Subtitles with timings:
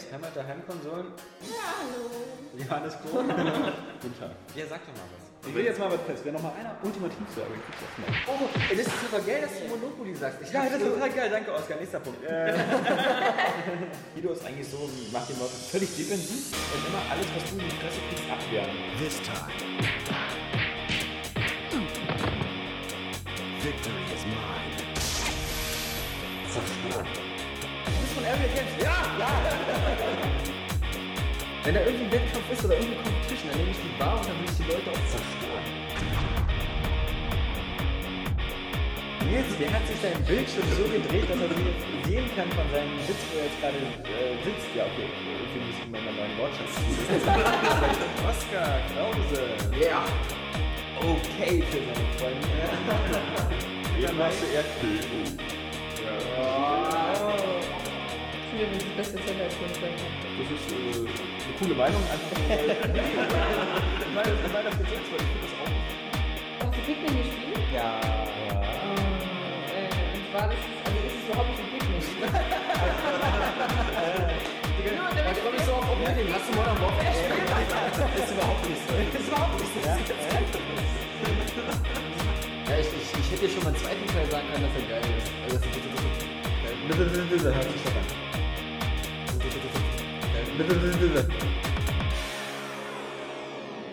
[0.00, 1.06] Games, Hammer der Heimkonsolen.
[1.42, 2.10] Ja, hallo.
[2.56, 3.18] Johannes Kroh.
[4.02, 4.30] Guten Tag.
[4.54, 5.48] Ja, sag doch mal was.
[5.48, 6.20] Ich will jetzt mal was fest.
[6.24, 8.12] Wer noch mal einer ultimativ sagen, kriegt das mal.
[8.28, 10.38] Oh, ey, das ist super geil, dass du Monopoly sagst.
[10.42, 11.30] Ich Ja, das ist total geil.
[11.30, 11.76] Danke, Oskar.
[11.78, 12.20] Nächster Punkt.
[12.30, 12.54] Äh,
[14.14, 17.68] Guido ist eigentlich so, macht den Leuten völlig defensiv und immer alles, was du in
[17.68, 18.70] die Fresse kriegst, abwehren.
[18.98, 20.39] This time.
[28.30, 29.28] Ja, ja.
[31.64, 34.26] Wenn da irgendwie ein Wettkampf ist oder irgendeine Competition, dann nehme ich die Bar und
[34.28, 35.66] dann will ich die Leute auch zerstören.
[39.26, 41.50] Nils, der hat sich sein Bildschirm so gedreht, dass er
[42.06, 44.70] sehen kann von seinem Sitz, wo er jetzt gerade äh, sitzt.
[44.74, 46.70] Ja, okay, irgendwie muss ich mal meinen neuen Wortschatz
[48.30, 49.42] Oskar Krause.
[49.74, 50.06] Ja.
[51.02, 52.46] Okay für seine Freunde.
[54.00, 55.59] Jetzt machst du
[58.60, 59.96] Ich finde das beste Zeller als mein Freund.
[59.96, 62.04] Das ist äh, eine coole Meinung.
[62.12, 62.68] Einfach weil,
[64.20, 65.72] weil, weil das jetzt ist, weil ich finde das auch.
[66.60, 67.56] Hast du Pikmin gespielt?
[67.72, 67.96] Ja.
[69.72, 72.04] Äh, und zwar, das ist, also ist es überhaupt nicht ein Pikmin.
[74.92, 76.28] Nur damit Da komme ich so auf Oblivion.
[76.28, 77.40] Hast du Modern Warfare gespielt?
[77.96, 78.92] Das ist überhaupt nicht so.
[78.92, 79.88] Das ist überhaupt nicht so.
[79.88, 79.96] Ja,
[82.76, 85.08] ich, ich, ich hätte dir schon mal einen zweiten Teil sagen können, dass er geil
[85.16, 85.32] ist.
[85.48, 86.28] Also, das ist das ist
[86.60, 86.76] geil.
[86.92, 88.29] Bitte, bitte, bitte, hört sich doch an.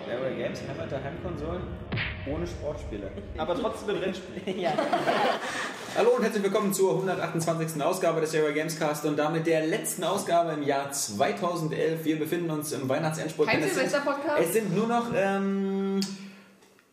[0.10, 1.62] Area Games, Hammer der Heimkonsolen
[2.32, 3.10] ohne Sportspiele.
[3.38, 4.60] Aber trotzdem mit Rennspielen.
[4.62, 4.72] Ja.
[5.98, 7.82] Hallo und herzlich willkommen zur 128.
[7.82, 12.04] Ausgabe des Area Gamescast und damit der letzten Ausgabe im Jahr 2011.
[12.06, 13.48] Wir befinden uns im Weihnachtsendspurt.
[13.50, 14.40] Kein denn es sind- Silvester-Podcast?
[14.42, 16.00] Es sind nur noch ähm,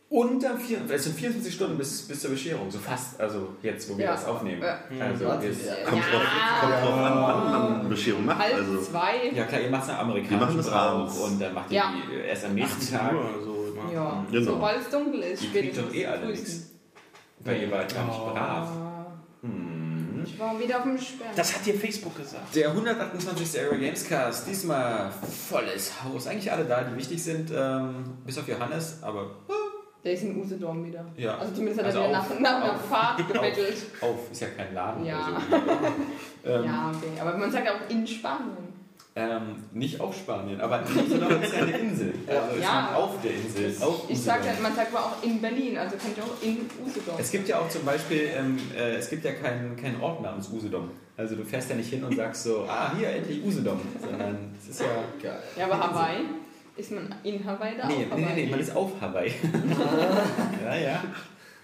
[0.09, 3.19] unter vier, es sind 24 Stunden bis, bis zur Bescherung, so fast.
[3.19, 4.11] Also jetzt, wo wir Ja.
[4.11, 4.61] das aufnehmen.
[4.61, 4.79] Ja.
[5.03, 6.21] Also wir, Kommt drauf,
[6.61, 8.39] kommt drauf an, wann man Bescherung macht.
[8.39, 9.31] Halb Also, zwei.
[9.33, 11.17] ja klar, ihr macht es das Brauch abends.
[11.17, 11.93] und dann macht ihr Ja.
[12.09, 13.13] die erst am nächsten Tag.
[13.13, 13.55] Uhr, so.
[13.93, 14.51] Ja, Genau.
[14.53, 16.71] sobald es dunkel ist, Die kriegt doch eh alle nichts.
[17.39, 18.69] Weil ihr wart gar nicht brav.
[20.25, 21.27] Ich war wieder auf dem Sperr.
[21.35, 22.55] Das hat dir Facebook gesagt.
[22.55, 23.59] Der 128.
[23.61, 25.11] Area Gamescast, diesmal
[25.49, 26.25] volles Haus.
[26.27, 29.35] Eigentlich alle da, die wichtig sind, ähm, bis auf Johannes, aber
[30.05, 31.03] Der ist in Usedom wieder.
[31.17, 31.37] Ja.
[31.39, 33.75] Also zumindest hat Also er wieder auf- nach, nach einer auf- Fahrt gebettelt.
[34.01, 35.17] auf, ist ja kein Laden Ja.
[35.27, 35.55] oder so.
[36.49, 37.19] ähm, Ja, okay.
[37.21, 38.75] Aber man sagt auch in Spanien.
[39.15, 42.13] ähm, nicht auf Spanien, aber Usedom ist eine Insel.
[42.27, 42.93] Also Ja.
[42.95, 43.83] auf der Insel.
[43.83, 44.43] Auf Ich Usedom.
[44.43, 47.15] sag, man sagt aber auch in Berlin, also kann ich auch in Usedom.
[47.17, 50.49] Es gibt ja auch zum Beispiel, ähm, äh, es gibt ja keinen keinen Ort namens
[50.51, 50.91] Usedom.
[51.17, 54.69] Also du fährst ja nicht hin und sagst so, ah, hier endlich Usedom, sondern es
[54.69, 54.87] ist ja...
[55.23, 55.39] Geil.
[55.57, 56.25] Ja, aber Hawaii?
[56.77, 57.87] Ist man in Hawaii da?
[57.87, 58.45] Nee, auf nee, nee, Hawaii?
[58.45, 59.31] nee, man ist auf Hawaii.
[60.65, 61.03] ja, ja.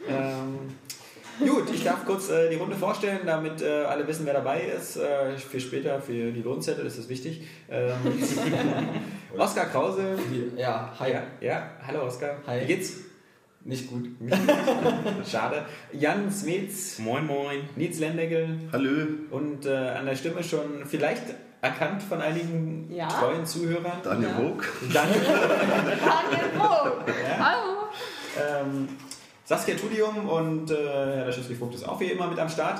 [0.07, 0.69] Ähm,
[1.39, 4.95] gut, ich darf kurz äh, die Runde vorstellen, damit äh, alle wissen, wer dabei ist.
[4.95, 7.43] Äh, für später, für die Lohnzettel ist das wichtig.
[7.69, 7.91] Ähm,
[9.37, 10.17] Oskar Krause.
[10.55, 11.11] Ja, hi.
[11.11, 12.37] Ja, ja, hallo Oskar.
[12.47, 12.61] Hi.
[12.61, 13.10] Wie geht's?
[13.65, 14.09] Nicht gut.
[15.29, 15.65] Schade.
[15.93, 17.59] Jan Smets, Moin, moin.
[17.75, 18.89] Nils Lendegel Hallo,
[19.29, 21.23] und äh, an der Stimme schon vielleicht
[21.61, 23.07] erkannt von einigen Ja.
[23.07, 23.99] treuen Zuhörern.
[24.03, 24.35] Daniel Ja.
[24.35, 24.65] Vogt.
[24.93, 25.19] Danke.
[25.19, 27.11] Daniel Vogt.
[27.39, 27.77] Hallo.
[28.39, 28.87] Ähm,
[29.45, 32.79] Saskia Tudium und äh, Herr der Schüssel-Vogt ist auch wie immer mit am Start.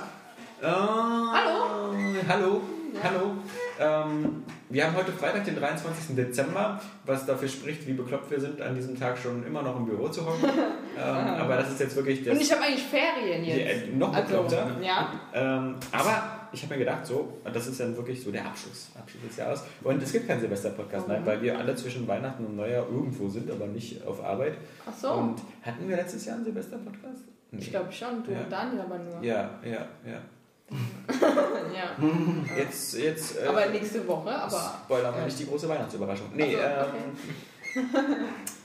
[0.62, 1.94] Äh, Hallo.
[2.28, 2.62] Hallo.
[3.04, 3.36] Hallo.
[3.80, 6.16] Ähm, wir haben heute Freitag, den 23.
[6.16, 9.86] Dezember, was dafür spricht, wie bekloppt wir sind, an diesem Tag schon immer noch im
[9.86, 10.44] Büro zu hocken.
[10.98, 13.88] ähm, aber das ist jetzt wirklich das, Und ich habe eigentlich Ferien die, jetzt.
[13.88, 14.68] äh, noch Also, bekloppter.
[14.82, 15.12] ja.
[15.34, 19.24] Ähm, aber ich habe mir gedacht, so, das ist dann wirklich so der Abschluss, Abschluss
[19.28, 19.64] des Jahres.
[19.84, 23.50] Und es gibt keinen Silvester-Podcast, nein, weil wir alle zwischen Weihnachten und Neujahr irgendwo sind,
[23.52, 24.54] aber nicht auf Arbeit.
[24.86, 25.12] Ach so.
[25.14, 27.24] Und hatten wir letztes Jahr einen Silvester-Podcast?
[27.52, 27.60] Nee.
[27.60, 28.40] ich glaube schon, du Ja.
[28.40, 29.22] und Daniel aber nur.
[29.22, 30.20] Ja, ja, ja.
[30.72, 31.96] Ja.
[32.58, 33.38] Jetzt, jetzt.
[33.38, 34.80] Äh, Aber nächste Woche, aber.
[34.86, 35.26] Spoilern wir Ja.
[35.26, 36.28] nicht die große Weihnachtsüberraschung.
[36.34, 36.88] Nee, Ach
[37.74, 38.00] so, ähm, äh,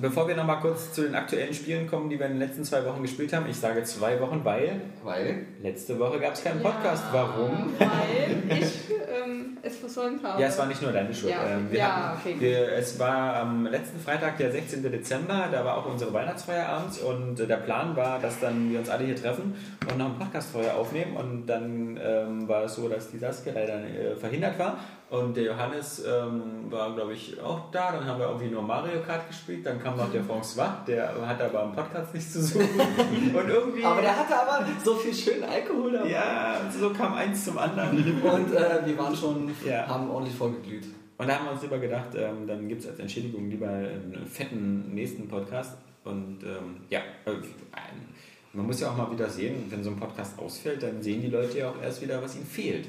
[0.00, 2.84] bevor wir nochmal kurz zu den aktuellen Spielen kommen, die wir in den letzten zwei
[2.84, 5.46] Wochen gespielt haben, ich sage zwei Wochen, weil Weil?
[5.62, 7.04] letzte Woche gab es keinen Podcast.
[7.12, 7.72] Warum?
[7.78, 10.40] Weil ich ähm, es versäumt habe.
[10.40, 11.32] Ja, es war nicht nur deine Schuld.
[11.32, 14.82] Ja, Ähm, wir ja, hatten, okay, wir, es war am letzten Freitag, der 16.
[14.82, 18.78] Dezember, da war auch unsere Weihnachtsfeier abends und äh, der Plan war, dass dann wir
[18.78, 19.54] uns alle hier treffen
[19.90, 23.52] und noch ein Podcast vorher aufnehmen und dann ähm, war es so, dass die Saskia
[23.54, 24.78] leider äh, verhindert war
[25.12, 27.92] und der Johannes ähm, war, glaube ich, auch da.
[27.92, 31.40] Dann haben wir irgendwie nur Mario Kart gespielt, dann kam noch der François, der hat
[31.42, 32.64] aber am Podcast nichts zu suchen
[33.34, 33.84] und irgendwie...
[33.84, 36.10] Aber der hatte aber so viel schönen Alkohol dabei.
[36.10, 37.98] ja, so kam eins zum anderen.
[38.22, 39.86] Und äh, wir waren schon, Ja.
[39.86, 40.86] haben ordentlich vorgeglüht.
[41.18, 44.26] Und da haben wir uns lieber gedacht, ähm, dann gibt es als Entschädigung lieber einen
[44.26, 45.76] fetten nächsten Podcast.
[46.04, 47.32] Und ähm, ja, äh,
[48.54, 51.28] Man muss ja auch mal wieder sehen, wenn so ein Podcast ausfällt, dann sehen die
[51.28, 52.86] Leute ja auch erst wieder, was ihnen fehlt.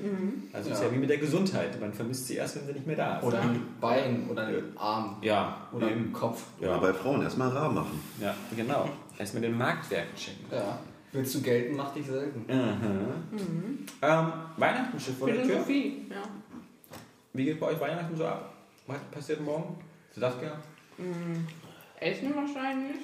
[0.51, 0.89] Also es ist Ja.
[0.89, 1.79] ja wie mit der Gesundheit.
[1.79, 3.23] Man vermisst sie erst, wenn sie nicht mehr da ist.
[3.23, 6.43] Oder ein Bein oder ein Arm ja, oder ein Kopf.
[6.59, 6.77] Ja.
[6.79, 8.01] Bei Frauen erstmal rar machen.
[8.21, 8.89] ja, genau.
[9.17, 10.45] Erstmal den Marktwerten checken.
[10.51, 10.79] Ja.
[11.13, 12.39] Willst du gelten, mach dich selten.
[12.41, 13.85] Mhm.
[14.01, 15.45] Ähm, Weihnachten steht vor der Tür.
[15.45, 16.23] Philosophie, ja.
[17.33, 18.53] Wie geht bei euch Weihnachten so ab?
[18.87, 19.77] Was passiert morgen?
[20.15, 20.57] Saskia?
[21.99, 22.97] Essen wahrscheinlich.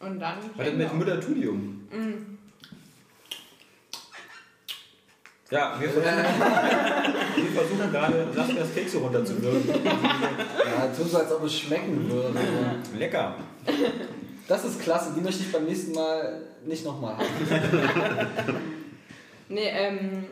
[0.00, 0.38] Und dann.
[0.58, 1.88] Denn mit Muttertudium?
[5.50, 6.14] Ja, wir versuchen,
[7.36, 9.84] wir versuchen gerade Saskias Kekse runterzuwirken.
[9.84, 12.38] Ja, tu so, als ob es schmecken würde.
[12.98, 13.34] Lecker.
[14.46, 17.26] Das ist klasse, die möchte ich beim nächsten Mal nicht nochmal haben.
[19.50, 20.26] Nee, ähm.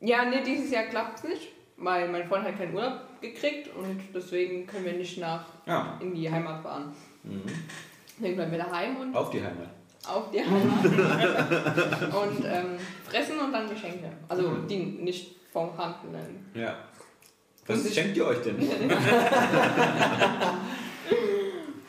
[0.00, 1.48] Ja, nee, dieses Jahr klappt es nicht,
[1.78, 6.14] weil mein Freund hat keinen Urlaub gekriegt und deswegen können wir nicht nach Ja, in
[6.14, 6.92] die Heimat fahren.
[7.24, 7.42] Deswegen
[8.18, 9.68] bleiben wir daheim und auf die Heimat.
[10.06, 10.84] auf die Heimat
[12.14, 12.76] und ähm,
[13.08, 14.10] fressen und dann Geschenke.
[14.28, 16.46] Also die nicht vom Handelen.
[16.54, 16.74] Ja.
[17.66, 18.56] Was Und ich- schenkt ihr euch denn?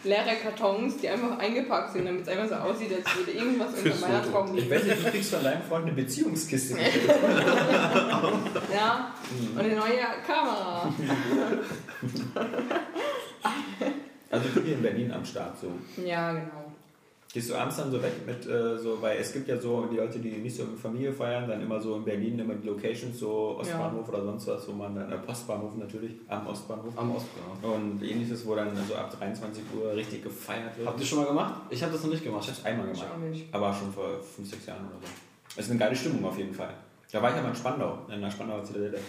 [0.06, 3.96] Leere Kartons, die einfach eingepackt sind, damit es einfach so aussieht, als würde irgendwas unter
[4.02, 4.76] meiner Traum Ich liegen.
[4.76, 6.76] weiß nicht, du kriegst von deinem Freund eine Beziehungskiste.
[8.74, 9.14] Ja,
[9.56, 10.92] und eine neue Kamera.
[14.34, 15.68] Also du hier in Berlin am Start so.
[16.04, 16.72] Ja, genau.
[17.32, 19.96] Gehst du abends dann so weg mit äh, so, weil es gibt ja so die
[19.98, 23.18] Leute, die nicht so mit Familie feiern, dann immer so in Berlin immer die Locations,
[23.18, 26.94] so Ostbahnhof oder sonst was, wo man dann, äh, Postbahnhof natürlich, am Ostbahnhof.
[26.96, 27.58] Am Ostbahnhof.
[27.76, 30.88] Und ähnliches, wo dann so ab 23 Uhr richtig gefeiert wird.
[30.88, 31.62] Habt ihr schon mal gemacht?
[31.72, 32.48] Ich habe das noch nicht Ich gemacht.
[32.48, 33.16] hab's einmal Ich gemacht.
[33.16, 33.46] auch nicht.
[33.52, 35.08] Aber schon vor 5, 6 Jahren oder so.
[35.58, 36.74] Es ist eine geile Stimmung auf jeden Fall.
[37.12, 39.00] Da war ich aber in Spandau, in der Spandauer Zitadelle.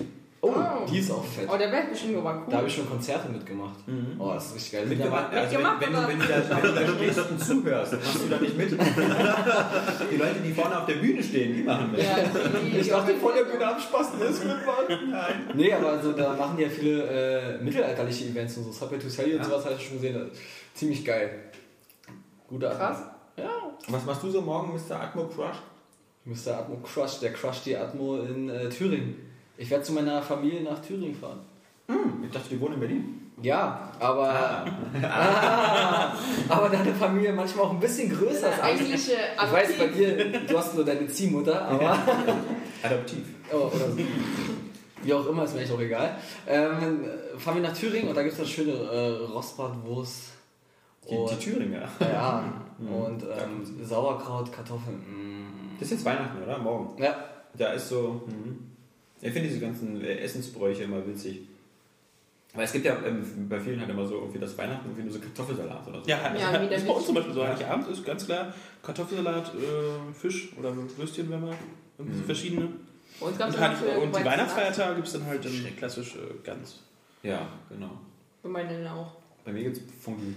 [0.47, 0.87] Oh, Oh.
[0.91, 1.49] die ist auch fett.
[1.51, 2.43] Oh, der wäre bestimmt aber cool.
[2.51, 3.87] Da habe ich schon Konzerte mitgemacht.
[3.89, 4.17] Mhm.
[4.21, 4.87] Oh, das ist richtig geil.
[4.87, 6.09] Mitgemacht, also wenn, Mitgemacht, wenn, du, oder?
[6.09, 8.71] wenn, du da, wenn du da stehst und zuhörst, machst du da nicht mit.
[10.13, 12.03] Die Leute, die vorne auf der Bühne stehen, die machen mit.
[12.03, 15.11] Ja, die, die, Ich dachte, vor der Bühne am Spasten ist mitmachen.
[15.11, 15.51] Nein.
[15.55, 18.73] Nee, aber also, da machen die ja viele äh, mittelalterliche Events und so.
[18.73, 19.45] Subway to Sally und Ja.
[19.45, 20.15] sowas habe ich schon gesehen.
[20.15, 20.39] Das
[20.75, 21.31] ziemlich geil.
[22.49, 22.99] Gute Krass.
[23.37, 23.51] Ja.
[23.89, 25.01] Was machst du so morgen, Mr.
[25.01, 25.57] Atmo Crush?
[26.27, 26.59] Mr.
[26.59, 29.17] Atmo Crush, der Crush die Atmo in äh, Thüringen.
[29.57, 31.41] Ich werde zu meiner Familie nach Thüringen fahren.
[32.25, 33.21] Ich dachte, die wohnen in Berlin.
[33.43, 34.65] Ja, aber.
[35.03, 36.13] Ah,
[36.49, 38.61] aber deine Familie manchmal auch ein bisschen größer ist.
[38.61, 41.99] als- eigentliche Ich weiß, bei dir, du hast nur deine Ziehmutter, aber.
[42.83, 43.25] Adoptiv.
[43.53, 43.99] Oh, oder so.
[45.03, 46.17] Wie auch immer, ist mir echt auch egal.
[46.47, 47.05] Ähm,
[47.39, 50.31] fahren wir nach Thüringen und da gibt es eine schöne äh, Rostbratwurst.
[51.11, 51.87] Die, und, die Thüringer.
[52.01, 52.45] Ja,
[52.79, 52.89] Mhm.
[52.93, 54.97] und ähm, Sauerkraut, Kartoffeln.
[54.97, 55.77] Mm.
[55.79, 56.59] Das ist jetzt Weihnachten, oder?
[56.59, 57.01] Morgen.
[57.01, 57.15] Ja,
[57.57, 58.23] Da ist so.
[58.27, 58.71] Mhm.
[59.25, 61.41] Ich finde diese ganzen äh, Essensbräuche immer witzig.
[62.53, 65.13] Weil es gibt ja ähm, bei vielen halt immer so irgendwie das Weihnachten irgendwie nur
[65.13, 66.09] so Kartoffelsalat oder so.
[66.09, 67.45] Ja, Ja, das wieder ist bei uns zum Beispiel so.
[67.47, 71.55] Heiligabend ist ganz klar Kartoffelsalat, äh, Fisch oder Würstchen, wenn man
[71.99, 72.69] irgendwie so verschiedene.
[73.19, 76.81] Bei Und, Heilig- für und die Weihnachtsfeiertage gibt es dann halt dann klassisch äh, ganz.
[77.23, 77.91] Ja, genau.
[78.43, 79.15] Für meine auch.
[79.45, 80.35] Bei mir gibt es Fondue.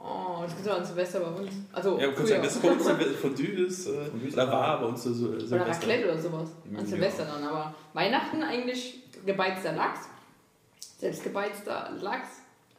[0.00, 1.50] Oh, das gibt es an Silvester bei uns.
[1.72, 2.26] Also, Ja, früher.
[2.26, 5.72] sagen, das uns Fondue ist, äh, aber- war bei uns so so Oder Silvester.
[5.72, 6.48] Raclette oder sowas.
[6.66, 6.84] An Ja.
[6.86, 7.42] Silvester dann.
[7.44, 10.08] Aber Weihnachten eigentlich gebeizter Lachs.
[10.98, 12.28] Selbst gebeizter Lachs.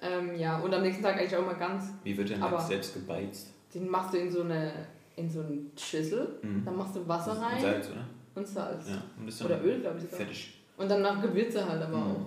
[0.01, 1.85] Ähm, ja, und am nächsten Tag eigentlich auch immer ganz.
[2.03, 3.47] Wie wird denn Lachs selbst gebeizt?
[3.73, 4.71] Den machst du in so eine,
[5.17, 6.39] in so eine Schüssel.
[6.41, 6.63] Mhm.
[6.63, 8.05] Dann machst du Wasser Und rein Salz, oder?
[8.35, 8.87] und Salz.
[8.87, 9.03] Ja.
[9.17, 10.17] Und das ist dann Oder Öl, glaube ich sogar.
[10.19, 10.53] Fertig.
[10.77, 12.11] Und dann nach Gewürze halt aber Mhm.
[12.15, 12.25] auch.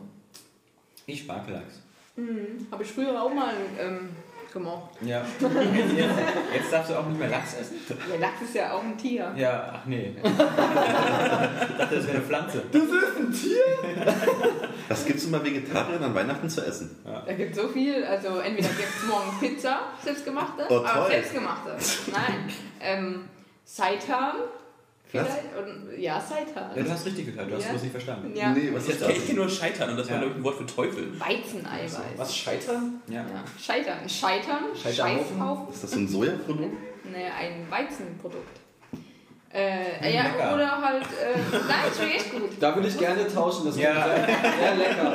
[1.06, 1.80] Ich mag Lachs.
[2.16, 2.66] Mhm.
[2.70, 4.10] Habe ich früher auch mal ähm,
[4.52, 4.90] gemocht.
[5.00, 5.22] Ja.
[5.40, 5.40] Jetzt,
[5.96, 6.18] jetzt,
[6.54, 7.76] jetzt darfst du auch nicht mehr Lachs essen?
[8.10, 9.32] Der Lachs ist ja auch ein Tier.
[9.36, 10.14] Ja, ach nee.
[10.22, 12.62] ich dachte, das wäre eine Pflanze.
[14.88, 16.96] Was gibt's denn bei Vegetariern an Weihnachten zu essen?
[17.04, 18.04] Da gibt es so viel.
[18.04, 20.66] Also entweder gibt es morgen Pizza, selbstgemachte.
[20.68, 21.76] Oh, aber selbstgemachte.
[22.10, 22.50] Nein.
[22.84, 23.28] Ähm,
[23.64, 24.34] Seitan.
[25.12, 25.30] Vielleicht.
[25.58, 26.70] Und, ja, Seitan.
[26.74, 27.66] Ja, du hast richtig gehört, du hast Ja.
[27.66, 28.34] es bloß nicht verstanden.
[28.34, 28.50] Ja.
[28.52, 29.24] Nee, was Ich kenne das?
[29.24, 30.20] ich nur Scheitern und das war, Ja.
[30.22, 31.20] glaube ich, ein Wort für Teufel.
[31.20, 31.98] Weizeneiweiß.
[32.16, 33.02] was scheitern?
[33.08, 33.20] Ja.
[33.20, 33.44] Ja.
[33.62, 34.08] Scheitern.
[34.08, 34.64] Scheitern.
[34.74, 35.68] Scheißhaufen.
[35.72, 36.76] Ist das ein Sojaprodukt?
[37.04, 38.58] Nee, ein Weizenprodukt.
[39.54, 40.54] Äh, ja, lecker.
[40.54, 41.02] oder halt.
[41.02, 41.38] Äh,
[41.68, 42.50] nein, ist wirklich echt gut.
[42.58, 43.94] Da würde ich gerne tauschen, das Ja.
[44.06, 44.26] wäre
[44.58, 45.12] sehr lecker.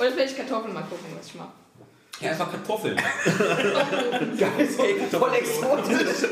[0.00, 1.52] Oder vielleicht Kartoffeln mal gucken, was ich mache.
[2.20, 2.96] Ja, einfach Kartoffeln.
[4.38, 4.68] Geil,
[5.10, 6.28] so voll exotisch.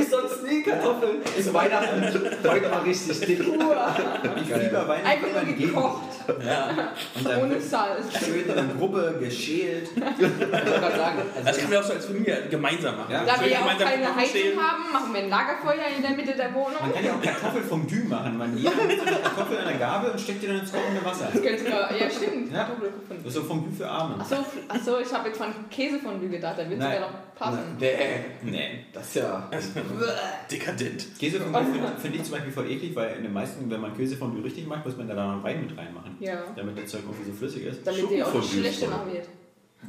[0.00, 1.18] Ich sonst nie Kartoffeln.
[1.38, 2.02] Ist Weihnachten
[2.44, 3.40] heute mal richtig dick.
[3.40, 6.02] Ich liebe Weihnachten Einfach nur gekocht,
[6.44, 6.68] Ja.
[7.14, 8.06] Und dann ohne Salz.
[8.18, 9.88] schön in der Gruppe geschält.
[9.94, 13.12] Sagen, Das also können wir auch so als Familie gemeinsam machen.
[13.12, 13.24] Ja.
[13.24, 16.34] Da wir ja auch keine Kartoffeln Heizung haben, machen wir ein Lagerfeuer in der Mitte
[16.36, 16.78] der Wohnung.
[16.80, 18.36] Man kann ja auch Kartoffelfondue machen.
[18.36, 21.28] Man nimmt so eine Kartoffel in eine Gabel und steckt die dann ins kochende Wasser.
[21.32, 22.68] Das könnte sogar, ja stimmt, Ja.
[23.08, 24.16] Das ist so Fondue für Arme.
[24.20, 24.36] Achso,
[24.68, 26.94] achso, ich habe jetzt von Käsefondue gedacht, der wird Nein.
[26.96, 27.76] sogar noch passen.
[27.78, 27.94] Nee,
[28.42, 28.84] Nee.
[28.92, 29.50] das ist ja.
[30.50, 31.18] Dekadent.
[31.18, 33.96] Käse von finde find ich zum Beispiel voll eklig, weil in den meisten, wenn man
[33.96, 36.16] Käse von richtig macht, muss man da noch Wein mit reinmachen.
[36.20, 36.42] Ja.
[36.56, 37.86] Damit das Zeug irgendwie so flüssig ist.
[37.86, 39.28] Damit die auch nicht schlechter nach wird.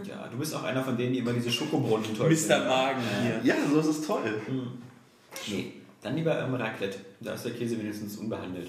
[0.04, 2.66] Ja, du bist auch einer von denen, die immer diese Schokobrunnen toll Mr.
[2.66, 3.40] Magen hier.
[3.44, 4.42] Ja, so ist es toll.
[5.48, 5.72] Nee.
[6.02, 6.98] Dann lieber ähm, Raclette.
[7.22, 8.68] Da ist der Käse wenigstens unbehandelt.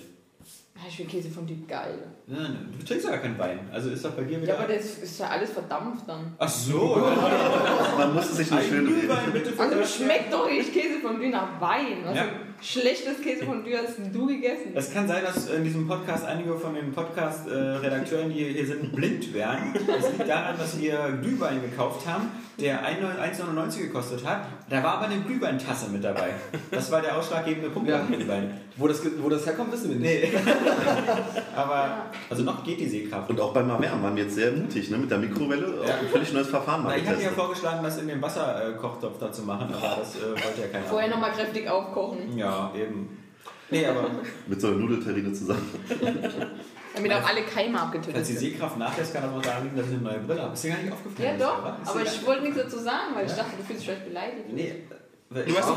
[0.77, 1.99] Ja, Ich finde Käsefondue geil.
[2.29, 3.61] Nein, nein, du trinkst ja gar keinen Wein.
[3.73, 4.55] Also ist doch bei dir wieder.
[4.55, 6.35] Ja, aber das ist ja alles verdampft dann.
[6.39, 6.97] Ach so.
[7.97, 9.33] Man muss es sich nicht schön reden.
[9.33, 12.05] Bitte Also schmeckt doch nicht Käsefondue nach Wein.
[12.05, 12.25] Also Ja.
[12.63, 14.73] Schlechtes Käsefondue hast du gegessen.
[14.75, 19.33] Es kann sein, dass in diesem Podcast einige von den Podcast-Redakteuren, die hier sind, blind
[19.35, 19.75] wären.
[19.87, 24.47] Das liegt daran, dass wir Glühwein gekauft haben, der 1,99 gekostet hat.
[24.69, 26.31] Da war aber eine Glühweintasse mit dabei.
[26.71, 27.99] Das war der ausschlaggebende Punkt Ja.
[27.99, 28.61] beim Glühwein.
[28.79, 30.33] Wo das, wo das herkommt, wissen wir nicht.
[30.35, 30.39] Nee.
[31.57, 33.31] aber, also noch geht die Sehkraft.
[33.31, 34.99] Und auch bei Mavern waren wir jetzt sehr mutig, ne?
[34.99, 35.81] mit der Mikrowelle.
[35.81, 39.33] Auch ein völlig neues Verfahren Na, ich hatte ja vorgeschlagen, das in den Wasserkochtopf da
[39.33, 40.85] zu machen, aber das äh, wollte ja keiner.
[40.85, 43.09] Vorher nochmal kräftig aufkochen, Ja, eben.
[43.71, 44.11] Nee, aber
[44.47, 45.69] Mit so einer Nudelterrine zusammen.
[46.95, 48.39] damit auch alle Keime falls abgetötet die sind.
[48.39, 50.55] Sehkraft nachlässt, kann das auch daran liegen, dass ich eine neue Brille habe.
[50.55, 51.39] Ist dir gar nicht aufgefallen?
[51.41, 51.83] Ja doch?
[51.83, 53.39] Ist aber ich wollte nichts dazu sagen, weil ich Ja?
[53.39, 54.53] dachte, du fühlst dich vielleicht beleidigt.
[54.53, 54.75] Nee.
[55.29, 55.71] Du hast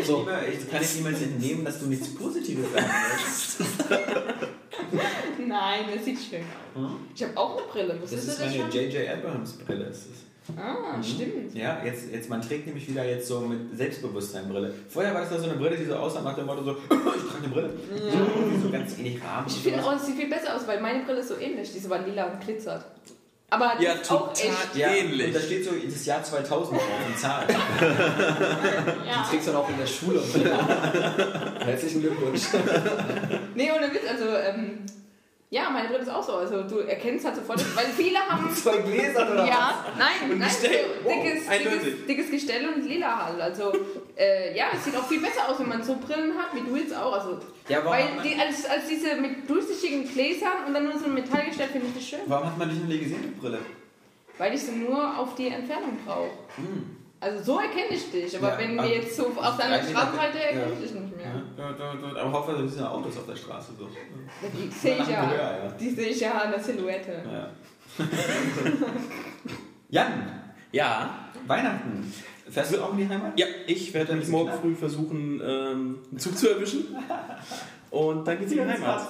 [0.00, 0.18] Ich, So.
[0.24, 3.60] nehme, ich kann nicht niemals entnehmen, dass du nichts Positives sagen willst.
[5.46, 6.74] Nein, das sieht schön aus.
[6.90, 6.96] Hm?
[7.14, 8.70] Ich habe auch eine Brille, Das wusstest ist du das meine?
[8.90, 9.08] J.J.
[9.10, 9.84] Abrams Brille.
[9.84, 10.24] Ist es.
[10.58, 11.54] Ah, stimmt.
[11.54, 14.74] Ja, jetzt, jetzt, man trägt nämlich wieder jetzt so mit Selbstbewusstsein Brille.
[14.90, 16.86] Vorher war das da so eine Brille, die so aussah nach dem Motto so, ich
[16.88, 17.70] trage eine Brille.
[17.90, 19.46] So, irgendwie so ganz wenig Rahmen.
[19.48, 21.72] Ich finde auch, es sieht viel besser aus, weil meine Brille ist so ähnlich.
[21.72, 22.84] Die ist aber lila und glitzert.
[23.50, 24.50] Aber die Ja, ist auch total.
[24.50, 24.76] echt.
[24.76, 25.26] ja, ähnlich.
[25.28, 27.46] Und da steht so das Jahr 2000 drauf, in Zahlen.
[27.48, 27.54] Die
[29.08, 29.26] Ja.
[29.30, 30.20] trägst du dann auch in der Schule.
[31.64, 32.42] Herzlichen Glückwunsch.
[33.54, 34.78] Nee, ohne Witz, also, ähm,
[35.54, 36.32] ja, meine Brille ist auch so.
[36.32, 38.52] Also, du erkennst halt sofort, weil viele haben.
[38.52, 40.84] Zwei Gläser oder Ja, nein, nein, so Gestell.
[41.04, 41.80] Oh, dickes, eindeutig.
[41.82, 43.40] dickes, dickes Gestell und lila halt.
[43.40, 43.72] Also,
[44.16, 46.74] äh, ja, es sieht auch viel besser aus, wenn man so Brillen hat, wie du
[46.76, 47.12] jetzt auch.
[47.12, 51.04] Also, Ja, warum, weil die, als, als diese mit durchsichtigen Gläsern und dann nur so
[51.04, 52.20] ein Metallgestell finde ich das schön.
[52.26, 53.60] warum hat man dich nie gesehen mit Brille?
[54.36, 56.30] Weil ich sie nur auf die Entfernung brauche.
[57.24, 60.42] Also so erkenne ich dich, aber Ja, wenn wir jetzt so auf deiner Straßenseite weg,
[60.42, 60.72] erkenne ja.
[60.74, 61.26] ich dich nicht mehr.
[61.56, 63.72] Ja, da, da, da, aber hauptsächlich sind ja Autos auf der Straße.
[63.78, 63.88] So.
[63.88, 65.74] Die sehe ich ja.
[65.80, 67.22] Die sehe ich ja an der Silhouette.
[67.24, 67.48] Ja.
[69.88, 70.12] Jan,
[70.70, 72.12] Ja, Weihnachten.
[72.50, 73.38] Fährst du auch in die Heimat?
[73.40, 76.94] ja, ich werde Bisschen morgen früh versuchen, ähm, einen Zug zu erwischen.
[77.94, 79.02] Und dann geht's in die Heimat.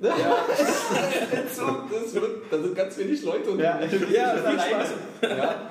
[0.00, 0.14] Ja.
[1.52, 4.94] so, das wird, da sind ganz wenig Leute und Ja, ja Spaß.
[5.22, 5.70] ja.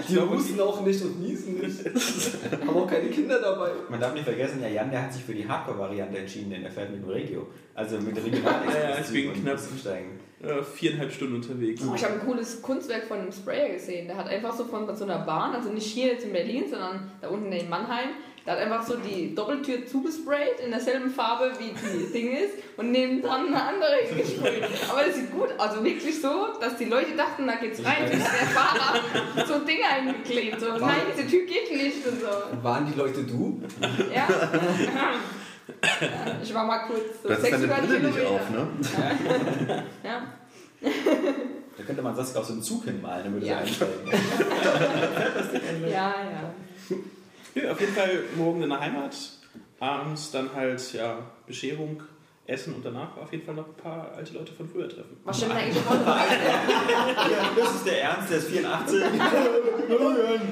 [0.00, 1.84] ich Die husten auch nicht und niesen nicht.
[2.66, 3.70] Haben auch keine Kinder dabei.
[3.88, 6.72] Man darf nicht vergessen, der Jan, der hat sich für die Hardcore-Variante entschieden, denn er
[6.72, 7.46] fährt mit dem Regio.
[7.74, 9.58] Also mit dem Ja, ja, ich bin knapp.
[9.70, 10.18] umsteigen.
[10.42, 11.80] äh, viereinhalb Stunden unterwegs.
[11.88, 14.08] Oh, ich habe ein cooles Kunstwerk von einem Sprayer gesehen.
[14.08, 17.12] Der hat einfach so von so einer Bahn, also nicht hier jetzt in Berlin, sondern
[17.20, 18.08] da unten in Mannheim,
[18.48, 22.92] der hat einfach so die Doppeltür zugesprayt in derselben Farbe wie die Ding ist und
[22.92, 24.64] nebendran eine andere gesprayt.
[24.90, 28.12] Aber das sieht gut, also wirklich so, dass die Leute dachten, da geht's rein, ist
[28.12, 29.00] der Fahrer
[29.46, 30.58] so Dinge eingeklebt.
[30.60, 32.62] So, nein, diese Tür geht nicht und so.
[32.64, 33.60] Waren die Leute du?
[34.14, 34.16] Ja.
[34.16, 34.28] Ja,
[36.42, 38.34] Ich war mal kurz so Das ist deine 600 Brille nicht Kilometer.
[38.34, 38.66] auf, ne?
[40.04, 40.22] Ja.
[41.76, 43.58] Da könnte man Saskia auch so einen Zug hinmalen, dann würde Ja.
[43.58, 44.10] sie einsteigen.
[45.82, 46.14] ja, ja.
[47.62, 49.16] Ja, auf jeden Fall morgen in der Heimat.
[49.80, 52.02] Abends dann halt, ja, Bescherung,
[52.46, 55.18] Essen und danach auf jeden Fall noch ein paar alte Leute von früher treffen.
[55.24, 56.04] Was stimmt eigentlich heute?
[56.04, 59.02] Ja, das ist der Ernst, der ist 84.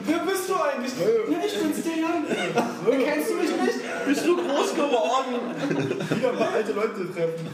[0.04, 0.92] Wer bist du eigentlich?
[1.30, 3.04] Ja, ich bin's, der Jan.
[3.04, 4.06] Kennst du mich nicht?
[4.06, 6.16] Bist du groß geworden?
[6.16, 7.46] Wieder mal alte Leute treffen.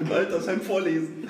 [0.00, 1.28] Im Altersheim vorlesen.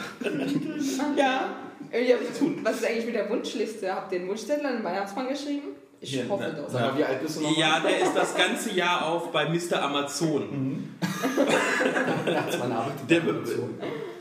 [1.16, 1.48] Ja.
[1.96, 2.16] ja.
[2.64, 3.94] Was ist eigentlich mit der Wunschliste?
[3.94, 5.76] Habt ihr einen Wunschzettel an den Weihnachtsmann geschrieben?
[6.04, 6.68] Ich Ja, hoffe na, doch.
[6.68, 7.58] Sag mal, wie alt bist du nochmal?
[7.58, 9.82] Ja, der ist das ganze Jahr auf bei Mr.
[9.82, 10.88] Amazon.
[12.26, 12.92] Das war eine Arbeit.
[13.08, 13.22] Der,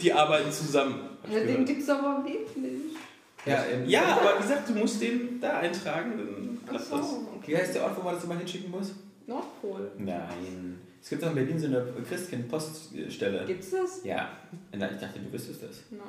[0.02, 0.96] die arbeiten zusammen.
[1.30, 2.82] Ja, den gibt's aber wirklich.
[3.46, 6.98] Ja, in, Ja, aber wie gesagt, du musst den da eintragen, dann Ach klappt so,
[6.98, 7.06] das.
[7.38, 7.52] okay.
[7.52, 8.92] Wie heißt der Ort, wo man das immer hinschicken muss?
[9.28, 9.92] Nordpol.
[9.98, 10.80] Nein.
[11.04, 13.44] Es gibt doch in Berlin so eine Christkind-Poststelle.
[13.46, 14.06] Gibt's das?
[14.06, 14.30] Ja.
[14.72, 15.84] Ich dachte, du wüsstest das.
[15.92, 16.00] Nein.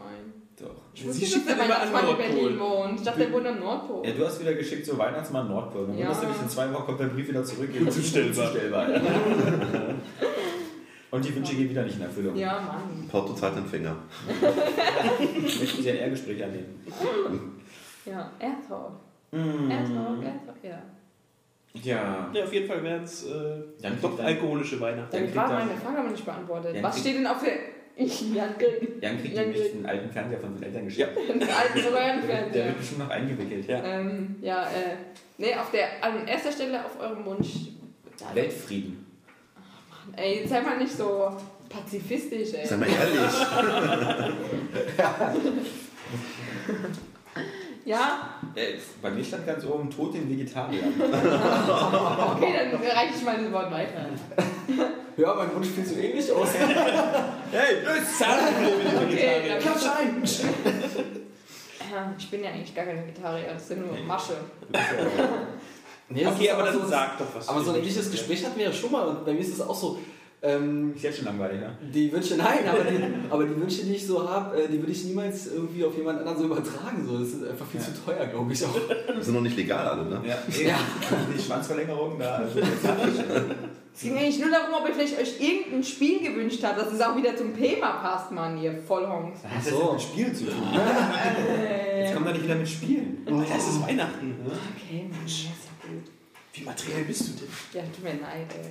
[0.57, 0.71] Doch.
[0.95, 2.35] Ich Sie wusste schickt dass der dann immer an Weihnachtsmann in.
[2.37, 2.99] Berlin wohnt.
[3.01, 4.07] Ich dachte, der wohnt am Nordpol.
[4.07, 5.89] Ja, du hast wieder geschickt, so Weihnachtsmann Nordpol.
[5.89, 6.13] Dann Ja.
[6.13, 7.71] du dich, in zwei Wochen kommt der Brief wieder zurück.
[7.81, 8.47] Unzustellbar.
[8.47, 9.01] Unzustellbar, ja.
[11.11, 12.37] Und die Wünsche gehen wieder nicht in Erfüllung.
[12.37, 13.09] Ja, Mann.
[13.09, 13.97] Porto-Zeitempfänger.
[15.43, 16.83] Möchten Sie ein Ehrgespräch annehmen?
[18.05, 18.93] Ja, Airtalk.
[19.33, 19.71] Mm.
[19.71, 20.83] Airtalk, Airtalk, ja.
[21.83, 22.31] Ja.
[22.33, 25.11] Ja, auf jeden Fall wären es äh, doch kriegt dann- alkoholische Weihnachten.
[25.11, 26.77] Dann kriegt gerade er- meine Frage aber nicht beantwortet.
[26.77, 27.53] Dann Was kriegt- steht denn auf der
[27.97, 29.03] Jan Grieg.
[29.03, 31.17] Jan kriegt Jan nämlich einen alten Fernseher von seinen Eltern geschenkt.
[31.19, 32.65] Einen alten Der Röhrenfernseher.
[32.67, 33.69] wird bestimmt noch eingewickelt.
[33.69, 33.85] Ja.
[33.85, 34.97] Ähm, ja, äh,
[35.39, 37.49] nee, auf der, an erster Stelle auf eurem Wunsch.
[38.21, 39.07] Ja, Weltfrieden.
[40.17, 41.29] Ey, jetzt sei mal nicht so
[41.69, 42.67] pazifistisch, ey.
[42.67, 43.35] Sei mal ehrlich.
[47.85, 50.95] Ja, Äh, bei mir stand ganz oben Tod den Vegetariern.
[50.99, 54.07] okay, dann reiche ich mal das Wort weiter.
[55.17, 56.49] Ja, mein Wunsch fiel so ähnlich aus.
[57.53, 59.59] Hey, löst Zahnprobleme Vegetarier.
[59.59, 60.23] Klatsch ein!
[62.19, 64.33] Ich bin ja eigentlich gar kein Vegetarier, das sind nur Masche.
[66.09, 67.49] Nee, das Okay, aber dann so, sag doch was.
[67.49, 68.11] Aber so ein ähnliches.
[68.11, 69.99] Gespräch hatten wir ja schon mal und bei mir ist es auch so.
[70.47, 71.71] Ähm, Ist jetzt schon langweilig, ne?
[71.93, 72.99] die Wünsche, nein, aber die,
[73.31, 76.37] aber die Wünsche, die ich so habe, die würde ich niemals irgendwie auf jemand anderen
[76.39, 77.07] so übertragen.
[77.09, 77.19] So.
[77.19, 77.87] Das ist einfach viel Ja.
[77.87, 78.75] zu teuer, glaube ich auch.
[79.19, 80.21] Die sind noch nicht legal alle, ne?
[80.27, 80.37] Ja.
[80.63, 80.79] Ja.
[81.35, 82.35] Die Schwanzverlängerung da.
[82.37, 82.61] Also
[83.97, 87.01] Es ging eigentlich nur darum, ob ihr vielleicht euch irgendein Spiel gewünscht habt, dass es
[87.01, 89.39] auch wieder zum Thema passt, Mann, ihr Vollhongs.
[89.45, 89.79] Was hat das so.
[89.85, 90.55] denn mit Spielen zu tun?
[92.01, 93.19] Jetzt kommt doch nicht wieder mit Spielen.
[93.25, 94.29] Alter, es ist Weihnachten.
[94.31, 94.51] Ne?
[94.77, 96.11] Okay, Mann, ja, ist ja gut.
[96.53, 97.49] Wie materiell bist du denn?
[97.73, 98.71] Ja, tut mir leid, ey.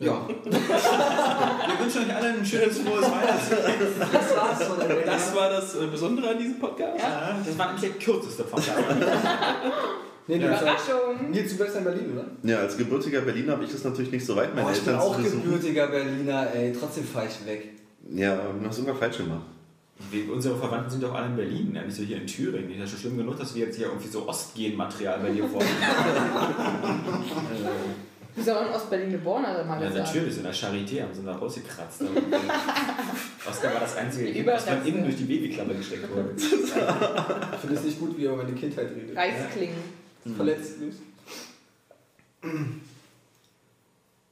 [0.00, 3.62] Ja, Wir wünschen euch allen ein schönes, frohes Weihnachtsfest.
[4.12, 5.06] das war's von der Welt.
[5.06, 6.98] Das war das äh, Besondere an diesem Podcast.
[7.00, 8.78] Ja, das war nämlich der kürzeste Podcast.
[10.26, 11.30] Nee, du bist ja- Überraschung!
[11.30, 12.24] Nils, du bist in Berlin, oder?
[12.50, 14.94] Ja, als gebürtiger Berliner habe ich das natürlich nicht so weit, meine Oh, ich bin
[14.94, 15.42] Eltern auch zu besuchen.
[15.44, 16.72] gebürtiger Berliner, ey.
[16.72, 17.68] Trotzdem fahre ich weg.
[18.10, 19.42] Ja, du hast irgendwas falsch gemacht.
[20.10, 22.70] Wir, unsere Verwandten sind doch alle in Berlin, ja, nicht so hier in Thüringen.
[22.70, 25.76] Ist ja schon schlimm genug, dass wir jetzt hier irgendwie so Ostgen-Material bei dir vornehmen.
[28.34, 30.08] Du bist aber in Ostberlin geboren, hat er mal ja, gesagt.
[30.08, 32.02] natürlich, so in der Charité haben sie da rausgekratzt.
[33.48, 34.88] Oskar war das einzige Kind, was Überreste.
[34.88, 36.30] innen durch die Babyklappe gesteckt wurde.
[36.36, 39.16] Ich finde es nicht gut, wie er über meine Kindheit redet.
[39.16, 39.76] Reisklingen.
[40.36, 40.94] Verletzt mich.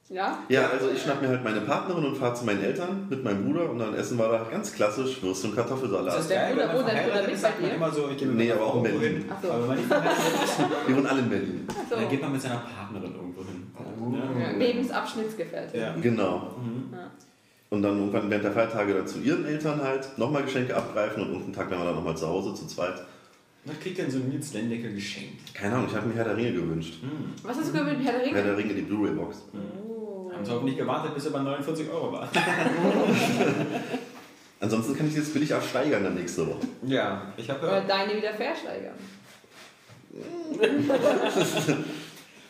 [0.09, 0.43] Ja?
[0.47, 3.45] Ja, also ich schnapp mir halt meine Partnerin und fahre zu meinen Eltern mit meinem
[3.45, 6.13] Bruder und dann essen wir da ganz klassisch Würstchen und Kartoffelsalat.
[6.13, 7.73] Das ist der Bruder, wohnt dein Bruder mit bei dir?
[7.73, 9.25] immer so, ich Nee, aber auch in Berlin.
[9.29, 9.49] Ach so.
[9.49, 11.67] Aber wenn man nicht verheiratet ist, Wir wohnen alle in Berlin.
[11.89, 11.95] So.
[11.95, 13.22] dann geht man mit seiner Partnerin irgendwo hin.
[14.11, 15.79] Ja, Lebensabschnittsgefährtin.
[15.79, 15.95] Ja.
[16.01, 16.55] Genau.
[16.57, 16.93] Mhm.
[16.93, 17.11] Ja.
[17.69, 21.29] Und dann irgendwann während der Feiertage dann zu ihren Eltern halt nochmal Geschenke abgreifen und
[21.29, 23.01] irgendeinen Tag wären wir dann nochmal zu Hause zu zweit.
[23.65, 25.53] Was kriegt denn so ein Nils Lendecke geschenkt?
[25.55, 27.01] Keine Ahnung, ich habe mir Herr der Ringe gewünscht.
[27.01, 27.33] Hm.
[27.43, 28.43] Was hast du gewöhnt, Herr der Herr Ringe?
[28.43, 29.43] der Ringe, die Blu-ray-Box.
[29.53, 30.31] Oh.
[30.33, 32.29] Haben sie hoffentlich gewartet, bis er bei 49 Euro war.
[34.59, 36.67] Ansonsten kann ich das billig ersteigern dann nächste Woche.
[36.85, 38.95] Ja, ich habe Oder deine wieder versteigern.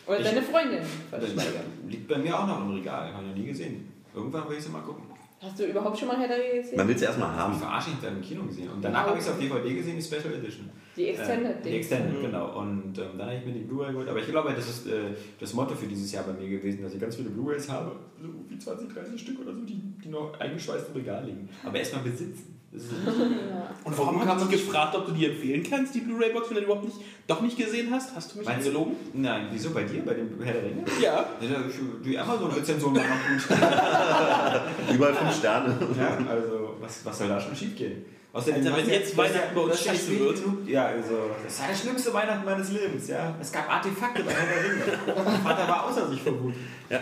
[0.06, 1.64] Oder Ich- deine Freundin versteigern.
[1.88, 3.88] liegt bei mir auch noch im Regal, habe ich noch nie gesehen.
[4.14, 5.04] Irgendwann will ich sie mal gucken.
[5.40, 6.76] Hast du überhaupt schon mal Herr der Ringe gesehen?
[6.76, 7.54] Man will es ja erstmal Ich haben.
[7.58, 8.70] verarsche ich dann im Kino gesehen.
[8.70, 9.48] Und danach Ah, habe ich es auf okay.
[9.48, 10.70] DVD gesehen, die Special Edition.
[10.96, 11.76] Die Extended Äh, die.
[11.76, 12.58] Extended, genau.
[12.60, 14.08] Und ähm, dann habe ich mir die Blu-ray geholt.
[14.08, 16.94] Aber ich glaube, das ist äh, das Motto für dieses Jahr bei mir gewesen, dass
[16.94, 17.92] ich ganz viele Blu-rays habe.
[18.20, 21.48] So wie 20, 30 Stück oder so, die, die noch eingeschweißt im Regal liegen.
[21.64, 22.50] Aber erstmal besitzen.
[22.72, 22.90] Das ist
[23.50, 23.70] Ja.
[23.84, 26.84] Und warum haben sie gefragt, ob du die empfehlen kannst, die Blu-ray-Box, wenn du überhaupt
[26.84, 28.14] nicht, doch nicht gesehen hast?
[28.16, 28.96] Hast du mich Meinst du- angelogen?
[29.12, 30.84] Nein, wieso bei dir, bei dem Herr der Ringe?
[31.00, 31.24] Ja.
[31.40, 31.62] Ja,
[32.04, 33.58] Die Amazon-Rezension war noch gut.
[34.94, 35.76] Überall fünf Sterne.
[35.98, 38.04] Ja, also was, was soll da schon schief gehen?
[38.34, 40.36] Außerdem, Alter, wenn ja- jetzt Weihnachten ja- bei uns ja scheiße wird.
[40.44, 43.34] genug- Ja, also, das war der schlimmste Weihnachten meines Lebens, ja.
[43.40, 45.22] Es gab Artefakte bei Herr der Ringe.
[45.24, 46.54] Mein Vater war außer sich vor Wut.
[46.90, 47.00] Ja.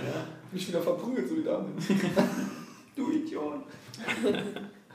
[0.53, 1.67] Mich wieder verprügelt, so die Dame.
[2.95, 3.55] Du Idiot.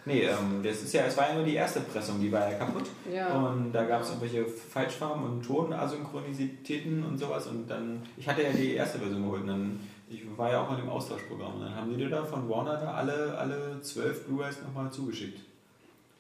[0.06, 2.58] nee, ähm, das ist ja, es war ja nur die erste Pressung, die war ja
[2.60, 2.86] kaputt.
[3.12, 3.34] Ja.
[3.36, 7.48] Und da gab es irgendwelche Falschfarben und Tonasynchronisitäten und sowas.
[7.48, 9.42] Und dann, ich hatte ja die erste Version geholt.
[9.42, 11.56] Und dann, ich war ja auch in dem Austauschprogramm.
[11.56, 15.40] Und dann haben die dir da von Warner da alle, alle zwölf Blu-rays nochmal zugeschickt.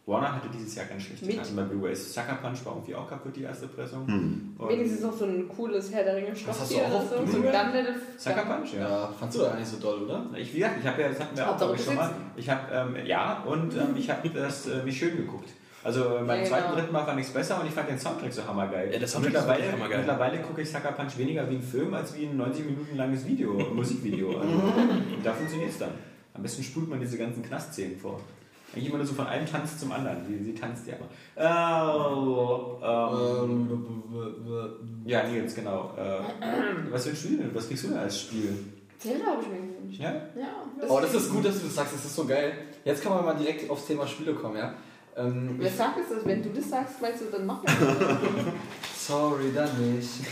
[0.07, 2.13] Warner hatte dieses Jahr ganz schlechte Mit- Karten bei Blu-rays.
[2.13, 4.07] Sucker Punch war irgendwie auch kaputt, die erste Pressung.
[4.07, 4.55] Hm.
[4.67, 7.15] Wenigstens noch so ein cooles Herr der Ringe hast du auch auf so.
[7.17, 7.95] Ein.
[8.17, 8.79] Sucker Punch, ja.
[8.89, 10.25] Ja, fandst du da nicht so doll, oder?
[10.37, 12.09] Ich, wie gesagt, ich habe ja, das hatten wir auch, glaube ich, schon mal.
[12.37, 15.49] Ich habe, ähm, ja, und ähm, ich habe das äh, mich schön geguckt.
[15.83, 16.75] Also äh, beim Ja, zweiten, genau.
[16.79, 18.91] dritten Mal fand ich es besser und ich fand den Soundtrack so hammergeil.
[18.93, 19.97] Ja, der Soundtrack ist mittlerweile, wirklich hammergeil.
[19.99, 23.25] mittlerweile gucke ich Sucker Punch weniger wie ein Film als wie ein 90 Minuten langes
[23.27, 24.29] Video, Musikvideo.
[24.39, 25.91] Also, und da funktioniert es dann.
[26.33, 28.19] Am besten spult man diese ganzen Knastszenen vor.
[28.73, 30.25] Eigentlich immer nur so von einem Tanz zum anderen.
[30.27, 31.07] Sie, sie tanzt ja immer.
[32.05, 33.69] Oh, ähm,
[34.13, 35.91] Ähm, ja, Nils, genau.
[35.97, 36.19] Äh,
[36.91, 37.55] was für ein Spiel denn?
[37.55, 38.57] Was kriegst du denn als Spiel?
[38.99, 39.99] Zelda habe ich mir gewünscht.
[40.01, 40.11] Ja?
[40.11, 40.87] Ja.
[40.87, 42.53] Oh, das ist gut, dass du das sagst, das ist so geil.
[42.83, 44.73] Jetzt kann man mal direkt aufs Thema Spiele kommen, ja?
[45.15, 46.25] Ähm, Wer sagt es das?
[46.25, 47.69] Wenn du das sagst, weißt du, dann mach ich
[48.97, 50.09] sorry, dann nicht.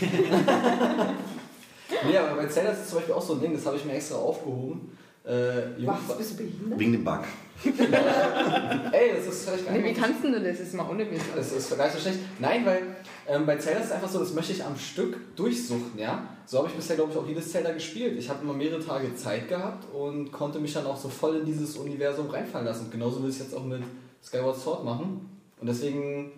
[2.08, 3.84] nee, aber bei Zelda ist es zum Beispiel auch so ein Ding, das habe ich
[3.84, 4.96] mir extra aufgehoben.
[5.24, 6.18] Äh, Was?
[6.18, 6.78] Bist du behindert?
[6.78, 7.24] Wegen dem Bug.
[8.92, 11.22] Ey, das ist vielleicht Nee, wie kannst du denn das jetzt mal ohne Witz?
[11.34, 12.18] Das ist nicht so schlecht.
[12.38, 12.82] Nein, weil
[13.28, 16.28] ähm, bei Zelda ist es einfach so, das möchte ich am Stück durchsuchten, ja.
[16.44, 18.18] So habe ich bisher, glaube ich, auch jedes Zelda gespielt.
[18.18, 21.46] Ich habe immer mehrere Tage Zeit gehabt und konnte mich dann auch so voll in
[21.46, 22.84] dieses Universum reinfallen lassen.
[22.86, 23.82] Und genauso will ich es jetzt auch mit
[24.22, 25.28] Skyward Sword machen.
[25.60, 26.30] Und deswegen,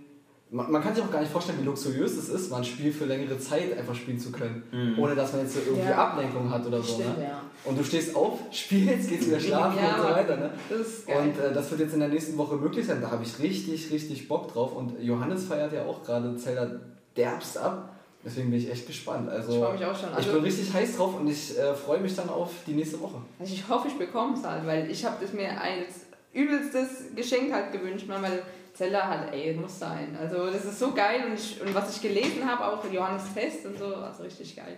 [0.50, 2.90] man, man kann sich auch gar nicht vorstellen, wie luxuriös es ist, mal ein Spiel
[2.92, 4.94] für längere Zeit einfach spielen zu können.
[4.98, 6.08] Ohne dass man jetzt so irgendwie Ja.
[6.08, 6.94] Ablenkung hat oder so.
[6.94, 7.24] Stimmt, Ne?
[7.24, 7.42] ja.
[7.64, 10.36] Und du stehst auf, spielst, gehst wieder schlafen Ja, und so weiter.
[10.36, 10.50] Ne?
[10.70, 13.00] Und äh, das wird jetzt in der nächsten Woche möglich sein.
[13.02, 14.74] Da habe ich richtig, richtig Bock drauf.
[14.74, 16.70] Und Johannes feiert ja auch gerade Zelda
[17.16, 17.94] derbst ab.
[18.24, 19.28] Deswegen bin ich echt gespannt.
[19.28, 20.08] Also, ich freue mich auch schon.
[20.10, 23.00] ich Also, bin richtig heiß drauf und ich äh, freue mich dann auf die nächste
[23.00, 23.16] Woche.
[23.38, 27.52] also ich hoffe, ich bekomme es halt, weil ich habe das mir als übelstes Geschenk
[27.52, 28.42] halt gewünscht, man, weil
[28.78, 30.16] Zelda halt, ey, muss sein.
[30.20, 33.66] Also das ist so geil und, ich, und was ich gelesen habe, auch Johannes Test
[33.66, 34.76] und so, also richtig geil.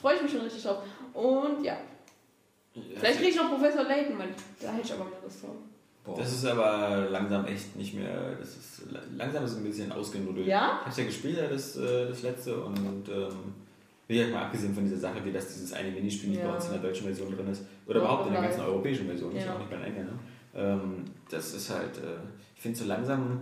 [0.00, 0.78] Freue ich mich schon richtig drauf.
[1.14, 1.76] Und ja,
[2.96, 5.54] vielleicht kriege ich noch Professor Layton, weil da hätte ich aber mehr Lust drauf.
[6.02, 6.16] Boah.
[6.18, 8.34] Das ist aber langsam echt nicht mehr.
[8.40, 8.82] Das ist
[9.16, 10.46] langsam ist es ein bisschen ausgenudelt.
[10.48, 10.78] Ja?
[10.80, 13.54] Ich hab's ja gespielt, ja, das, äh, das letzte und ähm,
[14.08, 16.48] wie gesagt, mal abgesehen von dieser Sache, wie das dieses eine Minispiel nicht Ja.
[16.48, 17.62] bei uns in der deutschen Version drin ist.
[17.86, 19.50] Oder Ja, überhaupt in der ganzen europäischen Version, ist Ja.
[19.50, 20.18] ja auch nicht bei den Engländern.
[20.52, 22.16] Ähm, das ist halt, äh,
[22.60, 23.40] ich finde so langsam.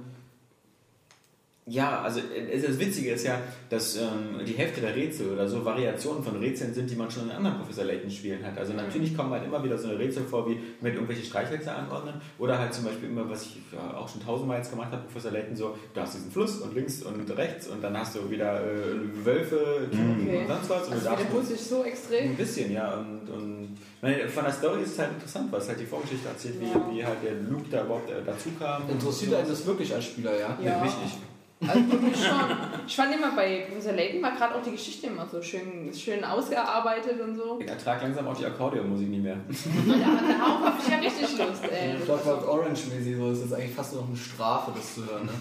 [1.70, 5.64] Ja, also äh, das Witzige ist ja, dass ähm, die Hälfte der Rätsel oder so
[5.64, 8.56] Variationen von Rätseln sind, die man schon in anderen Professor Layton Spielen hat.
[8.56, 12.14] Also natürlich kommen halt immer wieder so eine Rätsel vor, wie mit irgendwelche Streichhölzer anordnen
[12.38, 15.30] oder halt zum Beispiel immer, was ich ja, auch schon tausendmal jetzt gemacht habe, Professor
[15.30, 18.60] Layton so, du hast diesen Fluss und links und rechts und dann hast du wieder
[18.64, 20.38] äh, Wölfe, Typen Okay.
[20.40, 22.30] und sonst was und Also du darfst wiederholt sich so extrem.
[22.30, 22.94] ein bisschen, ja.
[22.94, 26.54] Und, und meine, von der Story ist es halt interessant, was halt die Vorgeschichte erzählt,
[26.60, 26.88] wie, Ja.
[26.90, 28.88] wie halt der Luke da überhaupt äh, dazu kam.
[28.88, 30.56] Interessiert einen das wirklich als Spieler, ja?
[30.64, 30.82] Ja.
[30.82, 31.18] Mich nicht.
[31.60, 32.56] Also schon.
[32.86, 36.22] Ich fand immer bei Professor Layton war gerade auch die Geschichte immer so schön, schön
[36.24, 37.58] ausgearbeitet und so.
[37.60, 39.36] Ich ertrage langsam auch die Akkordeonmusik nicht mehr.
[39.46, 41.96] Darauf habe ich ja richtig Lust, ey.
[42.04, 45.26] Clockwork Orange mäßig so, das ist eigentlich fast nur noch eine Strafe, das zu hören.
[45.26, 45.32] Ne?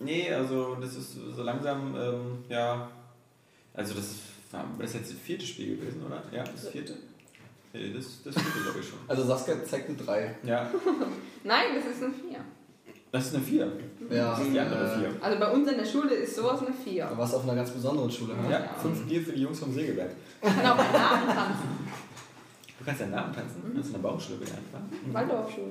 [0.00, 2.88] Nee, also das ist so langsam, ähm, ja.
[3.74, 4.20] Also das ist,
[4.78, 6.22] das ist jetzt das vierte Spiel gewesen, oder?
[6.32, 6.94] Ja, das vierte.
[7.72, 8.98] Nee, das, das vierte glaube ich schon.
[9.08, 10.36] Also Saskia zeigt eine 3.
[10.44, 10.70] Ja,
[11.44, 12.38] Nein, das ist eine 4.
[13.14, 13.72] das ist eine vier.
[14.10, 15.08] Ja, Das ist die andere äh, vier.
[15.20, 17.06] Also bei uns in der Schule ist sowas eine 4.
[17.06, 18.34] Du warst auf einer ganz besonderen Schule.
[18.34, 18.50] Ne?
[18.50, 20.10] Ja, fünf Bier für die Jungs vom Sägewerk.
[20.42, 21.68] Ich kann auch bei Namen tanzen.
[22.76, 23.62] Du kannst deinen Namen tanzen?
[23.76, 24.80] Das ist eine Baumschule gelernt, wa?
[25.12, 25.66] Waldorfschule.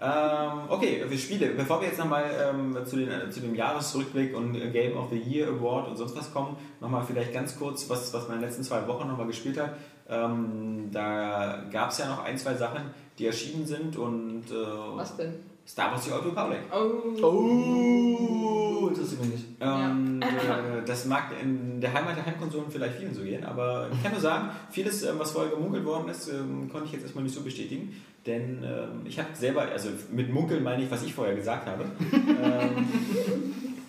[0.00, 1.50] Ähm, okay, wir Spiele.
[1.50, 5.10] Bevor wir jetzt nochmal ähm, zu, den, äh, zu dem Jahresrückblick und äh, Game of
[5.10, 8.42] the Year Award und sonst was kommen, nochmal vielleicht ganz kurz, was, was man in
[8.42, 9.74] den letzten zwei Wochen nochmal gespielt hat.
[10.08, 15.16] Ähm, da gab es ja noch ein, zwei Sachen, die erschienen sind und äh, Was
[15.16, 15.34] denn?
[15.68, 16.60] Star Wars The Old Republic.
[16.72, 17.22] Oh.
[17.22, 19.44] Oh, interessiert mich nicht.
[19.60, 24.02] Ähm, äh, das mag in der Heimat der Heimkonsolen vielleicht vielen so gehen, aber ich
[24.02, 27.22] kann nur sagen, vieles, ähm, was vorher gemunkelt worden ist, ähm, konnte ich jetzt erstmal
[27.22, 27.94] nicht so bestätigen.
[28.24, 31.84] Denn ähm, ich habe selber, also mit Munkeln meine ich, was ich vorher gesagt habe.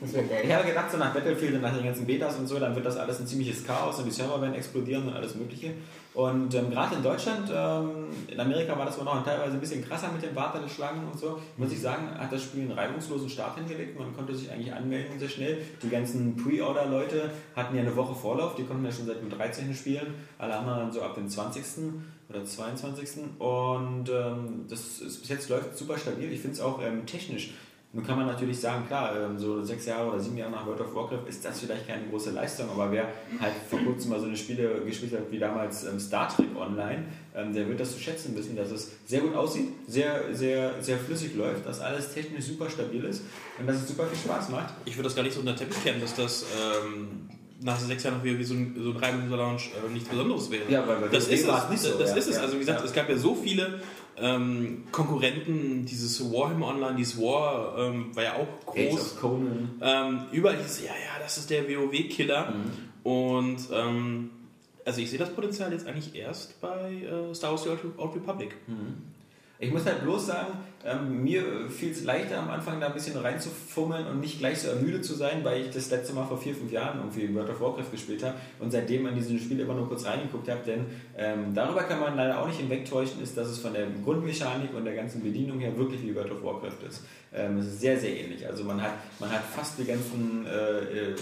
[0.01, 0.55] Das wäre ich geil.
[0.55, 2.95] habe gedacht, so nach Battlefield und nach den ganzen Betas und so, dann wird das
[2.95, 5.73] alles ein ziemliches Chaos und die Server werden explodieren und alles Mögliche.
[6.19, 9.81] Und ähm, gerade in Deutschland, ähm, in Amerika war das wohl noch teilweise ein bisschen
[9.81, 11.39] krasser mit den Warteschlangen und so.
[11.55, 13.97] Muss ich sagen, hat das Spiel einen reibungslosen Start hingelegt.
[13.97, 15.61] Man konnte sich eigentlich anmelden sehr schnell.
[15.81, 19.73] Die ganzen Pre-Order-Leute hatten ja eine Woche Vorlauf, die konnten ja schon seit dem 13.
[19.73, 20.13] spielen.
[20.37, 21.63] Alle anderen dann so ab dem 20.
[22.27, 23.39] oder 22.
[23.39, 26.33] Und ähm, das ist, bis jetzt läuft super stabil.
[26.33, 27.53] Ich finde es auch ähm, technisch
[27.91, 30.81] nun kann man natürlich sagen, klar, ähm, so sechs Jahre oder sieben Jahre nach World
[30.81, 33.05] of Warcraft ist das vielleicht keine große Leistung, aber wer
[33.39, 37.05] halt vor kurzem mal so eine Spiele gespielt hat wie damals ähm, Star Trek Online,
[37.35, 40.99] ähm, der wird das zu schätzen wissen, dass es sehr gut aussieht, sehr, sehr, sehr
[40.99, 43.23] flüssig läuft, dass alles technisch super stabil ist
[43.57, 44.71] und dass es super viel Spaß macht.
[44.85, 46.45] Ich würde das gar nicht so unter Teppich kennen, dass das
[46.85, 47.27] ähm,
[47.61, 50.49] nach sechs Jahren noch wieder wie so ein, so ein reibender Lounge äh, nichts Besonderes
[50.49, 50.63] wäre.
[50.69, 51.69] Ja, weil bei das ist es.
[51.69, 52.15] nicht so, das ja.
[52.17, 52.37] ist es.
[52.37, 52.85] Also wie gesagt, Ja.
[52.85, 53.81] es gab ja so viele
[54.21, 55.85] ähm, Konkurrenten.
[55.85, 59.15] Dieses Warhammer Online, dieses War ähm, war ja auch groß.
[59.81, 62.51] Ähm, überall hieß es, ja, ja, das ist der WoW-Killer.
[62.51, 63.09] Mhm.
[63.09, 64.29] Und ähm,
[64.85, 68.15] also ich sehe das Potenzial jetzt eigentlich erst bei äh, Star Wars The Old, Old
[68.15, 68.55] Republic.
[69.61, 70.53] Ich muss halt bloß sagen,
[70.85, 74.69] ähm, mir fiel es leichter am Anfang da ein bisschen reinzufummeln und nicht gleich so
[74.69, 77.59] ermüdet zu sein, weil ich das letzte Mal vor vier, fünf Jahren irgendwie World of
[77.59, 80.85] Warcraft gespielt habe und seitdem an diesem Spiel immer nur kurz reingeguckt habe, denn
[81.17, 84.85] ähm, darüber kann man leider auch nicht hinwegtäuschen, ist, dass es von der Grundmechanik und
[84.85, 87.03] der ganzen Bedienung her wirklich wie World of Warcraft ist.
[87.31, 88.47] Ähm, es ist sehr, sehr ähnlich.
[88.47, 91.15] Also man hat, man hat fast die ganzen, äh, äh,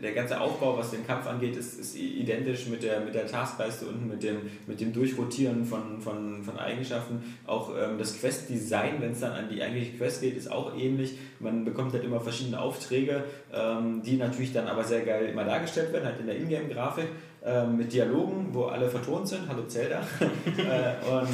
[0.00, 3.86] der, ganze Aufbau, was den Kampf angeht, ist, ist identisch mit der, mit der Taskleiste
[3.86, 7.36] unten, mit dem, mit dem Durchrotieren von, von, von Eigenschaften.
[7.44, 11.18] Auch ähm, das Quest-Design, wenn es dann an die eigentliche Quest geht, ist auch ähnlich.
[11.40, 15.92] Man bekommt halt immer verschiedene Aufträge, ähm, die natürlich dann aber sehr geil immer dargestellt
[15.92, 17.08] werden, halt in der Ingame-Grafik.
[17.48, 19.48] Ähm, mit Dialogen, wo alle vertont sind.
[19.48, 20.00] Hallo Zelda.
[20.20, 21.28] äh, und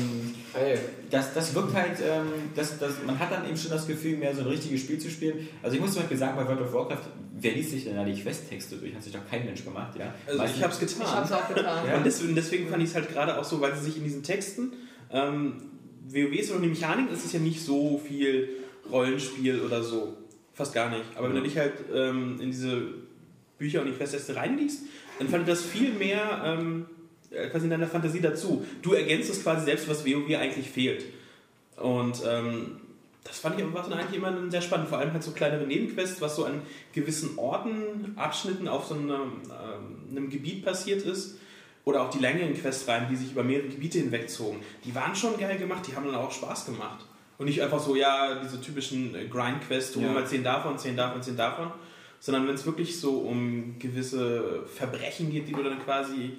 [1.11, 4.35] das, das wirkt halt, ähm, das, das, man hat dann eben schon das Gefühl, mehr
[4.35, 5.49] so ein richtiges Spiel zu spielen.
[5.63, 7.09] Also ich muss zum Beispiel sagen, bei World of Warcraft,
[7.41, 8.95] wer liest sich denn da die Questtexte durch?
[8.95, 10.15] Hat sich doch kein Mensch gemacht, ja?
[10.27, 11.15] Also Meistens- ich habe es Ich getan.
[11.17, 11.87] hab's auch getan.
[11.89, 11.97] Ja.
[11.97, 14.23] Und deswegen, deswegen fand ich es halt gerade auch so, weil sie sich in diesen
[14.23, 14.73] Texten,
[15.11, 15.55] ähm,
[16.09, 18.51] WoW ist oder die Mechanik, ist es ja nicht so viel
[18.91, 20.17] Rollenspiel oder so.
[20.53, 21.05] Fast gar nicht.
[21.17, 22.83] Aber wenn du dich halt ähm, in diese
[23.59, 24.83] Bücher und die Questliste reinliest,
[25.19, 26.87] dann fand ich das viel mehr ähm,
[27.31, 28.65] äh, quasi in deiner Fantasie dazu.
[28.83, 31.05] Du ergänzt es quasi selbst, was WoW eigentlich fehlt.
[31.77, 32.81] Und ähm,
[33.25, 34.89] das fand ich war dann eigentlich immer sehr spannend.
[34.89, 39.11] Vor allem halt so kleinere Nebenquests, was so an gewissen Orten, Abschnitten auf so einem,
[39.11, 41.39] ähm, einem Gebiet passiert ist.
[41.87, 44.61] Oder auch die längeren Questreihen, die sich über mehrere Gebiete hinwegzogen.
[44.85, 47.05] Die waren schon geil gemacht, die haben dann auch Spaß gemacht.
[47.37, 50.13] Und nicht einfach so, ja, diese typischen Grind-Quests, hol Ja.
[50.13, 51.73] mal 10 davon, 10 davon, 10 davon.
[52.25, 56.39] Sondern wenn es wirklich so um gewisse Verbrechen geht, die du dann quasi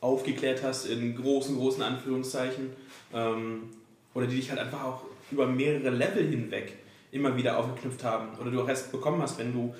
[0.00, 2.70] aufgeklärt hast in großen, großen Anführungszeichen.
[3.14, 3.68] Ähm,
[4.12, 6.72] oder die dich halt einfach auch über mehrere Level hinweg
[7.12, 8.36] immer wieder aufgeknüpft haben.
[8.40, 9.72] Oder du auch erst bekommen hast, wenn du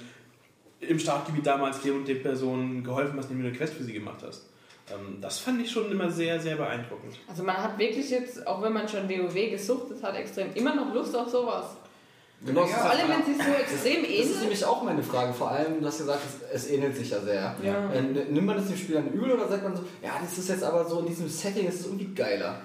[0.78, 3.94] im Startgebiet damals der und der Person geholfen hast, indem du eine Quest für sie
[3.94, 4.46] gemacht hast.
[4.88, 7.18] Ähm, das fand ich schon immer sehr, sehr beeindruckend.
[7.26, 10.94] Also man hat wirklich jetzt, auch wenn man schon WoW gesuchtet hat, extrem immer noch
[10.94, 11.76] Lust auf sowas.
[12.44, 15.32] Genau, Vor allem, wenn sie so extrem Das ist nämlich auch meine Frage.
[15.32, 16.20] Vor allem, du hast gesagt,
[16.52, 17.56] es, es ähnelt sich ja sehr.
[17.62, 17.90] Ja.
[17.92, 20.48] Äh, nimmt man das dem Spiel dann übel oder sagt man so, ja, das ist
[20.48, 22.62] jetzt aber so in diesem Setting, das ist irgendwie geiler?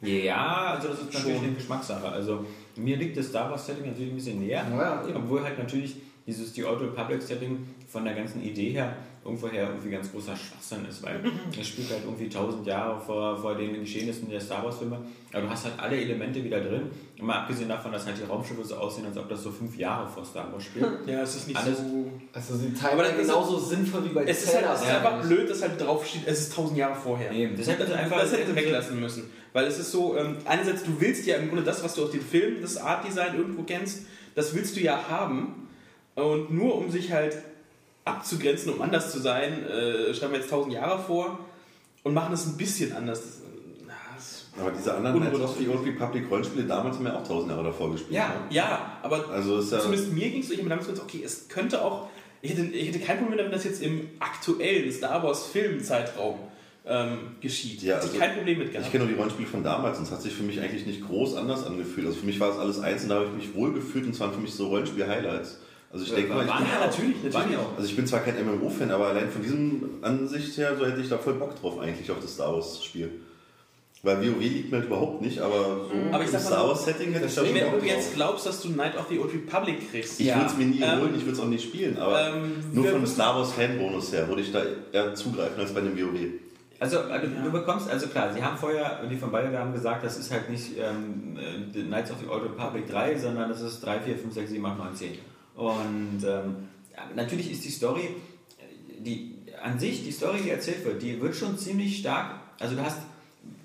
[0.00, 1.46] Ja, also das ist natürlich Schon.
[1.46, 2.08] eine Geschmackssache.
[2.08, 2.44] Also
[2.76, 4.64] mir liegt das Star Wars Setting natürlich ein bisschen näher.
[4.70, 9.68] Ja, obwohl halt natürlich dieses The Old Republic Setting von der ganzen Idee her irgendwoher
[9.68, 11.18] irgendwie ganz großer Schwachsinn ist, weil
[11.58, 14.98] es spielt halt irgendwie tausend Jahre vor, vor den Geschehnissen der Star Wars Filme.
[15.32, 16.82] Aber du hast halt alle Elemente wieder drin.
[17.18, 19.76] Und mal abgesehen davon, dass halt die Raumschiffe so aussehen, als ob das so fünf
[19.78, 20.84] Jahre vor Star Wars spielt.
[21.06, 22.10] Ja, es ist nicht Alles- so.
[22.32, 25.22] Also Aber teilweise dann ist genauso sinnvoll wie bei Es ist, halt, es ist einfach
[25.22, 27.32] blöd, dass halt drauf steht, es ist tausend Jahre vorher.
[27.32, 29.24] Nee, das hätte also einfach das hätte weglassen müssen.
[29.54, 32.10] Weil es ist so, ähm, einerseits, du willst ja im Grunde das, was du aus
[32.10, 34.02] den Filmen, das Art Design irgendwo kennst,
[34.34, 35.68] das willst du ja haben.
[36.16, 37.36] Und nur um sich halt
[38.04, 41.38] abzugrenzen, um anders zu sein, äh, schreiben wir jetzt tausend Jahre vor
[42.02, 43.20] und machen es ein bisschen anders.
[43.22, 45.54] Das, na, Aber diese anderen Knights Unbewusst.
[45.54, 48.12] of the Old Republic Rollenspiele damals haben ja auch tausend Jahre davor gespielt.
[48.12, 48.28] Ja.
[48.28, 48.34] ne?
[48.50, 49.80] ja, aber Also ist ja.
[49.80, 52.08] zumindest mir ging es so, ich habe mir damals gedacht, okay, es könnte auch,
[52.42, 56.38] ich hätte, ich hätte kein Problem damit, wenn das jetzt im aktuellen Star Wars Filmzeitraum
[56.86, 57.82] ähm, geschieht.
[57.82, 58.84] Ja, also kein Problem mit gehabt.
[58.86, 61.06] Ich kenne nur die Rollenspiele von damals und es hat sich für mich eigentlich nicht
[61.06, 62.06] groß anders angefühlt.
[62.06, 64.10] Also für mich war es alles eins und da habe ich mich wohl gefühlt und
[64.10, 65.60] es waren für mich so Rollenspiel-Highlights.
[65.94, 67.34] Also ich Ja, denke mal, ich waren bin, ja, natürlich, natürlich.
[67.34, 67.76] Waren ja auch.
[67.76, 71.08] also ich bin zwar kein MMO-Fan, aber allein von diesem Ansicht her, so hätte ich
[71.08, 73.10] da voll Bock drauf eigentlich auf das Star Wars-Spiel.
[74.02, 76.68] Weil WoW liegt mir halt überhaupt nicht, aber so Aber ich im sag mal, Star
[76.68, 78.14] Wars-Setting hätte ich da schon Wenn Bock du jetzt drauf.
[78.16, 80.36] glaubst, dass du Night of the Old Republic kriegst, Ich Ja.
[80.36, 82.86] würde es mir nie Ähm, holen, ich würde es auch nicht spielen, aber ähm, nur
[82.88, 86.18] vom Star Wars-Fan-Bonus her würde ich da eher zugreifen als bei einem WoW.
[86.80, 90.18] Also, also du bekommst, also klar, sie haben vorher, die von beide haben gesagt, das
[90.18, 94.00] ist halt nicht ähm, äh, Knights of the Old Republic 3, sondern das ist 3,
[94.00, 95.18] 4, 5, 6, 7, 8, 9, 10.
[95.54, 96.56] Und ähm,
[97.14, 98.08] natürlich ist die Story,
[98.98, 102.82] die an sich, die Story, die erzählt wird, die wird schon ziemlich stark, also du
[102.82, 102.98] hast,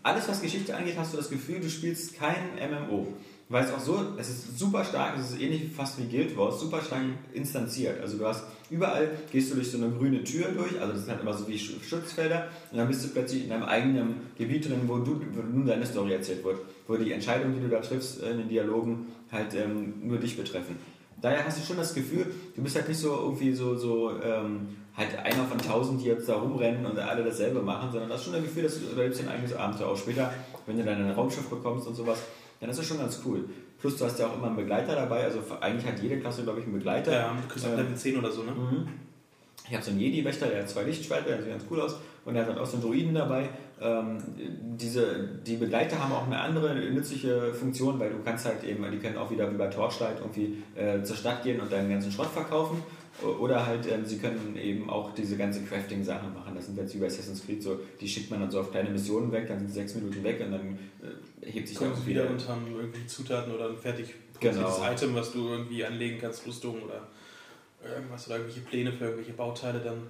[0.03, 3.07] alles was Geschichte angeht, hast du das Gefühl, du spielst kein MMO.
[3.51, 6.59] Weil es auch so, es ist super stark, es ist ähnlich fast wie Guild Wars,
[6.59, 7.01] super stark
[7.33, 7.99] instanziert.
[7.99, 11.09] Also du hast überall, gehst du durch so eine grüne Tür durch, also das sind
[11.11, 14.69] halt immer so wie Sch- Schutzfelder, und dann bist du plötzlich in deinem eigenen Gebiet
[14.69, 17.79] drin, wo, du, wo nun deine Story erzählt wird, wo die Entscheidungen, die du da
[17.79, 20.75] triffst äh, in den Dialogen, halt ähm, nur dich betreffen.
[21.21, 24.67] Daher hast du schon das Gefühl, du bist halt nicht so irgendwie so, so ähm,
[24.95, 28.33] halt einer von tausend, die jetzt da rumrennen und alle dasselbe machen, sondern hast schon
[28.33, 29.87] das Gefühl, dass du erlebst dein eigenes Abenteuer.
[29.87, 30.31] Auch später,
[30.65, 32.19] wenn du dann ein Raumschiff bekommst und sowas,
[32.59, 33.45] dann ist das schon ganz cool.
[33.79, 36.59] Plus du hast ja auch immer einen Begleiter dabei, also eigentlich hat jede Klasse, glaube
[36.59, 37.11] ich, einen Begleiter.
[37.11, 38.51] ja, du kriegst Ähm, Level 10 oder so, ne?
[38.51, 38.87] Mhm.
[39.67, 41.95] Ich habe so einen Jedi-Wächter, der hat zwei Lichtschwerter, der sieht ganz cool aus.
[42.25, 43.49] Und der hat dann auch so einen Druiden dabei.
[43.81, 44.17] Ähm,
[44.77, 48.97] diese, die Begleiter haben auch eine andere nützliche Funktion, weil du kannst halt eben, die
[48.97, 52.29] können auch wieder wie bei Torchlight irgendwie äh, zur Stadt gehen und deinen ganzen Schrott
[52.29, 52.83] verkaufen.
[53.39, 56.55] Oder halt, ähm, sie können eben auch diese ganze Crafting-Sachen machen.
[56.55, 58.89] Das sind jetzt wie bei Assassin's Creed so, die schickt man dann so auf kleine
[58.89, 60.79] Missionen weg, dann sind sie sechs Minuten weg und dann
[61.41, 64.83] äh, hebt sich dann sie wieder und haben irgendwie Zutaten oder ein fertig Genau.
[64.89, 67.07] Item, was du irgendwie anlegen kannst, Rüstung oder
[67.83, 70.09] irgendwas oder irgendwelche Pläne für irgendwelche Bauteile dann.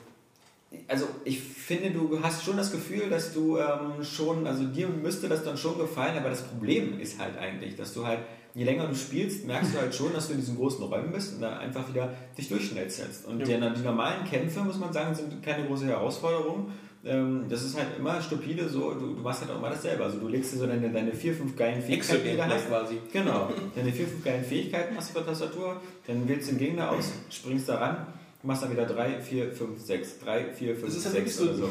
[0.87, 5.27] Also ich finde, du hast schon das Gefühl, dass du ähm, schon, also dir müsste
[5.27, 8.19] das dann schon gefallen, aber das Problem ist halt eigentlich, dass du halt,
[8.53, 11.35] je länger du spielst, merkst du halt schon, dass du in diesen großen Räumen bist
[11.35, 13.25] und dann einfach wieder dich durchschnetzelst.
[13.25, 13.45] Und Ja.
[13.69, 16.71] die, die normalen Kämpfe, muss man sagen, sind keine große Herausforderung.
[17.03, 20.03] Ähm, das ist halt immer stupide so, du, du machst halt auch immer dasselbe.
[20.03, 22.97] Also du legst dir so deine, deine vier, fünf geilen Fähigkeiten, die du hast, quasi.
[23.11, 23.49] Genau.
[23.75, 26.91] Deine vier, fünf geilen Fähigkeiten hast du auf der Tastatur, dann wählst du den Gegner
[26.91, 28.07] aus, springst da ran
[28.41, 31.15] Du machst dann wieder 3, 4, 5, 6, 3, 4, 5, Das ist halt 6
[31.15, 31.63] wirklich so- oder so.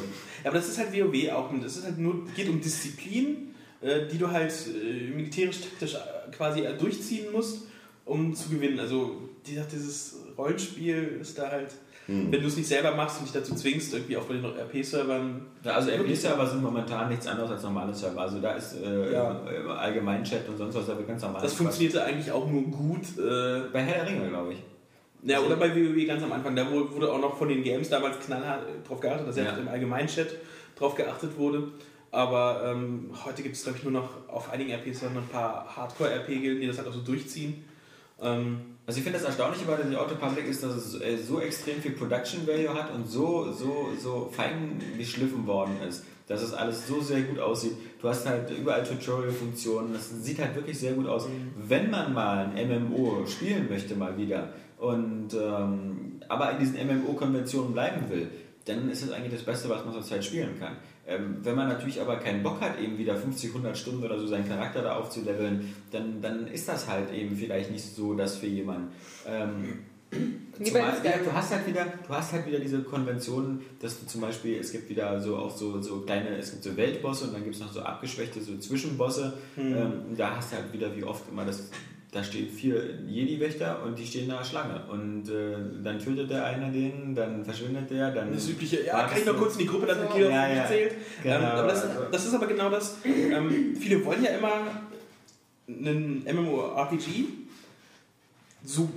[0.44, 1.50] Ja, aber das ist halt WoW auch.
[1.62, 6.64] Das ist halt nur, geht um Disziplin, äh, die du halt äh, militärisch-taktisch äh, quasi
[6.78, 7.62] durchziehen musst,
[8.04, 8.78] um zu gewinnen.
[8.78, 11.70] Also die, dieses Rollenspiel ist da halt,
[12.07, 12.33] Hm.
[12.33, 15.42] wenn du es nicht selber machst und dich dazu zwingst, irgendwie auch bei den RP-Servern.
[15.62, 18.22] Also RP-Server sind momentan nichts anderes als normale Server.
[18.22, 19.42] Also da ist äh, Ja.
[19.46, 21.42] äh, Allgemeinchat und sonst was, da wird ganz normal.
[21.42, 23.02] Das funktionierte eigentlich auch nur gut.
[23.18, 24.59] Äh, Bei Herr der Ringe, glaube ich.
[25.22, 26.54] Ja, oder bei WoW ganz am Anfang.
[26.54, 29.57] Da wurde auch noch von den Games damals knallhart äh, drauf geachtet, dass ja.
[29.57, 30.28] Im Allgemeinchat
[30.76, 31.68] drauf geachtet wurde.
[32.11, 36.61] Aber ähm, heute gibt es, glaube ich, nur noch auf einigen RP-Servern ein paar Hardcore-RP-Gilden,
[36.61, 37.64] die das halt auch so durchziehen.
[38.22, 41.83] Ähm, Also ich finde das Erstaunliche bei der Autopublic ist, dass es äh, so extrem
[41.83, 46.87] viel Production Value hat und so, so, so fein geschliffen worden ist, dass es alles
[46.87, 47.76] so sehr gut aussieht.
[48.00, 51.28] Du hast halt überall Tutorial-Funktionen, das sieht halt wirklich sehr gut aus.
[51.57, 57.72] Wenn man mal ein MMO spielen möchte mal wieder und ähm, aber in diesen MMO-Konventionen
[57.72, 58.28] bleiben will,
[58.64, 60.76] dann ist es eigentlich das Beste, was man zurzeit spielen kann.
[61.06, 64.26] Ähm, wenn man natürlich aber keinen Bock hat, eben wieder 50, 100 Stunden oder so
[64.26, 68.46] seinen Charakter da aufzuleveln, dann, dann ist das halt eben vielleicht nicht so das für
[68.46, 68.92] jemanden.
[69.26, 69.78] Ähm,
[70.62, 74.20] zumal, ja, du hast halt wieder, du hast halt wieder diese Konventionen, dass du zum
[74.20, 77.42] Beispiel, es gibt wieder so auch so, so kleine, es gibt so Weltbosse und dann
[77.42, 79.38] gibt es noch so abgeschwächte so Zwischenbosse.
[79.56, 81.70] Ähm, da hast du halt wieder wie oft immer das,
[82.11, 86.73] da stehen vier Jedi-Wächter und die stehen da Schlange und äh, dann tötet der eine
[86.73, 89.87] den, dann verschwindet der, dann Das übliche, ja, kann ich noch kurz in die Gruppe,
[89.87, 90.18] der So.
[90.18, 90.66] Ja, nicht ja.
[90.66, 90.94] zählt.
[91.23, 91.37] Genau.
[91.37, 92.97] Ähm, aber das, das ist aber genau das.
[93.05, 94.53] Ähm, viele wollen ja immer
[95.68, 97.25] einen MMORPG
[98.64, 98.88] so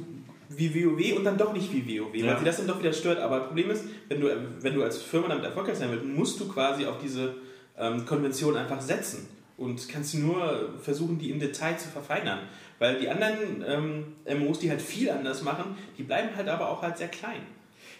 [0.50, 2.28] wie WoW und dann doch nicht wie WoW, Ja.
[2.28, 3.20] weil sie das dann doch wieder stört.
[3.20, 4.28] Aber das Problem ist, wenn du,
[4.62, 7.36] wenn du als Firma damit erfolgreich sein willst, musst du quasi auf diese
[7.78, 12.40] ähm, Konvention einfach setzen und kannst nur versuchen, die im Detail zu verfeinern.
[12.82, 16.82] Weil die anderen ähm, MMOs, die halt viel anders machen, die bleiben halt aber auch
[16.82, 17.42] halt sehr klein.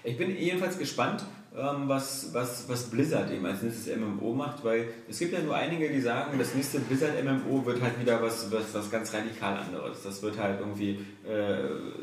[0.04, 1.24] Ich bin jedenfalls gespannt,
[1.56, 5.56] ähm, was, was, was Blizzard eben als nächstes MMO macht, weil es gibt ja nur
[5.56, 9.56] einige, die sagen, das nächste Blizzard MMO wird halt wieder was, was, was ganz radikal
[9.56, 10.02] anderes.
[10.02, 10.98] Das wird halt irgendwie
[11.30, 11.60] äh,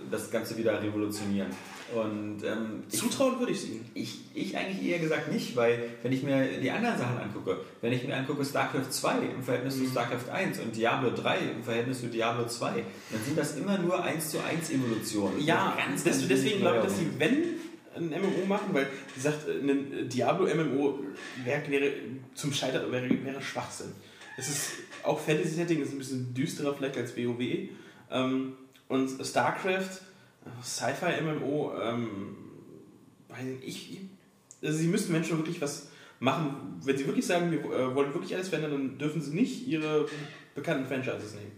[0.08, 1.48] das Ganze wieder revolutionieren.
[1.94, 3.90] Und ähm, ich, Zutrauen würde ich es ihnen.
[3.94, 7.92] ich, ich eigentlich eher gesagt nicht, weil wenn ich mir die anderen Sachen angucke, wenn
[7.92, 12.00] ich mir angucke StarCraft 2 im Verhältnis zu StarCraft 1 und Diablo 3 im Verhältnis
[12.00, 12.72] zu Diablo 2,
[13.10, 15.42] dann sind das immer nur 1 zu 1 Evolutionen.
[15.44, 17.58] Ja, ganz, das, ganz deswegen ich, dass sie, wenn
[17.96, 21.00] ein MMO machen, weil, wie gesagt, ein Diablo-MMO
[21.44, 21.92] wäre, wäre
[22.34, 23.92] zum Scheitern wäre, wäre Schwachsinn.
[24.36, 24.70] Es ist
[25.02, 27.40] auch Fantasy-Setting, ist ein bisschen düsterer vielleicht als WoW.
[28.10, 28.52] Ähm,
[28.88, 30.00] und StarCraft,
[30.62, 32.08] Sci-Fi-MMO, ähm,
[33.64, 34.00] ich,
[34.62, 35.88] also sie müssten Menschen wirklich was
[36.20, 36.80] machen.
[36.82, 40.06] Wenn sie wirklich sagen, wir äh, wollen wirklich alles verändern, dann dürfen sie nicht ihre
[40.54, 41.52] bekannten Franchises nehmen.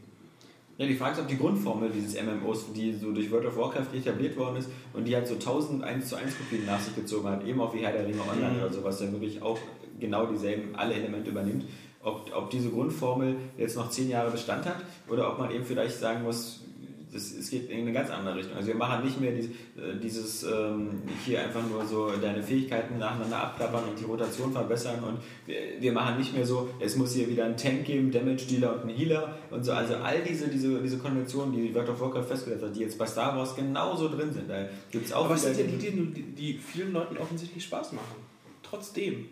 [0.79, 3.94] Ja, die Frage ist, ob die Grundformel dieses MMOs, die so durch World of Warcraft
[3.94, 7.29] etabliert worden ist und die halt so 1000 1 zu 1 Kopien nach sich gezogen
[7.29, 8.59] hat, eben auch wie Herr der Ringe Online Mhm.
[8.62, 9.59] oder so, was dann wirklich auch
[9.98, 11.64] genau dieselben, alle Elemente übernimmt,
[12.03, 14.76] ob, ob diese Grundformel jetzt noch 10 Jahre Bestand hat
[15.07, 16.62] oder ob man eben vielleicht sagen muss,
[17.12, 18.57] das, es geht in eine ganz andere Richtung.
[18.57, 22.99] Also wir machen nicht mehr dieses, äh, dieses ähm, hier einfach nur so deine Fähigkeiten
[22.99, 27.14] nacheinander abklappern und die Rotation verbessern und wir, wir machen nicht mehr so, es muss
[27.14, 29.73] hier wieder einen Tank geben, Damage Dealer und einen Healer und so.
[29.73, 33.07] Also all diese, diese, diese Konventionen, die World of Warcraft festgesetzt hat, die jetzt bei
[33.07, 34.49] Star Wars genauso drin sind.
[34.49, 37.92] Da gibt es auch Aber es sind ja die, die, die vielen Leuten offensichtlich Spaß
[37.92, 38.16] machen.
[38.62, 39.27] Trotzdem.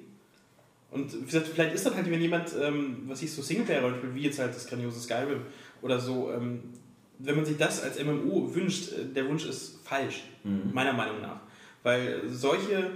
[0.90, 4.22] Und wie gesagt, vielleicht ist dann halt, wenn jemand, ähm, was ich so Singleplayer-Rollenspiel, wie
[4.22, 5.42] jetzt halt das grandiose Skyrim
[5.82, 6.62] oder so, ähm,
[7.18, 10.70] wenn man sich das als MMO wünscht, äh, der Wunsch ist falsch, Mhm.
[10.72, 11.40] meiner Meinung nach.
[11.82, 12.90] Weil solche,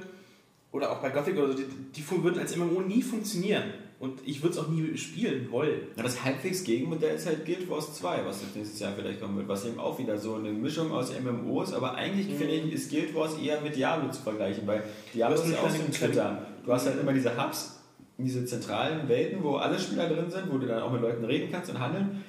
[0.73, 3.65] oder auch bei Gothic oder so, die, die würden als MMO nie funktionieren.
[3.99, 5.79] Und ich würde es auch nie spielen wollen.
[5.97, 9.37] Ja, das halbwegs Gegenmodell ist halt Guild Wars 2, was jetzt nächstes Jahr vielleicht kommen
[9.37, 12.37] wird, was eben auch wieder so eine Mischung aus MMOs, aber eigentlich Mhm.
[12.37, 14.83] finde ich, ist Guild Wars eher mit Diablo zu vergleichen, weil
[15.15, 16.47] Diablo ist ja auch so ein Twitter.
[16.67, 17.79] Du hast halt immer diese Hubs,
[18.19, 21.53] diese zentralen Welten, wo alle Spieler drin sind, wo du dann auch mit Leuten reden
[21.53, 22.25] kannst und handeln.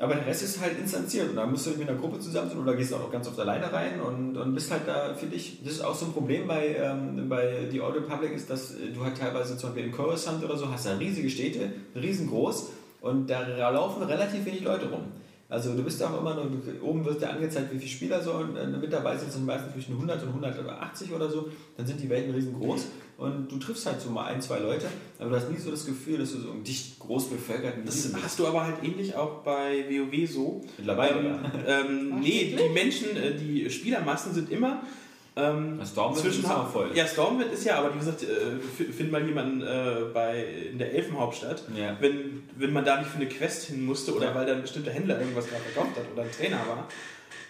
[0.00, 2.58] Aber der Rest ist halt instanziert und da musst du mit einer Gruppe zusammen sein
[2.58, 5.74] oder gehst auch ganz oft alleine rein und, und bist halt da, finde ich, das
[5.74, 9.04] ist auch so ein Problem bei, ähm, bei The Old Republic ist, dass äh, du
[9.04, 12.70] halt teilweise zum Beispiel in Coruscant oder so hast da riesige Städte, riesengroß
[13.02, 15.02] und da laufen relativ wenig Leute rum.
[15.50, 16.46] Also du bist auch immer nur,
[16.80, 19.96] oben wird dir angezeigt, wie viele Spieler so äh, mit dabei sind, sind meistens zwischen
[19.96, 22.86] 100 und 180 oder so, dann sind die Welten riesengroß
[23.20, 24.86] und du triffst halt so mal ein, zwei Leute,
[25.18, 27.96] aber du hast nie so das Gefühl, dass du so im dicht groß bevölkerten Das
[27.96, 28.24] Gebiet bist.
[28.24, 30.60] hast du aber halt ähnlich auch bei WoW so.
[30.78, 31.80] Mittlerweile, ähm, ja.
[31.80, 34.82] ähm, nee, die Menschen, äh, die Spielermassen sind immer
[35.36, 36.90] ähm, Das Stormwind ist immer voll.
[36.94, 40.92] Ja, Stormwind ist ja, aber wie gesagt, äh, find mal jemanden äh, bei, in der
[40.92, 41.62] Elfenhauptstadt.
[41.76, 41.96] Ja.
[42.00, 44.34] Wenn, wenn man da nicht für eine Quest hin musste oder Ja.
[44.34, 46.88] weil da ein bestimmter Händler irgendwas gerade verkauft hat oder ein Trainer war,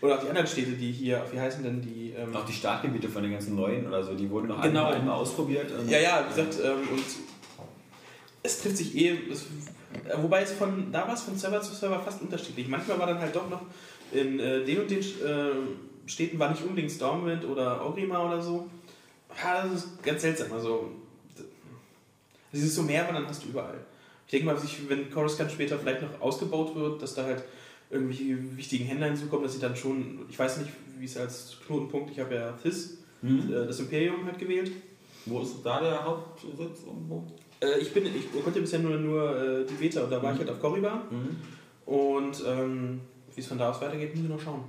[0.02, 2.14] Oder auch die anderen Städte, die hier, wie heißen denn die?
[2.16, 4.84] Ähm, Auch die Startgebiete von den ganzen neuen oder so, die wurden noch Genau.
[4.86, 5.70] einmal, einmal ausprobiert.
[5.72, 7.04] und- Ja, ja, wie gesagt, ähm, und
[8.42, 11.74] es trifft sich eh, es, äh, wobei es von, da war es von Server zu
[11.74, 12.66] Server fast unterschiedlich.
[12.68, 13.60] Manchmal war dann halt doch noch
[14.12, 18.68] in äh, den und den äh, Städten war nicht unbedingt Stormwind oder Orima oder so.
[19.42, 20.50] Ja, das ist ganz seltsam.
[20.52, 20.90] Also,
[22.52, 23.78] es ist so mehr, aber dann hast du überall.
[24.26, 24.56] Ich denke mal,
[24.88, 27.44] wenn Coruscant später vielleicht noch ausgebaut wird, dass da halt
[27.90, 32.10] irgendwelche wichtigen Händler hinzukommen, dass sie dann schon, ich weiß nicht, wie es als Knotenpunkt,
[32.12, 33.52] ich habe ja Thys, Mhm.
[33.52, 34.72] äh, das Imperium halt gewählt.
[35.26, 37.22] Wo ist da der Hauptsitz irgendwo?
[37.60, 40.38] Äh, ich, bin, ich konnte bisher nur, nur äh, die Beta und da war ich
[40.38, 41.00] halt auf Korriban.
[41.10, 41.36] Mhm.
[41.92, 43.00] Und ähm,
[43.34, 44.64] wie es von da aus weitergeht, müssen wir noch schauen.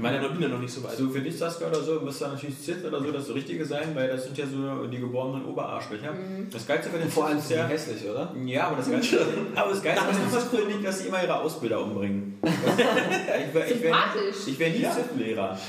[0.00, 0.96] Ich meine, ich bin ja noch nicht so weit.
[0.96, 4.08] So für dich, Saskia oder so, müsste natürlich Sith oder so das Richtige sein, weil
[4.08, 6.14] das sind ja so die geborenen Oberarschlöcher.
[6.50, 8.34] Das Geilste bei den Vor allem ist ja, hässlich, oder?
[8.46, 9.20] Ja, aber das Geilste,
[9.54, 12.38] aber das Geilste ist finde ich, dass sie immer ihre Ausbilder umbringen.
[12.40, 14.36] Das, ich wäre ich wär, Sympathisch.
[14.46, 14.92] ich wär nie Ja.
[14.94, 15.58] Sith-Lehrer.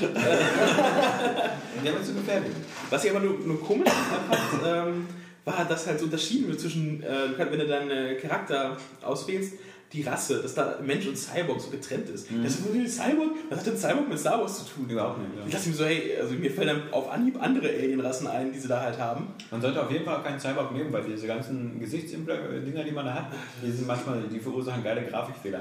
[1.84, 2.52] Der wird so gefährlich.
[2.88, 5.06] Was ich aber nur, nur komisch fand, ähm,
[5.44, 9.58] war, dass halt so unterschieden wird zwischen, äh, wenn du deinen äh, Charakter auswählst,
[9.92, 12.28] die Rasse, dass da Mensch und Cyborg so getrennt ist.
[12.42, 14.88] Das ist nur Cyborg, was hat denn Cyborg mit Star Wars zu tun?
[14.88, 15.30] Überhaupt nicht.
[15.46, 18.58] Ich dachte mir so, hey, also mir fallen dann auf Anhieb andere Alienrassen ein, die
[18.58, 19.26] sie da halt haben.
[19.50, 23.14] Man sollte auf jeden Fall keinen Cyborg nehmen, weil diese ganzen Gesichtsimpler-Dinger, die man da
[23.14, 23.26] hat,
[23.62, 25.60] die sind manchmal, die verursachen geile Grafikfehler.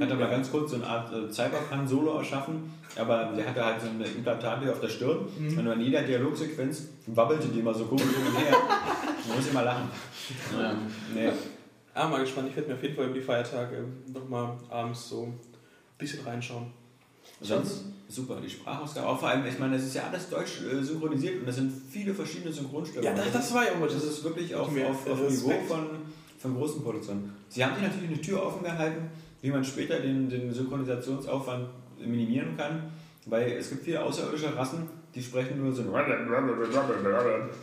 [0.00, 3.80] Hat aber ganz kurz so eine Art äh, Cyberpunk Solo erschaffen, aber der hatte halt
[3.80, 8.04] so eine Implantate auf der Stirn und in jeder Dialogsequenz wabbelte die immer so komisch
[8.04, 8.56] hin und her.
[9.26, 9.88] Man muss immer lachen.
[10.52, 10.74] Ja.
[11.14, 11.30] Nee.
[11.94, 15.24] Ah, mal gespannt, ich werde mir auf jeden Fall über die Feiertage nochmal abends so
[15.24, 15.40] ein
[15.98, 16.66] bisschen reinschauen.
[17.40, 19.06] Sonst super, die Sprachausgabe.
[19.06, 21.72] Auch vor allem, ich meine, es ist ja alles deutsch äh, synchronisiert und es sind
[21.90, 23.04] viele verschiedene Synchronstimmen.
[23.04, 25.86] Ja, das, das war ja auch Das ist wirklich auf, auf, auf Niveau von,
[26.38, 27.34] von großen Produktionen.
[27.48, 29.10] Sie haben sich natürlich eine Tür offen gehalten,
[29.42, 31.68] wie man später den, den Synchronisationsaufwand
[31.98, 32.90] minimieren kann,
[33.26, 35.82] weil es gibt viele außerirdische Rassen, die sprechen nur so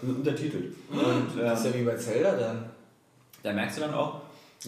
[0.02, 0.76] untertitelt.
[0.92, 2.77] Und Das ist ja ähm, wie bei Zelda dann.
[3.44, 4.22] Da merkst du dann auch,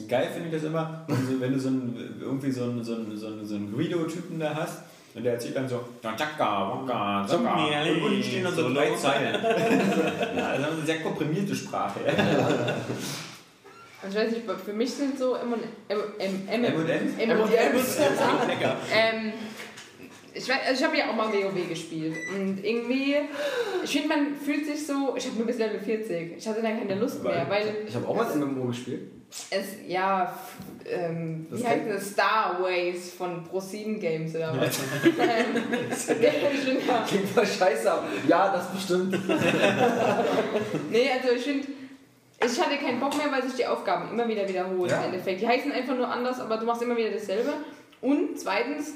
[0.08, 2.96] geil finde ich das immer, wenn du, wenn du so einen, irgendwie so einen, so
[2.96, 4.80] einen, so einen, so einen Guido-Typen da hast,
[5.16, 7.26] und der erzählt dann so, "Ja, Chaka, Waka.
[7.28, 8.92] Zombie, Und unten stehen dann so so drei.
[8.96, 9.44] Zeilen.
[10.38, 12.00] ja, also eine sehr komprimierte Sprache.
[14.02, 17.18] Also ich weiß nicht, für mich sind so M und M, M, M, M&M's?
[17.18, 17.98] M&M's.
[20.34, 23.16] Ich weiß, also ich habe ja auch mal WoW gespielt und irgendwie,
[23.84, 26.78] ich finde, man fühlt sich so, ich habe nur bis Level 40, ich hatte dann
[26.80, 29.12] keine Lust mehr, weil Ich habe auch mal MMO gespielt.
[29.50, 30.34] es, ja,
[30.90, 34.80] ähm, Das wie heißt das, Starways von ProSieben Games oder was?
[37.08, 39.18] Klingt voll scheiße, aber ja, das bestimmt.
[40.92, 41.68] Nee, also ich finde,
[42.44, 45.00] ich hatte keinen Bock mehr, weil sich die Aufgaben immer wieder wiederholen Ja.
[45.00, 45.42] im Endeffekt.
[45.42, 47.54] Die heißen einfach nur anders, aber du machst immer wieder dasselbe.
[48.02, 48.94] Und zweitens,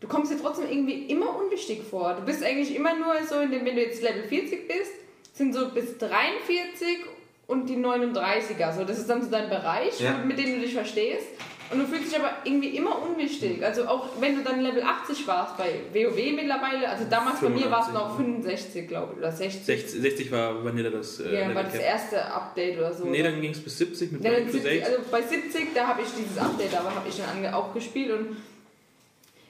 [0.00, 2.14] du kommst dir trotzdem irgendwie immer unwichtig vor.
[2.14, 4.92] Du bist eigentlich immer nur so, in dem, wenn du jetzt Level 40 bist,
[5.34, 6.98] sind so bis 43
[7.46, 8.72] und die 39er.
[8.76, 10.18] So, das ist dann so dein Bereich, Ja.
[10.24, 11.26] mit dem du dich verstehst.
[11.70, 13.62] Und du fühlst dich aber irgendwie immer unwichtig.
[13.62, 17.70] Also auch wenn du dann Level 80 warst bei WoW mittlerweile, also damals bei mir
[17.70, 19.64] war es 85, noch 65, glaube ich, oder 60.
[19.66, 21.20] 60, 60 war Vanilla das.
[21.20, 23.04] Äh, Ja, war das erste Update oder so.
[23.04, 24.88] Nee, dann ging es bis 70 mit ja, dann 9 plus 70, 8.
[24.90, 28.36] also bei 70, da habe ich dieses Update, aber habe ich dann auch gespielt und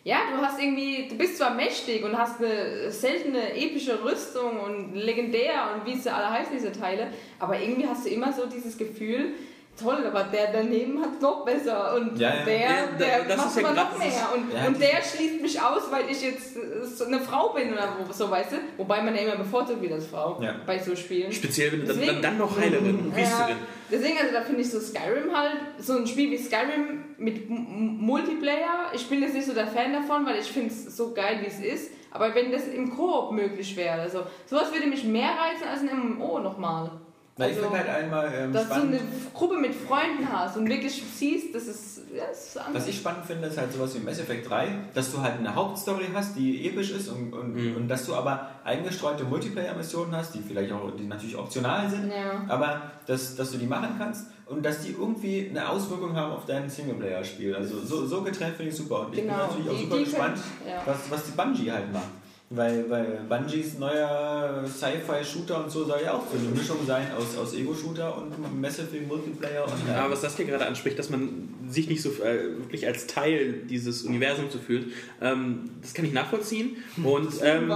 [0.09, 4.95] ja, du hast irgendwie, du bist zwar mächtig und hast eine seltene epische Rüstung und
[4.95, 8.79] legendär und wie sie alle heißen, diese Teile, aber irgendwie hast du immer so dieses
[8.79, 9.35] Gefühl,
[9.81, 12.45] toll, aber der daneben hat noch besser und Ja, ja.
[12.45, 16.11] der, der das macht grad noch mehr und, Ja, und der schließt mich aus, weil
[16.11, 18.57] ich jetzt äh, so eine Frau bin oder so, weißt du?
[18.77, 20.57] Wobei man ja immer bevorzugt wird als Frau Ja.
[20.67, 21.31] bei so Spielen.
[21.33, 23.57] Speziell, wenn du dann, Deswegen- dann, dann noch Heilerin und Ja, Priesterin.
[23.91, 27.57] deswegen, also da finde ich so Skyrim halt, so ein Spiel wie Skyrim mit M
[27.57, 31.13] M- Multiplayer, ich bin jetzt nicht so der Fan davon, weil ich finde es so
[31.13, 35.05] geil, wie es ist, aber wenn das im Koop möglich wäre, also sowas würde mich
[35.05, 36.91] mehr reizen als ein MMO nochmal.
[37.39, 38.95] Na, ich Also, finde halt einmal ähm, Dass du spannend.
[38.95, 39.01] eine
[39.33, 42.83] Gruppe mit Freunden hast und wirklich siehst, das ist, ja, das ist anders.
[42.83, 45.55] Was ich spannend finde, ist halt sowas wie Mass Effect 3, dass du halt eine
[45.55, 47.77] Hauptstory hast, die episch ist und, und, Mhm.
[47.77, 52.43] und dass du aber eingestreute Multiplayer-Missionen hast, die vielleicht auch, die natürlich optional sind, Ja.
[52.49, 56.45] aber dass, dass du die machen kannst und dass die irgendwie eine Auswirkung haben auf
[56.45, 57.55] dein Singleplayer-Spiel.
[57.55, 59.07] Also so, so getrennt finde ich super.
[59.07, 60.35] Und ich Genau, bin natürlich auch die- super die gespannt,
[60.65, 60.83] können- ja.
[60.85, 62.09] was, was die Bungie halt macht.
[62.51, 67.37] Weil, weil Bungies neuer Sci-Fi-Shooter und so soll ja auch so eine Mischung sein aus,
[67.37, 71.55] aus Ego-Shooter und Massive Multiplayer und Ja, aber was das hier gerade anspricht, dass man
[71.69, 74.87] sich nicht so äh, wirklich als Teil dieses Universums so fühlt,
[75.21, 76.79] ähm, das kann ich nachvollziehen.
[77.05, 77.71] Und ähm,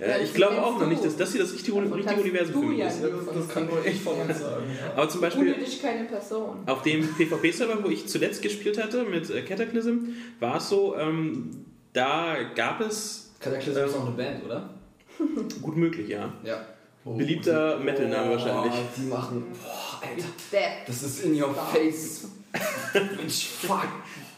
[0.00, 2.68] äh, ich glaube auch noch nicht, dass das hier das richtige, Davon richtige Universum für
[2.68, 3.00] mich ja ist.
[3.00, 4.64] Das, kann nur ich von uns sagen.
[4.76, 4.92] Ja.
[4.96, 6.64] Aber zum Beispiel keine Person.
[6.66, 11.64] auf dem PvP-Server, wo ich zuletzt gespielt hatte mit äh, Cataclysm, war es so, ähm,
[11.94, 14.74] da gab es, Cataclysm ist auch eine Band, oder?
[15.62, 16.66] gut möglich, ja, Ja.
[17.04, 18.72] beliebter Metal-Name wahrscheinlich.
[18.74, 19.44] Oh, die machen.
[19.52, 20.68] Boah, Alter.
[20.86, 22.28] Das ist in your face.
[23.16, 23.86] Mensch, fuck.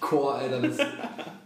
[0.00, 0.60] Core, Alter.
[0.62, 0.76] Das,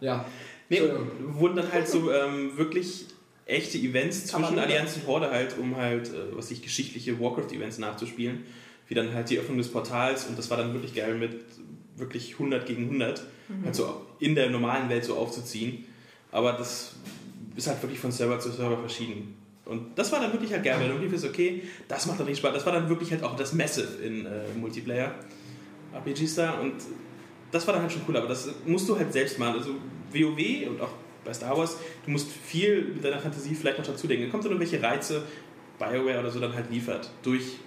[0.00, 0.24] ja.
[0.68, 0.82] Nee,
[1.28, 3.06] wurden dann halt so ähm, wirklich
[3.46, 8.44] echte Events zwischen Allianz und Horde halt, um halt, äh, was ich, geschichtliche Warcraft-Events nachzuspielen.
[8.88, 11.40] Wie dann halt die Öffnung des Portals und das war dann wirklich geil mit
[11.96, 13.22] wirklich 100 gegen 100.
[13.64, 15.84] Halt so in der normalen Welt so aufzuziehen.
[16.33, 16.95] Aber das
[17.57, 19.37] ist halt wirklich von Server zu Server verschieden.
[19.64, 22.26] Und das war dann wirklich halt geil, weil du wirklich bist, okay, das macht doch
[22.26, 22.55] nicht Spaß.
[22.55, 25.14] Das war dann wirklich halt auch das Massive in äh, Multiplayer.
[25.93, 26.74] RPGs da und
[27.51, 29.57] das war dann halt schon cool, aber das musst du halt selbst machen.
[29.59, 29.74] Also
[30.12, 30.91] WoW und auch
[31.24, 34.24] bei Star Wars, du musst viel mit deiner Fantasie vielleicht noch dazu denken.
[34.24, 35.24] Da kommt dann irgendwelche Reize,
[35.78, 37.11] BioWare oder so dann halt liefert.
[37.22, 37.59] Durch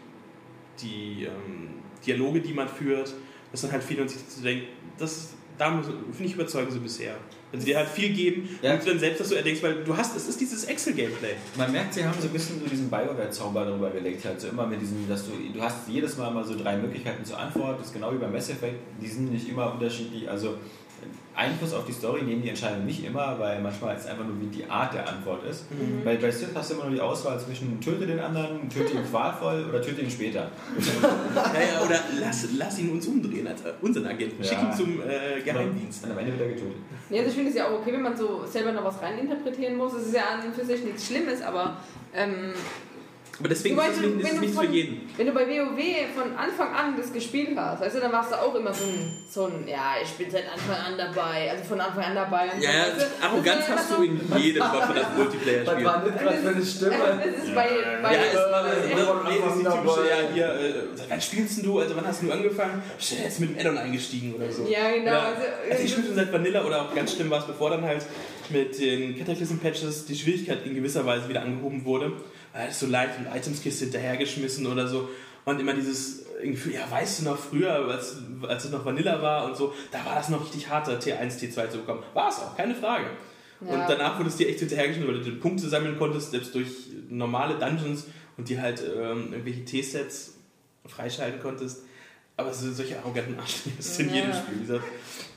[0.81, 1.69] die ähm,
[2.05, 3.13] Dialoge, die man führt,
[3.51, 4.65] das dann halt viel und sich dazu denkt,
[4.97, 7.15] das, da finde ich überzeugend so bisher.
[7.53, 8.73] Wenn sie dir halt viel geben Ja.
[8.73, 11.35] und du dann selbst das so erdenkst, weil du hast, es ist dieses Excel-Gameplay.
[11.55, 14.65] Man merkt, sie haben so ein bisschen so diesen Bioware-Zauber darüber gelegt, halt so immer
[14.65, 17.87] mit diesem, dass du, du hast jedes Mal mal so drei Möglichkeiten zur Antwort, das
[17.87, 20.55] ist genau wie beim Mass Effect, die sind nicht immer unterschiedlich, also
[21.35, 24.45] Einfluss auf die Story nehmen die Entscheidungen nicht immer, weil manchmal ist einfach nur wie
[24.55, 25.65] die Art der Antwort ist.
[26.03, 29.03] Weil bei Sith hast du immer nur die Auswahl zwischen töte den anderen, töte ihn
[29.09, 30.51] qualvoll oder töte ihn später.
[31.33, 34.43] Naja, oder lass, lass ihn uns umdrehen, als unseren Agenten.
[34.43, 34.69] Schick Ja.
[34.69, 36.03] ihn zum äh, Geheimdienst.
[36.05, 36.75] Und am Ende wird er getötet.
[37.09, 39.75] Ja, also ich finde es ja auch okay, wenn man so selber noch was reininterpretieren
[39.75, 39.93] muss.
[39.93, 41.77] Es ist ja an und für sich nichts Schlimmes, aber
[42.13, 42.53] ähm,
[43.39, 45.09] Aber deswegen Du ist es nicht, ist wenn es du nichts von- für jeden.
[45.17, 45.79] wenn du bei WoW
[46.15, 49.11] von Anfang an das gespielt hast, weißt du, dann warst du auch immer so ein,
[49.27, 52.51] so ein ja, ich bin seit Anfang an dabei, also von Anfang an dabei.
[52.53, 53.25] Und Ja, so, ja, weißt du?
[53.25, 55.83] Arroganz Das hast du in jedem Waffen- Was Multiplayer-Spiel.
[55.85, 56.93] war das gerade für eine Stimme?
[57.25, 57.69] Das ist bei,
[58.03, 60.09] bei Ja, es, nee, das ist die typische, dabei.
[60.09, 62.83] ja, hier, äh, seit wann spielst du, also wann hast du angefangen?
[62.99, 64.63] Shit, jetzt mit dem Addon eingestiegen oder so.
[64.67, 65.11] Ja, genau.
[65.11, 67.71] Ja, Also, also ich spiele schon seit Vanilla oder auch ganz schlimm war es, bevor
[67.71, 68.05] dann halt
[68.49, 72.11] mit den Cataclysm-Patches die Schwierigkeit in gewisser Weise wieder angehoben wurde.
[72.69, 75.09] Ist so leicht und Itemskiste hinterhergeschmissen oder so.
[75.45, 79.45] Und immer dieses Gefühl, ja, weißt du noch früher, als, als es noch Vanilla war
[79.45, 82.03] und so, da war das noch richtig hart, da T1, T2 zu bekommen.
[82.13, 83.05] War es auch, keine Frage.
[83.61, 83.73] Ja.
[83.73, 86.67] Und danach wurde es dir echt hinterhergeschmissen, weil du Punkte sammeln konntest, selbst durch
[87.09, 88.05] normale Dungeons
[88.37, 90.35] und dir halt ähm, irgendwelche T-Sets
[90.85, 91.83] freischalten konntest.
[92.37, 94.15] Aber so, solche arroganten Arschlöcher ist in Ja.
[94.15, 94.55] jedem Spiel.
[94.55, 94.83] Wie gesagt,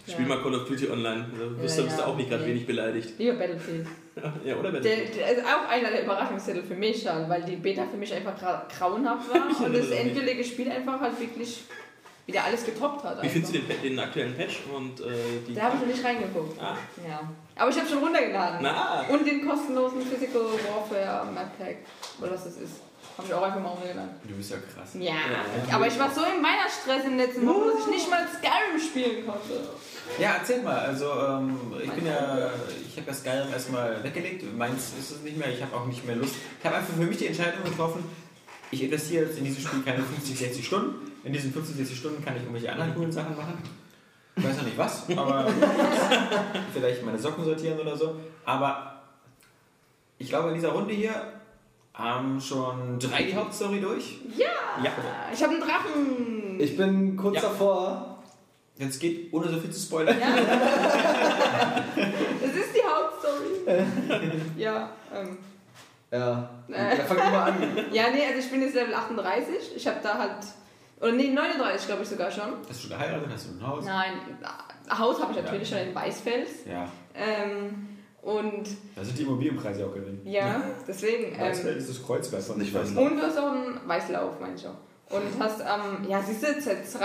[0.08, 0.34] spiel Ja.
[0.34, 2.06] mal Call of Duty online, da wirst, Ja, du bist du ja.
[2.08, 3.12] auch nicht gerade wenig beleidigt.
[3.18, 3.86] lieber Battlefield.
[4.44, 7.84] ja, oder Der, der ist auch einer der Überraschungstitel für mich schon, weil die Beta
[7.90, 11.64] für mich einfach gra grauenhaft war und das endgültige Spiel einfach halt wirklich
[12.26, 13.22] wieder alles getoppt hat.
[13.22, 13.74] Wie findest du einfach.
[13.74, 15.04] den, den aktuellen Patch und äh,
[15.46, 15.54] die...
[15.54, 16.60] Da habe ich noch nicht reingeguckt.
[16.60, 16.76] Ah.
[17.06, 17.20] Ja.
[17.54, 18.58] Aber ich habe schon runtergeladen.
[18.62, 19.04] Na.
[19.08, 21.76] Und den kostenlosen Physical Warfare Map Pack,
[22.20, 22.80] oder was das ist.
[23.16, 24.10] Habe ich auch einfach mal runtergeladen.
[24.24, 24.90] Du bist ja krass.
[24.98, 25.74] Ja, Ja.
[25.76, 29.24] aber ich war so in Weihnachtsstress im letzten Woche, dass ich nicht mal Skyrim spielen
[29.26, 29.68] konnte.
[30.18, 30.78] Ja, erzähl mal.
[30.78, 32.50] Also, ähm, ich bin ja,
[32.88, 34.44] ich habe ja Skyrim erstmal weggelegt.
[34.56, 35.48] Meins ist es nicht mehr.
[35.52, 36.34] Ich habe auch nicht mehr Lust.
[36.58, 38.04] Ich habe einfach für mich die Entscheidung getroffen,
[38.70, 41.12] ich investiere jetzt in dieses Spiel keine 50, 60 Stunden.
[41.22, 43.58] In diesen 50, 60 Stunden kann ich irgendwelche anderen coolen Sachen machen.
[44.36, 45.46] Ich weiß noch nicht was, aber
[46.74, 48.16] vielleicht meine Socken sortieren oder so.
[48.44, 49.02] Aber
[50.18, 51.14] ich glaube, in dieser Runde hier
[51.94, 54.18] haben schon drei die Hauptstory durch.
[54.36, 54.46] Ja,
[54.82, 54.92] Ja.
[55.32, 56.60] ich habe einen Drachen.
[56.60, 57.42] Ich bin kurz Ja.
[57.42, 58.15] davor.
[58.78, 60.18] Wenn es geht, ohne so viel zu spoilern.
[60.20, 60.26] Ja.
[62.42, 64.30] das ist die Hauptstory.
[64.58, 65.38] ja, ähm,
[66.10, 66.50] Ja.
[66.68, 66.96] Äh.
[66.98, 67.54] Ja, fang mal an.
[67.92, 69.76] ja, nee, also ich bin jetzt Level 38.
[69.76, 70.36] Ich habe da halt,
[71.00, 72.52] oder nee, 39 glaube ich sogar schon.
[72.68, 73.28] Hast du schon geheiratet?
[73.32, 73.84] Hast du ein Haus?
[73.84, 74.12] Nein,
[74.90, 76.50] Haus habe ich natürlich schon in Weißfels.
[76.70, 76.88] Ja.
[77.14, 77.88] Ähm,
[78.22, 80.20] und Da sind die Immobilienpreise auch gering.
[80.24, 81.38] ja, deswegen.
[81.40, 83.04] Weißfeld Ähm, ist das Kreuzberg von Nicht Weißlauf.
[83.10, 84.76] und du hast auch einen Weißlauf, meine ich auch.
[85.14, 86.98] Und hast, ähm, ja, siehst du, jetzt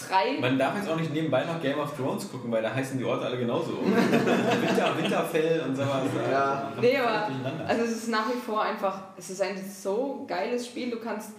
[0.00, 2.98] drei Man darf jetzt auch nicht nebenbei noch Game of Thrones gucken, weil da heißen
[2.98, 3.78] die Orte alle genauso.
[3.84, 6.02] Winter, Winterfell und sowas.
[6.30, 6.72] Ja.
[6.80, 7.28] Nee, aber
[7.66, 10.90] also es ist nach wie vor einfach, es ist ein so geiles Spiel.
[10.90, 11.32] Du kannst,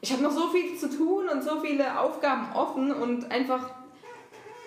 [0.00, 3.70] ich habe noch so viel zu tun und so viele Aufgaben offen und einfach,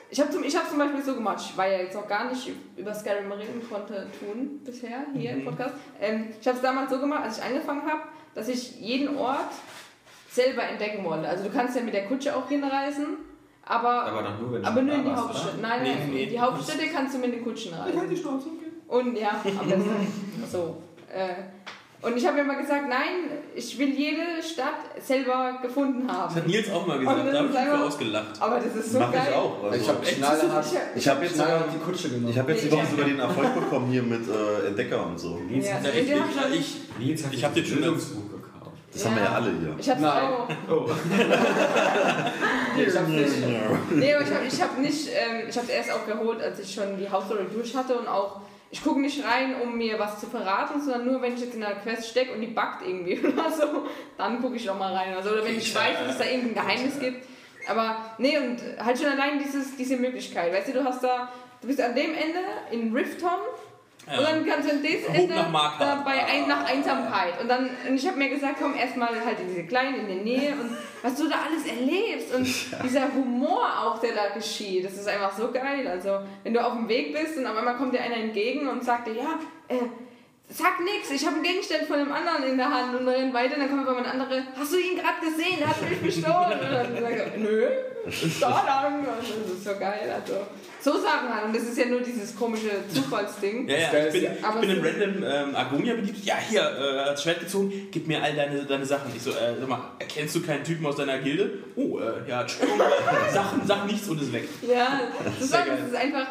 [0.09, 2.29] ich habe zum, ich hab zum Beispiel so gemacht, ich war ja jetzt noch gar
[2.29, 5.75] nicht über Skyrim reden konnte tun bisher hier im Podcast.
[5.99, 8.01] Ähm, ich habe es damals so gemacht, als ich angefangen habe,
[8.35, 9.51] dass ich jeden Ort
[10.35, 11.27] selber entdecken wollte.
[11.27, 13.17] Also du kannst ja mit der Kutsche auch hinreisen,
[13.65, 15.53] aber aber doch nur, wenn aber nur in die Hauptstadt.
[15.57, 15.61] oder?
[15.67, 18.09] Nein, Nee, nein, nee, in die Hauptstädte kannst du mit den Kutschen reisen.
[18.09, 18.47] die Schnauze.
[18.87, 20.07] Und ja, am besten.
[20.51, 20.77] So.
[21.11, 21.33] Äh,
[22.05, 26.35] und ich habe immer gesagt, nein, ich will jede Stadt selber gefunden Das haben.
[26.35, 28.41] hat Nils auch mal gesagt, das da habe ich mich einfach- ausgelacht.
[28.41, 29.23] Aber das ist so Mach geil.
[29.29, 29.63] ich auch.
[29.63, 30.65] Also, ich habe ich knallhart,
[30.95, 32.37] Ich hab jetzt sogar- die Kutsche genommen.
[32.37, 35.19] habe jetzt die Nee, Woche ich- sogar den Erfolg bekommen hier mit äh, Entdecker und
[35.19, 35.39] so.
[35.49, 35.73] Nils Ja.
[35.75, 36.59] hat Na, Nee, ich, ich ich,
[36.99, 37.99] ich, Nils hat Ich hab sich den ein
[38.95, 39.75] Das haben wir ja alle hier.
[39.77, 40.23] Ich hab's Nein.
[40.23, 40.49] auch.
[40.69, 40.89] oh.
[42.79, 43.33] ich hab's nicht.
[43.91, 46.59] Nee, aber ich habe ich hab nicht, ähm, ich habe es erst auch geholt, als
[46.59, 48.39] ich schon die Hauptstory durch hatte und auch,
[48.71, 51.63] ich gucke nicht rein, um mir was zu verraten, sondern nur, wenn ich jetzt in
[51.63, 53.85] einer Quest stecke und die buggt irgendwie oder so,
[54.17, 55.13] dann gucke ich auch mal rein.
[55.13, 57.25] Also, oder wenn ich weiß, dass es da irgendein Geheimnis gibt.
[57.67, 61.29] Aber, nee, und halt schon allein dieses, diese Möglichkeit, weißt du, du hast da,
[61.59, 62.39] du bist an dem Ende
[62.71, 63.64] in Rifton Ja.
[64.07, 65.81] Und dann kannst du an das Ende nach Markart.
[65.81, 67.41] da bei ein, nach Einsamkeit.
[67.41, 70.23] Und dann, und ich habe mir gesagt, komm erstmal halt in diese Kleinen in der
[70.23, 74.93] Nähe und was du da alles erlebst und dieser Humor auch, der da geschieht, das
[74.93, 75.87] ist einfach so geil.
[75.87, 78.83] Also, wenn du auf dem Weg bist und auf einmal kommt dir einer entgegen und
[78.83, 79.75] sagt dir, ja, äh,
[80.49, 83.55] sag nix, ich habe einen Gegenstand von einem anderen in der Hand und rennt weiter,
[83.57, 86.59] dann kommt aber ein anderer, hast du ihn gerade gesehen, der hat mich bestohlen.
[86.59, 87.67] Und dann sag ich, nö,
[88.39, 89.05] da lang.
[89.05, 90.13] Das ist so geil.
[90.13, 90.45] Also,
[90.81, 91.45] so Sachen halt.
[91.45, 93.67] Und das ist ja nur dieses komische Zufallsding.
[93.67, 96.23] Ja, ja, ich bin, ist ich bin in random ähm, Argonia beliebt.
[96.23, 99.11] Ja, hier, äh, hat Schwert gezogen, gib mir all deine, deine Sachen.
[99.15, 101.63] Ich so, äh, sag mal, erkennst du keinen Typen aus deiner Gilde?
[101.75, 102.81] Oh, äh, ja, Entschuldigung,
[103.33, 104.47] sag, sag nichts und ist weg.
[104.61, 105.01] Ja,
[105.39, 105.63] das, geil.
[105.67, 106.27] das ist einfach.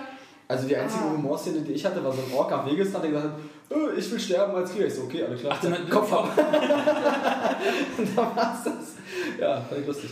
[0.47, 1.11] Also die einzige Ah.
[1.13, 3.41] Humorszene, die ich hatte, war so ein Ork am Wegesrand, der gesagt hat,
[3.71, 4.87] oh, ich will sterben als Krieger.
[4.87, 5.57] Ich so, okay, alles klar.
[5.57, 6.29] Ach, dann Kopf ab.
[7.99, 8.95] Und da war's das.
[9.41, 10.11] Ja, fand ich lustig.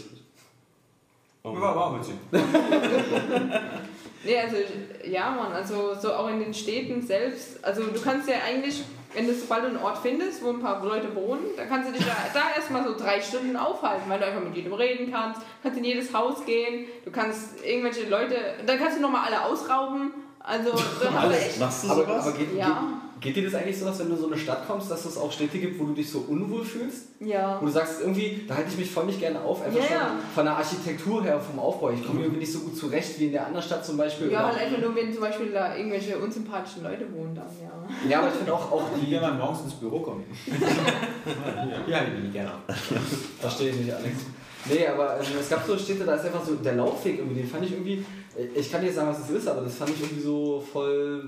[1.45, 1.53] Oh.
[1.61, 2.15] War, war witzig.
[4.25, 4.57] Nee, also
[5.05, 7.63] ja, Mann, also so auch in den Städten selbst.
[7.65, 10.85] Also du kannst ja eigentlich, wenn du sobald du einen Ort findest, wo ein paar
[10.85, 14.27] Leute wohnen, dann kannst du dich da, da erstmal so drei Stunden aufhalten, weil du
[14.27, 18.79] einfach mit jedem reden kannst, kannst in jedes Haus gehen, du kannst irgendwelche Leute, dann
[18.79, 20.13] kannst du nochmal alle ausrauben.
[20.45, 20.71] Also
[21.03, 21.61] dann hast du echt.
[21.61, 22.27] Machst du Aber, sowas?
[22.27, 22.83] aber geht, Ja.
[23.21, 25.05] geht, geht dir das eigentlich so, dass wenn du in so eine Stadt kommst, dass
[25.05, 27.07] es auch Städte gibt, wo du dich so unwohl fühlst?
[27.21, 27.59] Ja.
[27.61, 29.97] Wo du sagst, irgendwie, da halte ich mich voll nicht gerne auf, einfach Ja, schon
[29.97, 30.11] ja.
[30.35, 31.91] von der Architektur her, vom Aufbau.
[31.91, 34.33] Ich komme irgendwie nicht so gut zurecht wie in der anderen Stadt zum Beispiel.
[34.33, 38.11] Ja, halt einfach nur, wenn zum Beispiel da irgendwelche unsympathischen Leute wohnen dann, ja.
[38.11, 40.25] ja aber ich finde auch, auch Die, die, wenn man morgens ins Büro kommt.
[41.87, 42.51] ja, die bin ich gerne.
[43.41, 44.17] Verstehe ich nicht, Alex.
[44.65, 47.49] Nee, aber ähm, es gab so Städte, da ist einfach so der Laufweg irgendwie, den
[47.49, 48.05] fand ich irgendwie,
[48.55, 51.25] ich kann nicht sagen, was es ist, aber das fand ich irgendwie so voll,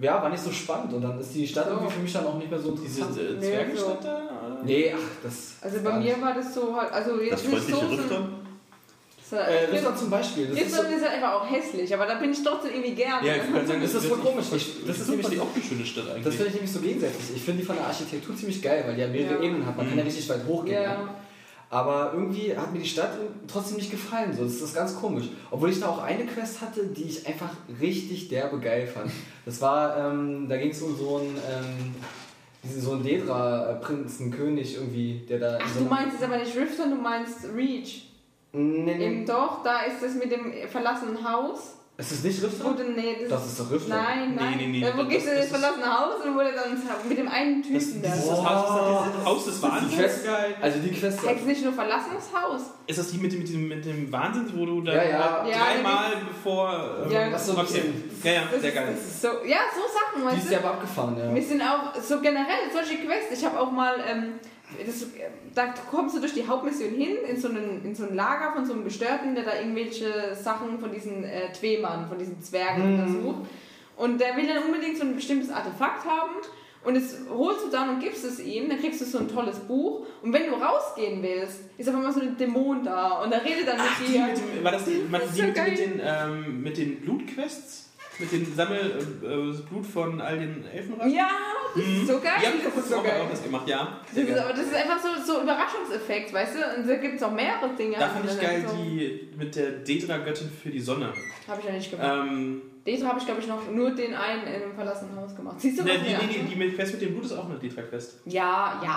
[0.00, 1.72] ja, war nicht so spannend und dann ist die Stadt So.
[1.72, 3.18] irgendwie für mich dann auch nicht mehr so Diese interessant.
[3.18, 4.16] äh, Nee, Zwergenstadt da?
[4.46, 4.62] oder?
[4.64, 5.54] Nee, ach, das.
[5.62, 6.16] Also bei nicht.
[6.16, 7.76] mir war das so halt, also Das jetzt nicht so.
[7.76, 12.04] so so- Äh, Ritter zum Beispiel, das ist, so, ist halt einfach auch hässlich, aber
[12.04, 13.24] da bin ich trotzdem irgendwie gerne.
[13.24, 14.46] Ja, ich würde sagen, Das ist voll komisch.
[14.56, 16.24] Ich- das das ist nämlich auch eine schöne Stadt eigentlich.
[16.24, 17.36] das finde ich nämlich so gegensätzlich.
[17.36, 19.40] Ich finde die von der Architektur ziemlich geil, weil die ja mehrere Ja.
[19.42, 19.76] Ebenen hat.
[19.76, 20.82] Man kann ja richtig weit hochgehen.
[20.82, 21.14] Ja.
[21.72, 23.12] Aber irgendwie hat mir die Stadt
[23.46, 24.34] trotzdem nicht gefallen.
[24.36, 24.42] So.
[24.42, 25.26] Das ist ganz komisch.
[25.52, 27.50] Obwohl ich da auch eine Quest hatte, die ich einfach
[27.80, 29.12] richtig derbe geil fand.
[29.46, 31.94] Das war, ähm, da ging es um so einen, ähm,
[32.64, 35.58] diesen- so einen Dedra-Prinzenkönig irgendwie, der da.
[35.62, 38.06] Ach, so du meinst jetzt aber nicht Rifton, du meinst Reach.
[38.52, 39.06] Nee, nee.
[39.06, 41.76] Eben doch, da ist es mit dem verlassenen Haus.
[41.98, 42.74] Ist es nicht Rifter?
[42.74, 43.90] du, nee, Das ist doch Rifter.
[43.94, 44.56] Nein, nein.
[44.56, 47.08] Nee, nee, nee, Da, wo das- gehst du das ist- verlassene Haus und wurde dann
[47.08, 48.08] mit dem einen Typen Das, da.
[48.08, 48.99] dieses Haus, ist das
[49.30, 49.94] Haus des Wahnsinns?
[49.94, 50.26] Quest,
[50.60, 51.26] also die Quest.
[51.26, 52.62] Heißt nicht nur verlassenes Haus?
[52.86, 55.46] Ist das die mit, dem- mit, dem, mit dem Wahnsinn, wo du da Ja, ja.
[55.48, 57.04] Ja, dreimal bevor...
[57.06, 57.82] ähm, Ja, das ist so okay.
[58.24, 58.88] Ja, ja, Das, sehr geil.
[58.94, 60.52] das ist so, ja, so Sachen, Die weißt ist du?
[60.54, 61.34] ja aber abgefahren, ja.
[61.34, 63.38] Wir sind auch so generell solche Quests.
[63.38, 64.32] Ich habe auch mal, ähm,
[64.86, 65.06] das,
[65.54, 68.64] da kommst du durch die Hauptmission hin in so, einen, in so ein Lager von
[68.66, 73.46] so einem Gestörten, der da irgendwelche Sachen von diesen äh, Twemern, von diesen Zwergen untersucht.
[73.96, 76.30] Und der will dann unbedingt so ein bestimmtes Artefakt haben.
[76.82, 79.58] Und das holst du dann und gibst es ihm, dann kriegst du so ein tolles
[79.58, 80.06] Buch.
[80.22, 83.22] Und wenn du rausgehen willst, ist auf einmal so ein Dämon da.
[83.22, 84.26] Und der redet dann Ach, mit die dir.
[84.26, 87.86] mit dem, war das die, Das die so mit, mit, den, ähm, mit den Blutquests?
[88.18, 91.10] Mit dem Sammel äh, Blut von all den Elfenrassen?
[91.14, 91.28] Ja,
[91.74, 92.32] das ist so geil.
[92.36, 92.42] Mhm.
[92.42, 93.20] Ja, das ist so auch, geil.
[93.24, 94.00] auch das gemacht, ja.
[94.14, 96.80] Das ist, aber das ist einfach so, so Überraschungseffekt, weißt du?
[96.80, 97.96] Und da gibt es auch mehrere Dinge.
[97.98, 101.12] Da fand ich geil so, die mit der Dedra-Göttin für die Sonne.
[101.48, 102.26] Habe ich ja nicht gemacht.
[102.28, 105.56] Ähm, Detra habe ich, glaube ich, noch nur den einen in einem verlassenen Haus gemacht.
[105.60, 105.90] Siehst du was?
[106.02, 106.18] die, Ja.
[106.18, 108.20] die, die, mit Quest mit dem Blut ist auch eine Dedra-Quest.
[108.24, 108.90] ja, ja,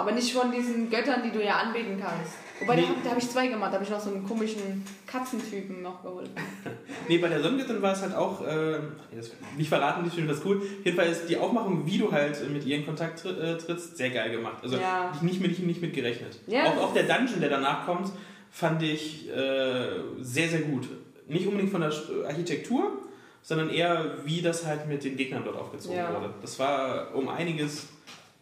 [0.00, 2.32] aber nicht von diesen Göttern, die du ja anbeten kannst.
[2.58, 2.82] Wobei, Nee.
[2.82, 3.70] da, da habe ich zwei gemacht.
[3.70, 6.30] Da habe ich noch so einen komischen Katzentypen noch geholt.
[7.08, 8.78] Nee, bei der Sonnengöttin war es halt auch, äh,
[9.56, 10.58] nicht verraten, nicht finde ich das cool.
[10.58, 13.96] Auf jeden Fall ist die Aufmachung, wie du halt mit ihr in Kontakt äh, trittst,
[13.96, 14.58] sehr geil gemacht.
[14.62, 15.12] Also Ja.
[15.22, 16.38] nicht mit, nicht mit gerechnet.
[16.46, 18.10] Ja, auch, auch der Dungeon, der danach kommt,
[18.50, 19.32] fand ich äh,
[20.20, 20.86] sehr, sehr gut.
[21.30, 22.92] Nicht unbedingt von der St- Architektur,
[23.42, 26.12] sondern eher, wie das halt mit den Gegnern dort aufgezogen Ja.
[26.14, 26.34] wurde.
[26.42, 27.88] Das war um einiges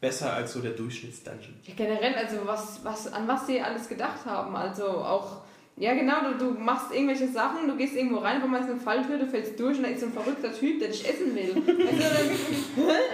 [0.00, 1.54] besser als so der Durchschnittsdungeon.
[1.64, 4.54] Ja, generell, also was, was, an was sie alles gedacht haben.
[4.56, 5.38] Also auch
[5.80, 8.80] Ja, genau, du, du machst irgendwelche Sachen, du gehst irgendwo rein, auf einmal ist eine
[8.80, 11.54] Falltür, du fällst durch und da ist so ein verrückter Typ, der dich essen will.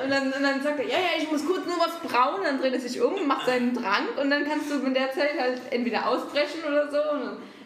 [0.04, 2.58] Und, dann, und, dann, sagt er, ja, ja, ich muss kurz nur was brauen, dann
[2.60, 5.60] dreht er sich um, macht seinen Trank und dann kannst du in der Zeit halt
[5.70, 6.98] entweder ausbrechen oder so.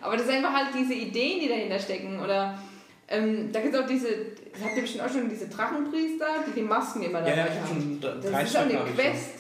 [0.01, 2.20] Aber das sind einfach halt diese Ideen, die dahinter stecken.
[2.20, 2.57] Oder
[3.09, 4.09] ähm, da gibt es auch diese,
[4.53, 7.44] das habt ihr bestimmt auch schon diese Drachenpriester, die die Masken immer dabei Ja, ja,
[7.44, 7.99] haben.
[8.01, 8.94] schon Das ist Stück eine schon.
[8.94, 9.30] Quest.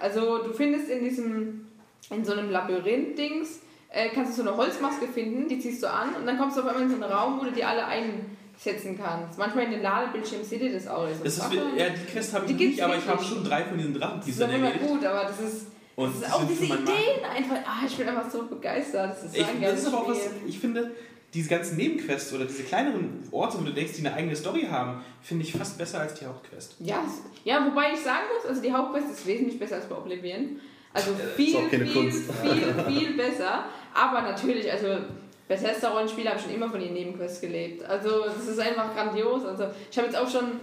[0.00, 1.66] Also du findest in diesem,
[2.10, 3.60] in so einem Labyrinth-Dings,
[3.92, 6.62] äh, kannst du so eine Holzmaske finden, die ziehst du an und dann kommst du
[6.62, 9.38] auf einmal in so einen Raum, wo du die alle einsetzen kannst.
[9.38, 11.06] Manchmal in den Ladebildschirmen seht ihr das auch.
[11.06, 13.64] Das Das ist, ja, die Quest habe ich Die nicht, aber ich habe schon drei
[13.64, 15.66] von diesen das ist Drachenpriestern auch immer gut, aber das ist,
[15.96, 16.64] Und das die ist auch diese.
[16.64, 17.56] Ideen einfach.
[17.66, 19.10] Ah, ich bin einfach so begeistert.
[19.10, 20.92] Das ist so Ich, ein das ist auch was, ich finde,
[21.34, 25.00] diese ganzen Nebenquests oder diese kleineren Orte, wo du denkst, die eine eigene Story haben,
[25.22, 26.76] finde ich fast besser als die Hauptquest.
[26.80, 27.04] Ja,
[27.44, 30.60] ja, wobei ich sagen muss, also die Hauptquest ist wesentlich besser als bei Oblivion.
[30.94, 32.12] Also ist viel, viel, viel,
[32.86, 33.64] viel besser.
[33.94, 34.86] Aber natürlich, also
[35.48, 37.84] Bethesda-Rollenspiele habe ich schon immer von den Nebenquests gelebt.
[37.84, 39.44] Also das ist einfach grandios.
[39.44, 40.60] Also ich habe jetzt auch schon,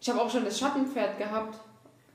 [0.00, 1.58] ich habe auch schon das Schattenpferd gehabt.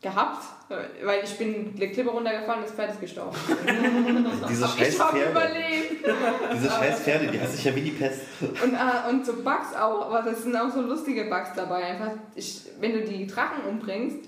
[0.01, 3.37] Gehabt, weil ich bin die Klippe runtergefallen und das Pferd ist gestorben.
[4.49, 5.31] Diese scheiß Ich habe Pferde.
[5.31, 6.05] überlebt.
[6.53, 8.19] Diese scheiß Pferde, die hasse ich ja wie die Pest.
[8.41, 11.83] Und, äh, und so Bugs auch, aber das sind auch so lustige Bugs dabei.
[11.85, 14.25] Einfach, ich, wenn du die Drachen umbringst,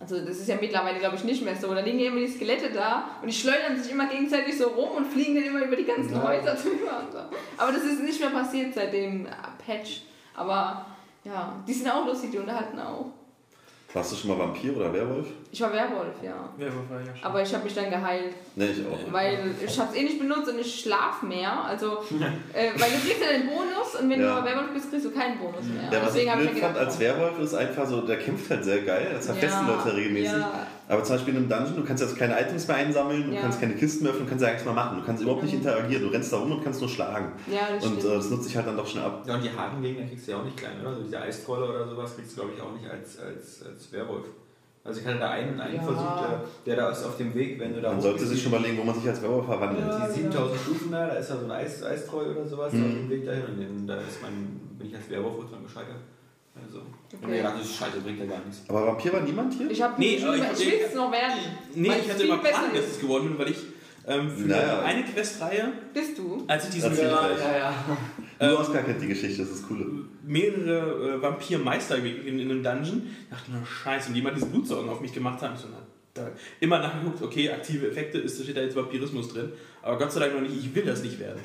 [0.00, 2.28] also das ist ja mittlerweile glaube ich nicht mehr so, da liegen ja immer die
[2.28, 5.76] Skelette da und die schleudern sich immer gegenseitig so rum und fliegen dann immer über
[5.76, 7.06] die ganzen Häuser drüber.
[7.10, 7.18] So.
[7.56, 9.30] Aber das ist nicht mehr passiert seit dem äh,
[9.64, 10.02] Patch.
[10.34, 10.86] Aber
[11.24, 13.06] ja, die sind auch lustig, die unterhalten auch.
[13.92, 15.28] Warst du schon mal Vampir oder Werwolf?
[15.54, 16.34] Ich war Werwolf, ja.
[16.56, 17.24] Werwolf war ja schon.
[17.24, 18.34] Aber ich habe mich dann geheilt.
[18.56, 19.12] Ne, ich auch.
[19.12, 21.64] Weil ich habe es eh nicht benutzt und ich schlaf mehr.
[21.64, 21.92] Also,
[22.52, 24.40] äh, weil du kriegst ja den Bonus und wenn Ja.
[24.40, 25.84] du Werwolf bist, kriegst du keinen Bonus mehr.
[25.92, 28.50] Ja, was ich Deswegen hab blöd fand gedacht, als Werwolf ist einfach so, der kämpft
[28.50, 30.38] halt sehr geil, er zerfetzt die Leute regelmäßig.
[30.38, 33.32] Ja, Aber zum Beispiel in einem Dungeon, du kannst jetzt keine Items mehr einsammeln, du
[33.34, 33.40] Ja.
[33.42, 34.98] kannst keine Kisten mehr öffnen, du kannst ja nichts mehr machen.
[34.98, 35.60] Du kannst überhaupt nicht Mhm.
[35.60, 37.30] interagieren, du rennst da rum und kannst nur schlagen.
[37.46, 39.22] ja, das Und äh, das nutze ich halt dann doch schnell ab.
[39.24, 40.92] Ja, und die Hakengegner kriegst du ja auch nicht klein, oder?
[40.96, 44.24] So diese Eistrolle oder sowas kriegst du, glaube ich, auch nicht als, als, als Werwolf.
[44.86, 45.82] Also ich hatte da einen, einen Ja.
[45.82, 48.52] versucht, der, der da ist auf dem Weg, wenn du da Man sollte sich schon
[48.52, 49.86] überlegen, wo man sich als Werwolf verwandelt.
[49.88, 50.06] Ja.
[50.06, 52.84] die 7000 Stufen da, da ist ja so ein Eis, Eistroll oder sowas Mhm.
[52.84, 55.96] auf dem Weg dahin und den, da ist mein, bin ich als Werwolf dran gescheitert.
[56.62, 56.82] Also,
[57.12, 57.26] Okay.
[57.26, 58.62] mir gedacht, das ist scheiße, bringt ja gar nichts.
[58.68, 59.70] Aber Vampir war niemand hier?
[59.70, 61.34] Ich habe Nee, nee, aber ich, ich- ich will es noch werden.
[61.74, 63.58] Nee, ich hatte immer besser Panik, dass es geworden bin, weil ich
[64.06, 64.82] ähm, für Naja.
[64.82, 66.44] eine Questreihe, Bist du?
[66.46, 67.08] als ich diesen äh, gleich.
[67.10, 67.74] Ja, ja.
[68.40, 69.86] Ähm, Nur Oscar kennt die Geschichte, das ist das Coole.
[70.22, 74.88] mehrere äh, Vampirmeister in, in einem Dungeon, dachte ich, na scheiße, und jemand diese Blutsaugen
[74.88, 75.78] auf mich gemacht hat, ich so, na,
[76.14, 76.30] da,
[76.60, 80.34] immer nachgeguckt, okay, aktive Effekte, ist, steht da jetzt Vampirismus drin, aber Gott sei Dank
[80.34, 81.40] noch nicht, ich will das nicht werden.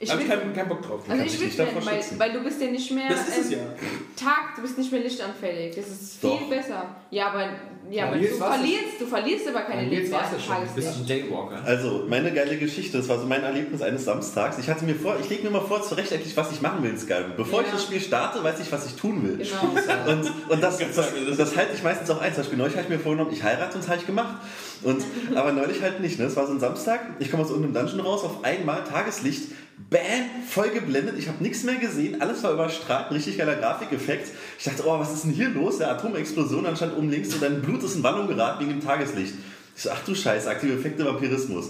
[0.00, 1.02] Ich habe keinen, keinen Bock drauf.
[1.08, 3.52] also ich will nicht werden, weil, weil du bist ja nicht mehr Das ist es
[3.52, 4.24] ähm, ja.
[4.24, 5.74] Tag, du bist nicht mehr lichtanfällig.
[5.74, 6.48] Das ist viel Doch.
[6.48, 6.94] besser.
[7.10, 7.50] Ja, aber,
[7.90, 10.56] ja, aber du verlierst, du verlierst aber keine Leben mehr ja schon.
[10.66, 11.62] Du bist ein Daywalker.
[11.64, 14.58] Also, meine geile Geschichte, das war so mein Erlebnis eines Samstags.
[14.58, 16.90] Ich hatte mir vor, ich lege mir mal vor, zurecht eigentlich, was ich machen will
[16.90, 17.32] in Skyrim.
[17.36, 17.72] Bevor ich Ja.
[17.72, 19.38] das Spiel starte, weiß ich, was ich tun will.
[19.38, 20.12] Genau.
[20.12, 22.32] Und, und das, das, das das halte ich meistens auch ein.
[22.34, 24.36] Zum Beispiel neulich habe ich mir vorgenommen, ich heirate und das habe ich gemacht.
[24.82, 25.02] Und,
[25.34, 26.18] aber neulich halt nicht.
[26.18, 26.26] Ne?
[26.26, 29.44] Es war so ein Samstag, ich komme aus irgendeinem Dungeon raus, auf einmal Tageslicht,
[29.90, 30.00] bam,
[30.46, 34.28] voll geblendet, ich habe nichts mehr gesehen, alles war überstrahlt, ein richtig geiler Grafikeffekt.
[34.58, 35.78] Ich dachte, oh, was ist denn hier los?
[35.78, 38.84] Der Atomexplosion, dann stand oben links so, dein Blut ist in Wallung geraten wegen dem
[38.84, 39.34] Tageslicht.
[39.76, 41.66] Ich so, ach du Scheiße, aktive Effekte, Vampirismus.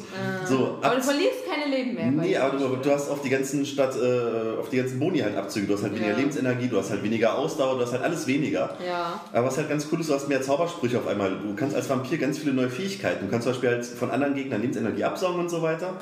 [0.46, 2.10] So, aber ab du verlierst keine Leben mehr.
[2.10, 5.36] Nee, aber du, du hast auf die ganzen Stadt, äh, auf die ganzen Boni halt
[5.36, 5.66] Abzüge.
[5.66, 6.16] Du hast halt weniger Ja.
[6.16, 8.74] Lebensenergie, du hast halt weniger Ausdauer, du hast halt alles weniger.
[8.86, 9.20] Ja.
[9.30, 11.32] Aber was halt ganz cool ist, du hast mehr Zaubersprüche auf einmal.
[11.32, 13.26] Du kannst als Vampir ganz viele neue Fähigkeiten.
[13.26, 15.98] Du kannst zum Beispiel halt von anderen Gegnern Lebensenergie absaugen und so weiter.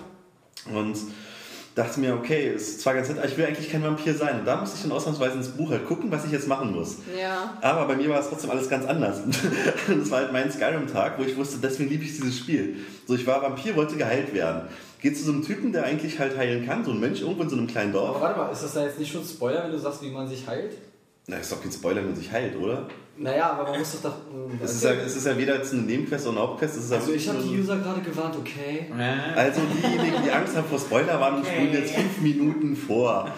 [0.72, 0.96] Und
[1.76, 4.40] dachte mir, okay, ist zwar ganz nett, aber ich will eigentlich kein Vampir sein.
[4.40, 6.96] Und da musste ich dann ausnahmsweise ins Buch halt gucken, was ich jetzt machen muss.
[7.16, 7.58] Ja.
[7.60, 9.20] Aber bei mir war es trotzdem alles ganz anders.
[9.86, 12.76] das war halt mein Skyrim-Tag, wo ich wusste, deswegen liebe ich dieses Spiel.
[13.06, 14.62] So, ich war Vampir, wollte geheilt werden.
[15.02, 17.50] Geht zu so einem Typen, der eigentlich halt heilen kann, so ein Mensch irgendwo in
[17.50, 18.20] so einem kleinen Aber Dorf.
[18.22, 20.46] warte mal, ist das dann jetzt nicht schon Spoiler, wenn du sagst, wie man sich
[20.48, 20.78] heilt?
[21.26, 22.88] Na, ist doch kein Spoiler, wenn man sich heilt, oder?
[23.18, 24.10] Naja, aber man muss doch.
[24.10, 26.92] doch mh, Es ist, ja, es ist ja weder jetzt eine Nebenquest oder eine Hauptquest.
[26.92, 28.86] Also ich habe die User gerade gewarnt, okay.
[29.34, 33.30] Also diejenigen, die Angst haben vor Spoilerwarnung, spulen jetzt fünf Minuten vor.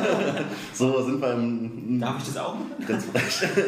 [0.72, 2.70] so sind wir im darf ich das auch machen?
[2.86, 3.50] ganz frech.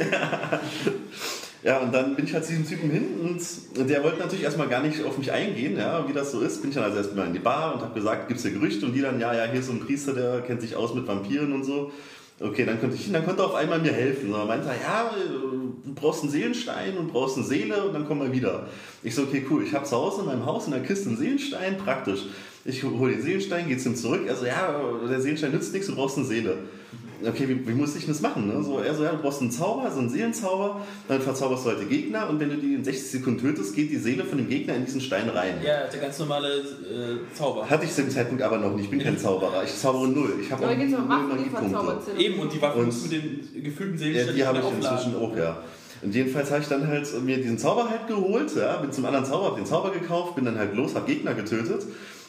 [1.64, 4.68] ja, und dann bin ich halt zu diesem Typen hin und der wollte natürlich erstmal
[4.68, 6.61] gar nicht auf mich eingehen, ja, wie das so ist.
[6.61, 8.86] Bin ich dann also erstmal in die Bar und habe gesagt, gibt es hier Gerüchte?
[8.86, 11.09] Und die dann, ja, ja, hier ist so ein Priester, der kennt sich aus mit
[11.09, 11.90] Vampiren und so.
[12.43, 14.32] Okay, dann konnte ich dann konnte er auf einmal mir helfen.
[14.32, 18.32] Er meinte, ja, du brauchst einen Seelenstein und brauchst eine Seele und dann komm mal
[18.32, 18.66] wieder.
[19.03, 21.18] Ich so, okay, cool, ich habe zu Hause in meinem Haus in der Kiste einen
[21.18, 22.20] Seelenstein, praktisch.
[22.64, 24.22] Ich hole den Seelenstein, geht's ihm zurück.
[24.26, 24.74] Also ja,
[25.07, 26.57] der Seelenstein nützt nichts, du brauchst eine Seele.
[27.28, 28.46] Okay, wie, wie muss ich das machen?
[28.48, 28.62] Ne?
[28.62, 31.80] So, er so, ja, du brauchst einen Zauber, so einen Seelenzauber, dann verzauberst du halt
[31.82, 34.48] die Gegner und wenn du die in 60 Sekunden tötest, geht die Seele von dem
[34.48, 35.54] Gegner in diesen Stein rein.
[35.64, 37.68] Ja, der ganz normale äh, Zauber.
[37.68, 38.84] Hatte ich zu dem Zeitpunkt aber noch nicht.
[38.84, 39.62] Ich bin kein Zauberer.
[39.64, 40.34] Ich zaubere null.
[40.42, 41.70] Ich habe Aber auch da gibt es null noch Waffen, die Magiepunkte.
[41.70, 42.20] verzaubert sind.
[42.20, 44.98] Eben, und die Waffe Und- mit den gefühlten Seelen Ja, die habe ich aufladen.
[44.98, 45.58] inzwischen auch, ja.
[46.02, 49.26] Und jedenfalls habe ich dann halt mir diesen Zauber halt geholt, ja, bin zum anderen
[49.26, 51.82] Zauber, habe den Zauber gekauft, bin dann halt los, habe Gegner getötet,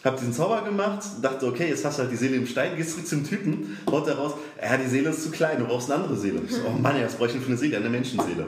[0.05, 2.91] habe diesen Zauber gemacht, dachte, okay, jetzt hast du halt die Seele im Stein, gehst
[2.91, 6.03] zurück zum Typen, haut er raus, ja, die Seele ist zu klein, du brauchst eine
[6.03, 6.41] andere Seele.
[6.45, 7.77] Ich so, oh Mann, ja, was brauche ich denn für eine Seele?
[7.77, 8.47] Eine Menschenseele.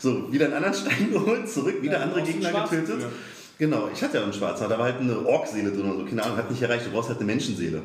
[0.00, 3.06] So, wieder einen anderen Stein geholt, zurück, wieder Ja, andere einen Gegner getötet.
[3.58, 6.22] Genau, ich hatte ja einen Schwarzer, da war halt eine Ork-Seele drin oder so, keine
[6.22, 7.82] Ahnung, hat nicht erreicht, du brauchst halt eine Menschenseele.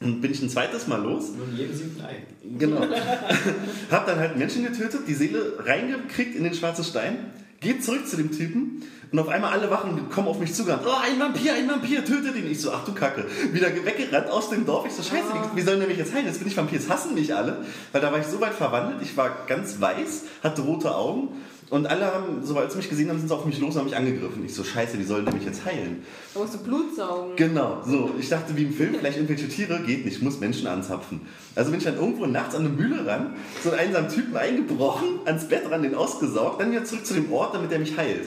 [0.00, 2.22] Und bin ich ein zweites Mal los, Nur jedem siebten Ei.
[2.58, 2.80] Genau.
[3.90, 8.16] hab dann halt Menschen getötet, die Seele reingekriegt in den schwarzen Stein, geht zurück zu
[8.16, 10.82] dem Typen und auf einmal alle Wachen kommen auf mich zugerannt.
[10.86, 12.50] Oh, ein Vampir, ein Vampir, tötet ihn.
[12.50, 13.24] Ich so, ach du Kacke.
[13.52, 14.86] Wieder weggerannt aus dem Dorf.
[14.86, 16.26] Ich so, scheiße, wie, wie sollen die mich jetzt heilen?
[16.26, 17.64] Jetzt bin ich Vampir, jetzt hassen mich alle.
[17.92, 21.28] Weil da war ich so weit verwandelt, ich war ganz weiß, hatte rote Augen.
[21.70, 23.86] Und alle haben, sobald sie mich gesehen haben, sind sie auf mich los und haben
[23.86, 24.42] mich angegriffen.
[24.44, 26.02] Ich so, scheiße, wie sollen die mich jetzt heilen?
[26.32, 27.36] Da musst du Blut saugen.
[27.36, 28.10] Genau, so.
[28.18, 31.20] Ich dachte, wie im Film, vielleicht irgendwelche Tiere, geht nicht, ich muss Menschen anzapfen.
[31.54, 35.20] Also bin ich dann irgendwo nachts an eine Mühle ran, so einen einsamen Typen eingebrochen,
[35.26, 38.24] ans Bett ran, den ausgesaugt, dann wieder zurück zu dem Ort, damit er mich heilt.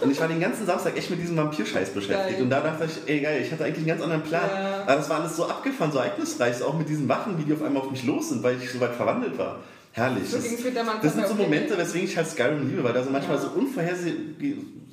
[0.00, 2.36] Und ich war den ganzen Samstag echt mit diesem Vampirscheiß beschäftigt.
[2.36, 2.42] Geil.
[2.42, 4.50] Und da dachte ich, ey geil, ich hatte eigentlich einen ganz anderen Plan.
[4.52, 4.82] Ja.
[4.82, 7.62] Aber das war alles so abgefahren, so ereignisreich, auch mit diesen Wachen, wie die auf
[7.62, 9.60] einmal auf mich los sind, weil ich so weit verwandelt war.
[9.92, 10.28] Herrlich.
[10.28, 11.34] So Das, sind so.
[11.34, 13.42] Momente, weswegen ich halt Skyrim liebe, weil da so manchmal Ja.
[13.42, 14.14] so, unvorherseh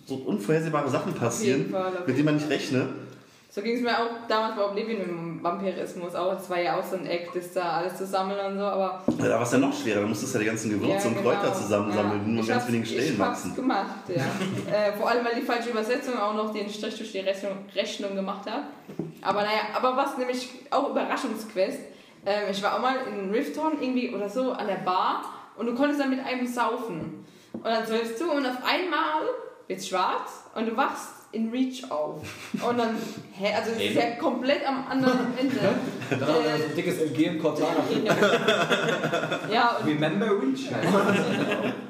[0.06, 2.88] so unvorhersehbare Sachen passieren, Fall, mit denen man nicht rechnet.
[3.52, 6.34] So ging es mir auch damals bei Oblivion mit dem Vampirismus auch.
[6.34, 9.02] Das war ja auch so ein Eck, das da alles zu sammeln und so, aber
[9.18, 11.54] Da war es ja noch schwerer, da musstest du ja die ganzen Gewürze und Kräuter
[11.54, 13.56] zusammensammeln, die nur Ich ganz wenigen Stellen Ich wachsen.
[13.56, 14.22] gemacht, ja.
[14.72, 18.16] äh, vor allem, weil die falsche Übersetzung auch noch den Strich durch die Rechnung, Rechnung
[18.16, 18.64] gemacht hat.
[19.22, 21.80] Aber naja, aber was nämlich auch Überraschungsquest.
[22.26, 25.24] Ähm, ich war auch mal in Rifton irgendwie oder so an der Bar
[25.58, 27.26] und du konntest dann mit einem saufen.
[27.54, 29.28] Und dann säufst du und auf einmal
[29.68, 32.22] wird's schwarz und du wachst in Reach auf.
[32.54, 32.98] Und dann,
[33.34, 35.60] hä, also es ist ja komplett am anderen Ende.
[36.10, 37.84] Dann hat er so ein dickes MG im Cortana.
[39.52, 40.70] Ja, und Remember Reach.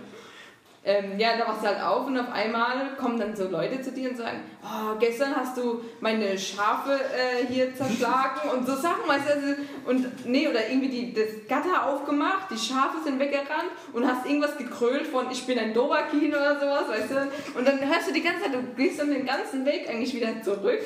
[0.85, 3.91] Ähm, ja, da wachst du halt auf und auf einmal kommen dann so Leute zu
[3.91, 9.05] dir und sagen, oh, gestern hast du meine Schafe äh, hier zerschlagen und so Sachen,
[9.05, 9.47] weißt du, also,
[9.87, 14.57] und nee, oder irgendwie die, das Gatter aufgemacht, die Schafe sind weggerannt und hast irgendwas
[14.57, 18.23] gekrölt von ich bin ein Dovakin oder sowas, weißt du, und dann hörst du die
[18.23, 20.79] ganze Zeit, du gehst dann den ganzen Weg eigentlich wieder zurück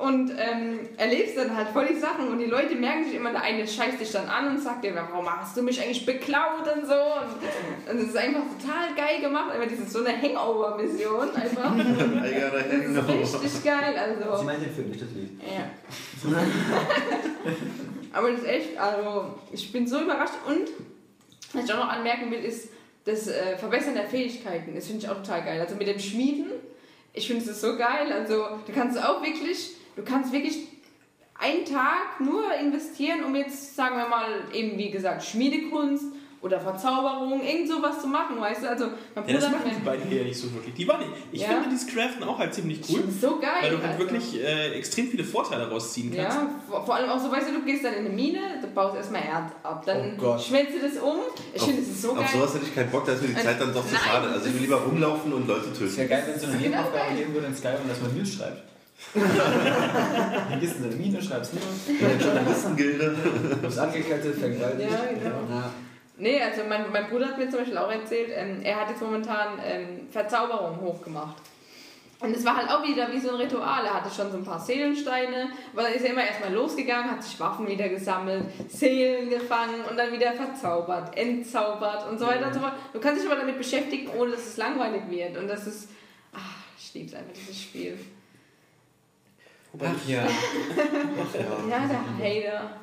[0.00, 3.42] und ähm, erlebst dann halt voll die Sachen und die Leute merken sich immer, der
[3.42, 6.86] eine scheißt dich dann an und sagt dir, warum hast du mich eigentlich beklaut und
[6.86, 11.34] so und, und es ist einfach total geil gemacht, aber das ist so eine Hangover-Mission
[11.34, 11.76] einfach.
[11.76, 14.44] Das ist richtig geil, Sie also.
[14.44, 15.40] meint den Film, nicht das Lied.
[15.42, 16.30] Ja.
[18.12, 20.68] Aber das ist echt, also ich bin so überrascht und
[21.52, 22.70] was ich auch noch anmerken will, ist
[23.04, 24.74] das äh, Verbessern der Fähigkeiten.
[24.74, 25.60] Das finde ich auch total geil.
[25.60, 26.46] Also mit dem Schmieden,
[27.12, 28.12] ich finde es so geil.
[28.12, 30.58] Also du kannst auch wirklich, du kannst wirklich
[31.38, 36.04] einen Tag nur investieren, um jetzt, sagen wir mal, eben wie gesagt, Schmiedekunst
[36.42, 38.68] oder Verzauberung, irgend sowas zu machen, weißt du?
[38.70, 40.74] Also mein Ja, das machen die beiden hier ja nicht so wirklich.
[40.74, 41.12] Die waren nicht.
[41.32, 41.48] Ich Ja.
[41.48, 43.50] finde dieses Craften auch halt ziemlich ich cool, so geil.
[43.60, 43.98] weil du halt also.
[43.98, 46.38] wirklich äh, extrem viele Vorteile rausziehen kannst.
[46.38, 48.66] Ja, vor, vor allem auch so, weißt du, du gehst dann in eine Mine, du
[48.68, 51.18] baust erstmal Erd ab, dann Oh schmelzt du das um.
[51.54, 52.24] Ich finde, das ist so geil.
[52.24, 54.28] Auf sowas hätte ich keinen Bock, da ist mir die Zeit dann doch zu schade.
[54.28, 56.08] Also ich will lieber rumlaufen und Leute Es wäre töten.
[56.08, 58.16] geil, wenn es so eine Das ist genau Nebenaufgabe geben würde in Skyrim, dass man
[58.16, 58.62] News schreibt.
[59.14, 63.16] Dann gehst du in eine Mine, schreibst News, Eine Journalistengilde.
[63.50, 64.90] Du bist angekettet, vergewaltigt.
[64.90, 65.36] Ja, genau.
[65.48, 65.70] Ja.
[66.16, 69.00] Nee, also mein, mein Bruder hat mir zum Beispiel auch erzählt, ähm, er hat jetzt
[69.00, 71.42] momentan ähm, Verzauberung hochgemacht.
[72.20, 73.82] Und es war halt auch wieder wie so ein Ritual.
[73.86, 77.24] Er hatte schon so ein paar Seelensteine, aber dann ist er immer erstmal losgegangen, hat
[77.24, 82.52] sich Waffen wieder gesammelt, Seelen gefangen und dann wieder verzaubert, entzaubert und so weiter und
[82.52, 82.74] so fort.
[82.92, 85.38] Du kannst dich aber damit beschäftigen, ohne dass es langweilig wird.
[85.38, 85.88] Und das ist.
[86.34, 87.98] Ach, ich liebe einfach dieses Spiel.
[89.78, 90.26] Ach ja.
[90.26, 91.68] Ach ja.
[91.70, 92.80] Ja, der Hater.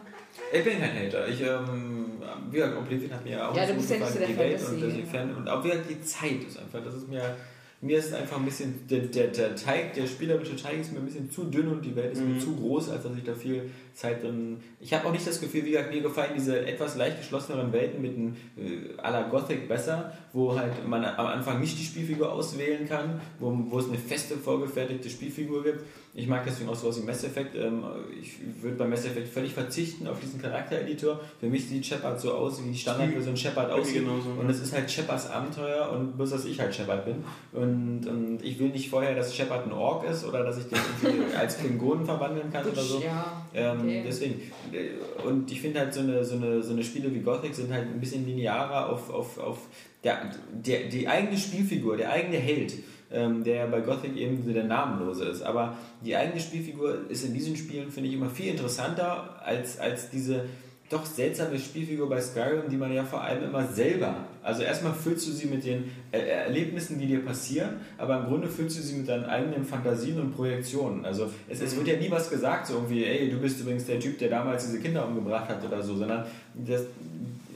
[0.53, 1.27] Ich bin kein Hater.
[1.27, 4.19] Ich, ähm, wie gesagt, Oblivion hat mir auch Ja, du so bist ja nicht so
[4.19, 7.35] der die Welt und Fan und auch wieder die Zeit ist einfach, das ist mir,
[7.81, 11.05] mir ist einfach ein bisschen, der, der, der Teig, der spielerische Teig ist mir ein
[11.05, 13.69] bisschen zu dünn und die Welt ist mir zu groß, als dass ich da viel
[13.97, 17.17] Zeit drin, ich habe auch nicht das Gefühl, wie gesagt, mir gefallen diese etwas leicht
[17.17, 21.79] geschlosseneren Welten mit einem äh, à la Gothic besser, wo halt man am Anfang nicht
[21.79, 25.79] die Spielfigur auswählen kann, wo, wo es eine feste, vorgefertigte Spielfigur gibt.
[26.13, 27.55] Ich mag deswegen auch sowas wie Mass Effect.
[27.55, 27.83] Ähm,
[28.21, 31.19] ich würde bei Mass Effect völlig verzichten auf diesen Charaktereditor.
[31.39, 34.01] Für mich sieht Shepard so aus, wie die Standardversion Shepard aussieht.
[34.01, 37.23] genauso, und es ist halt Shepards Abenteuer und bloß, dass ich halt Shepard bin.
[37.51, 40.79] Und, und ich will nicht vorher, dass Shepard ein Ork ist oder dass ich den
[41.03, 42.99] irgendwie als Klingonen verwandeln kann oder so.
[42.99, 44.03] Ja, Ähm, okay.
[44.05, 44.41] Deswegen.
[44.71, 47.71] äh, Und ich finde halt so eine, so, eine, so eine Spiele wie Gothic sind
[47.71, 49.57] halt ein bisschen linearer auf, auf, auf
[50.03, 52.73] der, der, die eigene Spielfigur, der eigene Held,
[53.11, 55.41] ähm, der bei Gothic eben der Namenlose ist.
[55.41, 60.09] Aber die eigene Spielfigur ist in diesen Spielen, finde ich, immer viel interessanter als, als
[60.09, 60.45] diese
[60.89, 65.27] doch seltsame Spielfigur bei Skyrim, die man ja vor allem immer selber, also erstmal füllst
[65.27, 68.95] du sie mit den äh, Erlebnissen, die dir passieren, aber im Grunde füllst du sie
[68.95, 71.03] mit deinen eigenen Fantasien und Projektionen.
[71.03, 73.99] Also es, es wird ja nie was gesagt, so irgendwie, ey, du bist übrigens der
[73.99, 76.83] Typ, der damals diese Kinder umgebracht hat oder so, sondern das,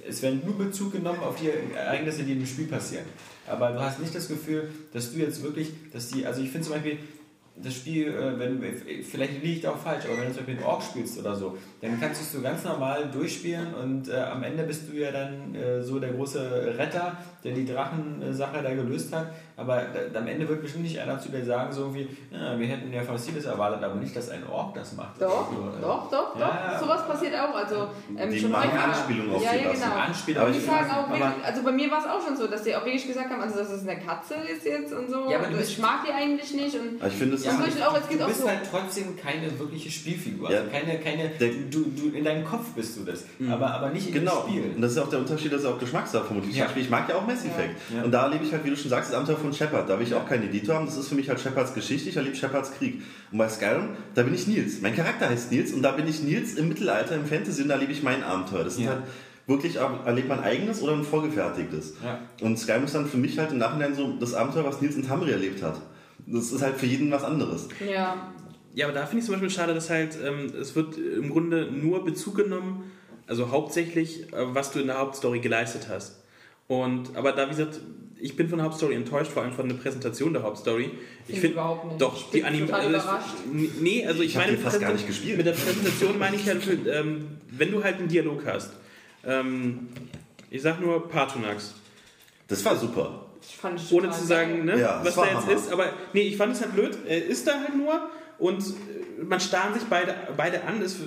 [0.07, 3.05] es werden nur Bezug genommen auf die Ereignisse, die im Spiel passieren.
[3.47, 6.67] Aber du hast nicht das Gefühl, dass du jetzt wirklich, dass die, also ich finde
[6.67, 6.97] zum Beispiel,
[7.64, 8.62] das Spiel, äh, wenn,
[9.03, 11.36] vielleicht liege ich da auch falsch, aber wenn du zum Beispiel einen Ork spielst oder
[11.36, 14.97] so, dann kannst du es so ganz normal durchspielen und äh, am Ende bist du
[14.97, 19.27] ja dann äh, so der große Retter, der die Drachensache da gelöst hat.
[19.57, 19.81] Aber
[20.13, 22.91] da, am Ende wird bestimmt nicht einer zu dir sagen, so wie, ja, wir hätten
[22.91, 25.21] ja Fossiles erwartet, aber nicht, dass ein Ork das macht.
[25.21, 25.69] Doch, so.
[25.81, 26.39] doch, doch, doch.
[26.39, 26.79] Ja.
[26.79, 27.53] Sowas passiert auch.
[27.55, 27.87] Also,
[28.17, 28.69] ähm, Die schon machen.
[28.71, 29.85] Anspielungen auf ja, ja, genau.
[30.07, 30.41] Anspielung.
[30.43, 32.63] Aber die ich- sagen auch wirklich, also bei mir war es auch schon so, dass
[32.63, 35.29] die auch wirklich gesagt haben, also dass es eine Katze ist jetzt und so.
[35.29, 36.75] Ja, aber du bist- ich mag die eigentlich nicht.
[36.75, 38.47] Und ich finde es Ja, ist- auch, es gibt du auch bist so.
[38.47, 40.49] halt trotzdem keine wirkliche Spielfigur.
[40.51, 40.59] Ja.
[40.59, 41.29] Also keine, keine,
[41.69, 44.71] du, du, in deinem Kopf bist du das, aber, aber nicht in Genau, dem Spiel.
[44.75, 46.61] und das ist auch der Unterschied, dass es auch Geschmackssache vermutlich.
[46.75, 47.75] Ich mag ja auch Mass Effect.
[47.95, 48.03] Ja.
[48.03, 49.89] Und da erlebe ich halt, wie du schon sagst, das Abenteuer von Shepard.
[49.89, 50.86] Da will ich auch keinen Editor haben.
[50.86, 52.09] Das ist für mich halt Shepards Geschichte.
[52.09, 53.01] Ich erlebe Shepards Krieg.
[53.32, 54.82] Und bei Skyrim, da bin ich Nils.
[54.82, 57.75] Mein Charakter heißt Nils und da bin ich Nils im Mittelalter, im Fantasy und da
[57.75, 58.63] erlebe ich mein Abenteuer.
[58.63, 58.91] Das sind Ja.
[58.91, 59.03] halt
[59.47, 61.95] wirklich, erlebt man eigenes oder ein vorgefertigtes.
[62.03, 62.19] Ja.
[62.41, 65.05] Und Skyrim ist dann für mich halt im Nachhinein so das Abenteuer, was Nils in
[65.07, 65.82] Tamri erlebt hat.
[66.27, 67.67] Das ist halt für jeden was anderes.
[67.86, 68.32] Ja,
[68.73, 71.69] Ja, aber da finde ich zum Beispiel schade, dass halt ähm, es wird im Grunde
[71.71, 72.84] nur Bezug genommen,
[73.27, 76.20] also hauptsächlich, äh, was du in der Hauptstory geleistet hast.
[76.72, 77.82] Und aber da wie gesagt,
[78.17, 80.91] ich bin von der Hauptstory enttäuscht, vor allem von der Präsentation der Hauptstory.
[81.28, 82.01] Ich Finde überhaupt nicht.
[82.01, 83.09] doch Ich die bin Anim total also
[83.82, 85.36] Nee, also ich, Ich meine fast gar nicht gespielt.
[85.36, 88.72] Mit der Präsentation meine ich halt, ähm, wenn du halt einen Dialog hast.
[89.26, 89.89] Ähm,
[90.49, 91.74] ich sag nur Partunax.
[92.47, 93.26] Das war super.
[93.41, 95.51] ich fand es Ohne zu sagen, ne, Ja, das was da jetzt Hammer.
[95.51, 95.74] ist.
[95.74, 96.97] Aber nee, ich fand es halt blöd.
[97.05, 98.09] Er ist da halt nur
[98.39, 100.82] und äh, man starren sich beide, beide an.
[100.82, 100.99] Ist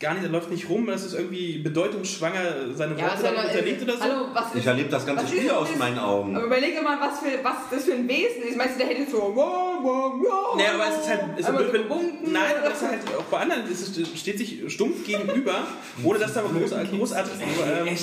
[0.00, 0.88] gar nicht, er läuft nicht rum.
[0.90, 4.02] Es ist irgendwie bedeutungsschwanger seine Ja, Worte noch- unterlegt oder so.
[4.04, 5.78] Hallo, was Ich erlebe das ganze Spiel aus das?
[5.78, 6.36] meinen Augen.
[6.36, 8.56] Aber überleg dir mal, was, für, was das für ein Wesen ist.
[8.56, 9.18] Meinst du, der hätte so.
[9.34, 12.82] Wow, wow, wow, Nee, aber es ist halt, es ist blöd, wenn, nein, aber es
[12.82, 15.66] ist halt auch bei anderen, es ist, steht sich stumpf gegenüber,
[16.04, 17.96] ohne dass da aber großartig, großartig ähm,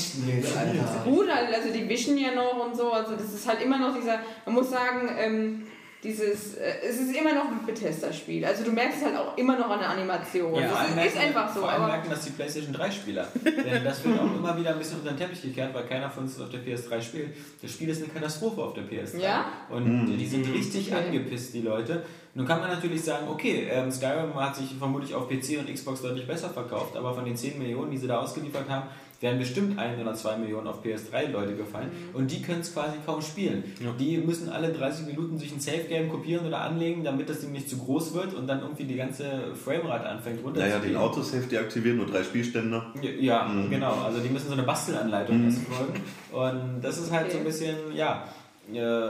[1.05, 2.91] gut, also die wischen ja noch und so.
[2.91, 5.67] Also das ist halt immer noch dieser, man muss sagen, ähm,
[6.05, 8.45] dieses, äh, es ist immer noch ein Bethesda-Spiel.
[8.45, 10.53] Also du merkst es halt auch immer noch an der Animation.
[10.55, 11.61] Ja, das ist, ist einfach so.
[11.61, 13.27] Vor allem Aber merken das die PlayStation 3-Spieler.
[13.43, 16.23] Denn das wird auch immer wieder ein bisschen unter den Teppich gekehrt, weil keiner von
[16.23, 17.35] uns auf der PS3 spielt.
[17.61, 19.19] Das Spiel ist eine Katastrophe auf der PS3.
[19.19, 19.45] Ja?
[19.69, 21.05] Und die sind richtig Okay.
[21.07, 22.03] angepisst, die Leute.
[22.35, 26.01] Nun kann man natürlich sagen, okay, ähm, Skyrim hat sich vermutlich auf PC und Xbox
[26.01, 28.87] deutlich besser verkauft, aber von den 10 Millionen, die sie da ausgeliefert haben,
[29.21, 31.89] werden bestimmt ein oder zwei Millionen auf PS3 Leute gefallen.
[32.13, 33.63] Und die können es quasi kaum spielen.
[33.99, 37.69] Die müssen alle 30 Minuten sich ein Safe-Game kopieren oder anlegen, damit das Ding nicht
[37.69, 40.79] zu groß wird und dann irgendwie die ganze Framerate anfängt runterzugehen.
[40.79, 42.83] Naja, den Autosave deaktivieren, nur drei Spielstände.
[43.01, 43.69] Ja, Ja, Mhm.
[43.69, 43.93] genau.
[44.03, 45.45] Also die müssen so eine Bastelanleitung Mhm.
[45.45, 46.01] erst folgen.
[46.31, 47.51] Und das ist halt so ein Okay.
[47.51, 48.27] bisschen, ja,
[48.73, 49.07] äh,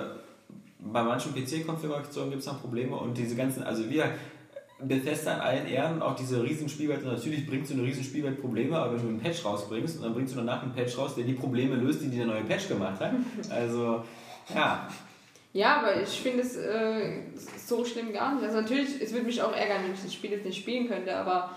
[0.80, 4.06] bei manchen PC-Konfigurationen gibt es noch Probleme und diese ganzen, also wir,
[4.80, 8.94] Bethesda in allen Ehren, auch diese Riesenspielwelt, und natürlich bringt so eine Riesenspielwelt Probleme, aber
[8.94, 11.34] wenn du einen Patch rausbringst und dann bringst du danach einen Patch raus, der die
[11.34, 13.14] Probleme löst, die der neue Patch gemacht hat.
[13.50, 14.04] Also,
[14.54, 14.90] ja,
[15.54, 17.22] Ja, aber ich finde es äh,
[17.66, 18.44] so schlimm gar nicht.
[18.44, 21.16] Also natürlich, es würde mich auch ärgern, wenn ich das Spiel jetzt nicht spielen könnte,
[21.16, 21.52] aber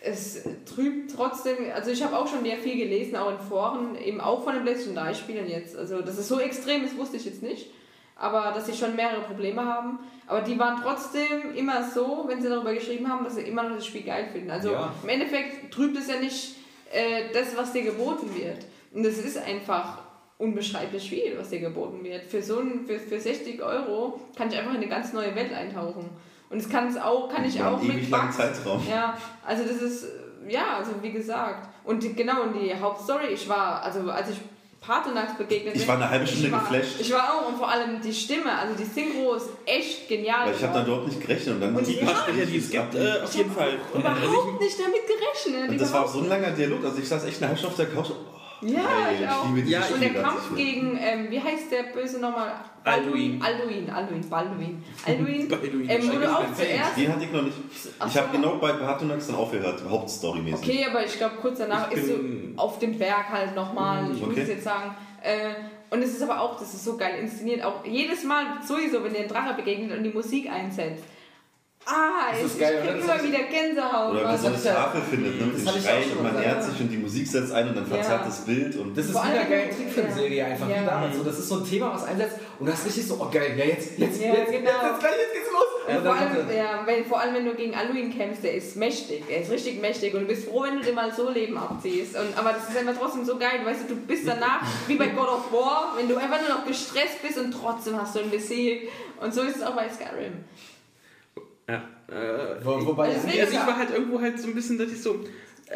[0.00, 4.20] es trübt trotzdem, also ich habe auch schon sehr viel gelesen, auch in Foren, eben
[4.20, 5.76] auch von den PlayStation 3 Spielern jetzt.
[5.76, 7.70] Also dass es so extrem ist, wusste ich jetzt nicht.
[8.18, 9.98] Aber dass sie schon mehrere Probleme haben.
[10.26, 13.76] Aber die waren trotzdem immer so, wenn sie darüber geschrieben haben, dass sie immer noch
[13.76, 14.50] das Spiel geil finden.
[14.50, 14.92] Also Ja.
[15.02, 16.56] im Endeffekt trübt es ja nicht
[16.92, 18.64] äh, das, was dir geboten wird.
[18.94, 19.98] Und es ist einfach
[20.38, 22.24] unbeschreiblich Spiel, was dir geboten wird.
[22.30, 25.52] Für so ein, für, für 60 Euro kann ich einfach in eine ganz neue Welt
[25.52, 26.08] eintauchen.
[26.48, 28.36] Und es kann es auch, kann ich auch mit Bugs.
[28.36, 28.82] Zeitraum.
[28.88, 30.06] Ja, also das ist,
[30.48, 31.68] ja, also wie gesagt.
[31.84, 34.40] Und die, genau, und die Hauptstory, ich war, also als ich
[34.86, 37.00] Partonax begegnet Ich bin, war eine halbe Stunde ich war, geflasht.
[37.00, 40.46] Ich war auch, und vor allem die Stimme, also die Synchro ist echt genial.
[40.46, 41.54] Weil ich habe da überhaupt nicht gerechnet.
[41.56, 42.04] Und dann Und die Ja.
[42.04, 43.78] paar Sprecher, die es gibt, äh, auf jeden Fall.
[43.92, 45.70] Überhaupt nicht damit gerechnet.
[45.70, 46.84] Und das war auch so ein langer Dialog.
[46.84, 48.10] Also ich saß echt eine halbe Stunde auf der Couch.
[48.10, 49.52] Oh, Ja, Ey, ich auch.
[49.54, 52.52] liebe Ja, Und der Kampf gegen, ähm, wie heißt der böse nochmal?
[52.84, 53.42] Alduin.
[53.42, 54.82] Alduin, Alduin, Balduin.
[55.04, 55.88] Alduin, Balduin.
[55.90, 56.96] ähm, wo du auch zuerst...
[56.96, 57.56] Den hatte ich noch nicht.
[57.98, 60.68] Ach Ich habe genau bei Partonax dann aufgehört, Hauptstory-mäßig.
[60.68, 62.14] Okay, aber ich glaube kurz danach Ich ist so
[62.56, 64.42] auf dem Berg halt nochmal, ich muss Okay.
[64.42, 64.94] es jetzt sagen.
[65.22, 65.54] Äh,
[65.90, 69.12] und es ist aber auch, das ist so geil inszeniert, auch jedes Mal sowieso, wenn
[69.12, 71.04] dir ein Drache begegnet und die Musik einsetzt.
[71.88, 73.06] Ah, Das ich, ist geil, ich krieg?
[73.06, 74.10] Das immer wieder Gänsehaut.
[74.10, 76.40] Oder wenn man so eine ja- Tafel findet, ne, mit das dem schon und man
[76.40, 78.26] nähert sich und die Musik setzt ein und dann verzerrt Ja.
[78.26, 78.74] das Bild.
[78.76, 80.68] Und Das ist wieder geil Trickfilmserie einfach.
[80.68, 80.82] Ja.
[80.82, 81.16] Wie damals.
[81.16, 83.54] So, das ist so ein Thema, was einsetzt und du hast richtig so, oh geil,
[83.56, 84.70] ja jetzt, jetzt, Ja, jetzt, genau.
[84.70, 85.62] jetzt, jetzt, gleich, jetzt geht's los.
[85.88, 86.56] Ja, vor, allem, er.
[86.56, 89.80] ja, wenn, vor allem, wenn du gegen Alduin kämpfst, der ist mächtig, der ist richtig
[89.80, 92.16] mächtig und du bist froh, wenn du dir mal so Leben abziehst.
[92.16, 95.06] Und, aber das ist einfach trotzdem so geil, weißt du, du bist danach, wie bei
[95.06, 98.30] God of War, wenn du einfach nur noch gestresst bist und trotzdem hast du ihn
[98.32, 98.90] besiegt.
[99.20, 100.32] Und so ist es auch bei Skyrim.
[101.68, 101.82] Ja.
[102.08, 105.02] Äh, Wo, wobei, Deswegen- also ich war halt irgendwo halt so ein bisschen, dass ich
[105.02, 105.16] so.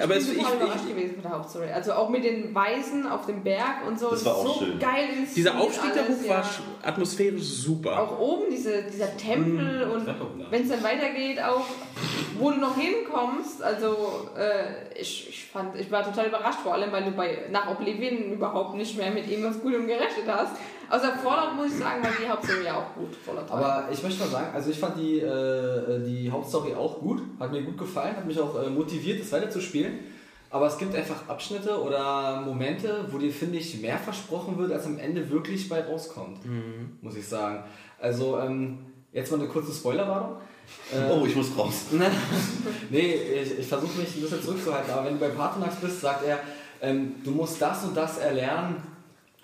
[0.01, 1.68] Aber ich es, bin ich, total ich, überrascht gewesen von der Hauptstory.
[1.72, 4.11] Also auch mit den Weisen auf dem Berg und so.
[4.11, 4.78] Das war auch so schön.
[4.78, 6.43] geil dieser Aufstieg da hoch war ja.
[6.43, 8.01] sch- atmosphärisch super.
[8.01, 10.47] Auch oben diese, dieser Tempel und Treppe hoch.
[10.49, 11.64] wenn es dann weitergeht, auch
[12.38, 16.93] wo du noch hinkommst, also äh, ich, ich fand, ich war total überrascht, vor allem
[16.93, 20.53] weil du bei nach Oblivion überhaupt nicht mehr mit irgendwas Gutem gerechnet hast.
[20.91, 23.14] Außer Fallout muss ich sagen, weil die Hauptstory ja auch gut.
[23.24, 23.55] Fallout 3.
[23.55, 27.53] Aber ich möchte mal sagen, also ich fand die, äh, die Hauptstory auch gut, hat
[27.53, 30.01] mir gut gefallen, hat mich auch äh, motiviert, das weiterzuspielen.
[30.51, 34.84] Aber es gibt einfach Abschnitte oder Momente, wo dir, finde ich, mehr versprochen wird, als
[34.84, 36.41] am Ende wirklich bei rauskommt.
[37.03, 37.62] Muss ich sagen.
[38.01, 38.80] Also, ähm,
[39.12, 40.38] jetzt mal eine kurze Spoilerwarnung.
[40.93, 41.86] Äh, oh, ich muss raus.
[42.91, 46.24] nee, ich, ich versuche mich ein bisschen zurückzuhalten, aber wenn du bei Patronax bist, sagt
[46.26, 46.41] er,
[46.82, 48.76] ähm, du musst das und das erlernen,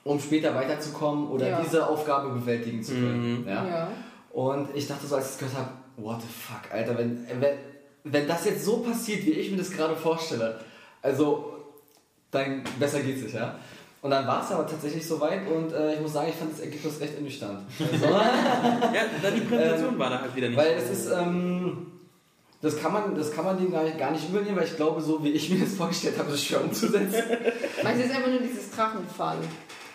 [0.06, 1.60] um später weiterzukommen oder Ja.
[1.60, 3.44] diese Aufgabe bewältigen zu können.
[3.46, 3.66] Ja?
[3.66, 3.88] ja.
[4.32, 7.54] Und ich dachte so, als ich es gehört habe, what the fuck, Alter, wenn, wenn,
[8.04, 10.60] wenn das jetzt so passiert, wie ich mir das gerade vorstelle,
[11.02, 11.52] also,
[12.30, 13.56] dann besser geht's nicht, ja.
[14.02, 16.60] Und dann war es aber tatsächlich soweit und äh, ich muss sagen, ich fand das
[16.60, 17.60] Ergebnis recht ernüchternd.
[17.92, 20.56] Also, ja, dann die Präsentation war da halt wieder nicht.
[20.58, 21.86] weil es ist, ähm,
[22.62, 25.00] das kann man, das kann man dem gar nicht, gar nicht übernehmen, weil ich glaube,
[25.00, 27.22] so wie ich mir das vorgestellt habe, ist es schwer umzusetzen.
[27.82, 29.38] Meinst du, es ist einfach nur dieses Drachenfall?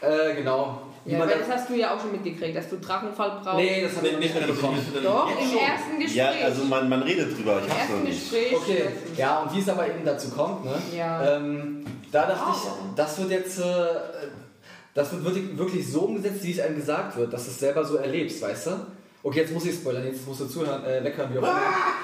[0.02, 0.82] Äh, genau.
[1.06, 3.58] Ja, weil das- hast du ja auch schon mitgekriegt, dass du Drachenfall brauchst.
[3.58, 4.78] nee, das habe ich nicht mitbekommen.
[5.04, 6.16] Doch, im ersten Gespräch.
[6.16, 8.32] Ja, also man, man redet drüber, ich Im hab's noch ersten nicht.
[8.32, 8.56] Gespräch.
[8.56, 8.84] Okay,
[9.18, 10.76] ja, und wie es aber eben dazu kommt, ne?
[10.96, 11.38] Ja.
[11.38, 13.64] Ähm, da dachte Aber- ich, das wird jetzt, äh,
[14.94, 17.84] das wird wirklich, wirklich so umgesetzt, wie es einem gesagt wird, dass du es selber
[17.84, 18.72] so erlebst, weißt du?
[19.24, 21.62] Okay, jetzt muss ich spoilern, jetzt musst du zuhören, äh, weghören, wie auch immer.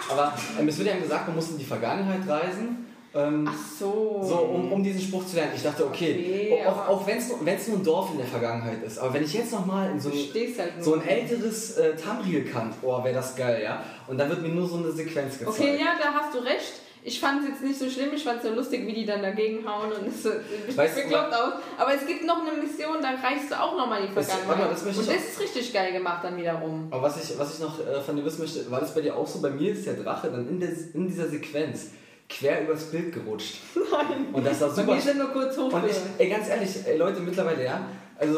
[0.09, 2.86] Aber ähm, es wird einem gesagt, man muss in die Vergangenheit reisen.
[3.13, 4.21] Ähm, Ach so.
[4.23, 5.53] so, um, um diesen Spruch zu lernen.
[5.55, 8.27] Ich dachte, okay, Okay, auch, auch wenn es nur, wenn's nur ein Dorf in der
[8.27, 11.95] Vergangenheit ist, aber wenn ich jetzt nochmal in so ein, halt so ein älteres äh,
[11.95, 13.83] Tamriel kann, oh, wäre das geil, ja?
[14.07, 15.57] Und dann wird mir nur so eine Sequenz gezeigt.
[15.59, 16.73] Okay, ja, da hast du recht.
[17.03, 19.21] Ich fand es jetzt nicht so schlimm, ich fand es so lustig, wie die dann
[19.21, 20.29] dagegen hauen und es du,
[20.75, 21.53] bekloppt aus.
[21.77, 24.57] Aber es gibt noch eine Mission, da reichst du auch nochmal in die Vergangenheit.
[24.57, 26.87] mal, das möchte und das ist richtig geil gemacht dann wiederum.
[26.91, 29.15] Aber was ich, was ich noch äh, von dir wissen möchte, war das bei dir
[29.15, 29.39] auch so?
[29.39, 31.91] Bei mir ist der Drache dann in, der, in dieser Sequenz
[32.29, 33.57] quer übers Bild gerutscht.
[33.75, 34.27] Nein.
[34.33, 34.97] Und das war super.
[34.97, 35.71] ist er nur kurz hoch.
[35.71, 37.81] Und ich, ey, ganz ehrlich, ey, Leute, mittlerweile, ja,
[38.19, 38.37] also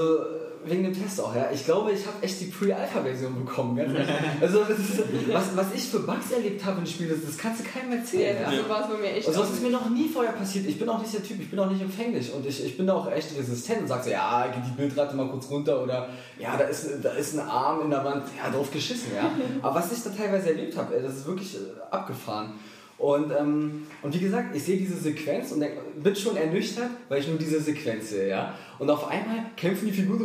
[0.66, 4.10] wegen dem Test auch, ja, ich glaube, ich habe echt die Pre-Alpha-Version bekommen, ganz ehrlich.
[4.42, 5.00] Also, das ist,
[5.32, 8.36] was, was ich für Bugs erlebt habe im Spiel, das, das kannst du keinem erzählen.
[8.44, 8.64] ja, Ja.
[8.64, 9.28] so war es bei mir echt.
[9.28, 9.54] Und sowas auch.
[9.54, 10.68] ist mir noch nie vorher passiert.
[10.68, 12.90] Ich bin auch nicht der Typ, ich bin auch nicht empfänglich und ich, ich bin
[12.90, 16.58] auch echt resistent und sag so, ja, geht die Bildrate mal kurz runter oder ja,
[16.58, 19.32] da ist, da ist ein Arm in der Wand, ja, drauf geschissen, ja.
[19.62, 21.60] Aber was ich da teilweise erlebt habe, ey, das ist wirklich äh,
[21.90, 22.52] abgefahren.
[23.00, 27.22] Und, ähm, und wie gesagt, ich sehe diese Sequenz und denk, bin schon ernüchtert, weil
[27.22, 28.54] ich nur diese Sequenz sehe, ja.
[28.78, 30.20] Und auf einmal kämpfen die Figuren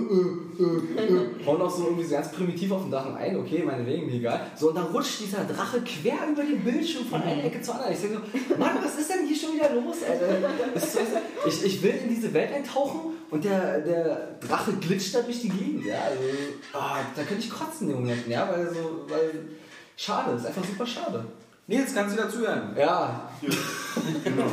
[0.59, 3.37] so, äh, äh, äh, hauen auch so irgendwie so ganz primitiv auf den Drachen ein,
[3.37, 4.49] okay, meinetwegen, mir egal.
[4.57, 7.93] So, und dann rutscht dieser Drache quer über den Bildschirm von einer Ecke zur anderen.
[7.93, 10.51] Ich denke so, Mann, was ist denn hier schon wieder los, Alter?
[11.47, 15.49] Ich, ich will in diese Welt eintauchen und der, der Drache glitscht da durch die
[15.49, 15.99] Gegend, ja.
[16.11, 16.21] Also,
[16.73, 19.49] ah, da könnte ich kotzen in den Momenten, ja, weil so, weil,
[19.97, 21.25] schade, ist einfach super schade.
[21.67, 22.77] Nils, kannst du dazuhören?
[22.77, 23.31] Ja,
[24.25, 24.45] Genau.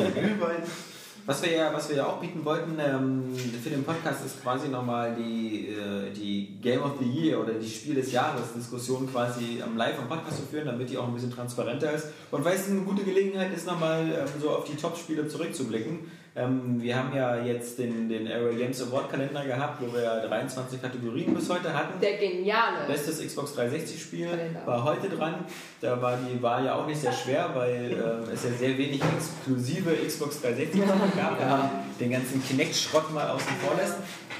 [1.25, 4.69] Was wir ja, was wir ja auch bieten wollten ähm, für den Podcast ist quasi
[4.69, 9.61] nochmal die, äh, die Game of the Year oder die Spiel des Jahres Diskussion quasi
[9.63, 12.07] am Live am Podcast zu führen, damit die auch ein bisschen transparenter ist.
[12.31, 15.99] Und weil es eine gute Gelegenheit ist, nochmal ähm, so auf die Top-Spiele zurückzublicken.
[16.33, 20.81] Ähm, wir haben ja jetzt den, den Area Games Award Kalender gehabt, wo wir 23
[20.81, 21.99] Kategorien bis heute hatten.
[21.99, 22.87] Der geniale.
[22.87, 24.65] Bestes Xbox 360 Spiel Kalender.
[24.65, 25.43] war heute dran.
[25.81, 29.01] Da war die Wahl ja auch nicht sehr schwer, weil ähm, es ja sehr wenig
[29.01, 31.69] exklusive Xbox 360 Sachen gab, wenn man
[31.99, 33.97] den ganzen Kinect-Schrott mal außen vor lässt.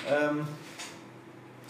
[0.10, 0.48] Ähm,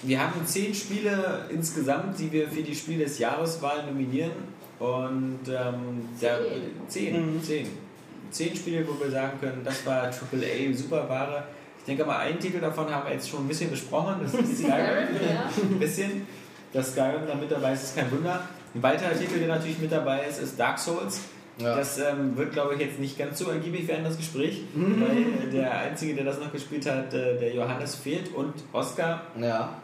[0.04, 4.32] wir haben zehn Spiele insgesamt, die wir für die Spiel des Jahreswahl nominieren.
[4.78, 6.40] Und ähm, da,
[6.88, 7.91] zehn, zehn.
[8.32, 11.44] Zehn Spiele, wo wir sagen können, das war AAA Superware.
[11.80, 14.16] Ich denke aber, einen Titel davon haben wir jetzt schon ein bisschen besprochen.
[14.24, 14.74] Das ist Skyrim.
[14.74, 15.50] Ja.
[15.62, 16.28] ein bisschen.
[16.74, 18.48] Dass Skyrim da mit dabei ist, ist kein Wunder.
[18.74, 21.22] Ein weiterer Titel, der natürlich mit dabei ist, ist Dark Souls.
[21.58, 21.76] Ja.
[21.76, 24.64] Das ähm, wird, glaube ich, jetzt nicht ganz so ergiebig werden, das Gespräch.
[24.74, 28.34] weil der Einzige, der das noch gespielt hat, äh, der Johannes fehlt.
[28.34, 29.76] Und Oscar, Ja.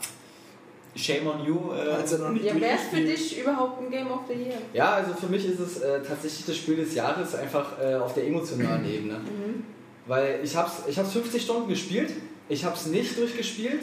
[0.97, 1.71] Shame on you.
[1.73, 4.57] Äh, Also noch nicht Ja, wäre es für dich überhaupt ein Game of the Year?
[4.73, 8.13] Ja, also für mich ist es äh, tatsächlich das Spiel des Jahres einfach äh, auf
[8.13, 9.19] der emotionalen Ebene.
[10.05, 12.11] Weil ich habe es ich hab's 50 Stunden gespielt,
[12.49, 13.81] ich habe es nicht durchgespielt.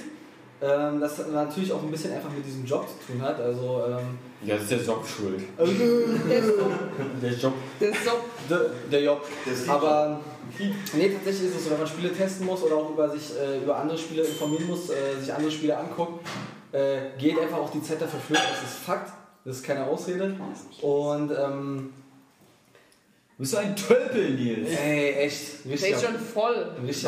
[0.62, 3.38] Ähm, das hat natürlich auch ein bisschen einfach mit diesem Job zu tun hat.
[3.40, 5.40] Also ähm, ja, das ist der Job schuld.
[6.30, 6.52] Der so.
[7.20, 7.52] Der Job.
[8.48, 9.24] Der der, Job.
[9.68, 10.20] Aber
[10.58, 13.62] nee, tatsächlich ist es so, wenn man Spiele testen muss oder auch über sich äh,
[13.62, 16.26] über andere Spiele informieren muss, äh, sich andere Spiele anguckt,
[16.74, 18.44] äh, geht einfach auch die Zeit dafür flöten.
[18.50, 19.12] Das ist Fakt.
[19.44, 20.34] Das ist keine Ausrede.
[20.82, 21.92] Und ähm,
[23.36, 24.70] Du bist so ein Tölpel, Nils.
[24.70, 26.70] ey, echt, Der ist schon voll.
[26.86, 27.02] richtig.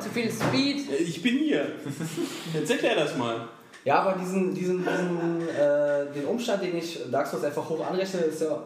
[0.00, 0.88] Zu viel Speed.
[1.00, 1.72] Ich bin hier.
[2.54, 3.48] Jetzt erklär das mal.
[3.84, 8.20] Ja, aber diesen, diesen, diesen äh, den Umstand, den ich Dark Souls einfach hoch anrechne,
[8.20, 8.62] ist, ja,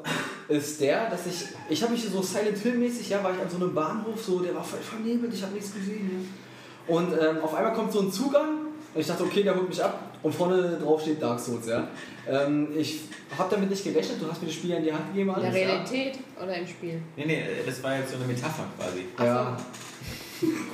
[0.49, 3.49] ist der, dass ich, ich habe mich so Silent Hill mäßig, ja, war ich an
[3.51, 6.27] so einem Bahnhof, so, der war voll vernebelt, ich habe nichts gesehen.
[6.89, 6.95] Ja.
[6.95, 10.01] Und ähm, auf einmal kommt so ein Zugang ich dachte, okay, der holt mich ab
[10.23, 11.89] und vorne drauf steht Dark Souls, ja.
[12.29, 13.01] Ähm, ich
[13.37, 15.41] habe damit nicht gerechnet, du hast mir das Spiel ja in die Hand gegeben, In
[15.41, 15.67] der alles, ja.
[15.67, 17.03] Realität oder im Spiel?
[17.17, 19.07] Nee, nee, das war jetzt so eine Metapher quasi.
[19.19, 19.57] Ja.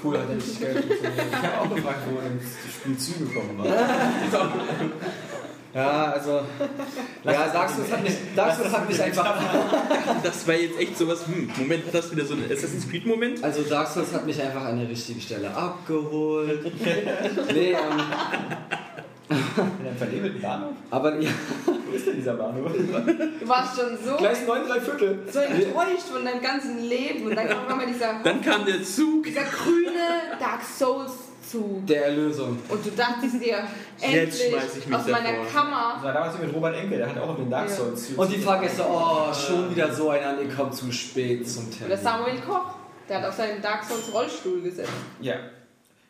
[0.03, 0.85] Cool, hat geil funktioniert.
[1.31, 3.67] Ich habe auch gefragt, wo das Spiel zugekommen war.
[5.77, 6.41] Ja, also.
[7.25, 9.37] ja, Dark Souls hat mich, Dark Souls hat mich einfach.
[10.23, 11.27] Das war jetzt echt sowas.
[11.27, 13.45] Hm, Moment, hat das wieder so einen Assassin's Creed-Moment?
[13.45, 16.73] Also Dark Souls hat mich einfach an der richtigen Stelle abgeholt.
[17.53, 17.77] nee, ähm,
[19.29, 19.37] In
[19.87, 20.73] einem vernebelten Bahnhof?
[20.91, 21.31] aber ja,
[21.67, 22.71] Wo ist denn dieser Bahnhof?
[22.73, 25.19] Du warst schon so, Gleis 9, 3 Viertel.
[25.31, 27.27] so enttäuscht von deinem ganzen Leben.
[27.27, 29.25] Und dann kam immer dieser, Dann kam der Zug.
[29.25, 31.13] dieser grüne Dark Souls
[31.51, 31.87] Zug.
[31.87, 32.59] Der Erlösung.
[32.69, 33.59] Und du dachtest dir,
[33.99, 35.45] Jetzt endlich schmeiß ich mich aus meiner davor.
[35.45, 35.99] Das Kammer.
[36.03, 37.75] war damals mit Robert Enke, der hat auch den Dark Ja.
[37.77, 38.11] Souls.
[38.17, 41.99] Und die Fahrgäste, oh, schon wieder so einer, ihr kommt zu spät zum Oder Termin.
[42.03, 42.75] Samuel Koch,
[43.09, 44.91] der hat auf seinen Dark Souls Rollstuhl gesetzt.
[45.21, 45.35] Ja.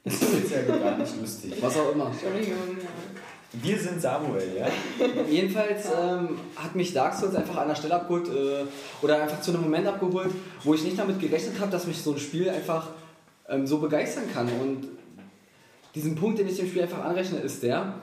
[0.04, 1.54] Das ist jetzt ja gar nicht lustig.
[1.60, 2.06] Was auch immer.
[2.06, 2.78] Entschuldigung.
[2.80, 2.86] Ja.
[3.62, 4.66] Wir sind Samuel, ja?
[5.28, 8.64] Jedenfalls ähm, hat mich Dark Souls einfach an der Stelle abgeholt äh,
[9.02, 10.30] oder einfach zu einem Moment abgeholt,
[10.62, 12.88] wo ich nicht damit gerechnet habe, dass mich so ein Spiel einfach
[13.48, 14.48] ähm, so begeistern kann.
[14.60, 14.88] Und
[15.96, 17.94] diesen Punkt, den ich dem Spiel einfach anrechne, ist der,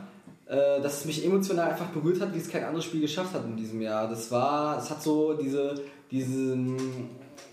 [0.48, 3.46] äh, dass es mich emotional einfach berührt hat, wie es kein anderes Spiel geschafft hat
[3.46, 4.10] in diesem Jahr.
[4.10, 5.76] Das war, es hat so diese,
[6.12, 6.76] diesen,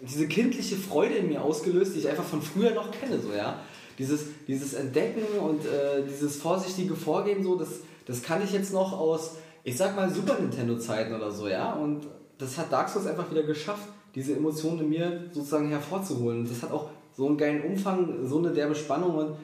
[0.00, 3.60] diese kindliche Freude in mir ausgelöst, die ich einfach von früher noch kenne, so ja.
[3.98, 8.98] Dieses, dieses Entdecken und äh, dieses vorsichtige Vorgehen, so, das, das kannte ich jetzt noch
[8.98, 11.74] aus, ich sag mal, Super Nintendo-Zeiten oder so, ja.
[11.74, 12.06] Und
[12.38, 16.48] das hat Dark Souls einfach wieder geschafft, diese Emotionen in mir sozusagen hervorzuholen.
[16.48, 19.36] Das hat auch so einen geilen Umfang, so eine derbe Spannung und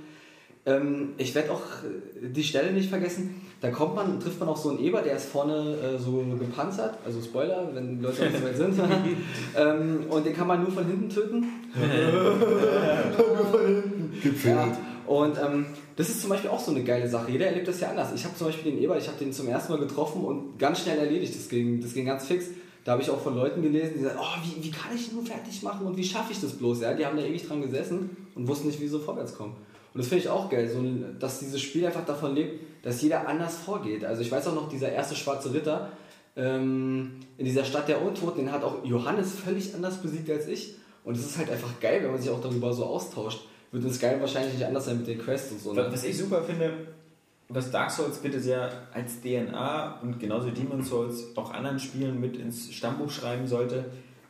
[0.67, 3.41] ähm, ich werde auch äh, die Stelle nicht vergessen.
[3.61, 6.99] Da kommt man, trifft man auch so einen Eber, der ist vorne äh, so gepanzert,
[7.07, 8.79] also Spoiler, wenn Leute auf der Welt sind.
[9.57, 11.47] ähm, und den kann man nur von hinten töten.
[14.45, 14.77] Ja.
[15.07, 17.31] Und ähm, das ist zum Beispiel auch so eine geile Sache.
[17.31, 18.13] Jeder erlebt das ja anders.
[18.15, 20.81] Ich habe zum Beispiel den Eber, ich habe den zum ersten Mal getroffen und ganz
[20.81, 21.35] schnell erledigt.
[21.35, 22.47] Das ging, das ging ganz fix.
[22.85, 25.17] Da habe ich auch von Leuten gelesen, die sagen, oh, wie, wie kann ich den
[25.17, 26.81] nur fertig machen und wie schaffe ich das bloß?
[26.81, 29.55] Ja, die haben da ewig dran gesessen und wussten nicht, wie sie so vorwärts kommen.
[29.97, 30.85] Und das finde ich auch geil, so,
[31.19, 34.05] dass dieses Spiel einfach davon lebt, dass jeder anders vorgeht.
[34.05, 35.89] Also ich weiß auch noch, dieser erste schwarze Ritter
[36.37, 40.75] ähm, in dieser Stadt der Untoten, den hat auch Johannes völlig anders besiegt als ich.
[41.03, 43.47] Und es ist halt einfach geil, wenn man sich auch darüber so austauscht.
[43.73, 45.73] Wird in Skyrim wahrscheinlich nicht anders sein mit den Quests und so.
[45.73, 45.89] Ne?
[45.91, 46.75] Was ich super finde,
[47.49, 52.37] was Dark Souls bitte sehr als DNA und genauso Demon Souls auch anderen Spielen mit
[52.37, 53.87] ins Stammbuch schreiben sollte,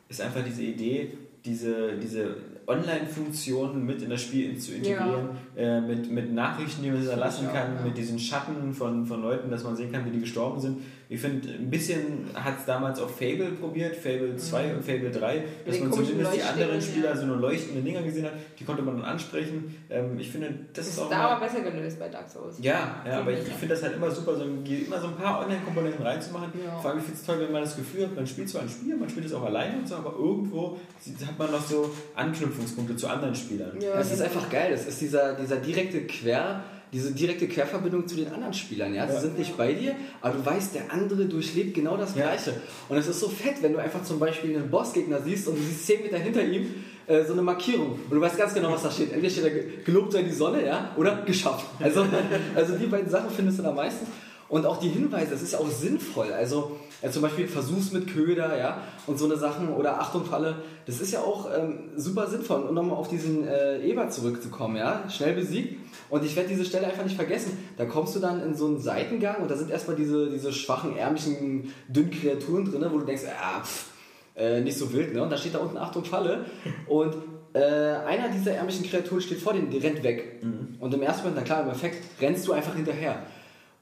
[0.08, 2.36] ist einfach diese Idee, diese, diese
[2.66, 7.84] Online-Funktionen mit in das Spiel zu integrieren, äh, mit, mit Nachrichten, die man hinterlassen kann,
[7.84, 10.78] mit diesen Schatten von, von Leuten, dass man sehen kann, wie die gestorben sind.
[11.08, 15.44] Ich finde, ein bisschen hat es damals auch Fable probiert, Fable 2 und Fable 3,
[15.64, 17.16] dass man zumindest die anderen Spieler ja.
[17.16, 19.76] so nur leuchtende Dinger gesehen hat, die konnte man dann ansprechen.
[19.88, 22.56] Ähm, ich finde, das, Das ist ist auch da aber besser gelöst bei Dark Souls.
[22.60, 25.14] ja, ja, aber ich, ich finde das halt immer super, so ein, immer so ein
[25.16, 26.50] paar Online-Komponenten reinzumachen.
[26.64, 26.78] Ja.
[26.78, 28.68] Vor allem, ich finde es toll, wenn man das Gefühl hat, man spielt zwar ein
[28.68, 30.76] Spiel, man spielt es auch alleine und so, aber irgendwo
[31.24, 33.80] hat man noch so Anknüpfungspunkte zu anderen Spielern.
[33.80, 34.72] Ja, Es ist einfach geil.
[34.72, 36.62] Es ist dieser, dieser direkte Quer,
[36.92, 38.94] diese direkte Querverbindung zu den anderen Spielern.
[38.94, 39.06] Ja?
[39.08, 39.20] Sie Ja.
[39.20, 42.22] sind nicht bei dir, aber du weißt, der andere durchlebt genau das Ja.
[42.22, 42.54] Gleiche.
[42.88, 45.62] Und es ist so fett, wenn du einfach zum Beispiel einen Bossgegner siehst und du
[45.62, 46.66] siehst 10 Meter hinter ihm
[47.08, 49.12] äh, so eine Markierung und du weißt ganz genau, was da steht.
[49.12, 51.66] Entweder steht da ge- gelobt sei die Sonne, ja, oder geschafft.
[51.80, 52.04] Also,
[52.54, 54.08] also die beiden Sachen findest du da meistens.
[54.48, 56.32] Und auch die Hinweise, das ist ja auch sinnvoll.
[56.32, 60.62] Also ja, zum Beispiel Versuchs mit Köder, ja, und so eine Sachen oder Achtung Falle,
[60.86, 62.60] das ist ja auch ähm, super sinnvoll.
[62.62, 65.80] Und nochmal auf diesen äh, Eber zurückzukommen, ja, schnell besiegt.
[66.08, 67.58] Und ich werde diese Stelle einfach nicht vergessen.
[67.76, 70.96] Da kommst du dann in so einen Seitengang und da sind erstmal diese, diese schwachen,
[70.96, 73.90] ärmlichen, dünnen Kreaturen drin, wo du denkst, ah, pff,
[74.36, 75.22] äh, nicht so wild, ne?
[75.22, 76.44] Und da steht da unten Achtung Falle.
[76.86, 77.16] Und
[77.54, 80.40] äh, einer dieser ärmlichen Kreaturen steht vor dir, die rennt weg.
[80.78, 83.22] Und im ersten Moment, na klar, im Effekt, rennst du einfach hinterher.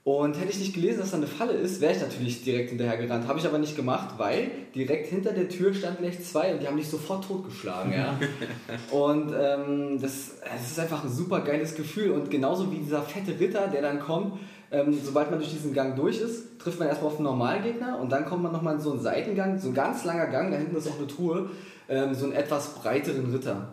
[0.04, 2.98] Und hätte ich nicht gelesen, dass da eine Falle ist, wäre ich natürlich direkt hinterher
[2.98, 3.26] gerannt.
[3.26, 6.68] Habe ich aber nicht gemacht, weil direkt hinter der Tür stand gleich zwei und die
[6.68, 7.90] haben dich sofort totgeschlagen.
[7.90, 8.18] Ja?
[8.90, 12.10] und ähm, das, das ist einfach ein super geiles Gefühl.
[12.10, 14.34] Und genauso wie dieser fette Ritter, der dann kommt,
[14.70, 18.12] ähm, sobald man durch diesen Gang durch ist, trifft man erstmal auf einen Normalgegner und
[18.12, 20.76] dann kommt man nochmal in so einen Seitengang, so ein ganz langer Gang, da hinten
[20.76, 21.48] ist auch eine Truhe,
[21.88, 23.72] ähm, so einen etwas breiteren Ritter.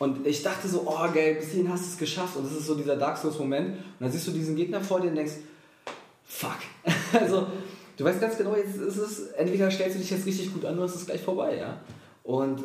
[0.00, 2.34] Und ich dachte so, oh geil, bis hierhin hast du es geschafft.
[2.34, 3.76] Und das ist so dieser Dark Souls-Moment.
[3.76, 5.34] Und dann siehst du diesen Gegner vor dir und denkst,
[6.24, 6.56] fuck.
[7.12, 7.46] Also,
[7.98, 10.76] du weißt ganz genau, jetzt ist es, entweder stellst du dich jetzt richtig gut an
[10.78, 11.80] oder es ist gleich vorbei, ja.
[12.22, 12.64] Und äh,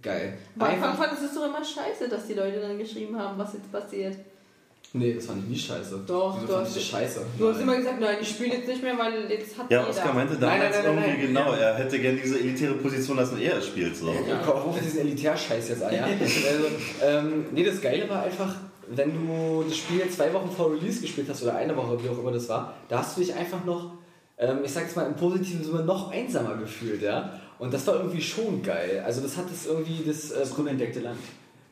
[0.00, 0.38] geil.
[0.56, 3.72] Am Anfang fand es doch immer scheiße, dass die Leute dann geschrieben haben, was jetzt
[3.72, 4.16] passiert.
[4.94, 6.00] Nee, das fand ich nie scheiße.
[6.06, 7.20] Doch, Wieso das scheiße.
[7.38, 9.90] Du hast immer gesagt, nein, ich spiele jetzt nicht mehr, weil jetzt hat Ja, jeder.
[9.90, 11.44] Oskar meinte Nein, damals nein, nein, nein, irgendwie nein.
[11.44, 13.94] genau, er hätte gerne diese elitäre Position, dass nur er es spielt.
[13.96, 14.06] So.
[14.08, 16.04] Ja, komm auf diesen Elitär-Scheiß jetzt an, ja.
[16.10, 16.66] also,
[17.02, 18.54] ähm, nee, das Geile war einfach,
[18.88, 22.18] wenn du das Spiel zwei Wochen vor Release gespielt hast oder eine Woche, wie auch
[22.18, 23.92] immer das war, da hast du dich einfach noch,
[24.38, 27.40] ähm, ich sag's mal im positiven Sinne, noch einsamer gefühlt, ja.
[27.58, 29.02] Und das war irgendwie schon geil.
[29.06, 31.18] Also das hat das irgendwie, das, äh, Das unentdeckte Land.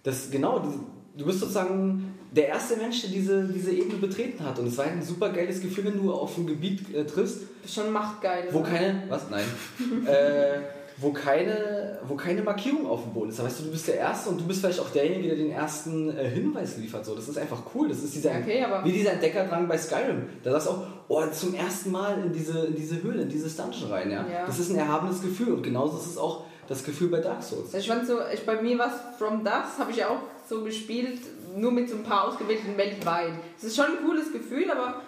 [0.04, 0.86] das genau, du,
[1.18, 4.58] du bist sozusagen der erste Mensch, der diese, diese Ebene betreten hat.
[4.58, 7.92] Und es war ein super geiles Gefühl, wenn du auf ein Gebiet äh, triffst, Schon
[7.92, 8.48] machtgeil.
[8.50, 8.70] wo oder?
[8.70, 9.30] keine, was?
[9.30, 9.44] Nein.
[10.06, 10.60] äh,
[10.96, 13.38] wo keine, wo keine Markierung auf dem Boden ist.
[13.38, 15.50] Da weißt du, du bist der Erste und du bist vielleicht auch derjenige, der den
[15.50, 17.04] ersten äh, Hinweis liefert.
[17.04, 17.88] So, das ist einfach cool.
[17.88, 20.24] Das ist dieser, Okay, wie dieser Entdeckerdrang bei Skyrim.
[20.42, 23.56] Da sagst du auch, oh, zum ersten Mal in diese, in diese Höhle, in dieses
[23.56, 24.10] Dungeon rein.
[24.10, 24.26] Ja?
[24.26, 24.46] Ja.
[24.46, 27.74] Das ist ein erhabenes Gefühl und genauso ist es auch das Gefühl bei Dark Souls.
[27.74, 30.18] Ich fand so, ich, bei mir was From Dust habe ich auch
[30.48, 31.20] so gespielt,
[31.56, 33.32] nur mit so ein paar ausgewählten weltweit.
[33.56, 35.02] Es ist schon ein cooles Gefühl, aber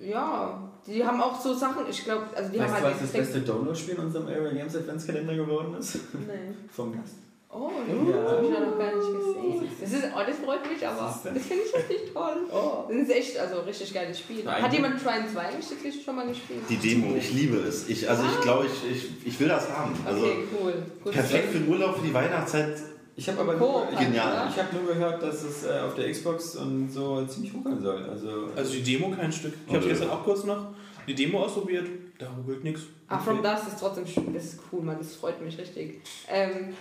[0.00, 3.02] ja, die haben auch so Sachen, ich glaube, also die Weißt haben du, halt was
[3.02, 5.96] das beste Download-Spiel in unserem Area Games Adventskalender geworden ist?
[6.14, 6.54] Nee.
[6.70, 7.14] Vom Gast.
[7.50, 8.22] Oh, Ja.
[8.22, 9.68] das habe ich ja noch gar nicht gesehen.
[9.80, 12.36] Das, ist, oh, das freut mich, aber das finde ich richtig toll.
[12.52, 12.84] Oh.
[12.88, 14.44] Das ist echt, also richtig geiles Spiel.
[14.44, 14.62] Nein.
[14.62, 16.60] Hat jemand Trine 2 eigentlich schon mal gespielt?
[16.68, 17.88] Die Demo, ich liebe es.
[17.88, 19.94] Ich, also ich glaube, ich, ich, ich will das haben.
[20.04, 20.74] Also okay, cool.
[21.02, 21.12] Gut.
[21.12, 22.76] perfekt für den Urlaub, für die Weihnachtszeit.
[23.18, 24.46] Ich habe aber nur, Genial.
[24.48, 28.08] ich hab nur gehört, dass es äh, auf der Xbox und so ziemlich ruckeln soll.
[28.08, 29.54] Also, Also die Demo kein Stück.
[29.66, 30.68] Ich habe gestern auch kurz noch
[31.08, 31.88] die Demo ausprobiert.
[32.16, 32.82] Da ruckelt nichts.
[33.08, 34.32] Ah, From Dust ist trotzdem schön.
[34.32, 34.98] Das ist cool, Mann.
[35.00, 36.00] Das freut mich richtig.
[36.28, 36.74] Ähm,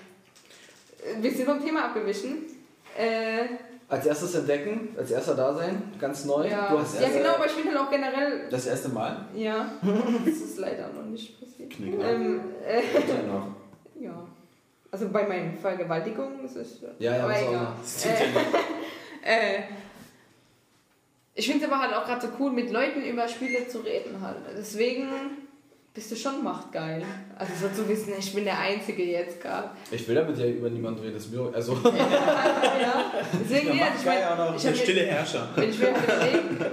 [1.22, 2.43] wir sind vom Thema abgewichen.
[2.95, 3.45] Äh,
[3.89, 6.47] Als erstes entdecken, als erster da sein, ganz neu.
[6.47, 8.47] ja, Du hast ja, genau, aber ich finde halt auch generell.
[8.51, 9.26] das erste Mal.
[9.35, 9.72] Ja,
[10.26, 11.72] das ist leider noch nicht passiert.
[11.72, 11.97] Knigge.
[12.03, 13.47] Ähm, äh, Ja, noch.
[13.99, 14.27] ja.
[14.98, 16.82] Also bei meinen Vergewaltigungen ist es.
[16.98, 17.68] Ja, ja, aber egal.
[19.22, 19.64] Äh, äh,
[21.36, 24.19] ich finde es aber halt auch gerade so cool, mit Leuten über Spiele zu reden
[24.19, 24.38] halt.
[24.57, 25.07] Deswegen
[25.94, 27.03] bist du schon machtgeil.
[27.38, 29.69] Also so zu wissen, ich bin der Einzige jetzt gerade.
[29.91, 33.11] Ich will damit ja über niemanden reden, das ist mir, also ja.
[33.40, 35.48] Deswegen, nee, also ich ja auch ich Der stille Herrscher.
[35.56, 35.94] wenn ich mir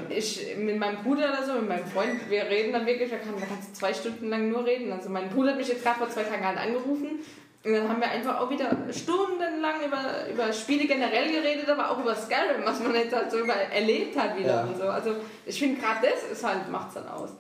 [0.09, 3.34] ich mit meinem Bruder oder so, mit meinem Freund, wir reden dann wirklich, da, kann,
[3.38, 4.90] da kannst du zwei Stunden lang nur reden.
[4.92, 7.20] Also mein Bruder hat mich jetzt gerade vor zwei Tagen halt angerufen
[7.64, 12.00] und dann haben wir einfach auch wieder stundenlang über, über Spiele generell geredet, aber auch
[12.00, 14.62] über Skyrim, was man jetzt halt so über erlebt hat wieder Ja.
[14.64, 14.84] und so.
[14.84, 15.10] Also
[15.46, 17.30] ich finde gerade das ist halt, macht's dann aus.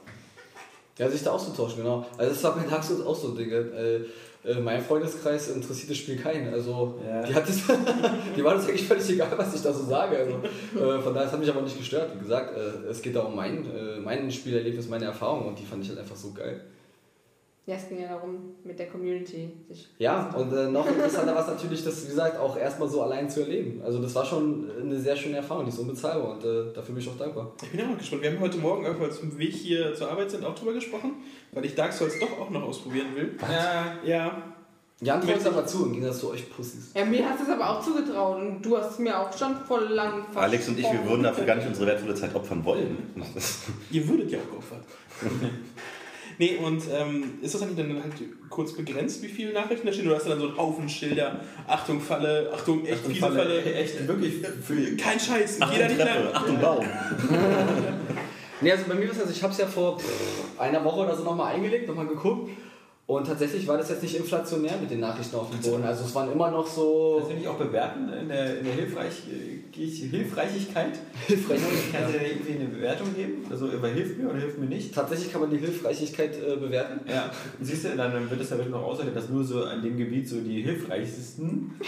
[0.96, 2.06] Ja, sich da auszutauschen, genau.
[2.16, 3.56] Also das war bei Dark Souls auch so Dinge.
[3.56, 4.04] Äh,
[4.48, 6.52] äh, mein Freundeskreis interessiert das Spiel keinen.
[6.54, 7.22] Also Ja.
[7.22, 7.56] die hat das,
[8.36, 10.16] die war das eigentlich völlig egal, was ich da so sage.
[10.16, 10.34] Also,
[10.78, 12.14] äh, von daher, das hat mich aber nicht gestört.
[12.14, 13.66] Wie gesagt, äh, es geht da um mein,
[14.04, 16.60] mein Spielerlebnis, meine Erfahrung und die fand ich halt einfach so geil.
[17.66, 19.88] Ja, es ging ja darum, mit der Community sich.
[19.98, 23.30] Ja, und äh, noch interessanter war es natürlich, das, wie gesagt, auch erstmal so allein
[23.30, 23.80] zu erleben.
[23.82, 26.98] Also das war schon eine sehr schöne Erfahrung, die ist unbezahlbar und äh, dafür bin
[26.98, 27.52] ich auch dankbar.
[27.62, 28.20] Ich bin ja mal gespannt.
[28.20, 31.12] Wir haben heute Morgen, als wir zum Weg hier zur Arbeit sind, auch drüber gesprochen,
[31.52, 33.38] weil ich Dark Souls doch auch noch ausprobieren will.
[33.50, 34.42] Ja, Ja,
[35.00, 36.92] Jan traut es aber zu, im Gegensatz zu euch Pussys.
[36.94, 39.56] Ja, mir hast du es aber auch zugetraut und du hast es mir auch schon
[39.66, 42.96] voll lang Alex und ich, wir würden dafür gar nicht unsere wertvolle Zeit opfern wollen.
[43.90, 44.84] Ihr würdet ja auch geopfert.
[46.38, 48.12] nee, und ähm, ist das eigentlich dann halt
[48.48, 50.06] kurz begrenzt, wie viele Nachrichten da stehen?
[50.06, 51.40] Oder hast du dann so einen Haufen Schilder?
[51.66, 53.36] Achtung, Falle, Achtung, echt fiese Falle.
[53.36, 56.36] Falle, echt, wirklich für Kein Scheiß, jeder Achtung nicht Treppe, mehr.
[56.36, 56.86] Achtung Baum.
[58.60, 61.00] Nee, also bei mir war es also, ich habe es ja vor pff, einer Woche
[61.00, 62.50] oder so nochmal eingelegt, nochmal geguckt.
[63.06, 65.84] Und tatsächlich war das jetzt nicht inflationär mit den Nachrichten auf dem Boden.
[65.84, 67.20] Also es waren immer noch so.
[67.20, 70.98] Das will ich auch bewerten in der, in der Hilfreich, äh, Hilfreichigkeit.
[71.26, 71.60] Hilfreich.
[71.92, 73.44] Kannst du dir irgendwie eine Bewertung geben?
[73.50, 74.94] Also über hilft mir oder hilft mir nicht?
[74.94, 77.00] Tatsächlich kann man die Hilfreichigkeit äh, bewerten.
[77.06, 79.98] Ja, siehst du, dann wird es ja wirklich noch außerdem, dass nur so an dem
[79.98, 81.78] Gebiet so die hilfreichsten.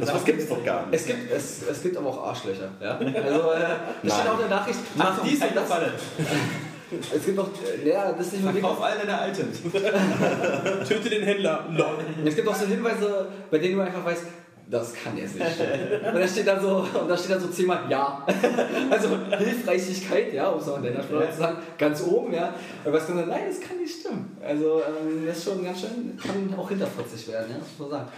[0.00, 0.94] Das was gibt's doch gar nicht.
[1.00, 2.70] Es gibt, es, es gibt aber auch Arschlöcher.
[2.80, 2.98] Ja?
[3.26, 3.64] Also, äh,
[4.02, 4.78] das steht auch in der Nachricht.
[4.94, 5.68] Mach dies und das.
[5.68, 5.92] Falle.
[7.14, 7.48] Es gibt auch.
[7.84, 9.62] äh, Ja, das ist nicht nur Verkauf all deine Items.
[10.88, 11.66] Töte den Händler.
[11.70, 11.98] Lol.
[12.24, 14.22] Es gibt auch so Hinweise, bei denen du einfach weißt,
[14.68, 15.72] das kann jetzt nicht stimmen.
[16.14, 18.26] Und da steht dann so, und da steht dann so zehnmal ja.
[18.90, 22.52] Also Hilfreichigkeit, ja, um es auch in der Sprache zu sagen, ganz oben, ja.
[22.84, 24.36] Aber was kann dann, nein, das kann nicht stimmen.
[24.44, 28.00] Also ähm, das ist schon ganz schön, kann auch hinterfotzig werden, ja, das muss man
[28.00, 28.08] sagen.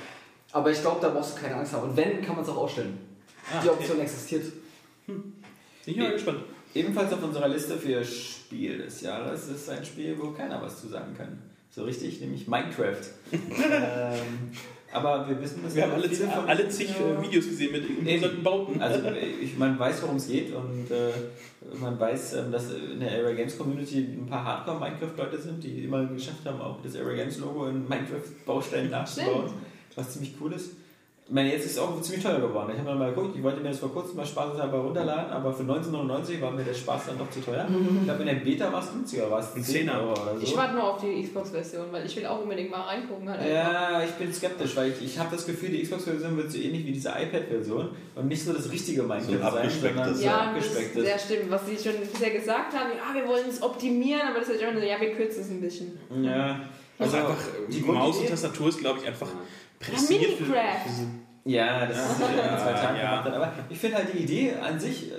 [0.52, 1.90] Aber ich glaube, da brauchst du keine Angst haben.
[1.90, 2.96] Und wenn, kann man es auch ausstellen.
[3.62, 4.44] Die Option existiert.
[5.06, 5.32] Bin
[5.84, 6.38] ich mal gespannt.
[6.74, 8.02] Ebenfalls auf unserer Liste für
[8.48, 11.38] Spiel des Jahres ist ein Spiel, wo keiner was zu sagen kann.
[11.70, 12.96] So richtig, nämlich Minecraft.
[13.30, 14.50] ähm,
[14.92, 17.20] aber wir wissen, dass Wir haben alle, von- alle zig Ja.
[17.20, 18.80] äh, Videos gesehen mit interessanten Bauten.
[18.80, 19.00] Also
[19.42, 23.34] ich, man weiß, worum es geht und äh, man weiß, ähm, dass in der Area
[23.34, 27.66] Games Community ein paar Hardcore-Minecraft-Leute sind, die immer geschafft haben, auch das Area Games Logo
[27.66, 29.50] in Minecraft-Bausteinen nachzubauen,
[29.94, 30.70] was ziemlich cool ist.
[31.30, 32.72] Ich meine, jetzt ist es auch ziemlich teuer geworden.
[32.74, 35.62] Ich habe mal geguckt, ich wollte mir das vor kurzem mal spaßeshalber runterladen, aber für
[35.62, 37.66] 19,99 war mir der Spaß dann doch zu teuer.
[37.68, 40.00] Ich glaube, in der Beta war es günstiger, war es Ein 10 Zehner.
[40.00, 40.42] Euro oder so.
[40.42, 43.28] Ich warte nur auf die Xbox-Version, weil ich will auch unbedingt mal reingucken.
[43.28, 43.46] Halt.
[43.46, 46.86] Ja, ich bin skeptisch, weil ich, ich habe das Gefühl, die Xbox-Version wird so ähnlich
[46.86, 49.96] wie diese iPad-Version und nicht so das richtige Minecraft So ein sein, abgespecktes.
[49.96, 51.04] sondern so Ja, das abgespecktes.
[51.04, 51.50] sehr stimmt.
[51.50, 54.68] Was sie schon bisher gesagt haben, ja, wir wollen es optimieren, aber das ist ja
[54.70, 55.98] immer so, ja, wir kürzen es ein bisschen.
[56.22, 56.60] Ja,
[56.98, 57.36] Also einfach,
[57.70, 59.28] die Maus und Tastatur ist, glaube ich, einfach
[59.80, 60.82] Ja, prädestiniert für, Minecraft.
[60.84, 61.02] für so
[61.44, 63.10] Ja, das ist ja in zwei Tagen ja.
[63.10, 63.24] gemacht.
[63.24, 63.34] hat.
[63.34, 65.14] Aber ich finde halt die Idee an sich äh,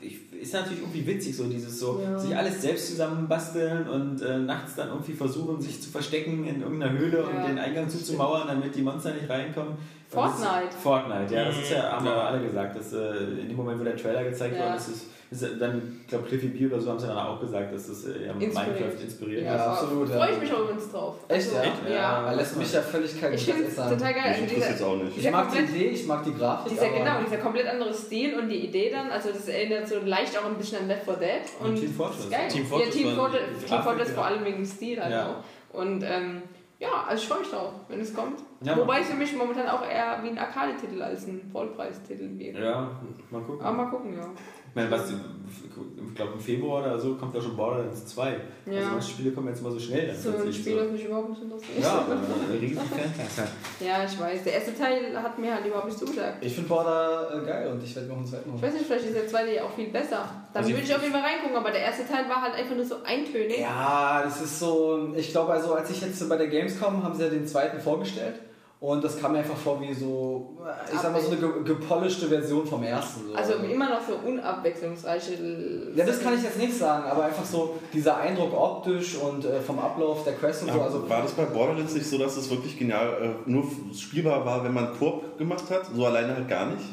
[0.00, 2.16] ich, ist natürlich irgendwie witzig, so dieses so, Ja.
[2.16, 6.92] sich alles selbst zusammenbasteln und äh, nachts dann irgendwie versuchen, sich zu verstecken in irgendeiner
[6.96, 7.24] Höhle Ja.
[7.42, 9.74] und den Eingang zuzumauern, damit die Monster nicht reinkommen.
[10.08, 10.46] Fortnite.
[10.66, 12.22] Das ist, Fortnite, ja, das ist ja, haben wir Ja.
[12.28, 14.66] alle gesagt, dass äh, in dem Moment, wo der Trailer gezeigt Ja.
[14.66, 14.88] worden ist
[15.30, 18.26] dann, ich glaube, Cliffy B oder so haben sie dann auch gesagt, dass das äh,
[18.26, 18.54] ja, Inspiriert.
[18.80, 19.60] Minecraft inspiriert Ja, ist.
[19.82, 20.16] absolut, ja.
[20.16, 21.16] Freue ich mich auch übrigens drauf.
[21.28, 21.62] Echt, ja?
[21.62, 21.94] ja?
[21.94, 22.22] Ja.
[22.24, 24.40] Da lässt mich ja völlig kalt Ich finde das es Essen total geil.
[24.40, 25.18] Mich Also dieser, auch nicht.
[25.18, 26.72] Ich mag die Idee, ich mag die Grafik.
[26.72, 29.96] dieser, aber genau, dieser komplett andere Stil und die Idee dann, also das erinnert so
[30.04, 31.28] leicht auch ein bisschen an Left 4 Dead.
[31.60, 32.30] Und Team Fortress.
[32.30, 32.48] geil.
[32.48, 34.14] Team ja, Fortress Team war- Fortress, Team Fortress ja.
[34.14, 35.26] vor allem wegen dem Stil halt Ja.
[35.28, 35.78] auch.
[35.78, 36.42] Und ähm,
[36.80, 38.38] ja, also ich freue mich drauf, wenn es kommt.
[38.62, 42.58] Ja, Wobei es für mich momentan auch eher wie ein Arcade-Titel als ein Vollpreistitel wirkt.
[42.58, 42.90] Ja,
[43.30, 43.64] mal gucken.
[43.66, 44.26] Aber mal gucken, ja.
[44.84, 48.36] Ich meine, was, ich glaube im Februar oder so kommt da schon Borderlands 2.
[48.66, 48.78] Ja.
[48.78, 50.08] Also manche Spiele kommen jetzt mal so schnell.
[50.08, 51.78] Dann So ein Spiel, das mich überhaupt nicht interessiert.
[51.80, 53.48] Ja, eine riesige Fanklasse.
[53.86, 54.42] Ja, ich weiß.
[54.44, 56.44] Der erste Teil hat mir halt überhaupt nicht zugesagt.
[56.44, 58.62] Ich finde Border äh, geil und ich werde mir auch einen zweiten Ich holen.
[58.62, 60.28] weiß nicht, vielleicht ist der zweite ja auch viel besser.
[60.52, 62.54] Dann Also würde ich- ich auf jeden Fall reingucken, aber der erste Teil war halt
[62.54, 63.60] einfach nur so eintönig.
[63.60, 67.22] Ja, das ist so, ich glaube also, als ich jetzt bei der Gamescom, haben sie
[67.22, 68.40] ja den zweiten vorgestellt
[68.80, 70.56] und das kam mir einfach vor wie so,
[70.92, 73.28] ich sag mal so eine ge gepolischte Version vom ersten.
[73.28, 73.34] So.
[73.34, 75.32] Also immer noch so unabwechslungsreiche.
[75.96, 79.60] ja, das kann ich jetzt nicht sagen, aber einfach so dieser Eindruck optisch und äh,
[79.60, 80.74] vom Ablauf der Quest und so.
[80.74, 83.64] Aber Also, war das bei Borderlands nicht so, dass es wirklich genial äh, nur
[83.96, 85.86] spielbar war, wenn man Koop gemacht hat?
[85.92, 86.84] So alleine halt gar nicht?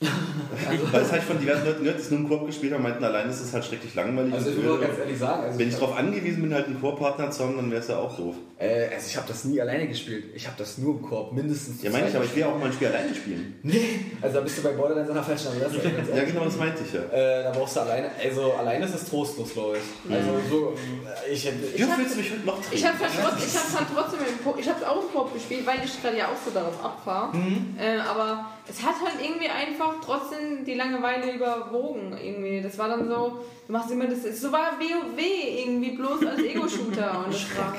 [0.92, 3.02] Weil es halt von diversen Leuten gehört, die es nur im Koop gespielt haben, meinten,
[3.02, 4.34] alleine ist es halt schrecklich langweilig.
[4.34, 4.86] also ich will öde.
[4.86, 7.70] ganz ehrlich sagen, also Wenn ich darauf angewiesen bin, halt einen Koop-Partner zu haben, dann
[7.70, 8.34] wäre es ja auch doof.
[8.64, 10.24] Äh, also ich habe das nie alleine gespielt.
[10.34, 12.58] Ich habe das nur im Koop, mindestens Ja, meine ich, aber ich will ja auch
[12.58, 13.58] mal ein Spiel alleine spielen.
[13.62, 15.78] Nee, also da bist du bei Borderlands an der falschen Adresse.
[15.90, 17.02] ganz Ja, genau, das meinte ich ja.
[17.02, 20.12] Äh, da brauchst du alleine, also alleine ist es trostlos, glaube ich.
[20.14, 20.74] Also so,
[21.28, 24.20] äh, ich hätte, Wie oft willst du mich noch Ich habe ich hab's dann trotzdem
[24.20, 27.36] im ich hab's auch im Koop gespielt, weil ich gerade ja auch so darauf abfahre.
[27.78, 32.16] Äh, aber es hat halt irgendwie einfach trotzdem die Langeweile überwogen.
[32.22, 32.62] Irgendwie.
[32.62, 37.24] Das war dann so, du machst immer das, so war WoW irgendwie bloß als Ego-Shooter.
[37.24, 37.74] und das war,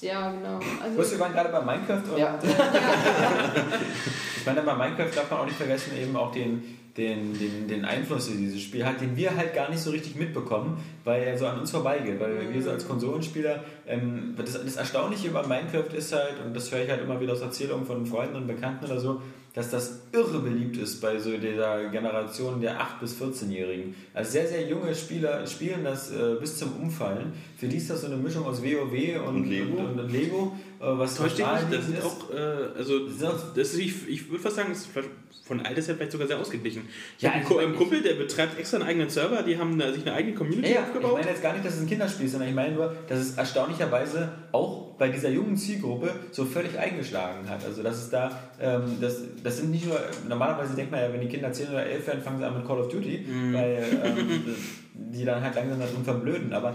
[0.00, 0.60] Ja, genau.
[0.82, 2.38] Also, wir waren gerade bei Minecraft und Ja.
[4.36, 6.62] ich meine, bei Minecraft darf man auch nicht vergessen, eben auch den,
[6.96, 10.16] den, den, den Einfluss, den dieses Spiel hat, den wir halt gar nicht so richtig
[10.16, 12.20] mitbekommen, weil er so an uns vorbeigeht.
[12.20, 16.70] Weil wir so als Konsolenspieler, ähm, das, das Erstaunliche über Minecraft ist halt, und das
[16.70, 19.20] höre ich halt immer wieder aus Erzählungen von Freunden und Bekannten oder so,
[19.54, 23.94] dass das irre beliebt ist bei so dieser Generation der 8- bis 14-Jährigen.
[24.12, 27.32] Also sehr, sehr junge Spieler spielen das äh, bis zum Umfallen.
[27.56, 29.76] Für die ist das so eine Mischung aus WoW und, Und Lego.
[29.78, 30.52] und, und Lego
[30.98, 32.04] was Täuscht dich nicht, das sind ist.
[32.04, 33.00] auch, äh, also,
[33.54, 34.88] Das ist, ich, ich würde fast sagen, das ist
[35.46, 36.88] von Alters her vielleicht sogar sehr ausgeglichen.
[37.18, 39.78] Ich Ja, habe einen, also einen Kumpel, der betreibt extra einen eigenen Server, die haben
[39.78, 41.12] da sich eine eigene Community Ja, ja, ich aufgebaut.
[41.18, 43.36] meine jetzt gar nicht, dass es ein Kinderspiel ist, sondern ich meine nur, dass es
[43.36, 47.62] erstaunlicherweise auch bei dieser jungen Zielgruppe so völlig eingeschlagen hat.
[47.64, 51.20] Also dass es da, ähm, das, das sind nicht nur, normalerweise denkt man ja, wenn
[51.20, 53.52] die Kinder 10 oder 11 werden, fangen sie an mit Call of Duty, Mhm.
[53.52, 54.44] weil ähm,
[54.94, 56.52] die dann halt langsam darin verblöden.
[56.52, 56.72] Aber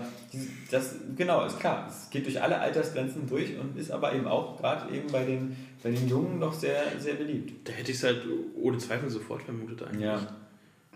[0.70, 1.88] das, genau, ist klar.
[1.90, 5.56] Es geht durch alle Altersgrenzen durch und ist aber eben auch gerade eben bei den,
[5.82, 7.68] bei den Jungen noch sehr, sehr beliebt.
[7.68, 8.22] Da hätte ich es halt
[8.62, 10.02] ohne Zweifel sofort vermutet eigentlich.
[10.04, 10.20] Ja.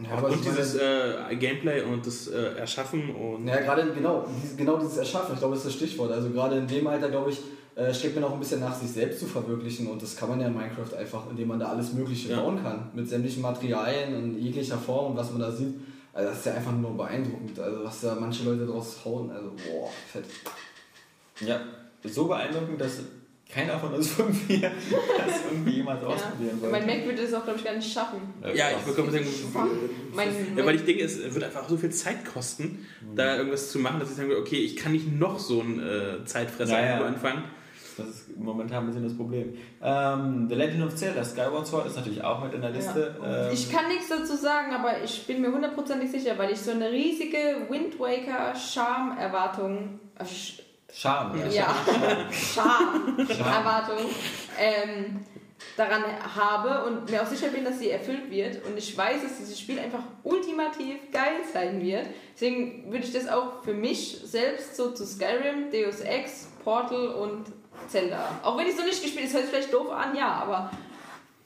[0.04, 4.26] Ja, und meine- dieses äh, Gameplay und das äh, Erschaffen und Ja, gerade genau,
[4.58, 6.12] genau dieses Erschaffen, ich glaube, das ist das Stichwort.
[6.12, 7.40] Also gerade in dem Alter, glaube ich,
[7.76, 10.42] äh, strebt man auch ein bisschen nach, sich selbst zu verwirklichen und das kann man
[10.42, 12.42] ja in Minecraft einfach, indem man da alles Mögliche Ja.
[12.42, 12.90] bauen kann.
[12.96, 15.76] Mit sämtlichen Materialien in jeglicher Form und was man da sieht.
[16.14, 17.60] Also das ist ja einfach nur beeindruckend.
[17.60, 20.26] Also was da manche Leute draus hauen, also boah, fett.
[21.42, 21.60] Ja,
[22.04, 23.00] so beeindruckend, dass
[23.50, 24.72] keiner von uns fünf hier
[25.18, 26.62] das irgendwie jemals ausprobieren Ja.
[26.62, 26.72] wollte.
[26.72, 28.18] Mein Mac würde das auch, glaube ich, gar nicht schaffen.
[28.54, 29.26] ja, ich bekomme sagen,
[30.14, 33.16] Mein, ja, weil ich denke, es wird einfach so viel Zeit kosten, Mhm.
[33.16, 36.26] da irgendwas zu machen, dass ich sage, okay, ich kann nicht noch so einen äh,
[36.26, 36.90] Zeitfresser Ja, ja.
[37.00, 37.44] irgendwo anfangen.
[37.98, 39.58] Das ist momentan ein bisschen das Problem.
[39.82, 43.16] Ähm, The Legend of Zelda Skyward Sword ist natürlich auch mit in der Liste.
[43.22, 43.48] Ja.
[43.48, 46.72] Ähm, Ich kann nichts dazu sagen, aber ich bin mir hundertprozentig sicher, weil ich so
[46.72, 50.00] eine riesige Wind Waker Charme-Erwartung.
[50.20, 50.26] äh,
[50.92, 51.40] Charme.
[51.50, 51.50] Ja.
[51.52, 51.76] Ja,
[52.32, 53.98] Charme-Erwartung
[54.60, 55.20] ähm,
[55.78, 56.04] daran
[56.36, 58.64] habe und mir auch sicher bin, dass sie erfüllt wird.
[58.66, 62.06] Und ich weiß, dass dieses Spiel einfach ultimativ geil sein wird.
[62.36, 67.46] Deswegen würde ich das auch für mich selbst so zu Skyrim, Deus Ex, Portal und
[67.88, 68.40] Zelda.
[68.44, 70.72] Auch wenn ich so nicht gespielt habe, das hört sich vielleicht doof an, ja, aber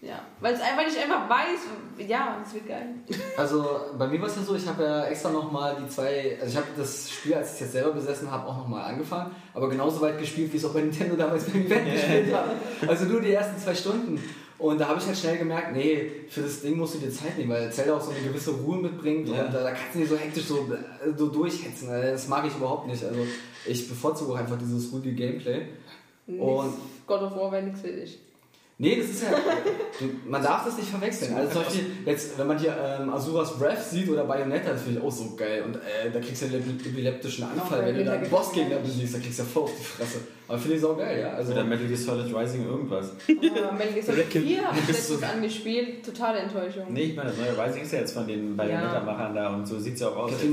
[0.01, 0.19] ja.
[0.39, 2.88] Weil es einfach, ich einfach weiß, ja, es wird geil.
[3.35, 3.65] Also
[3.97, 6.55] bei mir war es ja so, ich habe ja extra nochmal die zwei, also ich
[6.57, 9.99] habe das Spiel, als ich es jetzt selber besessen habe, auch nochmal angefangen, aber genauso
[10.01, 12.49] weit gespielt, wie ich es auch bei Nintendo damals beim Event gespielt habe.
[12.88, 14.22] Also nur die ersten zwei Stunden.
[14.59, 17.38] Und da habe ich halt schnell gemerkt, nee, für das Ding musst du dir Zeit
[17.38, 19.45] nehmen, weil Zelda auch so eine gewisse Ruhe mitbringt Ja.
[19.45, 21.89] und da, da kannst du nicht so hektisch so, äh, so durchhetzen.
[21.89, 23.03] Das mag ich überhaupt nicht.
[23.03, 23.19] Also
[23.68, 25.68] ich bevorzuge auch einfach dieses ruhige Gameplay.
[26.27, 26.73] Und-
[27.07, 28.19] God of War wäre nichts für dich.
[28.79, 29.29] Nee, das ist ja.
[30.27, 31.33] Man darf das nicht verwechseln.
[31.35, 34.99] Also zum Beispiel, jetzt, wenn man hier ähm, Asuras Breath sieht oder Bayonetta, das finde
[34.99, 35.63] ich auch so geil.
[35.65, 39.19] Und äh, da kriegst du einen epileptischen Anfall, wenn du da einen Bossgegner besiegst, da
[39.19, 40.19] kriegst du ja voll auf die Fresse.
[40.47, 41.31] Aber finde ich auch geil, ja.
[41.31, 43.13] Also, Oder Metal Gear Solid Rising irgendwas.
[43.27, 44.41] Ah, Metal Gear Solid Reckon.
[44.43, 46.85] 4 habe ich letztens angespielt, totale Enttäuschung.
[46.89, 49.79] Nee, ich meine, das neue Rising ist ja jetzt von den Bayonetta-Machern da und so
[49.79, 50.31] sieht es ja auch aus.
[50.43, 50.47] Ja.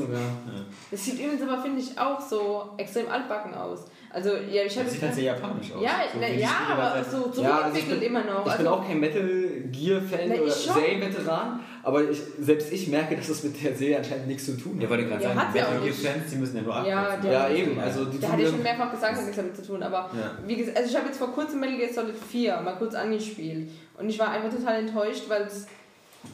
[0.91, 3.81] Das sieht übrigens aber, finde ich, auch so extrem altbacken aus.
[4.15, 5.83] Also, ja, ich habe Das sieht halt sehr japanisch aus.
[5.83, 8.47] Ja, So na, ja aber da so Ja, also bin- immer noch.
[8.47, 9.41] Ich Also, bin auch kein Metal
[9.73, 10.51] Gear-Fan oder.
[10.51, 14.77] Serienveteran, aber ich, selbst ich merke, dass das mit der Serie anscheinend nichts zu tun
[14.77, 14.91] Ja, hat.
[14.91, 16.07] wollte ich gerade Ja, sagen, ja Metal auch Gear nicht.
[16.07, 17.23] Fans, die müssen ja nur Ja, abkürzen.
[17.23, 17.81] der- Ja, eben.
[17.81, 19.83] Also die tun hatte ich mir- schon mehrfach gesagt, hat nichts damit zu tun.
[19.83, 20.31] Aber Ja.
[20.47, 23.69] wie gesagt, also ich habe jetzt vor kurzem Metal Gear Solid 4 mal kurz angespielt.
[23.99, 25.67] Und ich war einfach total enttäuscht, weil es,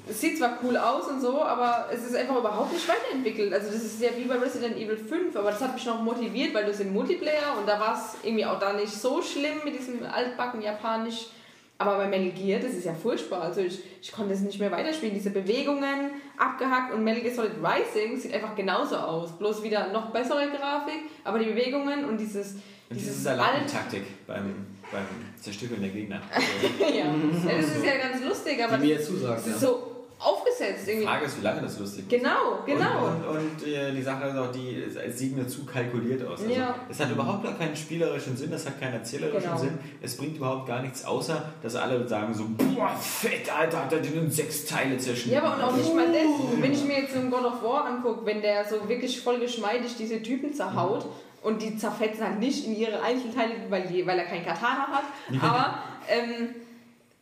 [0.08, 3.52] es sieht zwar cool aus und so, aber es ist einfach überhaupt nicht weiterentwickelt.
[3.52, 6.52] Also das ist ja wie bei Resident Evil 5, aber das hat mich noch motiviert,
[6.52, 9.58] weil du es im Multiplayer und da war es irgendwie auch da nicht so schlimm
[9.64, 11.26] mit diesem altbacken Japanisch.
[11.78, 13.40] Aber bei Metal Gear, das ist ja furchtbar.
[13.40, 15.14] Also ich, ich konnte es nicht mehr weiterspielen.
[15.14, 19.32] Diese Bewegungen abgehackt und Metal Gear Solid Rising sieht einfach genauso aus.
[19.38, 22.60] Bloß wieder noch bessere Grafik, aber die Bewegungen und dieses, Und
[22.90, 25.04] dieses diese Salatentaktik beim, beim
[25.40, 26.20] Zerstückeln der Gegner.
[26.80, 27.04] ja.
[27.44, 29.38] das ist ja ganz lustig, aber Die mir das, zusagt.
[29.38, 29.52] das Ja.
[29.54, 29.86] ist so
[30.22, 31.06] aufgesetzt Die irgendwie.
[31.06, 32.10] Frage ist, wie lange das lustig ist.
[32.10, 33.06] Genau, genau.
[33.06, 36.40] Und, und, und äh, die Sache ist auch, die es sieht mir zu kalkuliert aus.
[36.42, 36.74] Also, Ja.
[36.90, 39.56] Es hat überhaupt gar keinen spielerischen Sinn, es hat keinen erzählerischen Genau.
[39.62, 39.78] Sinn.
[40.02, 44.00] Es bringt überhaupt gar nichts, außer dass alle sagen so, boah, fett, Alter, hat er
[44.00, 45.32] den in sechs Teile zerschnitten.
[45.32, 46.60] Ja, aber und auch nicht mal das.
[46.60, 49.40] Wenn ich mir jetzt so einen God of War angucke, wenn der so wirklich voll
[49.40, 51.06] geschmeidig diese Typen zerhaut
[51.42, 55.04] und die zerfetzen halt nicht in ihre Einzelteile, weil, die, weil er keinen Katana hat,
[55.42, 56.54] aber ähm,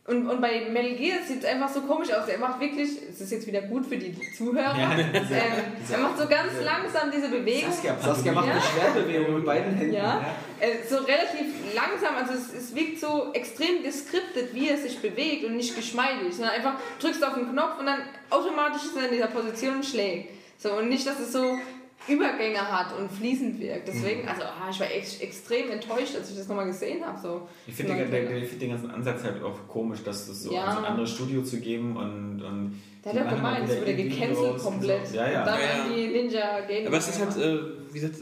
[0.09, 2.27] und, und bei Metal Gear sieht es einfach so komisch aus.
[2.27, 5.05] Er macht wirklich, es ist jetzt wieder gut für die Zuhörer, Ja, ähm,
[5.91, 7.71] er macht so ganz langsam diese Bewegung.
[7.71, 9.93] Saskia, Saskia macht eine Schwerbewegung mit beiden Händen.
[9.93, 10.25] Ja,
[10.59, 15.45] äh, so relativ langsam, also es, es wirkt so extrem geskriptet, wie er sich bewegt
[15.45, 17.99] und nicht geschmeidig, sondern einfach drückst auf den Knopf und dann
[18.31, 20.31] automatisch ist er in dieser Position und schlägt.
[20.57, 21.59] So, und nicht, dass es so
[22.07, 23.87] Übergänge hat und fließend wirkt.
[23.87, 27.19] Deswegen, also ah, ich war echt extrem enttäuscht, als ich das nochmal gesehen habe.
[27.19, 27.47] So.
[27.67, 30.53] Ich finde den, den, ich find den ganzen Ansatz halt auch komisch, dass das so
[30.53, 30.77] Ja.
[30.77, 32.41] ein anderes Studio zu geben und.
[32.41, 35.07] und Der die hat ja machen gemeint, es wieder wurde gecancelt komplett.
[35.07, 35.15] so.
[35.17, 35.39] Ja, ja.
[35.41, 35.83] Und dann Ja, ja.
[35.83, 36.87] an die Ninja Game.
[36.87, 37.59] Aber es ist halt, äh,
[37.91, 38.15] wie gesagt,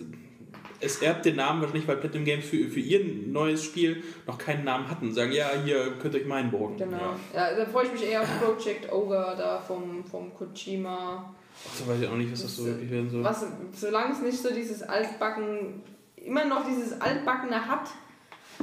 [0.79, 4.63] es erbt den Namen wahrscheinlich, weil Platinum Games für, für ihr neues Spiel noch keinen
[4.63, 5.11] Namen hatten.
[5.13, 6.77] Sagen, ja, hier könnt ihr euch meinen bohren.
[6.77, 7.15] Genau.
[7.33, 7.55] Ja.
[7.55, 11.33] da freue ich mich eher auf Project Ogre da vom, vom Kojima.
[11.75, 13.23] So weiß ich auch nicht, was das so wirklich werden soll.
[13.23, 15.81] Was, solange es nicht so dieses Altbacken,
[16.15, 17.89] immer noch dieses Altbackene hat,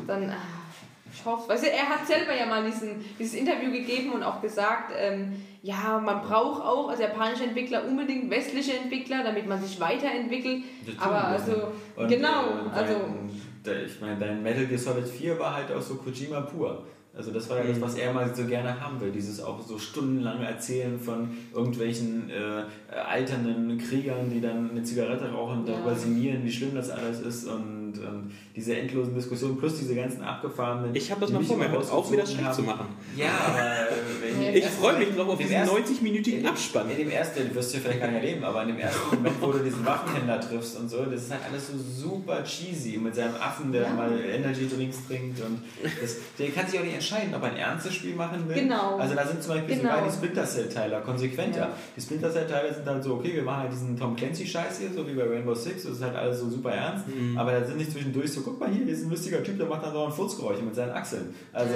[0.07, 0.37] dann, ah,
[1.13, 4.41] ich hoffe, weißt du, er hat selber ja mal diesen, dieses Interview gegeben und auch
[4.43, 5.33] gesagt, ähm,
[5.63, 10.65] ja, man braucht auch als japanischer Entwickler unbedingt westliche Entwickler, damit man sich weiterentwickelt.
[10.85, 12.89] Das tun Aber also, Und, genau, äh, dein,
[13.65, 16.85] also, ich meine, dein Metal Gear Solid 4 war halt auch so Kojima pur.
[17.17, 19.79] Also das war ja das, was er mal so gerne haben will, dieses auch so
[19.79, 25.75] stundenlange Erzählen von irgendwelchen äh, alternden Kriegern, die dann eine Zigarette rauchen und Ja.
[25.75, 30.23] darüber sinnieren, wie schlimm das alles ist und, und diese endlosen Diskussionen plus diese ganzen
[30.23, 30.95] abgefahrenen...
[30.95, 32.87] Ich habe das mal vor, mir hört auf, wieder schlecht zu machen.
[33.17, 36.91] Ja, aber äh, Ich freue mich drauf auf diesen ersten- 90-minütigen in- Abspann.
[36.91, 39.37] In dem ersten, den wirst du vielleicht gar nicht erleben, aber in dem ersten Moment,
[39.41, 41.75] wo du diesen Waffenhändler triffst und so, das ist halt alles so
[42.09, 43.93] super cheesy mit seinem Affen, der Ja.
[43.95, 45.61] mal Energy Drinks trinkt und
[46.01, 48.55] das, der kann sich auch nicht entscheiden, ob er ein ernstes Spiel machen will.
[48.55, 48.97] Genau.
[48.99, 49.91] Also da sind zum Beispiel Genau.
[49.95, 51.59] sogar die Splinter Cell Teiler konsequenter.
[51.61, 51.71] Ja.
[51.97, 54.79] Die Splinter Cell Teile sind dann so, okay, wir machen halt diesen Tom Clancy Scheiß
[54.81, 57.37] hier, so wie bei Rainbow Six, das ist halt alles so super ernst, Mhm.
[57.37, 59.67] aber da sind nicht zwischendurch so, guck mal hier, hier ist ein lustiger Typ, der
[59.67, 61.35] macht dann so ein Furzgeräusch mit seinen Achseln.
[61.53, 61.75] Also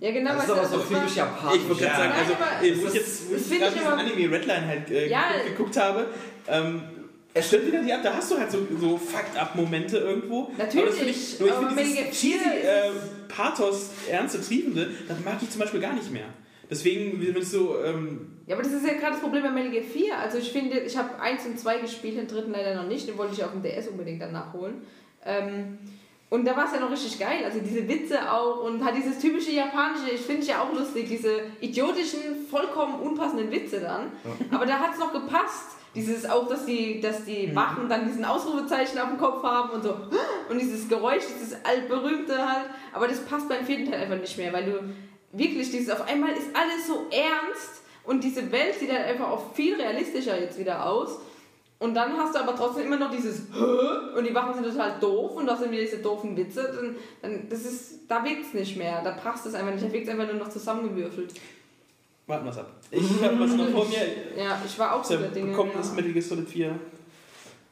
[0.00, 1.60] Ja, genau, Das ist aber du, so typisch japanisch.
[1.62, 1.96] Ich gerade Ja.
[1.96, 4.66] sagen, also, Nein, aber wo ich jetzt wo das ich gerade diesen immer- Anime Redline
[4.66, 5.24] halt äh, Ja.
[5.48, 6.06] geguckt habe,
[6.48, 6.82] ähm,
[7.34, 10.50] er stellt wieder die ab, da hast du halt so, so Fucked-up-Momente irgendwo.
[10.56, 12.90] Natürlich, aber das find ich, nur ich finde dieses cheesy, äh,
[13.28, 16.24] Pathos, ernste, triefende, das mag ich zum Beispiel gar nicht mehr.
[16.70, 19.70] Deswegen, wenn es so, ähm, Ja, aber das ist ja gerade das Problem bei Metal
[19.70, 20.18] Gear 4.
[20.18, 23.06] Also ich finde, ich habe 1 und 2 gespielt, den dritten leider noch nicht.
[23.08, 24.82] Den wollte ich auf dem DS unbedingt dann nachholen.
[25.24, 25.78] Ähm,
[26.30, 27.42] und da war es ja noch richtig geil.
[27.44, 31.08] Also diese Witze auch und hat dieses typische japanische, ich finde es ja auch lustig,
[31.08, 34.12] diese idiotischen, vollkommen unpassenden Witze dann.
[34.50, 35.76] Aber da hat es noch gepasst.
[35.94, 39.82] Dieses auch, dass die, dass die Wachen dann diesen Ausrufezeichen auf dem Kopf haben und
[39.82, 39.96] so.
[40.50, 42.66] Und dieses Geräusch, dieses altberühmte halt.
[42.92, 44.80] Aber das passt beim vierten Teil einfach nicht mehr, weil du
[45.32, 49.54] wirklich dieses, auf einmal ist alles so ernst und diese Welt sieht halt einfach auch
[49.54, 51.18] viel realistischer jetzt wieder aus.
[51.80, 53.42] Und dann hast du aber trotzdem immer noch dieses
[54.16, 56.72] und die Wachen sind total doof und da sind wieder diese doofen Witze.
[56.74, 59.92] Dann, dann, das ist, da wirkt es nicht mehr, da passt es einfach nicht, da
[59.92, 61.34] wirkt es einfach nur noch zusammengewürfelt.
[62.26, 62.72] warten wir es ab.
[62.90, 63.96] Ich habe was noch vor mir.
[64.36, 65.52] Ja, ich war auch so der Dinge.
[65.52, 65.64] ja.
[65.76, 66.70] das Metal Gear Solid 4.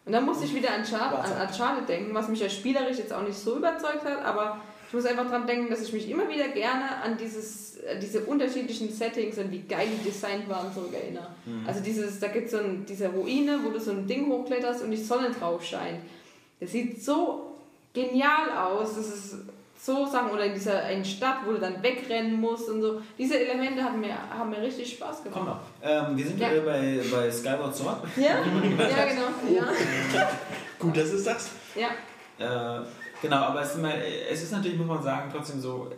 [0.07, 1.35] Und dann musste ich wieder an, Char Warte.
[1.35, 4.95] an Uncharted denken, was mich ja spielerisch jetzt auch nicht so überzeugt hat, aber ich
[4.95, 8.91] muss einfach dran denken, dass ich mich immer wieder gerne an dieses, äh, diese unterschiedlichen
[8.93, 11.27] Settings und wie geil die designt waren zurückerinnere.
[11.67, 14.83] Also dieses, da gibt es so ein, diese Ruine, wo du so ein Ding hochkletterst
[14.83, 16.01] und die Sonne drauf scheint.
[16.61, 17.53] Das sieht so
[17.93, 19.37] genial aus, das ist
[19.79, 23.01] so Sachen, oder in dieser einen Stadt, wo du dann wegrennen musst und so.
[23.19, 25.61] Diese Elemente haben mir, haben mir richtig Spaß Komm gemacht.
[25.83, 25.89] noch.
[26.09, 26.49] Ähm, wir sind Ja.
[26.65, 27.99] bei, bei Skyward Sword.
[28.17, 28.23] Ja,
[28.79, 29.55] ja genau.
[29.55, 29.69] Ja.
[30.79, 31.51] Gut, das ist das.
[31.75, 31.89] ja.
[32.39, 32.83] Äh,
[33.23, 35.91] genau, aber es ist, immer, es ist natürlich, muss man sagen, trotzdem so.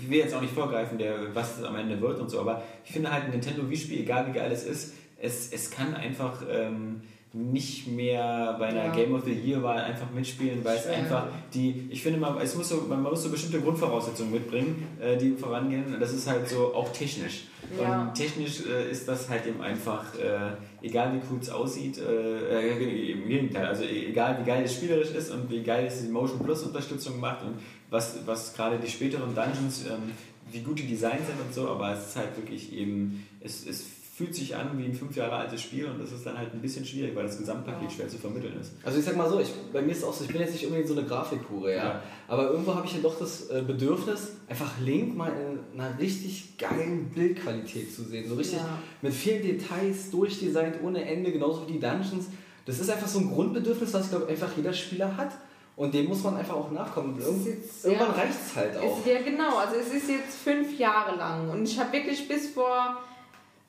[0.00, 2.62] Ich will jetzt auch nicht vorgreifen, der, was es am Ende wird und so, aber
[2.84, 6.42] ich finde halt ein Nintendo Wii-Spiel, egal wie geil es ist, es, es kann einfach
[6.48, 7.02] ähm,
[7.36, 8.92] nicht mehr bei einer Ja.
[8.92, 12.70] Game of the Year-Wahl einfach mitspielen, weil es einfach die, ich finde, man, es muss
[12.70, 15.96] so, man muss so bestimmte Grundvoraussetzungen mitbringen, äh, die vorangehen.
[16.00, 17.44] Das ist halt so auch technisch.
[17.78, 18.02] Ja.
[18.02, 22.72] Und technisch äh, ist das halt eben einfach, äh, egal wie cool es aussieht, äh,
[22.72, 26.08] äh, im Gegenteil, also egal wie geil es spielerisch ist und wie geil es die
[26.08, 27.56] Motion Plus Unterstützung macht und
[27.90, 30.12] was, was gerade die späteren Dungeons, ähm,
[30.50, 33.84] wie gut die Designs sind und so, aber es ist halt wirklich eben, es, es
[34.16, 36.62] fühlt sich an wie ein fünf Jahre altes Spiel und das ist dann halt ein
[36.62, 38.72] bisschen schwierig, weil das Gesamtpaket schwer zu vermitteln ist.
[38.82, 40.52] Also ich sag mal so, ich, bei mir ist es auch so, ich bin jetzt
[40.54, 41.84] nicht unbedingt so eine Grafikhure, ja.
[41.84, 42.02] Ja.
[42.26, 45.30] Aber irgendwo habe ich ja doch das äh, Bedürfnis, einfach Link mal
[45.74, 48.26] in einer richtig geilen Bildqualität zu sehen.
[48.26, 48.78] So richtig Ja.
[49.02, 52.28] mit vielen Details, durchdesignt ohne Ende, genauso wie die Dungeons.
[52.64, 55.32] Das ist einfach so ein Grundbedürfnis, was ich glaube einfach jeder Spieler hat.
[55.76, 57.16] Und dem muss man einfach auch nachkommen.
[57.18, 58.14] Das Irgend ist jetzt- irgendwann ja.
[58.14, 58.98] reicht es halt auch.
[58.98, 59.58] Es, ja, genau.
[59.58, 62.96] Also es ist jetzt fünf Jahre lang und ich habe wirklich bis vor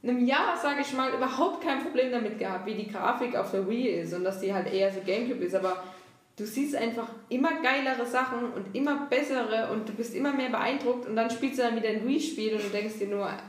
[0.03, 3.67] einem Jahr, sage ich mal, überhaupt kein Problem damit gehabt, wie die Grafik auf der
[3.67, 5.55] Wii ist und dass die halt eher so Gamecube ist.
[5.55, 5.83] Aber
[6.37, 11.07] du siehst einfach immer geilere Sachen und immer bessere und du bist immer mehr beeindruckt
[11.07, 13.39] und dann spielst du dann wieder ein Wii-Spiel und du denkst dir nur, ja,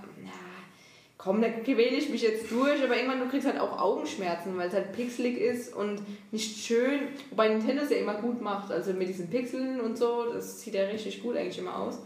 [1.19, 4.69] komm, da quäle ich mich jetzt durch, aber irgendwann du kriegst halt auch Augenschmerzen, weil
[4.69, 6.01] es halt pixelig ist und
[6.33, 10.33] nicht schön, wobei Nintendo es ja immer gut macht, also mit diesen Pixeln und so,
[10.33, 11.99] das sieht ja richtig gut eigentlich immer aus.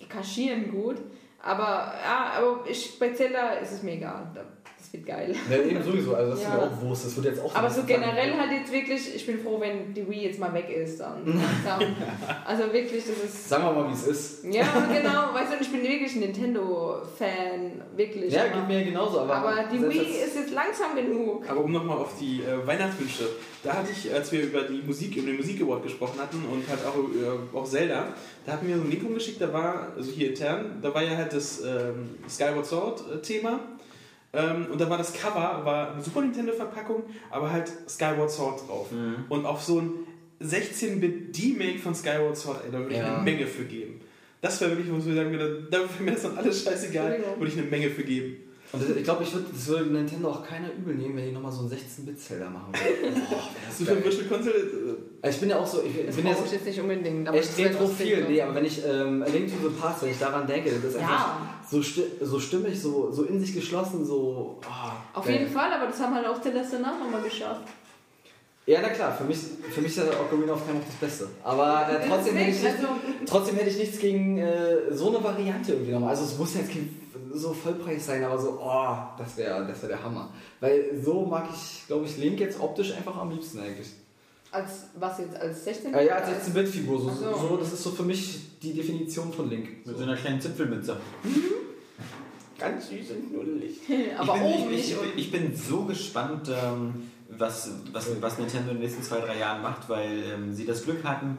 [0.00, 0.96] Die kaschieren gut,
[1.44, 4.26] aber ja, aber ich, bei Zelda ist es mir egal,
[4.94, 5.34] wird geil.
[5.50, 6.48] Ja, eben sowieso, also das Ja.
[6.48, 7.04] ist mir auch Wurst.
[7.06, 10.08] Das wird jetzt auch Aber so generell halt jetzt wirklich, ich bin froh, wenn die
[10.08, 11.24] Wii jetzt mal weg ist dann.
[11.26, 11.94] langsam.
[12.46, 13.48] also wirklich, das ist...
[13.48, 14.44] Sagen wir mal, wie es ist.
[14.44, 18.32] Ja, genau, weißt du, ich bin wirklich ein Nintendo-Fan, wirklich.
[18.32, 19.20] Ja, aber- geht mir genauso.
[19.20, 21.44] Aber, aber die Wii ist jetzt langsam genug.
[21.48, 23.24] Aber um nochmal auf die äh, Weihnachtswünsche.
[23.62, 26.68] Da hatte ich, als wir über die Musik, über den Musik Award gesprochen hatten und
[26.68, 28.08] halt auch über auch Zelda,
[28.44, 31.16] da hatten wir so einen Link rumgeschickt, da war, also hier intern, da war ja
[31.16, 33.60] halt das ähm, Skyward Sword äh, Thema.
[34.34, 38.68] Ähm, und da war das Cover, war eine Super Nintendo Verpackung, aber halt Skyward Sword
[38.68, 38.88] drauf.
[39.28, 39.90] Und auf so ein
[40.42, 43.14] 16-Bit D-Make von Skyward Sword, ey, da würde ich Ja.
[43.16, 44.00] eine Menge für geben.
[44.40, 47.50] Das wäre wirklich, wo ich sagen würde, da wäre mir das dann alles scheißegal, würde
[47.50, 48.36] ich eine Menge für geben.
[48.74, 51.32] Und das, ich glaube, ich würd, das würde Nintendo auch keiner übel nehmen, wenn die
[51.32, 53.22] nochmal so einen 16-Bit-Zelda machen würden.
[53.30, 54.04] Boah, das geil.
[54.04, 54.54] Virtual Console.
[55.22, 56.66] äh, Ich bin ja auch so, ich, ich Das bin ja brauche so ich jetzt
[56.66, 57.28] nicht unbedingt.
[57.28, 58.24] aber echt retrophil.
[58.28, 58.42] Nee, ne?
[58.42, 61.06] aber wenn ich ähm, Link to the Past, wenn ich daran denke, das ist Ja.
[61.06, 61.36] einfach
[61.70, 64.58] so, sti so stimmig, so, so in sich geschlossen, so.
[64.62, 65.38] Oh, Auf geil.
[65.38, 67.62] jeden Fall, aber das haben halt auch Celeste nach nochmal geschafft.
[68.66, 69.36] Ja, na klar, für mich,
[69.74, 71.28] für mich ist ja Ocarina of Time auch das Beste.
[71.42, 72.88] Aber äh, trotzdem, hätte ich also,
[73.26, 76.10] trotzdem hätte ich nichts gegen äh, so eine Variante irgendwie nochmal.
[76.10, 76.88] Also es muss ja jetzt kein
[77.34, 80.30] so Vollpreis sein, aber so, oh, das wäre das wär der Hammer.
[80.60, 83.88] Weil so mag ich, glaube ich, Link jetzt optisch einfach am liebsten eigentlich.
[84.50, 85.36] als was jetzt?
[85.36, 85.94] Als 16?
[85.94, 87.48] Äh, ja, als 16-Bit-Figur, so, Ach so.
[87.48, 89.86] so, das ist so für mich die Definition von Link.
[89.86, 90.96] Mit so einer kleinen Zipfelmütze.
[92.58, 93.80] Ganz süß und knuddelig.
[94.18, 98.38] aber ich bin, oben ich, nicht ich, ich bin so gespannt, ähm, was, was, was
[98.38, 101.38] Nintendo in den nächsten zwei, drei Jahren macht, weil ähm, sie das Glück hatten,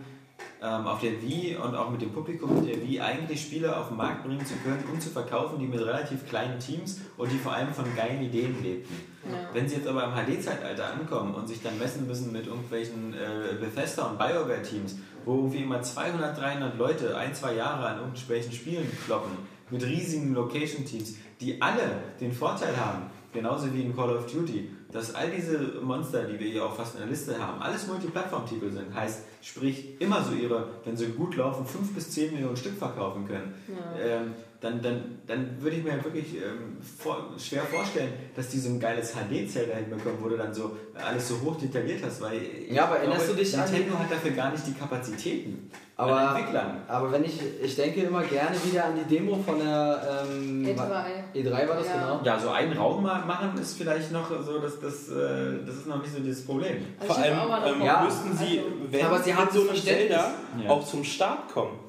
[0.65, 3.97] ähm, auf der Wii und auch mit dem Publikum der Wii eigentlich Spiele auf den
[3.97, 7.53] Markt bringen zu können und zu verkaufen, die mit relativ kleinen Teams und die vor
[7.53, 8.95] allem von geilen Ideen lebten.
[9.29, 9.37] Ja.
[9.53, 13.55] Wenn sie jetzt aber im HD-Zeitalter ankommen und sich dann messen müssen mit irgendwelchen äh,
[13.59, 18.91] Bethesda- und BioWare-Teams, wo irgendwie immer 200, 300 Leute ein, zwei Jahre an irgendwelchen Spielen
[19.05, 19.31] kloppen,
[19.69, 25.13] mit riesigen Location-Teams, die alle den Vorteil haben, genauso wie in Call of Duty, dass
[25.13, 28.93] all diese Monster, die wir hier auch fast in der Liste haben, alles Multiplattform-Titel sind.
[28.93, 33.27] Heißt, sprich, immer so ihre, wenn sie gut laufen, 5 bis 10 Millionen Stück verkaufen
[33.27, 33.53] können.
[33.99, 38.69] Ähm, dann, dann, dann würde ich mir wirklich ähm, vor, schwer vorstellen, dass die so
[38.69, 42.85] ein geiles HD-Zelda hinbekommen, wo du dann so alles so hoch detailliert hast, weil Ja,
[42.85, 46.37] aber erinnerst glaube, du dich an- Nintendo hat dafür gar nicht die Kapazitäten an Aber,
[46.37, 46.81] Entwicklern.
[46.87, 50.73] aber wenn ich, ich denke immer gerne wieder an die Demo von der ähm, E3.
[51.35, 51.93] E3 war das Ja.
[51.93, 52.21] genau.
[52.23, 55.87] Ja, so einen Raum mal machen ist vielleicht noch so, dass das, äh, das ist
[55.87, 56.77] noch nicht so dieses Problem.
[56.99, 57.37] Also Vor allem
[57.75, 60.07] ähm, Ja, müssten sie, also- wenn Aber sie mit so Verständnis.
[60.09, 60.31] Zelda
[60.63, 60.69] Ja.
[60.69, 61.79] auch zum Start kommen.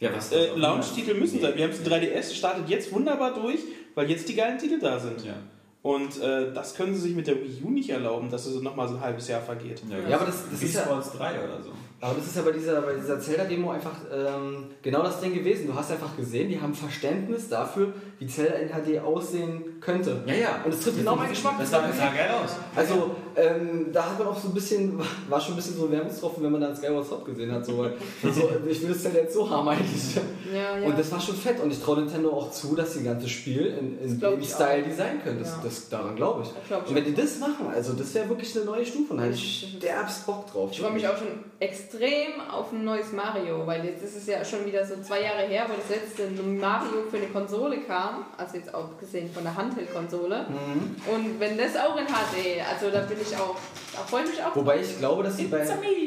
[0.00, 1.52] Ja, was Äh, Launch-Titel müssen sein.
[1.56, 3.60] Wir haben es 3DS, startet jetzt wunderbar durch,
[3.94, 5.24] weil jetzt die geilen Titel da sind.
[5.24, 5.34] Ja.
[5.82, 8.88] Und äh, das können sie sich mit der Wii U nicht erlauben, dass es nochmal
[8.88, 9.82] so ein halbes Jahr vergeht.
[10.08, 11.70] Ja, aber das- das ist ja- Sports 3 oder so.
[12.00, 15.66] Aber das ist ja bei dieser, bei dieser Zelda-Demo einfach ähm, genau das Ding gewesen.
[15.66, 20.22] Du hast einfach gesehen, die haben Verständnis dafür, wie Zelda in HD aussehen könnte.
[20.26, 20.62] Ja, ja.
[20.64, 21.54] Und es trifft genau meinen Geschmack.
[21.58, 22.56] Das sah, das sah geil aus.
[22.74, 24.98] Also, ähm, da hat man auch so ein bisschen,
[25.28, 27.64] war schon ein bisschen so ein Wermutstropfen, wenn man dann Skyward Sword gesehen hat.
[27.66, 27.82] So,
[28.22, 30.16] also, ich will das Zelda jetzt so haben eigentlich.
[30.52, 30.86] Ja, ja.
[30.86, 31.60] Und das war schon fett.
[31.60, 34.48] Und ich traue Nintendo auch zu, dass sie das ganze Spiel in, in dem ich
[34.50, 34.86] Style auch.
[34.88, 35.38] designen können.
[35.40, 35.60] Das, Ja.
[35.64, 36.48] das, daran glaube ich.
[36.48, 39.12] Das glaub ich Und wenn die das machen, also das wäre wirklich eine neue Stufe.
[39.12, 40.70] Und da hätte ich derbst Bock drauf.
[40.72, 41.28] Ich freue mich auch schon
[41.60, 45.42] extrem auf ein neues Mario, weil jetzt ist es ja schon wieder so zwei Jahre
[45.42, 49.56] her, wo das letzte Mario für eine Konsole kam, also jetzt auch gesehen von der
[49.56, 50.46] Handheld-Konsole.
[50.48, 50.96] Mhm.
[51.14, 53.56] Und wenn das auch in HD, also da bin ich auch,
[53.92, 54.56] da freue ich mich auch.
[54.56, 55.66] Wobei ich glaube, dass sie bei.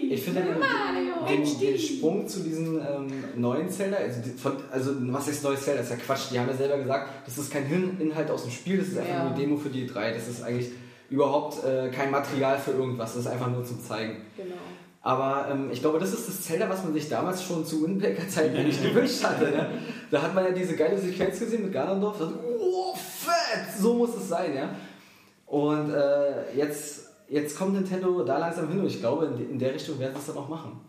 [0.10, 5.28] Ich finde den, den, den Sprung zu diesen ähm, neuen Zelda, also, von, also was
[5.28, 5.82] ist neues Zelda?
[5.82, 6.32] Das ist ja Quatsch.
[6.32, 8.98] Die haben ja selber gesagt, das ist kein Hin Inhalt aus dem Spiel, das ist
[8.98, 9.24] einfach Ja.
[9.24, 10.12] nur eine Demo für die drei.
[10.12, 10.70] Das ist eigentlich
[11.10, 14.18] überhaupt äh, kein Material für irgendwas, das ist einfach nur zum Zeigen.
[14.36, 14.56] Genau.
[15.02, 18.58] Aber ähm, ich glaube, das ist das Zelda, was man sich damals schon zu Windbreaker-Zeiten
[18.58, 19.46] eigentlich gewünscht hatte.
[19.46, 19.70] Ne?
[20.12, 22.18] Da hat man ja diese geile Sequenz gesehen mit Ganondorf.
[22.20, 22.30] Da
[22.60, 23.80] oh, fett!
[23.80, 24.70] So muss es sein, ja.
[25.46, 29.60] Und äh, jetzt, jetzt kommt Nintendo da langsam hin und ich glaube, in, de- in
[29.60, 30.80] der Richtung werden sie es dann auch machen.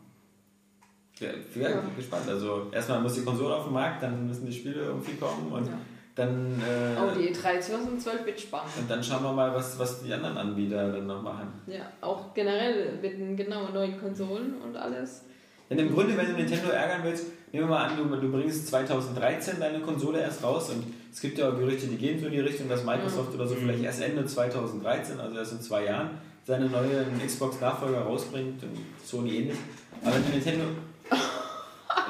[1.21, 1.83] Ja, ich bin Ja.
[1.97, 2.29] gespannt.
[2.29, 5.67] Also erstmal muss die Konsole auf den Markt, dann müssen die Spiele irgendwie kommen und
[5.67, 5.73] Ja.
[6.15, 8.71] dann, äh, Oh, die E3 2012 wird spannend.
[8.79, 11.49] und dann schauen wir mal, was, was die anderen Anbieter dann noch machen.
[11.67, 15.25] Ja, auch generell mit den genau neuen Konsolen und alles.
[15.69, 18.69] Denn im Grunde, wenn du Nintendo ärgern willst, nehmen wir mal an, du, du bringst
[18.69, 22.33] 2013 deine Konsole erst raus und es gibt ja auch Gerüchte, die gehen so in
[22.33, 26.11] die Richtung, dass Microsoft oder so vielleicht erst Ende 2013, also erst in zwei Jahren,
[26.47, 29.59] seine neuen Xbox-Nachfolger rausbringt und Sony ähnlich.
[30.05, 30.65] Aber Nintendo.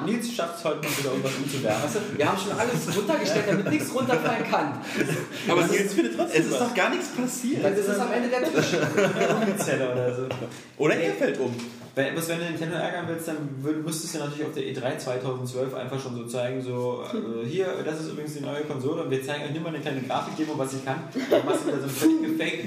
[0.05, 2.01] Nils schafft es heute mal wieder irgendwas umzuwerfen.
[2.15, 4.81] Wir haben schon alles runtergestellt, damit nichts runterfallen kann.
[5.47, 7.65] Aber Nils findet trotzdem Es ist doch gar nichts passiert.
[7.65, 8.73] Das ist am Ende der Tisch.
[8.75, 10.27] Oder so.
[10.77, 11.53] Oder er fällt um.
[11.99, 14.97] Wenn, bloß wenn du Nintendo ärgern willst, dann würd- müsstest du natürlich auf der E3
[14.99, 19.11] 2012 einfach schon so zeigen, so äh, hier, das ist übrigens die neue Konsole und
[19.11, 20.99] wir zeigen euch nur mal eine kleine Grafikdemo, was ich kann.
[21.29, 22.21] Dann machst du wieder so einen völlig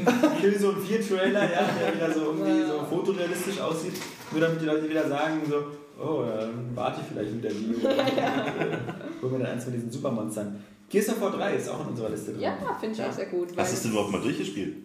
[0.05, 3.95] gefakten Killzone 4 Trailer, ja, der wieder so irgendwie so fotorealistisch aussieht,
[4.33, 5.57] nur damit die Leute wieder sagen so,
[6.05, 7.79] oh, dann warte ich vielleicht mit der Video.
[7.79, 8.79] Oder äh,
[9.23, 10.63] hol mir dann eins von diesen Supermonstern.
[10.91, 12.43] Gears of War 3 ist auch in unserer Liste drin.
[12.43, 13.49] Ja, finde ich auch sehr gut.
[13.57, 14.77] Hast du es denn überhaupt mal durchgespielt?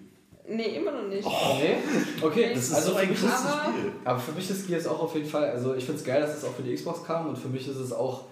[0.50, 1.26] Nee, immer noch nicht.
[1.28, 1.76] Nee?
[2.22, 3.92] Okay, Das ist also so ein aber- Spiel.
[4.06, 6.38] aber für mich ist Gears auch auf jeden Fall, also ich finde es geil, dass
[6.38, 8.24] es auch für die Xbox kam und für mich ist es auch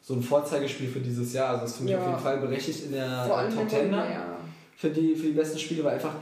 [0.00, 1.50] so ein Vorzeigespiel für dieses Jahr.
[1.50, 1.98] Also es ist für mich Ja.
[2.00, 4.26] auf jeden Fall berechtigt in der Vor allem Top wenn 10 du- dann ja.
[4.76, 6.12] für die, für die besten Spiele, weil einfach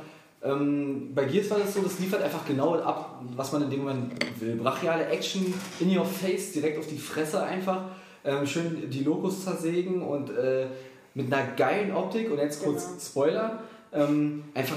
[0.44, 3.80] ähm, bei Gears war das so, das liefert einfach genau ab, was man in dem
[3.80, 4.56] Moment will.
[4.56, 7.82] Brachiale Action in your face, direkt auf die Fresse einfach.
[8.24, 10.66] Ähm, schön die Logos zersägen und äh,
[11.14, 12.98] mit einer geilen Optik und jetzt kurz Genau.
[13.00, 13.58] Spoiler,
[13.92, 14.76] ähm, einfach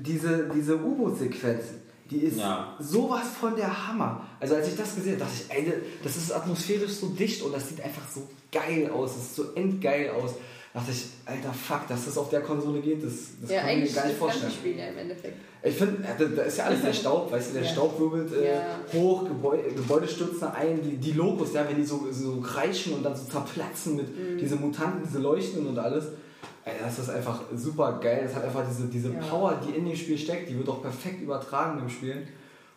[0.00, 1.64] diese, diese U-Boot-Sequenz,
[2.10, 2.74] die ist Ja.
[2.80, 4.22] sowas von der Hammer.
[4.40, 5.72] Also als ich das gesehen habe, dachte ich, ey,
[6.02, 9.52] das ist atmosphärisch so dicht und das sieht einfach so geil aus, es sieht so
[9.54, 10.32] endgeil aus.
[10.72, 13.70] Da dachte ich, alter Fuck, dass das auf der Konsole geht, das, das ja, kann
[13.70, 14.52] ich mir eigentlich gar nicht das vorstellen.
[14.52, 15.36] Spiel ja im Endeffekt.
[15.62, 17.68] Ich finde, da da ist ja alles der Staub, weißt du, der Ja.
[17.70, 18.80] Staub wirbelt äh, Ja.
[18.92, 23.02] hoch, Gebäude, Gebäude stürzen ein, die, die Logos, ja, wenn die so, so kreischen und
[23.04, 24.36] dann so zerplatzen mit Mhm.
[24.38, 26.06] diese Mutanten, diese Leuchten und alles.
[26.66, 28.22] Ey, das ist einfach super geil.
[28.24, 29.20] Das hat einfach diese, diese Ja.
[29.20, 32.26] Power, die in dem Spiel steckt, die wird auch perfekt übertragen im Spiel.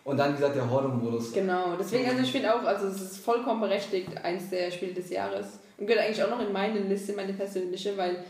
[0.04, 1.34] Und dann, wie gesagt, der Horde-Modus.
[1.34, 5.10] Genau, deswegen, also ich finde auch, also es ist vollkommen berechtigt, eins der Spiele des
[5.10, 5.60] Jahres.
[5.78, 8.24] Und gehört eigentlich auch noch in meine Liste, meine persönliche, weil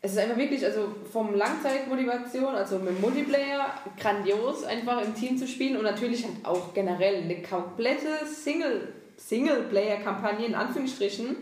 [0.00, 3.66] es ist einfach wirklich, also vom Langzeitmotivation, also mit Multiplayer,
[4.00, 10.46] grandios einfach im Team zu spielen und natürlich halt auch generell eine komplette Single, Singleplayer-Kampagne
[10.46, 11.36] in Anführungsstrichen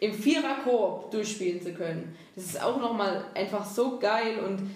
[0.00, 2.16] im Vierer-Koop durchspielen zu können.
[2.36, 4.70] Das ist auch nochmal einfach so geil und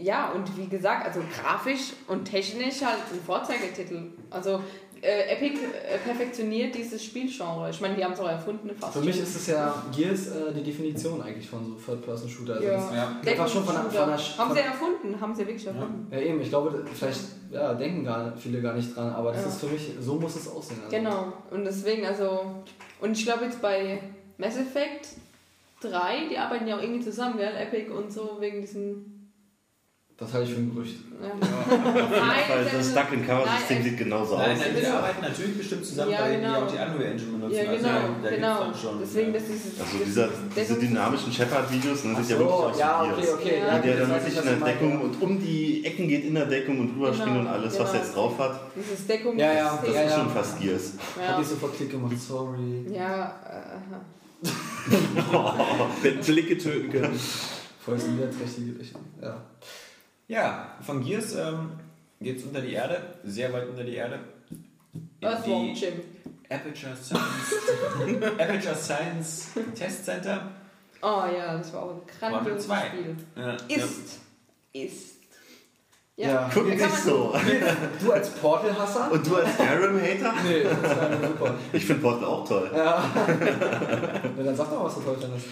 [0.00, 4.12] ja, und wie gesagt, also grafisch und technisch halt ein Vorzeigetitel.
[4.30, 4.60] Also
[5.02, 7.68] äh, Epic äh, perfektioniert dieses Spielgenre.
[7.70, 8.92] Ich meine, die haben es auch erfunden fast.
[8.92, 9.24] Für mich schon.
[9.24, 12.54] ist es ja Gears äh, die Definition eigentlich von so Third-Person-Shooter.
[12.54, 12.74] Also ja.
[12.76, 13.16] das- Ja.
[13.32, 16.06] Einfach schon von der- von der- Haben von- sie erfunden, haben sie wirklich erfunden.
[16.12, 19.48] Ja, eben, ich glaube, vielleicht ja, denken gar, viele gar nicht dran, aber das Ja.
[19.48, 20.78] ist für mich, so muss es aussehen.
[20.84, 20.96] Also.
[20.96, 21.32] Genau.
[21.50, 22.62] Und deswegen, also,
[23.00, 24.00] und ich glaube jetzt bei
[24.38, 25.08] Mass Effect
[25.82, 27.54] 3, die arbeiten ja auch irgendwie zusammen, gell?
[27.56, 29.14] Epic und so, wegen diesem.
[30.16, 30.96] Das halte ich für ein Gerücht.
[31.22, 31.28] Ja.
[31.30, 34.58] Auf jeden Fall, Nein, das Duck-and-Cover-System nein, sieht genauso Nein, aus.
[34.58, 36.58] nein, die arbeiten natürlich bestimmt zusammen, Ja, weil die genau.
[36.58, 37.54] auch die Unreal Engine benutzen.
[37.54, 38.58] Ja, Also, genau, da gibt's genau.
[38.64, 39.38] dann schon, Deswegen, ja.
[39.38, 42.78] das ist Also das dieser, diese dynamischen Shepard-Videos, ne, das ist ja so, wirklich aus
[42.80, 43.18] ja, Gears.
[43.18, 43.58] okay, okay.
[43.60, 43.66] Ja.
[43.68, 44.98] Ja, der dann wirklich ich, in der Deckung ja.
[45.04, 47.78] und um die Ecken geht in der Deckung und drüber Genau, springt und alles, was
[47.78, 48.02] er genau.
[48.04, 48.60] jetzt drauf hat.
[48.74, 49.38] Dieses Deckung.
[49.38, 50.18] Ja, ja, Das Ja, ist ja.
[50.18, 50.92] schon fast Gears.
[51.16, 52.86] Hat Ja, nicht sofort Klick gemacht, sorry.
[52.92, 53.94] ja äh,
[56.02, 57.20] Wenn Blicke töten können.
[57.84, 59.04] Voll niederträchtige Rechnung.
[59.20, 59.42] Ja.
[60.28, 61.70] Ja, von Gears ähm,
[62.20, 64.20] geht es unter die Erde, sehr weit unter die Erde.
[65.20, 65.94] Earthworm Jim.
[66.50, 70.50] Aperture Science, Aperture Science Test Center.
[71.02, 72.86] Oh ja, das war auch ein grandioses zwei.
[72.86, 73.16] Spiel.
[73.36, 74.18] Ja, Ist.
[74.72, 75.17] Ist.
[76.18, 76.50] Ja.
[76.52, 77.32] Guck da nicht so.
[78.04, 79.12] Du als Portal-Hasser?
[79.12, 80.34] Und du als Skyrim-Hater?
[80.44, 81.54] Nee, das ist ja super.
[81.72, 82.70] Ich finde Portal auch toll.
[82.74, 83.04] Ja.
[84.36, 85.46] Na, dann sag doch mal, was du toll findest.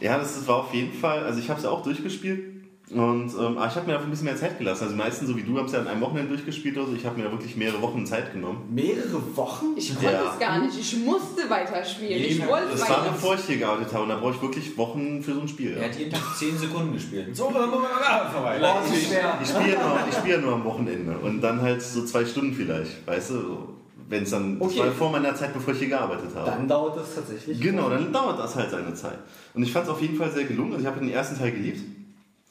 [0.00, 2.53] Ja, das, das war auf jeden Fall, also ich habe es ja auch durchgespielt
[2.90, 4.84] und ähm, aber ich habe mir dafür ein bisschen mehr Zeit gelassen.
[4.84, 6.94] Also die meisten, so wie du, haben es ja an einem Wochenende durchgespielt oder so.
[6.94, 8.68] Ich habe mir da wirklich mehrere Wochen Zeit genommen.
[8.70, 9.66] Mehrere Wochen?
[9.76, 10.32] Ich konnte Ja.
[10.32, 10.78] es gar nicht.
[10.78, 12.12] Ich musste weiterspielen.
[12.22, 13.12] Ich Jeden- wollte Das war weiter.
[13.12, 15.72] bevor ich hier gearbeitet habe und da brauche ich wirklich Wochen für so ein Spiel.
[15.72, 15.88] Er Ja.
[15.88, 17.34] hat jeden Tag 10 Sekunden gespielt.
[17.34, 18.58] So, vorbei.
[18.60, 18.96] Boah, das.
[18.96, 19.20] Ich spiele
[19.72, 23.06] ja, nur- ich spiele ja nur am Wochenende und dann halt so zwei Stunden vielleicht,
[23.06, 23.58] weißt du,
[24.10, 24.80] wenn es dann, das Okay.
[24.80, 26.50] war vor meiner Zeit, bevor ich hier gearbeitet habe.
[26.50, 27.58] Dann dauert das tatsächlich.
[27.60, 29.18] Genau, dann dauert das halt seine Zeit.
[29.54, 30.72] Und ich fand es auf jeden Fall sehr gelungen.
[30.72, 31.80] Also ich habe den ersten Teil geliebt.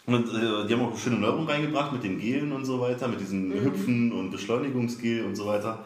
[0.05, 3.21] Und äh, die haben auch schöne Neuerungen reingebracht mit den Gelen und so weiter, mit
[3.21, 5.85] diesem Hüpfen und Beschleunigungsgel und so weiter.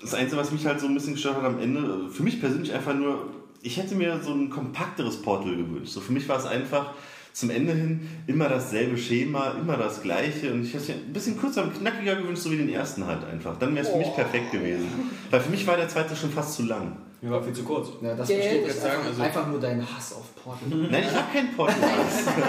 [0.00, 2.72] Das Einzige, was mich halt so ein bisschen gestört hat am Ende, für mich persönlich
[2.72, 3.28] einfach nur,
[3.62, 5.92] ich hätte mir so ein kompakteres Portal gewünscht.
[5.92, 6.94] So für mich war es einfach
[7.32, 10.52] zum Ende hin immer dasselbe Schema, immer das gleiche.
[10.52, 13.06] Und ich hätte es mir ein bisschen kürzer und knackiger gewünscht, so wie den ersten
[13.06, 13.58] halt einfach.
[13.58, 14.88] Dann wäre es für mich perfekt gewesen.
[15.30, 16.96] Weil für mich war der zweite schon fast zu lang.
[17.22, 17.88] Mir war viel zu kurz.
[18.02, 18.40] Ja, das Geld.
[18.42, 20.68] besteht Ich jetzt sagen, einfach, also- einfach nur dein Hass auf Portal.
[20.90, 21.76] Nein, ich habe kein Portal.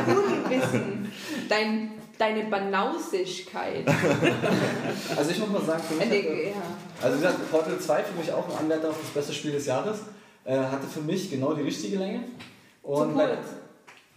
[0.08, 1.12] Unwissen.
[1.48, 3.86] Dein, deine Banausigkeit.
[5.16, 6.12] Also ich muss mal sagen, für mich...
[6.12, 7.06] Äh, hat, nee, ja.
[7.06, 9.68] also wie gesagt, Portal 2 für mich auch ein Anwärter auf das beste Spiel des
[9.68, 10.00] Jahres.
[10.44, 12.22] Äh, hatte für mich genau die richtige Länge.
[12.82, 13.30] Zu Und kurz.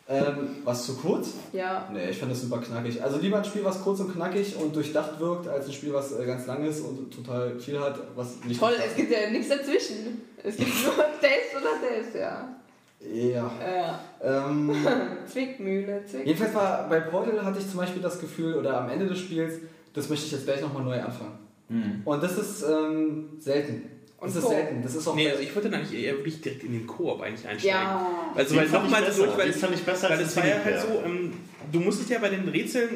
[0.08, 1.30] Ähm, was zu kurz?
[1.52, 1.88] Ja.
[1.92, 3.02] Nee, ich fand das super knackig.
[3.02, 6.12] Also lieber ein Spiel, was kurz und knackig und durchdacht wirkt, als ein Spiel, was
[6.12, 8.60] äh, ganz lang ist und total viel hat, was nicht...
[8.60, 10.22] Toll, es gibt ja nichts dazwischen.
[10.44, 12.56] Es gibt nur das oder das, ja.
[13.00, 13.50] Ja.
[13.60, 14.00] ja.
[14.22, 14.74] Ähm,
[15.26, 16.24] Zwickmühle, Zwickmühle.
[16.24, 19.54] jedenfalls war bei Portal hatte ich zum Beispiel das Gefühl, oder am Ende des Spiels,
[19.92, 21.38] das möchte ich jetzt gleich nochmal neu anfangen.
[21.68, 22.02] Mhm.
[22.04, 23.95] Und das ist ähm, selten.
[24.20, 24.54] Das Und ist Koop.
[24.54, 24.82] selten.
[24.82, 27.20] Das ist auch Nee, also ich würde dann eigentlich eher wirklich direkt in den Koop
[27.20, 27.68] eigentlich einsteigen.
[27.68, 28.32] Ja.
[28.34, 29.24] Also weil ich nochmal besser.
[29.24, 31.32] durch, weil, fand ich besser weil den war ja halt so, ähm,
[31.70, 32.88] du musstest ja bei den Rätseln,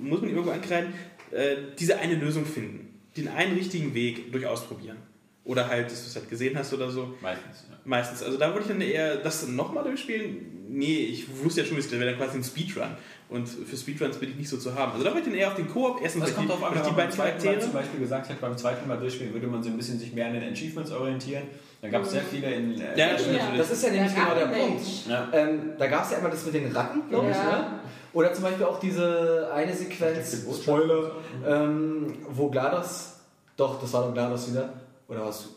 [0.00, 0.94] muss man irgendwo ankreiden,
[1.30, 2.88] äh, diese eine Lösung finden.
[3.16, 4.96] Den einen richtigen Weg durch ausprobieren.
[5.44, 7.14] Oder halt, dass du es halt gesehen hast oder so.
[7.20, 7.66] Meistens.
[7.68, 7.76] Ja.
[7.84, 8.22] Meistens.
[8.22, 10.68] Also da würde ich dann eher das nochmal durchspielen.
[10.68, 12.96] Nee, ich wusste ja schon, wie es wäre dann quasi ein Speedrun.
[13.32, 14.92] Und für Speedruns bin ich nicht so zu haben.
[14.92, 16.00] Also da würde ich dann eher auf den Koop.
[16.02, 17.72] Erstens Das kommt die, an, wenn die man beiden beim zweiten Mal zum Charaktere.
[17.72, 20.34] Beispiel gesagt hat, beim zweiten Mal durchspielen würde man so ein bisschen sich mehr an
[20.34, 21.44] den Achievements orientieren.
[21.80, 22.80] Da gab es sehr viele in...
[22.80, 23.06] Äh, Ja.
[23.06, 23.56] Ja.
[23.56, 24.82] Das ist ja nämlich genau der Punkt.
[25.08, 25.28] Ja.
[25.32, 27.36] Ähm, da gab es ja einmal das mit den Ratten, glaube ich.
[27.36, 27.64] Ne?
[28.12, 31.12] Oder zum Beispiel auch diese eine Sequenz, Spoiler,
[31.46, 33.20] ähm, wo GLaDOS,
[33.56, 34.68] doch, das war doch GLaDOS wieder,
[35.08, 35.48] oder was?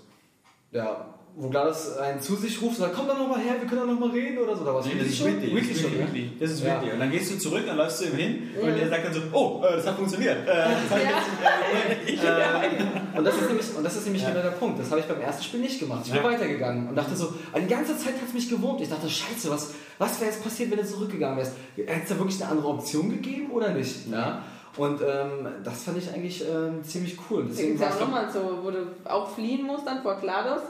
[0.72, 1.06] Ja,
[1.38, 3.82] wo GLaDOS einen zu sich ruft und sagt, komm doch noch mal her, wir können
[3.82, 4.64] doch noch mal reden oder so.
[4.64, 5.28] Da war's Nee, das ist schon?
[5.28, 5.56] Weekly.
[5.56, 6.24] Weekly Das ist schon, Weekly.
[6.24, 6.30] ja?
[6.40, 6.76] Das ist Ja.
[6.82, 6.94] Weekly.
[6.94, 8.76] Und dann gehst du zurück, dann läufst du ihm hin und Ja.
[8.76, 10.48] er sagt dann so, oh, äh, das hat funktioniert.
[10.48, 10.54] Äh,
[10.90, 14.80] das äh, und das ist nämlich, und das ist nämlich genau der Punkt.
[14.80, 16.02] Das habe ich beim ersten Spiel nicht gemacht.
[16.06, 16.28] Ich bin Ja.
[16.30, 18.82] weitergegangen und dachte so, die ganze Zeit hat es mich gewurmt.
[18.82, 21.54] Ich dachte, scheiße, was, was wäre jetzt passiert, wenn du zurückgegangen wärst?
[21.76, 24.08] Hätte es da wirklich eine andere Option gegeben oder nicht?
[24.12, 24.42] Ja.
[24.78, 27.46] Und ähm, das fand ich eigentlich ähm, ziemlich cool.
[27.50, 30.62] Deswegen ja doch- nochmal so, wo du auch fliehen musst dann vor GLaDOS.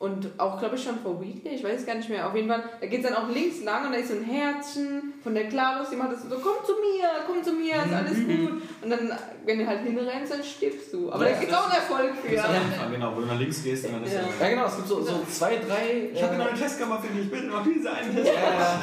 [0.00, 2.24] Und auch, glaube ich, schon vor Weekly, ich weiß es gar nicht mehr.
[2.28, 4.22] Auf jeden Fall, da geht es dann auch links lang und da ist so ein
[4.22, 7.92] Herzchen von der GLaDOS, die macht das so, komm zu mir, komm zu mir, ist
[7.92, 8.62] alles gut.
[8.80, 9.12] Und dann,
[9.44, 11.10] wenn du halt hinrennst, dann stirbst du.
[11.10, 12.32] Aber Ja, da gibt es auch einen Erfolg für.
[12.32, 12.48] Ja,
[12.92, 14.20] genau, wo du nach links gehst und dann ist Ja.
[14.20, 14.46] er.
[14.48, 16.10] Ja genau, es gibt so, so zwei, drei...
[16.14, 18.80] Ich habe äh, eine neue Testkammer für dich, bitte noch diese eine Testkammer.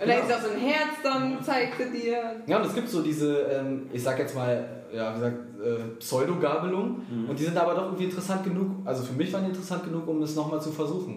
[0.00, 2.36] Und da ist auch so ein Herz, dann zeigt er dir.
[2.46, 5.98] Ja, und es gibt so diese, ähm, ich sag jetzt mal, ja, wie gesagt, äh,
[5.98, 7.00] Pseudo-Gabelung.
[7.10, 7.30] Mhm.
[7.30, 10.06] Und die sind aber doch irgendwie interessant genug, also für mich waren die interessant genug,
[10.08, 11.16] um es nochmal zu versuchen.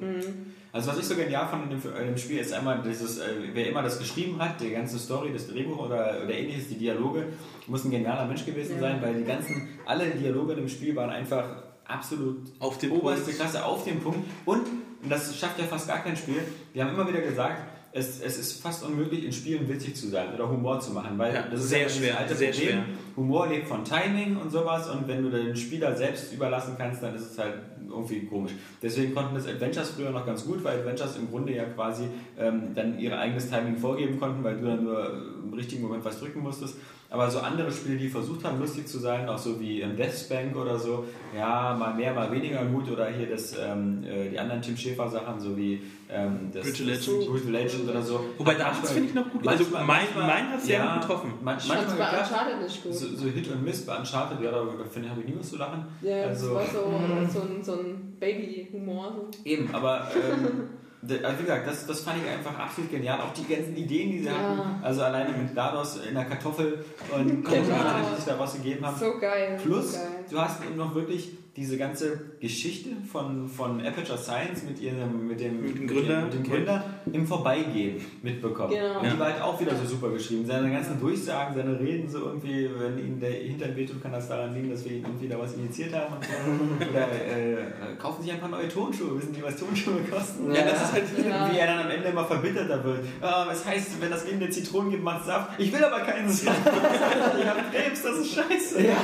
[0.74, 3.24] Also was ich so genial fand in dem, in dem Spiel ist einmal dieses, äh,
[3.54, 7.26] wer immer das geschrieben hat, die ganze Story, das Drehbuch oder, oder ähnliches, die Dialoge,
[7.68, 8.82] muss ein genialer Mensch gewesen Ja.
[8.82, 11.44] sein, weil die ganzen, alle Dialoge in dem Spiel waren einfach
[11.86, 13.40] absolut Auf den oberste Punkt.
[13.40, 14.62] Klasse auf den Punkt und,
[15.04, 16.42] und das schafft ja fast gar kein Spiel,
[16.72, 17.58] wir haben immer wieder gesagt,
[17.94, 21.34] es, es ist fast unmöglich, in Spielen witzig zu sein oder Humor zu machen, weil
[21.34, 22.70] Ja, das ist sehr ja schwer, alte sehr Problem.
[22.70, 22.84] schwer.
[23.18, 27.16] Humor lebt von Timing und sowas und wenn du den Spieler selbst überlassen kannst, dann
[27.16, 27.56] ist es halt
[27.90, 28.54] irgendwie komisch.
[28.82, 32.04] Deswegen konnten das Adventures früher noch ganz gut, weil Adventures im Grunde ja quasi
[32.40, 35.12] ähm, dann ihr eigenes Timing vorgeben konnten, weil du dann nur
[35.44, 36.76] im richtigen Moment was drücken musstest.
[37.14, 40.56] Aber so andere Spiele, die versucht haben, lustig zu sein, auch so wie ähm, Deathspank
[40.56, 41.04] oder so,
[41.38, 42.90] ja, mal mehr, mal weniger gut.
[42.90, 47.28] Oder hier das, ähm, äh, die anderen Tim Schäfer-Sachen, so wie ähm, das Brutal Legend.
[47.28, 48.22] Brutal Legend oder so.
[48.38, 49.46] Wobei Hat da manchmal- finde ich noch gut.
[49.46, 49.86] Also mein,
[50.16, 51.34] mein hat es sehr ja, gut getroffen.
[51.44, 52.18] Man, Ich manchmal bei.
[52.20, 52.94] Uncharted nicht gut.
[52.94, 55.50] So, so Hit und Miss bei Uncharted, ja, da finde ich, habe ich nie was
[55.50, 55.86] zu lachen.
[56.02, 59.14] Ja, Also- das war so, so ein, so ein Baby-Humor.
[59.18, 59.30] So.
[59.44, 60.70] Eben, aber ähm,
[61.04, 63.20] also wie gesagt, das, das fand ich einfach absolut genial.
[63.22, 64.34] Auch die ganzen Ideen, die sie Ja.
[64.34, 64.84] hatten.
[64.84, 68.98] Also alleine mit GLaDOS in der Kartoffel und Kommentare, die sich daraus gegeben haben.
[69.00, 69.60] So geil.
[69.62, 70.21] Plus, so geil.
[70.32, 75.42] Du hast eben noch wirklich diese ganze Geschichte von, von Aperture Science mit, ihrem, mit,
[75.42, 76.22] dem, Mit dem Gründer.
[76.22, 78.70] mit dem Gründer im Vorbeigehen mitbekommen.
[78.72, 79.00] Genau.
[79.02, 80.46] Und die war halt auch wieder so super geschrieben.
[80.46, 84.54] Seine ganzen Durchsagen, seine Reden, so irgendwie, wenn ihnen der Hintern wehtut, kann das daran
[84.54, 86.16] liegen, dass wir ihnen irgendwie da was initiiert haben.
[86.16, 86.90] Und so.
[86.90, 89.18] Oder äh, kaufen sich ein paar neue Tonschuhe.
[89.18, 90.56] Wissen die, was Tonschuhe kosten?
[90.56, 91.52] Ja, das ist halt, Ja.
[91.52, 93.00] wie er dann am Ende immer verbitterter wird.
[93.20, 95.60] Ah, was heißt, wenn das gegen den Zitronen gibt, macht Saft.
[95.60, 96.58] Ich will aber keinen Saft.
[97.42, 98.82] ich habe Krebs, das ist scheiße.
[98.88, 98.96] Ja,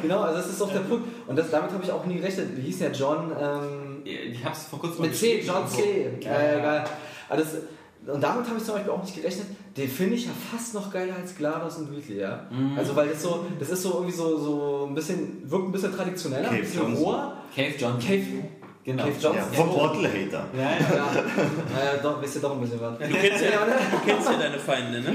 [0.00, 1.04] genau, also das ist doch der Punkt.
[1.26, 2.56] Und das, damit habe ich auch nie gerechnet.
[2.56, 3.32] Wie hieß der John?
[3.40, 5.40] Ähm, Ich habe es vor kurzem mit C.
[5.40, 6.08] John C.
[6.20, 6.58] Ja, Äh, ja.
[6.58, 6.84] egal.
[7.30, 7.46] Das,
[8.14, 9.46] und damit habe ich zum Beispiel auch nicht gerechnet.
[9.76, 12.46] Den finde ich ja fast noch geiler als GLaDOS und Wheatley, ja.
[12.50, 12.78] Mhm.
[12.78, 15.92] Also weil das so, das ist so irgendwie so, so ein bisschen, wirkt ein bisschen
[15.94, 17.04] traditioneller, ein Cave bisschen Johnson.
[17.04, 17.36] roher.
[17.54, 17.98] Cave John.
[17.98, 18.22] Cave,
[18.86, 19.02] Genau.
[19.02, 19.34] Cave Johnson.
[19.34, 20.44] Ja, vom Portal-Hater.
[20.56, 20.70] Ja, ja.
[20.94, 22.96] Ja, äh, doch, wisst ihr doch ein bisschen was.
[22.98, 25.12] Du kennst ja, du kennst ja deine Feinde, ne?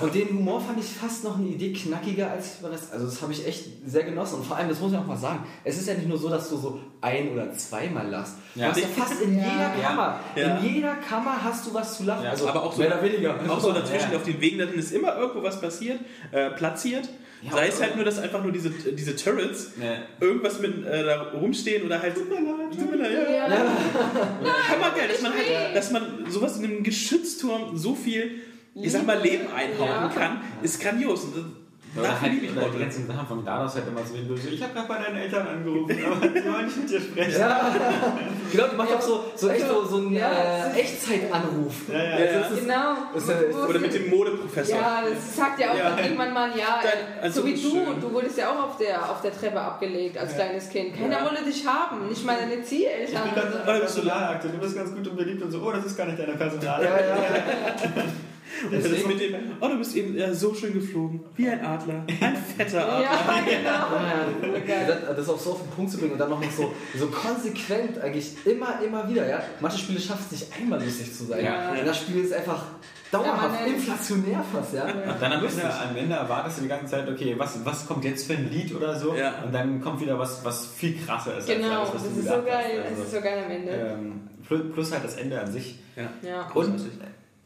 [0.00, 2.92] Und den Humor fand ich fast noch eine Idee knackiger als der Rest.
[2.92, 4.36] Also das habe ich echt sehr genossen.
[4.36, 6.28] Und vor allem, das muss ich auch mal sagen, es ist ja nicht nur so,
[6.28, 8.34] dass du so ein- oder zweimal lachst.
[8.54, 8.68] Du Ja.
[8.68, 9.42] hast ja fast in Ja.
[9.44, 10.56] jeder Kammer, Ja.
[10.58, 12.22] in jeder Kammer hast du was zu lachen.
[12.24, 13.34] Ja, also aber auch so- mehr oder weniger.
[13.48, 14.18] Auch so dazwischen Ja.
[14.18, 15.98] auf den Wegen, dann ist immer irgendwo was passiert,
[16.30, 17.08] äh, platziert.
[17.42, 19.96] Ja, Sei es halt nur, dass einfach nur diese, diese Turrets Nee.
[20.20, 22.14] irgendwas mit äh, da rumstehen oder halt.
[22.14, 23.48] Tut mir leid, tut mir leid, ja.
[23.48, 23.66] Ja.
[24.68, 28.42] Hammergeil, dass man halt, dass man sowas in einem Geschützturm so viel,
[28.76, 30.08] ich sag mal, Leben einhauen Ja.
[30.14, 31.24] kann, ist grandios.
[31.24, 31.34] Und
[31.94, 34.88] halt, liebe ich die ganzen Sachen von Dados halt immer so hin, ich habe gerade
[34.88, 37.38] bei deinen Eltern angerufen, aber die wollen nicht mit dir sprechen.
[37.40, 37.74] Ja,
[38.50, 40.30] genau, die macht auch so, so echt so, so einen Ja.
[40.74, 41.74] äh, Echtzeitanruf.
[41.92, 42.10] Ja, ja.
[42.16, 42.92] Also das ist- Genau.
[43.14, 44.78] Ist ja- ist- Oder mit dem Modeprofessor.
[44.78, 45.98] Ja, das sagt ja auch Ja.
[46.02, 48.00] irgendwann mal, ja, Dein- äh, also so wie du, schön.
[48.00, 50.96] du wurdest ja auch auf der, auf der Treppe abgelegt als kleines Kind.
[50.96, 51.24] Keiner Ja.
[51.24, 53.22] wollte dich haben, nicht mal deine Zieleltern.
[53.26, 55.84] Ich bin gerade Also, Personalakte, du bist ganz gut und beliebt und so, oh, das
[55.84, 56.84] ist gar nicht deine Personalakte.
[56.86, 58.02] Ja, ja, ja.
[58.70, 61.20] Und das ist mit dem, oh, du bist eben ja, so schön geflogen.
[61.36, 62.04] Wie ein Adler.
[62.20, 63.02] Ein fetter Adler.
[63.02, 64.66] ja, genau.
[64.68, 66.72] Ja, das, das auch so auf den Punkt zu bringen und dann noch mal so,
[66.98, 69.26] so konsequent eigentlich immer, immer wieder.
[69.28, 69.42] Ja?
[69.60, 71.44] Manche Spiele schaffen es nicht einmal lustig zu sein.
[71.44, 71.74] Ja.
[71.84, 72.64] Das Spiel ist einfach
[73.10, 74.74] dauerhaft, Ja, man- inflationär fast.
[74.74, 74.84] Ja?
[74.84, 78.04] Und dann am Ende, am Ende erwartest du die ganze Zeit, okay, was, was kommt
[78.04, 79.14] jetzt für ein Lied oder so?
[79.14, 79.42] Ja.
[79.44, 82.20] Und dann kommt wieder was, was viel krasser ist Genau, als alles, was das du
[82.20, 82.78] ist so geil, hast.
[82.84, 83.70] das Also, ist so geil am Ende.
[83.72, 85.78] ähm, plus, halt das Ende an sich.
[85.96, 86.48] Ja.
[86.54, 86.80] Und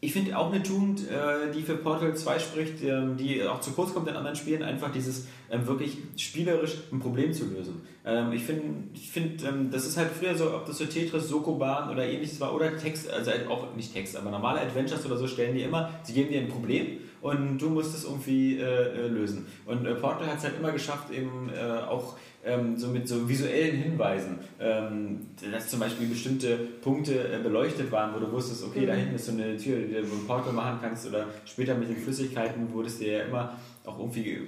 [0.01, 3.73] ich finde auch eine Tugend, äh, die für Portal 2 spricht, ähm, die auch zu
[3.73, 7.81] kurz kommt in anderen Spielen, einfach dieses ähm, wirklich spielerisch ein Problem zu lösen.
[8.05, 8.63] Ähm, ich finde,
[8.93, 12.39] ich find, ähm, das ist halt früher so, ob das so Tetris, Sokoban oder ähnliches
[12.41, 15.63] war oder Text, also halt auch nicht Text, aber normale Adventures oder so stellen die
[15.63, 19.47] immer, sie geben dir ein Problem und du musst es irgendwie äh, äh, lösen.
[19.65, 21.51] Und Portal hat es halt immer geschafft, eben
[21.89, 22.17] auch
[22.47, 25.21] ähm, so mit so visuellen Hinweisen, ähm,
[25.53, 29.27] dass zum Beispiel bestimmte Punkte äh, beleuchtet waren, wo du wusstest, okay, da hinten ist
[29.27, 33.01] so eine Tür, die du ein Portal machen kannst oder später mit den Flüssigkeiten wurdest
[33.01, 34.39] dir ja immer auch irgendwie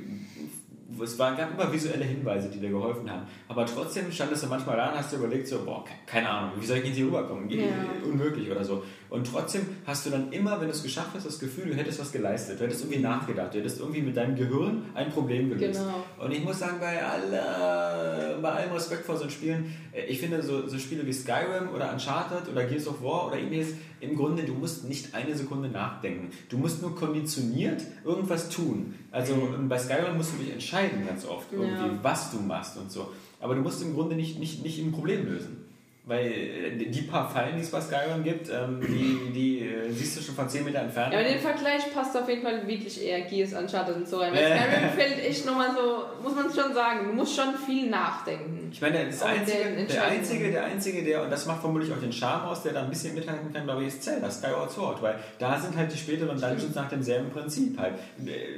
[1.02, 3.26] es gab immer visuelle Hinweise, die dir geholfen haben.
[3.46, 6.52] Aber trotzdem standest du manchmal da und hast dir überlegt, so, boah, ke- keine Ahnung,
[6.58, 7.46] wie soll ich jetzt hier rüberkommen?
[7.50, 7.64] Ja.
[8.10, 8.82] Unmöglich oder so.
[9.10, 11.98] Und trotzdem hast du dann immer, wenn du es geschafft hast, das Gefühl, du hättest
[11.98, 12.60] was geleistet.
[12.60, 13.54] Du hättest irgendwie nachgedacht.
[13.54, 15.80] Du hättest irgendwie mit deinem Gehirn ein Problem gelöst.
[15.80, 16.04] Genau.
[16.18, 20.42] Und ich muss sagen, bei, aller, bei allem Respekt vor so Spielen, äh, ich finde
[20.42, 24.44] so, so Spiele wie Skyrim oder Uncharted oder Gears of War oder ähnliches, im Grunde,
[24.44, 26.30] du musst nicht eine Sekunde nachdenken.
[26.48, 28.94] Du musst nur konditioniert irgendwas tun.
[29.10, 31.98] Also und bei Skyrim musst du dich entscheiden ganz oft, irgendwie, Ja.
[32.02, 33.10] was du machst und so.
[33.40, 35.67] Aber du musst im Grunde nicht, nicht, nicht ein Problem lösen.
[36.08, 40.16] Weil äh, die paar Fallen, die es bei Skyrim gibt, ähm, die, die äh, siehst
[40.18, 41.12] du schon von 10 Meter entfernt.
[41.12, 44.32] Ja, aber den Vergleich passt auf jeden Fall wirklich eher Gears Uncharted und so rein.
[44.32, 44.56] Weil Äh.
[44.56, 48.70] Skyrim fällt echt nochmal so, muss man schon sagen, du musst schon viel nachdenken.
[48.72, 52.12] Ich meine, das einzige, der einzige, der einzige, der, und das macht vermutlich auch den
[52.12, 55.16] Charme aus, der da ein bisschen mithalten kann, glaube ich, ist Zelda, Skyward Sword, weil
[55.38, 57.94] da sind halt die späteren Dungeons nach demselben Prinzip halt.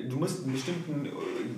[0.09, 1.09] Du musst, einen bestimmten,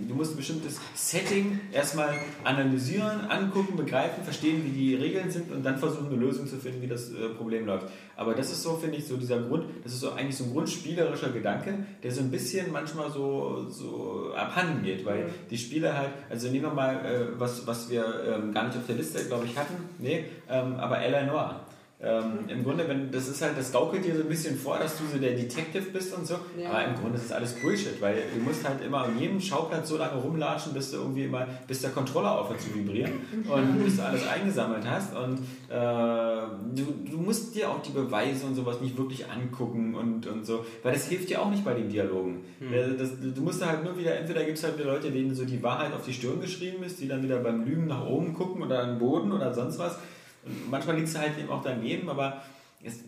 [0.09, 2.14] du musst ein bestimmtes Setting erstmal
[2.44, 6.80] analysieren, angucken, begreifen, verstehen, wie die Regeln sind und dann versuchen, eine Lösung zu finden,
[6.82, 7.86] wie das äh, Problem läuft.
[8.16, 10.52] Aber das ist so, finde ich, so dieser Grund, das ist so eigentlich so ein
[10.52, 16.10] grundspielerischer Gedanke, der so ein bisschen manchmal so, so abhanden geht, weil die Spiele halt,
[16.30, 19.46] also nehmen wir mal, äh, was, was wir ähm, gar nicht auf der Liste, glaube
[19.46, 21.60] ich, hatten, nee, ähm, aber Eleanor.
[22.04, 24.98] Ähm, Im Grunde, wenn das ist halt, das gaukelt dir so ein bisschen vor, dass
[24.98, 26.70] du so der Detective bist und so, Ja.
[26.70, 29.88] aber im Grunde ist das alles Bullshit, weil du musst halt immer an jedem Schauplatz
[29.88, 33.12] so lange rumlatschen, bis du irgendwie mal, bis der Controller aufhört zu vibrieren
[33.48, 35.38] und bis du alles eingesammelt hast und
[35.68, 40.44] äh, du, du musst dir auch die Beweise und sowas nicht wirklich angucken und, und
[40.44, 42.40] so, weil das hilft dir auch nicht bei den Dialogen.
[42.60, 45.34] Äh, Das, du musst da halt nur wieder, entweder gibt es halt wieder Leute, denen
[45.34, 48.34] so die Wahrheit auf die Stirn geschrieben ist, die dann wieder beim Lügen nach oben
[48.34, 49.98] gucken oder an den Boden oder sonst was.
[50.44, 52.43] Und manchmal liegst du halt eben auch daneben, aber
[52.82, 53.01] es,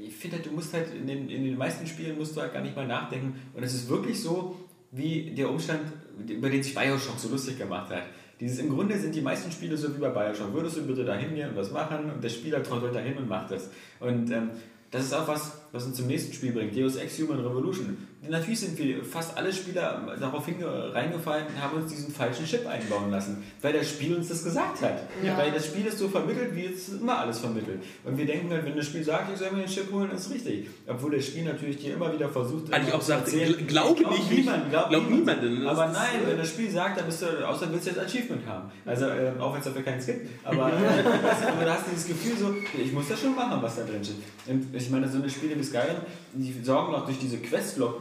[0.00, 2.52] ich finde halt, du musst halt in den, in den meisten Spielen musst du halt
[2.52, 3.40] gar nicht mal nachdenken.
[3.54, 4.56] Und es ist wirklich so,
[4.90, 5.80] wie der Umstand,
[6.28, 8.04] über den sich Bioshock so lustig gemacht hat.
[8.40, 10.52] Dieses, Im Grunde sind die meisten Spiele so wie bei Bioshock.
[10.52, 12.10] Würdest du bitte da hingehen und was machen?
[12.10, 13.70] Und der Spieler trottelt dahin und macht das.
[14.00, 14.50] Und ähm,
[14.90, 16.76] das ist auch was, was uns zum nächsten Spiel bringt.
[16.76, 18.07] Deus Ex Human Revolution.
[18.26, 23.12] Natürlich sind wir fast alle Spieler darauf reingefallen und haben uns diesen falschen Chip einbauen
[23.12, 25.02] lassen, weil das Spiel uns das gesagt hat.
[25.22, 25.38] Ja.
[25.38, 27.80] Weil das Spiel ist so vermittelt, wie es immer alles vermittelt.
[28.04, 30.32] Und wir denken halt, wenn das Spiel sagt, ich soll mir den Chip holen, ist
[30.32, 30.68] richtig.
[30.88, 34.00] Obwohl das Spiel natürlich dir immer wieder versucht, Eigentlich immer auch zu sagt, erzählen, glaube
[34.00, 35.42] glaub nicht, niemand, glaub, glaub niemand.
[35.42, 35.64] niemanden.
[35.64, 38.00] Das Aber nein, äh, wenn das Spiel sagt, dann bist du, außer willst du jetzt
[38.00, 38.68] Achievement haben.
[38.84, 40.28] Also, äh, auch wenn es dafür keins gibt.
[40.42, 43.76] Aber, äh, aber da hast du dieses Gefühl so, ich muss das schon machen, was
[43.76, 44.16] da drin steht.
[44.48, 45.98] Und ich meine, so eine Spiele wie Skyrim,
[46.32, 47.38] die sorgen auch durch diese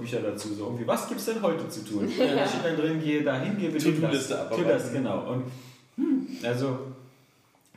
[0.08, 0.54] Quest-Log-Bücher dazu.
[0.54, 2.08] So, irgendwie, was gibt es denn heute zu tun?
[2.18, 4.84] Da steht dann drin, gehe dahin, gehe bitte To-Do-Liste das.
[4.84, 5.32] das, genau.
[5.32, 5.44] Und
[5.96, 6.78] hm, also,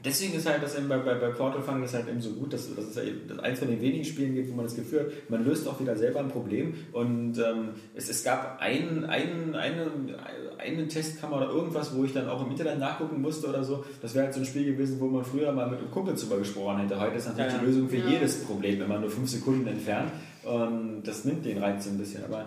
[0.05, 2.53] deswegen ist halt das eben bei, bei, bei Portal Fun ist halt eben so gut,
[2.53, 4.75] dass, dass es ja eben dass eins von den wenigen Spielen gibt, wo man das
[4.77, 6.75] Gefühl hat, man löst auch wieder selber ein Problem.
[6.93, 10.15] Und ähm, es, es gab einen, einen, einen,
[10.59, 13.85] einen Testkammer oder irgendwas, wo ich dann auch im Internet nachgucken musste oder so.
[14.03, 16.39] Das wäre halt so ein Spiel gewesen, wo man früher mal mit einem Kumpel drüber
[16.39, 17.01] gesprochen hätte.
[17.01, 17.59] Heute ist natürlich Ja.
[17.59, 18.09] die Lösung für Ja.
[18.09, 20.13] jedes Problem immer nur fünf Sekunden entfernt.
[20.45, 22.25] Und das nimmt den Reiz so ein bisschen.
[22.25, 22.47] Aber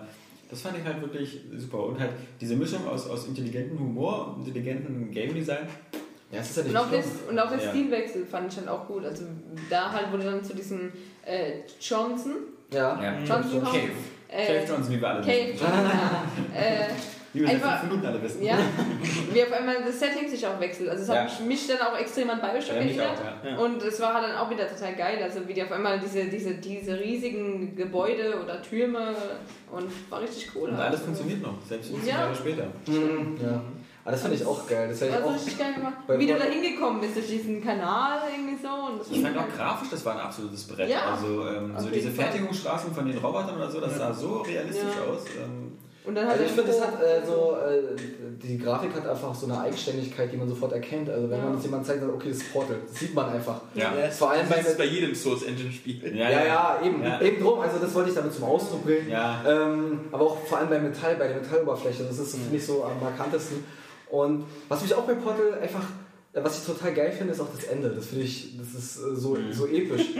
[0.50, 1.84] das fand ich halt wirklich super.
[1.86, 2.10] Und halt
[2.40, 5.66] diese Mischung aus, aus intelligentem Humor und intelligentem Game Design.
[6.32, 7.70] Ja, es ist nicht Und auch, das, und auch der Ja.
[7.70, 9.04] Stilwechsel fand ich halt auch gut.
[9.04, 9.24] Also
[9.70, 10.90] da halt wurde dann zu diesem
[11.24, 12.32] äh, Johnson,
[12.72, 13.00] Ja.
[13.02, 13.18] Ja.
[13.20, 13.90] Johnson Cave.
[14.28, 15.50] äh, Cave Johnson, wie wir alle Cave.
[15.50, 15.90] Johnson,
[16.54, 16.88] äh,
[17.34, 18.42] Wie Einfach- fünf Minuten alle wissen.
[18.44, 18.56] ja,
[19.32, 20.88] wie auf einmal das Setting sich auch wechselt.
[20.88, 21.44] Also es hat Ja.
[21.46, 23.18] mich dann auch extrem an Bioshock Ja, erinnert.
[23.18, 23.56] auch, ja.
[23.58, 26.24] Und es war halt dann auch wieder total geil, also wie die auf einmal diese,
[26.26, 29.14] diese, diese riesigen Gebäude oder Türme
[29.72, 30.68] und war richtig cool.
[30.68, 32.20] Und alles funktioniert noch, selbst 15 Ja.
[32.20, 32.62] Jahre später.
[32.62, 33.60] Ja.
[34.04, 34.86] Aber das finde ich auch geil.
[34.90, 35.34] Das hätte ich Also auch.
[35.34, 35.94] richtig geil gemacht.
[36.06, 38.68] Wie du da hingekommen bist durch diesen Kanal irgendwie so.
[38.68, 40.90] Und das Ich fand auch grafisch, das war ein absolutes Brett.
[40.90, 42.26] Ja, also ähm, so diese Fall.
[42.26, 45.10] Fertigungsstraßen von den Robotern oder so, das sah so realistisch Ja.
[45.12, 45.24] aus.
[45.42, 45.72] Ähm,
[46.06, 47.96] Und dann Also ich finde, das hat äh, so, äh,
[48.42, 51.08] die Grafik hat einfach so eine Eigenständigkeit, die man sofort erkennt.
[51.08, 51.44] Also wenn Ja.
[51.44, 53.62] man das jemand zeigt, sagt, okay, das ist Portal, das sieht man einfach.
[53.74, 53.90] ja.
[54.10, 56.14] Vor allem bei, Das ist bei jedem Source Engine Spiel.
[56.14, 57.20] Ja, ja, ja, eben, Ja.
[57.22, 57.58] eben drum.
[57.60, 59.08] Also das wollte ich damit zum Ausdruck bringen.
[59.08, 59.42] Ja.
[59.48, 62.66] Ähm, aber auch vor allem bei Metall, bei der Metalloberfläche, das ist, so, finde ich,
[62.66, 63.64] so am markantesten.
[64.10, 65.84] Und was mich auch bei Portal einfach,
[66.42, 67.90] was ich total geil finde, ist auch das Ende.
[67.90, 70.06] Das finde ich, das ist äh, so, so episch.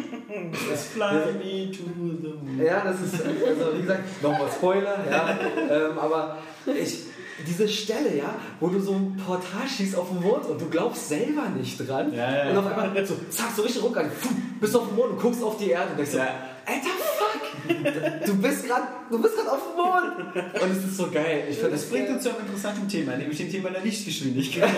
[0.71, 2.61] Das, Fly me to the moon.
[2.65, 5.39] ja, das ist, also wie gesagt, nochmal Spoiler, ja.
[5.71, 7.05] Ähm, aber ich,
[7.47, 11.09] diese Stelle, ja, wo du so ein Portal schießt auf den Mond und du glaubst
[11.09, 12.13] selber nicht dran.
[12.13, 12.51] Ja, ja.
[12.51, 15.57] Und auf einmal so, zack, so richtig pfuh, bist auf dem Mond und guckst auf
[15.57, 16.29] die Erde und denkst so, Ja.
[16.67, 16.89] Alter,
[17.19, 17.24] fuck!
[18.27, 20.35] Du bist gerade du bist gerade auf dem Mond.
[20.63, 21.45] Und es ist so geil.
[21.51, 24.71] Ich das bringt uns zu einem interessanten Thema, nämlich dem Thema der Lichtgeschwindigkeit.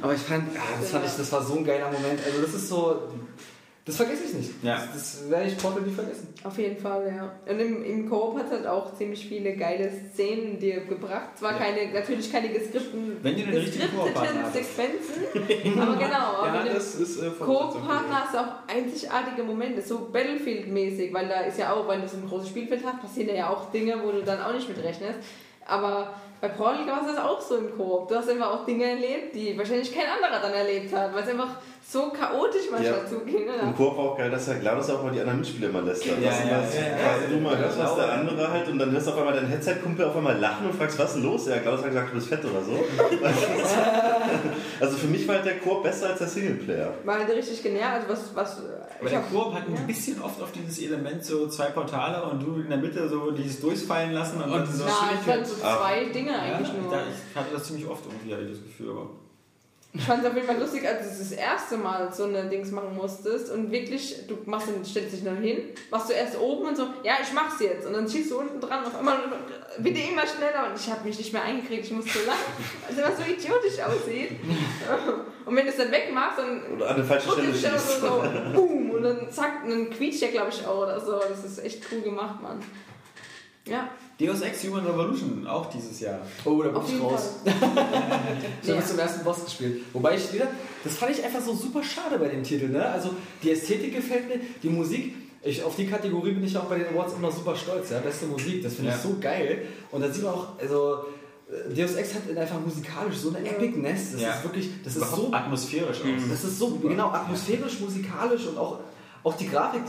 [0.00, 2.20] Aber ich fand, ah, das fand ich, das war so ein geiler Moment.
[2.24, 3.02] Also das ist so,
[3.86, 4.50] das vergesse ich nicht.
[4.62, 4.76] Ja.
[4.76, 6.32] Das, das werde ich Portal nie vergessen.
[6.42, 7.32] Auf jeden Fall, ja.
[7.52, 11.36] Und im, im Koop hat es halt auch ziemlich viele geile Szenen dir gebracht.
[11.38, 11.58] Zwar Ja.
[11.58, 14.52] keine, natürlich keine geskripteten, Wenn du den richtigen geskripteten Koop-Partner hast.
[14.54, 16.14] Sequenzen, aber genau.
[16.16, 21.12] Aber Ja, mit dem das ist äh, Koop-Partner hast du auch einzigartige Momente, so Battlefield-mäßig,
[21.12, 23.50] weil da ist ja auch, wenn du so ein großes Spielfeld hast, passieren da ja
[23.50, 25.18] auch Dinge, wo du dann auch nicht mit rechnest.
[25.66, 28.08] Aber bei Portal war es das auch so im Koop.
[28.08, 31.28] Du hast einfach auch Dinge erlebt, die wahrscheinlich kein anderer dann erlebt hat, weil es
[31.28, 31.56] einfach
[31.86, 33.06] so chaotisch manchmal Ja.
[33.06, 33.44] zuging.
[33.48, 33.62] Oder?
[33.62, 36.06] Im war auch geil, dass Herr Gladys auch mal die anderen Mitspieler mal lässt.
[36.08, 36.96] Dann Ja, dass ja, du ja, was- ja, ja.
[36.96, 39.48] quasi du mal hörst, was der andere halt und dann hörst du auf einmal deinen
[39.48, 41.46] Headset-Kumpel auf einmal lachen und fragst, was ist denn los?
[41.46, 42.72] Ja, Gladys hat gesagt, du bist fett oder so.
[44.80, 46.92] also für mich war halt der Koop besser als der Singleplayer.
[47.04, 47.94] War halt richtig genial.
[47.94, 49.80] Also was, was, Aber ich der Koop hat ein ja.
[49.86, 53.60] bisschen oft auf dieses Element so zwei Portale und du in der Mitte so dieses
[53.60, 54.84] durchfallen lassen und, dann so.
[54.86, 56.92] Na, es waren so zwei Dinge Ja, eigentlich ich, nur.
[56.94, 58.90] ich hatte das ziemlich oft irgendwie, hatte ich das Gefühl.
[58.90, 59.10] Aber
[59.96, 62.72] Ich fand es auf jeden Fall lustig, als du das erste Mal so eine Dings
[62.72, 66.66] machen musstest und wirklich, du machst den, stellst dich dann hin, machst du erst oben
[66.66, 67.86] und so, ja, ich mach's jetzt.
[67.86, 69.18] Und dann schießt du unten dran, auf einmal
[69.78, 72.40] bitte immer schneller und ich habe mich nicht mehr eingekriegt, ich musste so lachen,
[72.88, 74.32] weil es immer so idiotisch aussieht.
[75.46, 78.24] Und wenn du es dann wegmachst, dann Oder an der falschen Stelle es dann so,
[78.52, 81.20] boom, und dann zack, und dann quietscht der, glaube ich, auch oder so.
[81.20, 82.60] Das ist echt cool gemacht, Mann.
[83.66, 86.20] Ja, Deus Ex Human Revolution, auch dieses Jahr.
[86.44, 87.30] Oh, da bin auf ich raus.
[88.62, 89.82] Ich habe zum ersten Boss gespielt.
[89.92, 90.46] Wobei ich wieder,
[90.84, 92.68] das fand ich einfach so super schade bei dem Titel.
[92.68, 92.84] Ne?
[92.84, 93.10] Also
[93.42, 95.14] die Ästhetik gefällt mir, die Musik.
[95.42, 97.90] Ich, auf die Kategorie bin ich auch bei den Awards immer super stolz.
[97.90, 97.98] Ja?
[97.98, 98.96] Beste Musik, das finde Ja.
[98.96, 99.66] ich so geil.
[99.90, 101.04] Und da sieht man auch, also
[101.50, 103.46] äh, Deus Ex hat einfach musikalisch so eine.
[103.46, 104.12] Epicness.
[104.12, 104.30] Das Ja.
[104.34, 106.28] ist wirklich, das ist Überhaupt so, atmosphärisch aus.
[106.30, 108.78] das ist so genau atmosphärisch, musikalisch und auch,
[109.24, 109.82] auch die Grafik.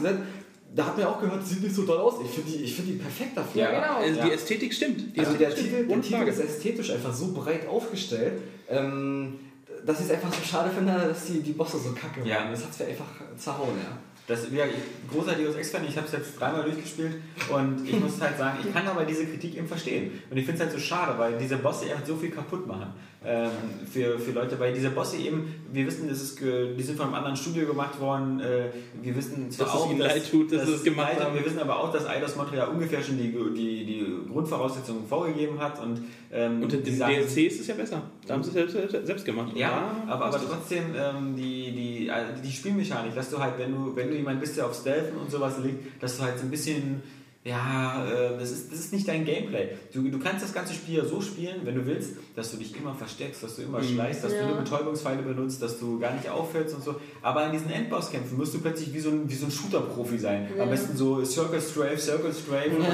[0.75, 2.15] Da hat man ja auch gehört, sieht nicht so doll aus.
[2.23, 3.61] Ich finde die, ich find die perfekt dafür.
[3.61, 3.95] Ja, genau.
[3.99, 4.25] Also Ja.
[4.25, 5.15] die Ästhetik stimmt.
[5.15, 5.89] Die Also der Ästhetik Titel, stimmt.
[5.89, 8.33] der Ohne Titel ist ästhetisch einfach so breit aufgestellt,
[8.69, 9.39] ähm,
[9.85, 12.37] dass ich es einfach so schade finde, dass die, die Bosse so kacke Ja.
[12.39, 12.51] waren.
[12.51, 13.05] Das hat es mir einfach
[13.37, 13.97] zerhauen, ja.
[14.27, 17.13] Das, ja, ich, großer Deus Ex-Fan, ich habe es jetzt dreimal durchgespielt
[17.53, 20.19] und ich muss halt sagen, ich kann aber diese Kritik eben verstehen.
[20.31, 22.87] Und ich finde es halt so schade, weil diese Bosse eben so viel kaputt machen
[23.25, 23.49] ähm,
[23.91, 27.15] für, für Leute, weil diese Bosse eben, wir wissen, das ist, die sind von einem
[27.15, 28.65] anderen Studio gemacht worden, äh,
[29.01, 31.35] wir wissen zwar Dass es auch, ihnen leid tut, dass sie es gemacht leid haben.
[31.35, 35.81] Wir wissen aber auch, dass Eidos Montreal ungefähr schon die, die, die Grundvoraussetzungen vorgegeben hat
[35.81, 38.01] und ähm, Und die Sachen- DLC ist es ja besser.
[38.27, 39.51] Da haben sie es selbst, selbst gemacht.
[39.55, 40.43] ja, da aber, aber es.
[40.47, 44.39] trotzdem, ähm, die, die, also die Spielmechanik, dass du halt, wenn du, wenn du jemand
[44.39, 47.01] bist, der auf Stealthen und sowas liegt, dass du halt so ein bisschen,
[47.45, 49.69] ja, äh, das, ist, das ist nicht dein Gameplay.
[49.93, 52.75] Du, du kannst das ganze Spiel ja so spielen, wenn du willst, dass du dich
[52.75, 54.41] immer versteckst, dass du immer schleichst, dass Ja.
[54.41, 56.95] du nur Betäubungspfeile benutzt, dass du gar nicht auffällst und so.
[57.21, 60.47] Aber in diesen Endbosskämpfen musst du plötzlich wie so ein, wie so ein Shooter-Profi sein.
[60.57, 60.63] Ja.
[60.63, 62.85] Am besten so Circle Strafe, Circle Strafe so.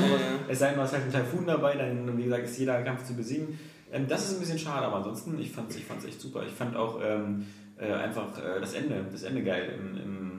[0.49, 3.05] Es sei denn, du hast halt einen Typhoon dabei, dann, wie gesagt, ist jeder Kampf
[3.05, 3.57] zu besiegen.
[3.93, 6.43] Ähm, das ist ein bisschen schade, aber ansonsten, ich fand es ich fand's echt super.
[6.45, 7.45] Ich fand auch ähm,
[7.79, 9.75] äh, einfach äh, das Ende, das Ende geil.
[9.79, 10.30] Im, im, ähm,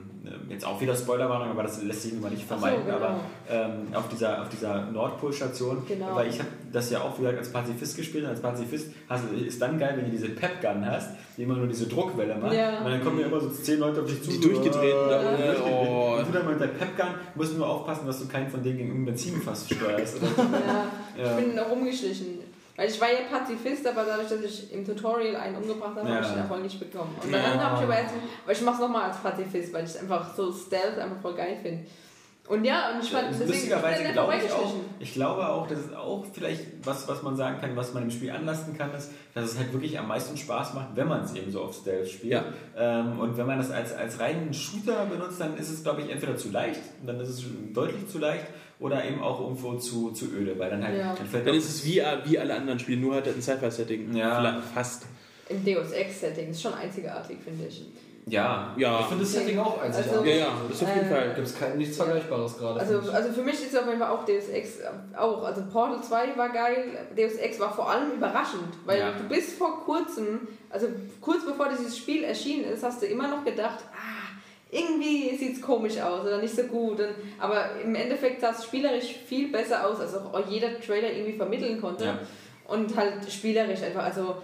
[0.49, 2.85] jetzt auch wieder Spoilerwarnung, aber das lässt sich nun mal nicht Ach so, vermeiden.
[2.85, 2.95] genau.
[2.97, 3.19] Aber
[3.49, 6.15] ähm, auf dieser, auf dieser Nordpol-Station, Genau.
[6.15, 9.35] weil ich habe das ja auch wieder als Pazifist gespielt und als Pazifist hast, du-
[9.45, 12.53] ist dann geil, wenn du diese Pep-Gun hast, die immer nur diese Druckwelle macht.
[12.53, 12.79] Ja.
[12.79, 14.29] Und dann kommen ja immer so zehn Leute auf dich zu.
[14.31, 15.29] Die so, durchgedreht äh, da ja.
[15.29, 15.71] unten.
[15.73, 16.15] Oh.
[16.17, 18.89] Und du dann mit der Pep-Gun musst nur aufpassen, dass du keinen von denen gegen
[18.89, 20.17] irgendein Benzinfass steuerst.
[20.17, 20.27] Oder?
[21.17, 21.37] Ja, Ja.
[21.37, 22.39] ich bin da rumgeschlichen.
[22.75, 26.15] Weil ich war ja Pazifist, aber dadurch, dass ich im Tutorial einen umgebracht habe, Ja.
[26.15, 27.15] habe ich den Erfolg nicht bekommen.
[27.23, 28.13] Und dann habe ich aber erst,
[28.43, 31.57] aber ich mache es nochmal als Pazifist, weil ich einfach so Stealth einfach voll geil
[31.61, 31.85] finde.
[32.45, 35.79] Und ja, und ich fand, deswegen Lustigerweise ich glaube ich auch, ich glaube auch, dass
[35.79, 39.11] es auch vielleicht was, was man sagen kann, was man im Spiel anlasten kann, ist,
[39.33, 42.09] dass es halt wirklich am meisten Spaß macht, wenn man es eben so auf Stealth
[42.09, 42.33] spielt.
[42.33, 42.43] Ja.
[42.75, 46.09] Ähm, und wenn man das als, als reinen Shooter benutzt, dann ist es, glaube ich,
[46.09, 48.47] entweder zu leicht, dann ist es deutlich zu leicht,
[48.83, 51.15] oder eben auch irgendwo zu, zu öde, weil dann halt, Ja.
[51.31, 54.13] dann Dann ist es wie, wie alle anderen Spiele, nur halt ein Sci-Fi-Setting.
[54.15, 54.61] Ja.
[54.73, 55.05] Fast.
[55.47, 57.85] Im Deus Ex-Setting ist schon einzigartig, finde ich.
[58.25, 59.03] ja, Ich Ja.
[59.03, 60.31] finde das Setting auch Also- einzigartig.
[60.31, 61.33] Ja, ja, das ist auf jeden Äh, Fall.
[61.35, 62.79] Gibt es kein, nichts Vergleichbares gerade.
[62.79, 63.13] Also, ich.
[63.13, 64.79] also für mich ist auf jeden Fall auch Deus Ex
[65.17, 65.43] auch.
[65.43, 66.85] Also Portal 2 war geil,
[67.17, 69.11] Deus Ex war vor allem überraschend, weil Ja.
[69.11, 70.87] du bis vor kurzem, also
[71.21, 73.79] kurz bevor dieses Spiel erschienen ist, hast du immer noch gedacht,
[74.73, 76.99] irgendwie sieht es komisch aus oder nicht so gut.
[76.99, 81.37] Und, aber im Endeffekt sah es spielerisch viel besser aus, als auch jeder Trailer irgendwie
[81.37, 82.05] vermitteln konnte.
[82.05, 82.19] Ja.
[82.67, 84.37] Und halt spielerisch einfach, also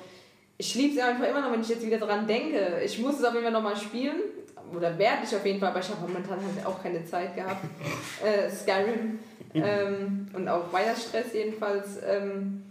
[0.58, 2.82] ich liebe es einfach immer noch, wenn ich jetzt wieder dran denke.
[2.84, 4.18] Ich muss es auf jeden Fall nochmal spielen.
[4.76, 7.66] Oder werde ich auf jeden Fall, aber ich habe momentan halt auch keine Zeit gehabt.
[8.24, 9.20] äh, Skyrim.
[9.56, 11.98] ähm, und auch Weihnachtsstress jedenfalls.
[12.08, 12.69] Ähm,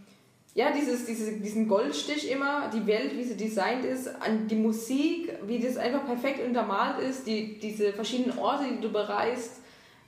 [0.59, 5.33] ja, dieses, diese, diesen Goldstich immer, die Welt, wie sie designt ist, an die Musik,
[5.47, 9.61] wie das einfach perfekt untermalt ist, die, diese verschiedenen Orte, die du bereist.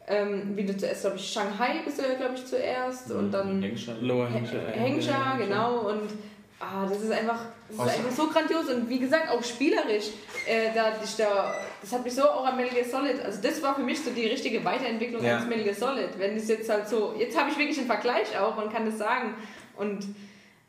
[0.08, 3.60] Ähm, wie du zuerst, glaube ich, Shanghai bist du ja, glaube ich, zuerst und dann.
[4.00, 5.36] Lower Hampshire.
[5.38, 5.88] genau.
[5.88, 6.10] Und
[6.58, 10.06] ah, das ist einfach, das ist einfach so grandios und wie gesagt auch spielerisch.
[10.48, 13.24] Äh, da, ich da, das hat mich so auch an Metal Gear Solid.
[13.24, 15.36] Also das war für mich so die richtige Weiterentwicklung Ja.
[15.36, 16.08] als Metal Gear Solid.
[16.18, 18.98] Wenn es jetzt halt so, jetzt habe ich wirklich einen Vergleich auch und kann das
[18.98, 19.34] sagen.
[19.76, 20.06] Und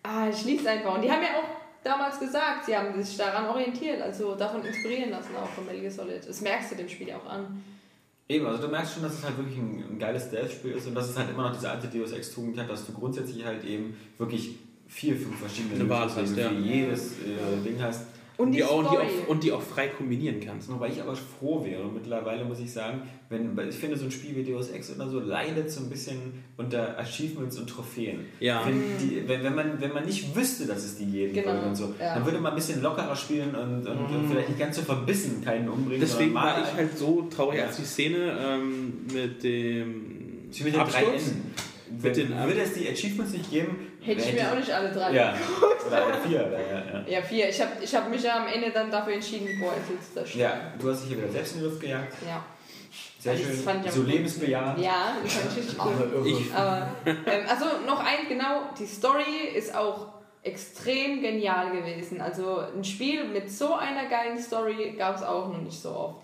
[0.03, 0.95] ah, ich liebe es einfach.
[0.95, 5.11] Und die haben ja auch damals gesagt, sie haben sich daran orientiert, also davon inspirieren
[5.11, 6.27] lassen auch von Metal Gear Solid.
[6.27, 7.63] Das merkst du dem Spiel ja auch an.
[8.27, 10.95] Eben, also du merkst schon, dass es halt wirklich ein, ein geiles Stealth-Spiel ist und
[10.95, 13.97] dass es halt immer noch diese alte Deus Ex-Tugend hat, dass du grundsätzlich halt eben
[14.17, 14.57] wirklich
[14.87, 16.09] vier, fünf verschiedene ja.
[16.09, 18.05] für jedes äh, Ding hast.
[18.41, 20.71] Und die, Die auch, und, die auch, und die auch frei kombinieren kannst.
[20.71, 24.11] Wobei ich aber froh wäre, mittlerweile muss ich sagen, wenn, weil ich finde, so ein
[24.11, 26.17] Spiel wie Deus Ex oder so leidet so ein bisschen
[26.57, 28.25] unter Achievements und Trophäen.
[28.39, 28.63] Ja.
[28.65, 31.63] Wenn, die, wenn, wenn, man, wenn man nicht wüsste, dass es die jeden Genau, wollen
[31.65, 32.15] und so, ja.
[32.15, 35.69] dann würde man ein bisschen lockerer spielen und, und vielleicht nicht ganz so verbissen keinen
[35.69, 36.01] umbringen.
[36.01, 37.65] Deswegen war ich halt so traurig, Ja.
[37.67, 41.33] als die Szene ähm, mit dem Absturz.
[41.97, 45.35] Würde es die Achievements nicht geben, Hätte ich mir auch nicht alle drei Ja,
[45.87, 46.39] oder halt vier.
[46.47, 47.03] Oder, ja, ja.
[47.07, 47.49] Ja, vier.
[47.49, 50.39] Ich habe ich hab mich ja am Ende dann dafür entschieden, Boazel zu zerstören.
[50.41, 52.13] ja, du hast dich hier wieder selbst in die Luft gejagt.
[52.27, 52.43] Ja.
[53.19, 53.55] Sehr Das schön.
[53.57, 54.79] fand ich So lebensbejahend.
[54.83, 56.27] Ja, das fand ich richtig cool.
[56.27, 60.07] Ich- Aber, ähm, also noch ein, genau, die Story ist auch
[60.43, 62.19] extrem genial gewesen.
[62.19, 66.15] Also ein Spiel mit so einer geilen Story gab es auch noch nicht so oft.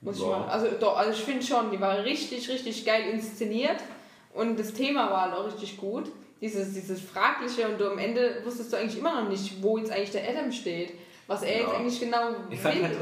[0.00, 3.78] Muss ich mal, also doch, also ich finde schon, die war richtig, richtig geil inszeniert
[4.34, 6.10] und das Thema war halt auch richtig gut.
[6.40, 9.90] Dieses, dieses Fragliche und du am Ende wusstest du eigentlich immer noch nicht, wo jetzt
[9.90, 10.92] eigentlich der Adam steht.
[11.26, 11.78] Was er jetzt Ja.
[11.78, 12.92] eigentlich genau Ich fand halt,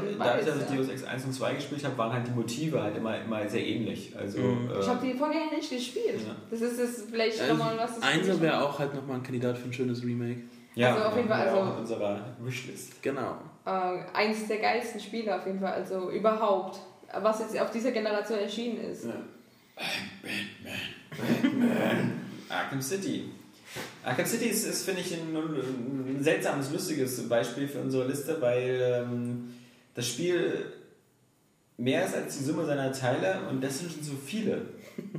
[0.47, 0.75] dass ich ja.
[0.77, 3.65] Deus Ex 1 und 2 gespielt habe, waren halt die Motive halt immer, immer sehr
[3.65, 4.13] ähnlich.
[4.17, 4.71] Also, Mhm.
[4.71, 6.21] äh, Ich habe die Vorgänger nicht gespielt.
[6.25, 6.33] Ja.
[6.49, 7.95] Das ist es vielleicht Also, nochmal was.
[7.99, 10.39] das Einser wäre auch halt nochmal ein Kandidat für ein schönes Remake.
[10.75, 13.03] ja, also auf jeden Fall, ja, also- auch in unserer Wishlist.
[13.03, 13.35] Genau.
[13.65, 13.69] äh,
[14.13, 16.79] eins der geilsten Spiele auf jeden Fall, also überhaupt,
[17.21, 19.05] was jetzt auf dieser Generation erschienen ist.
[22.49, 23.25] Arkham City.
[24.03, 29.05] Arkham City ist, ist finde ich, ein, ein seltsames, lustiges Beispiel für unsere Liste, weil
[29.09, 29.53] ähm,
[29.95, 30.65] das Spiel
[31.77, 34.61] mehr ist als die Summe seiner Teile und das sind schon so viele.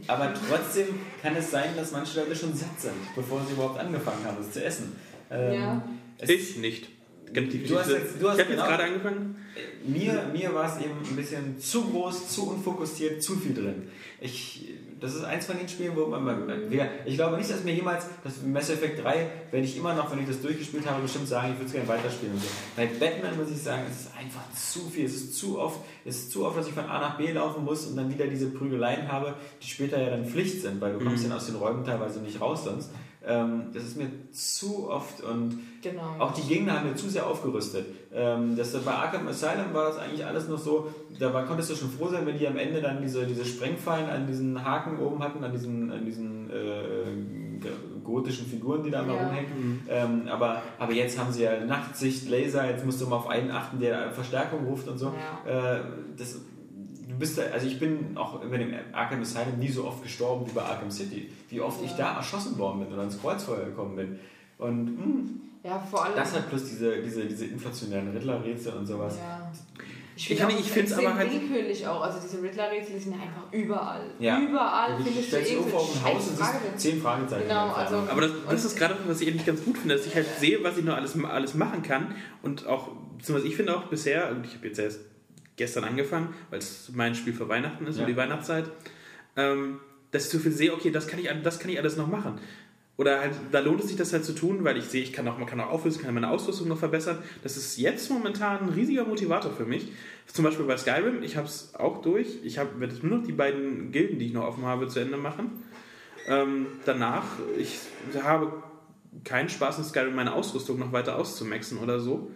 [0.07, 0.87] Aber trotzdem
[1.21, 4.53] kann es sein, dass manche Leute schon satt sind, bevor sie überhaupt angefangen haben, es
[4.53, 4.93] zu essen.
[5.31, 5.89] Ähm, Ja.
[6.19, 6.89] es- Ich nicht.
[7.33, 7.41] Du
[7.79, 9.37] hast jetzt- du hast ich habe genau- jetzt gerade angefangen.
[9.85, 13.89] Mir, mir war es eben ein bisschen zu groß, zu unfokussiert, zu viel drin.
[14.21, 14.69] Ich,
[15.01, 17.75] das ist eins von den Spielen, wo man, man wer- ich glaube nicht, dass mir
[17.75, 21.29] jemals das Mass Effect 3, werde ich immer noch, wenn ich das durchgespielt habe, bestimmt
[21.29, 22.35] sagen, ich würde es gerne weiterspielen.
[22.35, 22.49] Und so.
[22.77, 26.17] Bei Batman muss ich sagen, es ist einfach zu viel, es ist zu oft, es
[26.17, 28.51] ist zu oft, dass ich von A nach B laufen muss und dann wieder diese
[28.51, 31.29] Prügeleien habe, die später ja dann Pflicht sind, weil du kommst Mhm.
[31.31, 32.91] dann aus den Räumen teilweise nicht raus sonst.
[33.27, 36.17] Ähm, das ist mir zu oft und Genau.
[36.19, 37.87] auch die Gegner haben wir zu sehr aufgerüstet.
[38.17, 40.89] Ähm, das, bei Arkham Asylum war das eigentlich alles noch so,
[41.19, 44.09] da war, konntest du schon froh sein, wenn die am Ende dann diese, diese Sprengfallen
[44.09, 47.65] an diesen Haken oben hatten, an diesen, an diesen äh,
[48.05, 49.27] gotischen Figuren, die da immer Ja.
[49.27, 49.83] rumhängen.
[49.89, 53.51] Ähm, aber, aber jetzt haben sie ja Nachtsicht, Laser, jetzt musst du mal auf einen
[53.51, 55.13] achten, der Verstärkung ruft und so.
[55.47, 55.79] Ja.
[55.79, 55.81] Äh,
[56.17, 56.35] das,
[57.09, 60.47] du bist da, also ich bin auch über dem Arkham Asylum nie so oft gestorben
[60.47, 61.31] wie bei Arkham City.
[61.49, 64.19] Wie oft ich da erschossen worden bin oder ins Kreuzfeuer gekommen bin.
[64.59, 65.31] Und mh,
[65.65, 66.15] Ja, vor allem.
[66.17, 69.17] das hat plus diese, diese, diese inflationären Riddler-Rätsel und sowas.
[69.19, 69.51] ja.
[70.17, 72.01] Ich, Ich find ich find's extrem aber halt- willkürlich auch.
[72.01, 74.03] Also diese Riddler-Rätsel die sind einfach überall.
[74.21, 74.41] Ja.
[74.41, 76.59] Überall Du findest du irgendwo auf ein Haus und Frage.
[76.77, 77.49] zehn Fragezeichen.
[77.49, 80.15] Genau, also- Aber das, das ist gerade, was ich eigentlich ganz gut finde, dass ich
[80.15, 82.15] halt sehe, was ich noch alles, alles machen kann.
[82.43, 85.01] Und auch, beziehungsweise ich finde auch bisher, und ich habe jetzt erst
[85.57, 88.03] gestern angefangen, weil es mein Spiel für Weihnachten ist, Ja.
[88.05, 88.67] um die Weihnachtszeit,
[89.37, 89.81] ähm,
[90.13, 92.39] dass ich so viel sehe, okay, das kann ich, das kann ich alles noch machen.
[92.97, 95.27] Oder halt, da lohnt es sich das halt zu tun, weil ich sehe, ich kann
[95.27, 97.19] auch, man kann auch auflösen, kann meine Ausrüstung noch verbessern.
[97.43, 99.89] Das ist jetzt momentan ein riesiger Motivator für mich.
[100.27, 102.39] Zum Beispiel bei Skyrim, ich habe es auch durch.
[102.45, 105.17] Ich werde jetzt nur noch die beiden Gilden, die ich noch offen habe, zu Ende
[105.17, 105.51] machen.
[106.29, 107.25] Ähm, danach,
[107.59, 107.79] ich
[108.23, 108.63] habe
[109.25, 112.31] keinen Spaß in Skyrim, meine Ausrüstung noch weiter auszumaxen oder so.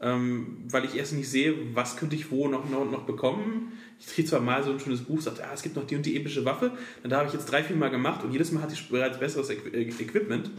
[0.00, 3.72] Ähm, weil ich erst nicht sehe, was könnte ich wo noch, noch, noch bekommen.
[4.04, 6.04] Ich kriege zwar mal so ein schönes Buch, sagt, ah, es gibt noch die und
[6.04, 6.72] die epische Waffe.
[7.02, 9.48] Dann habe ich jetzt drei, vier Mal gemacht und jedes Mal hatte ich bereits besseres
[9.48, 10.50] Equ äh, Equipment.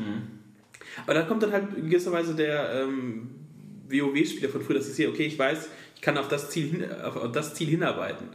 [1.04, 3.32] Aber da kommt dann halt in gewisser Weise der ähm,
[3.90, 6.86] WoW-Spieler von früher, dass ich sehe, okay, ich weiß, ich kann auf das Ziel, hin,
[7.04, 8.28] auf, das Ziel hinarbeiten.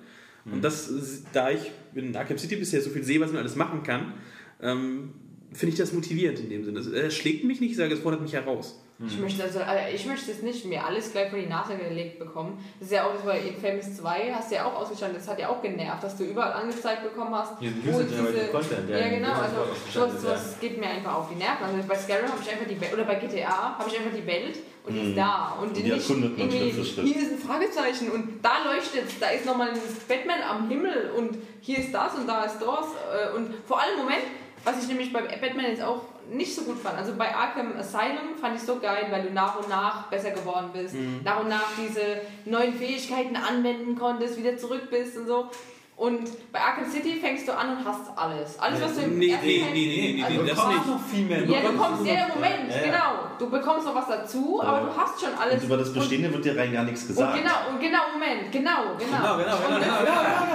[0.53, 0.91] Und das,
[1.33, 4.15] da ich in Arkham City bisher so viel sehe, was man alles machen kann,
[4.63, 5.13] ähm,
[5.53, 6.81] finde ich das motivierend in dem Sinne.
[6.81, 8.83] Es schlägt mich nicht, ich sage, es fordert mich heraus.
[9.07, 12.19] Ich möchte also, äh, ich möchte jetzt nicht mir alles gleich vor die Nase gelegt
[12.19, 12.59] bekommen.
[12.81, 15.39] Das ist ja auch das bei Infamous 2, hast du ja auch ausgestanden, das hat
[15.39, 17.61] ja auch genervt, dass du überall angezeigt bekommen hast.
[17.61, 21.29] Diesen wo User-Generated Content, ja, in genau, also ausgestattet sowas, sowas geht mir einfach auf
[21.29, 21.65] die Nerven.
[21.65, 24.27] Also bei Skyrim habe ich einfach die Welt, oder bei GTA habe ich einfach die
[24.27, 25.57] Welt und die ist da.
[25.63, 29.47] Und Die nicht erkundet man irgendwie, hier ist ein Fragezeichen und da leuchtet da ist
[29.47, 32.67] nochmal ein Batman am Himmel und hier ist das und da ist das.
[32.67, 34.25] äh, Und vor allem, Moment,
[34.65, 36.97] was ich nämlich bei Batman jetzt auch nicht so gut fand.
[36.99, 40.71] Also bei Arkham Asylum fand ich so geil, weil du nach und nach besser geworden
[40.73, 40.95] bist.
[41.25, 45.49] Nach und nach diese neuen Fähigkeiten anwenden konntest, wieder zurück bist und so.
[45.97, 48.57] Und bei Arkham City fängst du an und hast alles.
[48.61, 50.87] Alles, was du im Nee, ersten nee, Teil- nee, nee, nee, Also nee, das nicht.
[50.87, 51.45] noch viel mehr.
[51.45, 52.83] ja, du kommst, ja, Moment, Ja, ja.
[52.85, 53.13] genau.
[53.37, 55.55] Du bekommst noch was dazu, aber du hast schon alles.
[55.57, 57.35] Und über das Bestehende wird dir rein gar nichts Und, gesagt.
[57.35, 59.19] und genau, und genau, Moment, genau, genau.
[59.19, 59.83] Genau, genau, genau, Und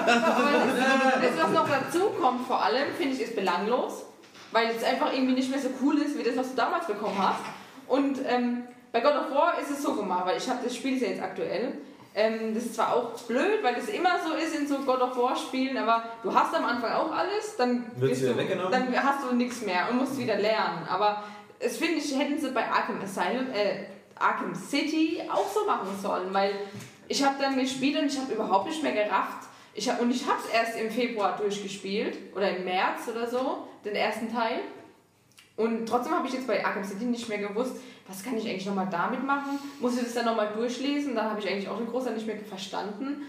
[0.08, 4.04] das, genau, was noch dazu kommt, vor allem, finde ich, ist belanglos,
[4.54, 7.18] weil es einfach irgendwie nicht mehr so cool ist, wie das, was du damals bekommen
[7.18, 7.42] hast.
[7.88, 11.02] Und ähm, bei God of War ist es so gemacht, weil ich habe das Spiel
[11.02, 11.74] ja jetzt aktuell.
[12.16, 15.18] Ähm, das ist zwar auch blöd, weil das immer so ist in so God of
[15.18, 18.34] War Spielen, aber du hast am Anfang auch alles, dann, bist du,
[18.72, 20.88] dann hast du nichts mehr und musst wieder lernen.
[20.88, 21.24] Aber
[21.60, 23.86] es finde ich, hätten sie bei Arkham Asylum, äh,
[24.16, 26.54] Arkham City auch so machen sollen, weil
[27.08, 29.48] ich habe dann gespielt und ich habe überhaupt nicht mehr gerafft.
[29.74, 33.96] Ich und ich habe es erst im Februar durchgespielt oder im März oder so, den
[33.96, 34.60] ersten Teil.
[35.56, 37.76] Und trotzdem habe ich jetzt bei Arkham City nicht mehr gewusst,
[38.08, 39.60] was kann ich eigentlich nochmal damit machen?
[39.80, 41.16] Muss ich das dann nochmal durchlesen?
[41.16, 43.24] Dann habe ich eigentlich auch den Großteil nicht mehr verstanden.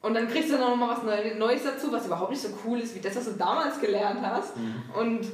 [0.00, 2.80] Und dann kriegst du dann nochmal was Neu- Neues dazu, was überhaupt nicht so cool
[2.80, 4.52] ist wie das, was du damals gelernt hast.
[4.98, 5.26] Und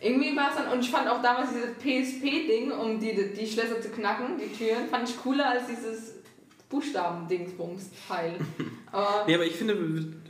[0.00, 3.80] irgendwie war es dann, und ich fand auch damals dieses PSP-Ding, um die, die Schlösser
[3.80, 6.14] zu knacken, die Türen, fand ich cooler als dieses
[6.72, 8.34] Buchstaben-Dingsbums-Teil.
[8.92, 9.74] Aber Nee, aber ich finde,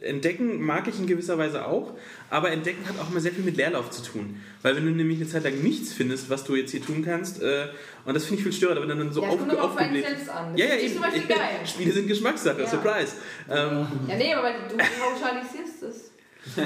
[0.02, 1.94] entdecken mag ich in gewisser Weise auch,
[2.30, 4.40] aber entdecken hat auch immer sehr viel mit Leerlauf zu tun.
[4.62, 7.42] Weil wenn du nämlich eine Zeit lang nichts findest, was du jetzt hier tun kannst,
[7.42, 7.66] äh,
[8.04, 10.06] und das finde ich viel störend, aber wenn du dann so ja, aufgebläht...
[10.06, 10.52] selbst an.
[10.52, 10.92] Das Ja, ja, eben.
[10.92, 11.38] zum Beispiel geil.
[11.66, 12.68] Spiele sind Geschmackssache, Ja.
[12.68, 13.14] Surprise.
[13.50, 16.12] Ähm, Ja, nee, aber du pauschalisierst es.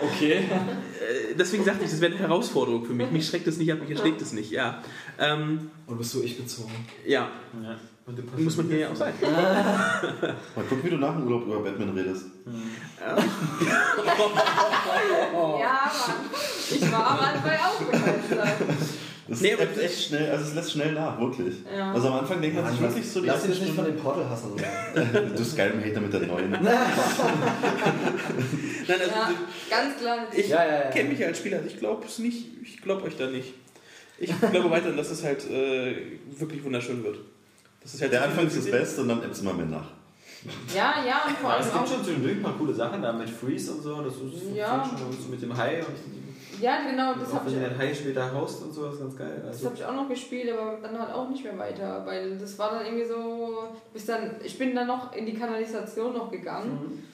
[0.00, 0.32] Okay.
[0.34, 3.10] äh, deswegen sagte ich, das wäre eine Herausforderung für mich.
[3.10, 4.82] Mich schreckt es nicht ab, mich erschlägt es nicht, ja.
[5.18, 6.72] Ähm, Und bist du ich bezogen?
[7.06, 7.28] ja,
[7.62, 7.76] Ja.
[8.06, 9.14] Und du muss man hier ja auch sein.
[9.22, 12.26] Mal gucken, wie du nach dem Urlaub über Batman redest.
[15.58, 16.16] Ja, Mann.
[16.70, 18.48] Ich war am Anfang auch begeistert.
[19.26, 21.54] Das Nee, aber echt schnell, also es lässt schnell nach, wirklich.
[21.74, 21.92] Ja.
[21.92, 24.00] Also am Anfang denkt man sich wirklich so die Lass dich nicht von Stunde, den
[24.00, 25.34] Portal-Hassern sagen.
[25.36, 26.50] du Skyrim-Hater mit der neuen.
[26.50, 26.66] Nein,
[28.88, 29.30] also, Ja,
[29.70, 30.18] ganz klar.
[30.34, 30.90] Ich Ja, ja, ja.
[30.90, 33.54] kenne mich ja als Spieler, ich glaube es nicht, ich glaube euch da nicht.
[34.18, 37.18] Ich glaube weiterhin, dass es halt äh, wirklich wunderschön wird.
[37.84, 39.90] Das ist halt Der Anfang ist das Beste und dann ebbt es immer mehr nach.
[40.74, 41.88] Ja, ja, und vor Aber allem es gibt auch.
[41.90, 44.02] schon zwischendurch ein paar coole Sachen da mit Freeze und so.
[44.02, 44.84] Das ist Ja.
[44.84, 47.94] schon so mit dem Hai und Ja, genau, das habe wenn ich, du den Hai
[47.94, 49.42] später haust und so, ist ganz geil.
[49.44, 52.36] das Also, hab ich auch noch gespielt, aber dann halt auch nicht mehr weiter, weil
[52.38, 53.68] das war dann irgendwie so.
[53.92, 57.06] Bis dann, ich bin dann noch in die Kanalisation noch gegangen.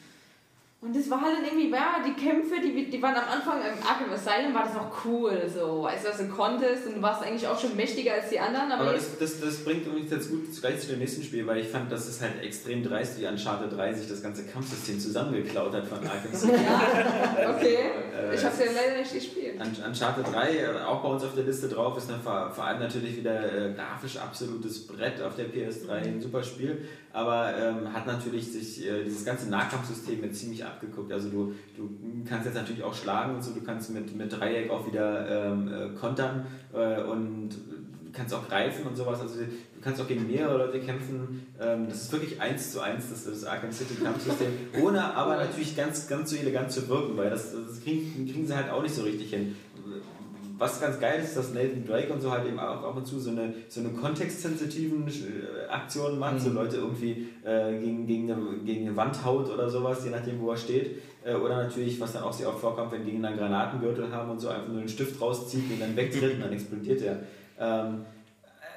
[0.82, 3.86] Und das war halt dann irgendwie, ja, die Kämpfe, die, die waren am Anfang im
[3.86, 7.22] Arkham Asylum, war das noch cool, so, weißt du, was du konntest und du warst
[7.22, 10.30] eigentlich auch schon mächtiger als die anderen, aber, aber das, das, das bringt uns jetzt
[10.30, 13.26] gut gleich zu dem nächsten Spiel, weil ich fand, dass es halt extrem dreist, wie
[13.26, 16.54] Uncharted 3 sich das ganze Kampfsystem zusammengeklaut hat von Arkham City.
[16.54, 17.76] ja, okay,
[18.18, 19.60] Äh, ich hab's ja leider nicht gespielt.
[19.60, 22.64] Un- Uncharted 3, äh, auch bei uns auf der Liste drauf, ist dann vor, vor
[22.64, 27.92] allem natürlich wieder äh, grafisch absolutes Brett auf der PS3, ein super Spiel, aber ähm,
[27.92, 31.12] hat natürlich sich äh, dieses ganze Nahkampfsystem jetzt ziemlich abgeguckt.
[31.12, 31.90] Also du, du
[32.28, 35.72] kannst jetzt natürlich auch schlagen und so, du kannst mit, mit Dreieck auch wieder ähm,
[35.72, 37.50] äh, kontern äh, und
[38.12, 39.20] kannst auch greifen und sowas.
[39.20, 41.46] Also du kannst auch gegen mehrere Leute kämpfen.
[41.60, 44.52] Ähm, das ist wirklich eins zu eins das, das Arkham City Kampfsystem,
[44.82, 48.54] ohne aber natürlich ganz, ganz so elegant zu wirken, weil das, das kriegen, kriegen sie
[48.54, 49.56] halt auch nicht so richtig hin.
[50.60, 53.18] Was ganz geil ist, dass Nathan Drake und so halt eben auch ab und zu
[53.18, 58.58] so eine, so eine kontextsensitiven äh, Aktionen macht, so Leute irgendwie äh, gegen, gegen, eine,
[58.62, 61.00] gegen eine Wand haut oder sowas, je nachdem, wo er steht.
[61.24, 64.38] Äh, oder natürlich, was dann auch sehr oft vorkommt, wenn die einen Granatengürtel haben und
[64.38, 67.20] so einfach nur einen Stift rauszieht und dann wegtritt und dann explodiert er.
[67.58, 68.04] Ähm,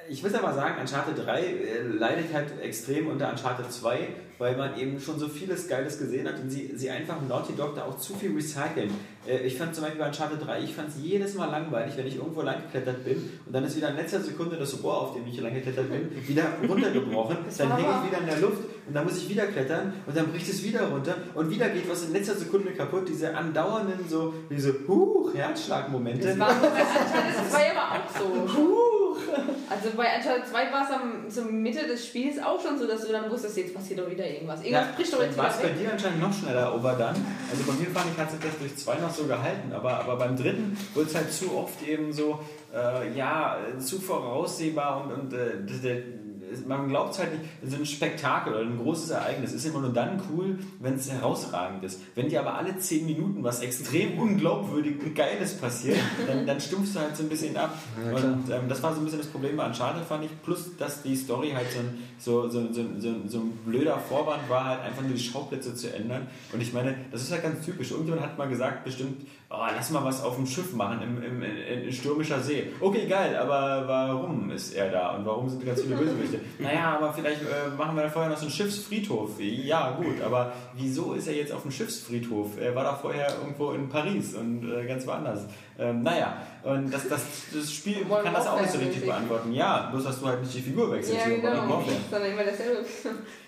[0.08, 4.08] ich muss aber sagen, Uncharted 3 äh, leidet halt extrem unter Uncharted 2,
[4.38, 7.74] weil man eben schon so vieles Geiles gesehen hat und sie, sie einfach Naughty Dog
[7.74, 8.90] da auch zu viel recyceln.
[9.26, 12.06] Äh, ich fand zum Beispiel bei Uncharted 3, ich fand es jedes Mal langweilig, wenn
[12.06, 15.14] ich irgendwo lang geklettert bin und dann ist wieder in letzter Sekunde das Rohr, auf
[15.14, 18.94] dem ich lang geklettert bin, wieder runtergebrochen, dann hänge ich wieder in der Luft und
[18.94, 22.04] dann muss ich wieder klettern und dann bricht es wieder runter und wieder geht was
[22.04, 26.28] in letzter Sekunde kaputt, diese andauernden so, diese Huch, Herzschlagmomente.
[26.28, 28.94] Das war, das war ja aber auch so.
[29.68, 33.06] Also bei Uncharted 2 war es am zur Mitte des Spiels auch schon so, dass
[33.06, 34.62] du dann wusstest, jetzt passiert doch wieder irgendwas.
[34.62, 37.14] Irgendwas bricht doch jetzt war es wieder bei dir anscheinend noch schneller over dann.
[37.50, 40.76] Also bei mir fand ich, das durch zwei noch so gehalten, aber, aber beim dritten
[40.94, 42.40] wurde es halt zu oft eben so,
[42.74, 46.02] äh, ja, äh, zu voraussehbar und, und äh, der,
[46.66, 49.92] man glaubt es halt nicht, so ein Spektakel oder ein großes Ereignis ist immer nur
[49.92, 52.00] dann cool, wenn es herausragend ist.
[52.14, 56.94] Wenn dir aber alle zehn Minuten was extrem unglaubwürdig und Geiles passiert, dann, dann stumpfst
[56.94, 57.76] du halt so ein bisschen ab.
[58.04, 60.42] Ja, und ähm, das war so ein bisschen das Problem bei Uncharted, fand ich.
[60.42, 64.48] Plus, dass die Story halt so ein, so, so, so, so, so ein blöder Vorwand
[64.48, 66.26] war, halt einfach nur die Schauplätze zu ändern.
[66.52, 67.90] Und ich meine, das ist halt ganz typisch.
[67.90, 69.26] Irgendjemand hat mal gesagt, bestimmt,
[69.58, 72.72] oh, lass mal was auf dem Schiff machen, im, im, in, in stürmischer See.
[72.80, 75.16] Okay, geil, aber warum ist er da?
[75.16, 76.40] Und warum sind ganz viele Bösewichte?
[76.58, 79.40] naja, aber vielleicht äh, machen wir da vorher noch so einen Schiffsfriedhof.
[79.40, 82.58] Ja, gut, aber wieso ist er jetzt auf dem Schiffsfriedhof?
[82.60, 85.46] Er war da vorher irgendwo in Paris und äh, ganz woanders.
[85.78, 87.22] Ähm, naja, und das, das,
[87.52, 89.52] das Spiel Modern kann das auch nicht so richtig beantworten.
[89.52, 91.26] Ja, bloß dass du halt nicht die Figur wechselst.
[91.26, 91.82] Ja, genau.
[92.10, 92.84] Sondern immer dasselbe.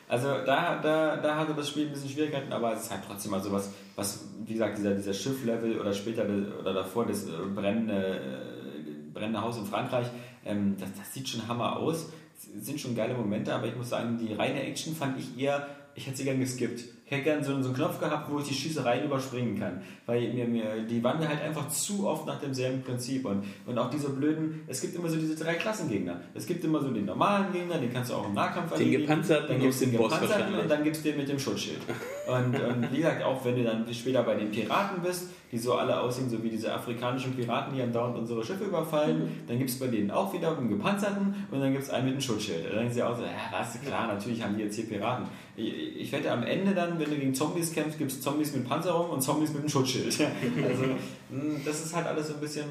[0.09, 3.33] Also da, da, da hatte das Spiel ein bisschen Schwierigkeiten, aber es ist halt trotzdem
[3.33, 7.31] mal sowas, was, wie gesagt, dieser, dieser Schifflevel oder später de- oder davor das äh,
[7.55, 10.07] brennende, äh, brennende Haus in Frankreich,
[10.45, 12.11] ähm, das, das sieht schon Hammer aus.
[12.37, 15.67] Es sind schon geile Momente, aber ich muss sagen, die reine Action fand ich eher,
[15.95, 16.85] ich hätte sie gern geskippt.
[17.07, 19.81] Ich hätte gern so, einen Knopf gehabt, wo ich die Schießereien überspringen kann.
[20.07, 23.25] Weil mir, mir, die mir halt einfach zu oft nach demselben Prinzip.
[23.25, 26.21] Und, und auch diese blöden, es gibt immer so diese drei Klassengegner.
[26.35, 29.03] Es gibt immer so den normalen Gegner, den kannst du auch im Nahkampf Den erledigen.
[29.03, 30.63] gepanzerten Dann gibt es den Boss gepanzerten wahrscheinlich.
[30.63, 31.79] und dann gibt es den mit dem Schutzschild.
[32.27, 35.75] Und, und wie gesagt, auch wenn du dann später bei den Piraten bist, die so
[35.75, 39.79] alle aussehen, so wie diese afrikanischen Piraten, die andauernd unsere Schiffe überfallen, dann gibt es
[39.79, 42.67] bei denen auch wieder einen gepanzerten und dann gibt es einen mit einem Schutzschild.
[42.67, 45.27] Da denken sie auch so, ja, was, klar, natürlich haben die jetzt hier Piraten.
[45.57, 48.69] Ich, ich wette, am Ende dann, wenn du gegen Zombies kämpfst, gibt es Zombies mit
[48.69, 50.17] Panzerung und Zombies mit einem Schutzschild.
[50.67, 50.85] Also,
[51.31, 52.65] mh, das ist halt alles so ein bisschen,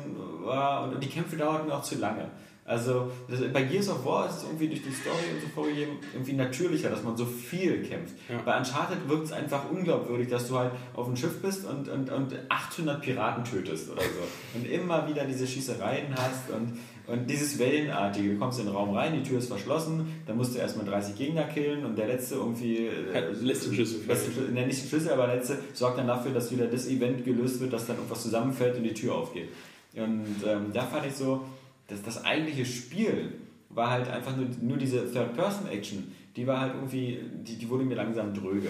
[0.45, 2.29] äh, und die Kämpfe dauerten auch zu lange.
[2.67, 3.11] Also
[3.53, 6.89] bei Gears of War ist es irgendwie durch die Story und so vorgegeben irgendwie natürlicher,
[6.89, 8.15] dass man so viel kämpft.
[8.27, 8.39] Ja.
[8.43, 12.11] Bei Uncharted wirkt es einfach unglaubwürdig, dass du halt auf dem Schiff bist und, und,
[12.11, 14.57] und 800 Piraten tötest oder so.
[14.57, 18.33] Und immer wieder diese Schießereien hast und, und dieses Wellenartige.
[18.33, 21.15] Du kommst in den Raum rein, die Tür ist verschlossen, dann musst du erstmal 30
[21.15, 22.87] Gegner killen und der letzte irgendwie...
[22.87, 23.99] äh, letzte Schlüssel.
[24.07, 27.73] Letzte ne, nicht Schlüssel, aber letzte sorgt dann dafür, dass wieder das Event gelöst wird,
[27.73, 29.49] dass dann irgendwas zusammenfällt und die Tür aufgeht.
[29.95, 31.45] Und ähm, da fand ich so,
[31.87, 33.33] dass das eigentliche Spiel
[33.69, 37.95] war halt einfach nur, nur diese Third-Person-Action, die war halt irgendwie, die, die wurde mir
[37.95, 38.69] langsam dröge.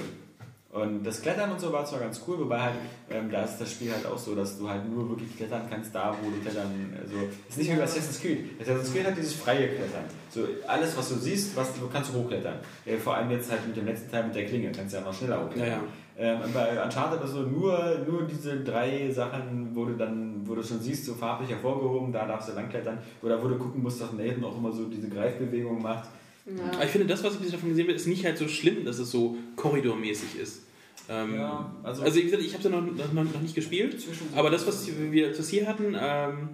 [0.75, 2.75] Und das Klettern und so war zwar ganz cool, wobei halt,
[3.09, 5.95] ähm, da ist das Spiel halt auch so, dass du halt nur wirklich klettern kannst,
[5.95, 7.15] da wo du klettern, also,
[7.47, 8.59] ist nicht wie bei Assassin's Creed.
[8.59, 10.03] Assassin's Creed hat dieses freie Klettern.
[10.29, 12.55] So, alles, was du siehst, was kannst du hochklettern.
[12.85, 15.05] Äh, vor allem jetzt halt mit dem letzten Teil mit der Klinge, kannst du ja
[15.05, 15.69] noch schneller hochklettern.
[15.69, 15.83] Ja, ja.
[16.17, 20.63] Ähm, bei Uncharted ist so nur, nur diese drei Sachen, wo du dann, wo du
[20.63, 22.99] schon siehst, so farblich hervorgehoben, da darfst du langklettern.
[23.21, 26.07] Oder wo du gucken musst, dass Nathan auch immer so diese Greifbewegung macht.
[26.45, 26.83] Ja.
[26.83, 28.99] Ich finde, das, was ich bis davon gesehen habe, ist nicht halt so schlimm, dass
[28.99, 30.61] es so korridormäßig ist.
[31.09, 33.97] Ähm, Ja, also- also, wie gesagt, ich habe es ja noch, noch, noch nicht gespielt,
[34.35, 36.49] aber das, was wir das hier hatten ähm,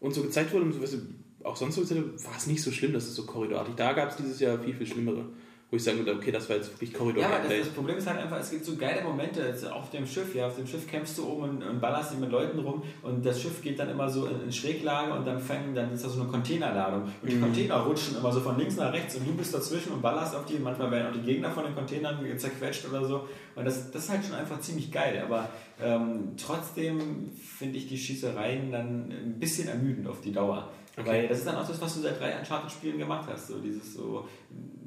[0.00, 0.96] und so gezeigt wurde und so, was
[1.42, 3.74] auch sonst so gezeigt wurde, war es nicht so schlimm, dass es so korridorartig.
[3.76, 5.24] Da gab es dieses Jahr viel, viel schlimmere,
[5.70, 8.06] wo ich sagen würde, okay, das war jetzt wirklich korridor Ja, das, das Problem ist
[8.08, 10.34] halt einfach, es gibt so geile Momente also auf dem Schiff.
[10.34, 13.24] Ja, auf dem Schiff kämpfst du oben und, und ballerst dich mit Leuten rum und
[13.24, 16.08] das Schiff geht dann immer so in, in Schräglage und dann fängt, dann ist da
[16.08, 17.02] so eine Containerladung.
[17.02, 20.02] Und die Container rutschen immer so von links nach rechts und du bist dazwischen und
[20.02, 20.58] ballerst auf die.
[20.58, 23.28] Manchmal werden auch die Gegner von den Containern zerquetscht oder so.
[23.54, 25.22] Und das, das ist halt schon einfach ziemlich geil.
[25.24, 25.48] Aber
[25.80, 30.68] ähm, trotzdem finde ich die Schießereien dann ein bisschen ermüdend auf die Dauer.
[30.96, 31.08] Okay.
[31.08, 33.48] Weil das ist dann auch das, was du seit drei Uncharted-Spielen gemacht hast.
[33.48, 34.28] So dieses so,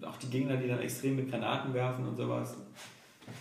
[0.05, 2.55] auch die Gegner, die dann extrem mit Granaten werfen und sowas.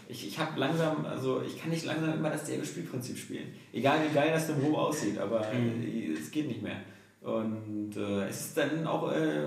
[0.09, 3.49] Ich, ich habe langsam, also ich kann nicht langsam immer dasselbe Spielprinzip spielen.
[3.73, 6.77] Egal wie geil das im Room aussieht, aber äh, es geht nicht mehr.
[7.21, 9.45] Und äh, es ist dann auch äh,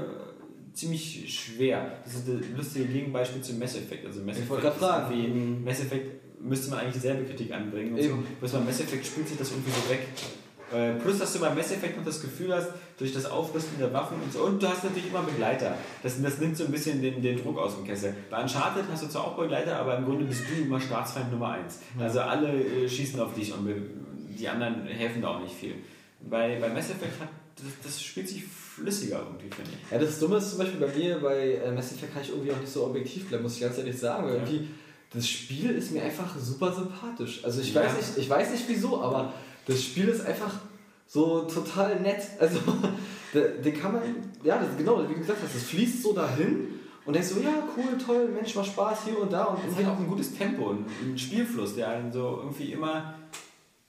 [0.73, 1.99] ziemlich schwer.
[2.03, 4.05] Das ist das lustige Gegenbeispiel zu Mass Effect.
[4.05, 7.95] Also Mass Ich Effect ist irgendwie- Mass Effect müsste man eigentlich dieselbe Kritik anbringen.
[7.95, 8.17] Und so.
[8.39, 10.07] Bloß bei Mass Effect spielt sich das irgendwie so weg.
[10.73, 13.91] Äh, Plus, dass du bei Mass Effect noch das Gefühl hast, durch das Aufrüsten der
[13.93, 15.77] Waffen und so, und du hast natürlich immer Begleiter.
[16.01, 18.13] Das, das nimmt so ein bisschen den, den Druck aus dem Kessel.
[18.29, 21.49] Bei Uncharted hast du zwar auch Begleiter, aber im Grunde bist du immer Staatsfeind Nummer
[21.51, 21.79] eins.
[21.99, 23.67] Also alle äh, schießen auf dich und
[24.37, 25.75] die anderen helfen da auch nicht viel.
[26.21, 29.91] Bei, bei Mass Effect hat das, das spielt sich flüssiger irgendwie, finde ich.
[29.91, 32.51] Ja, das Dumme ist zum Beispiel bei mir, bei äh, Mass Effect kann ich irgendwie
[32.51, 34.25] auch nicht so objektiv bleiben, muss ich ganz ehrlich sagen.
[34.27, 34.41] Weil Ja.
[34.41, 34.67] irgendwie,
[35.13, 37.41] das Spiel ist mir einfach super sympathisch.
[37.45, 37.81] Also ich Ja.
[37.83, 39.31] weiß nicht, ich weiß nicht wieso, aber
[39.65, 40.53] das Spiel ist einfach
[41.07, 42.21] so total nett.
[42.39, 42.59] Also
[43.33, 44.01] den kann man,
[44.43, 47.63] ja, das, genau, wie du gesagt hast, das fließt so dahin und denkst so, ja,
[47.77, 50.71] cool, toll, Mensch, macht Spaß hier und da und Es hat auch ein gutes Tempo,
[50.71, 53.15] ein, ein Spielfluss, der einen so irgendwie immer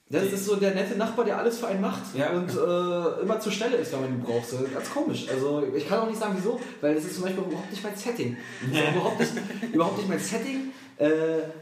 [0.09, 2.29] Das ist so der nette Nachbar, der alles für einen macht Ja.
[2.31, 4.49] und äh, immer zur Stelle ist, wenn man ihn braucht.
[4.49, 5.25] So, ganz komisch.
[5.29, 7.95] Also ich kann auch nicht sagen, wieso, weil das ist zum Beispiel überhaupt nicht mein
[7.95, 8.37] Setting.
[8.71, 9.31] Das ist überhaupt, nicht,
[9.73, 11.09] überhaupt nicht mein Setting, äh,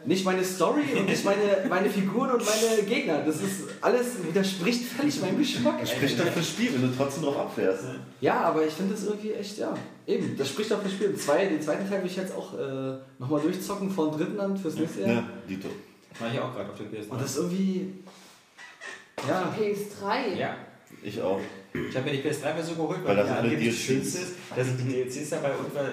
[0.06, 3.24] nicht meine Story und nicht meine, meine Figuren und meine Gegner.
[3.26, 5.80] Das ist alles widerspricht völlig meinem Geschmack.
[5.88, 7.84] Spricht doch fürs Spiel, wenn du trotzdem drauf abfährst.
[8.22, 9.74] Ja, aber ich finde das irgendwie echt, ja,
[10.06, 11.16] eben, das spricht auch fürs Spiel.
[11.16, 14.76] Zwei, den zweiten Teil will ich jetzt auch äh, nochmal durchzocken von dritten an fürs
[14.76, 15.10] nächste Jahr.
[15.10, 15.68] Ja, Dito.
[16.18, 17.10] Mach ich auch gerade auf der PS3.
[17.10, 17.94] Und das ist irgendwie,
[19.28, 20.38] ja, PS3.
[20.38, 20.56] ja.
[21.08, 21.40] Ich auch.
[21.74, 23.86] Ich habe mir die PS3-Version geholt, Weil weil, da die sind alle angeblich DLCs.
[23.86, 25.92] schönste ist, dass ich die DLCs dabei und weil,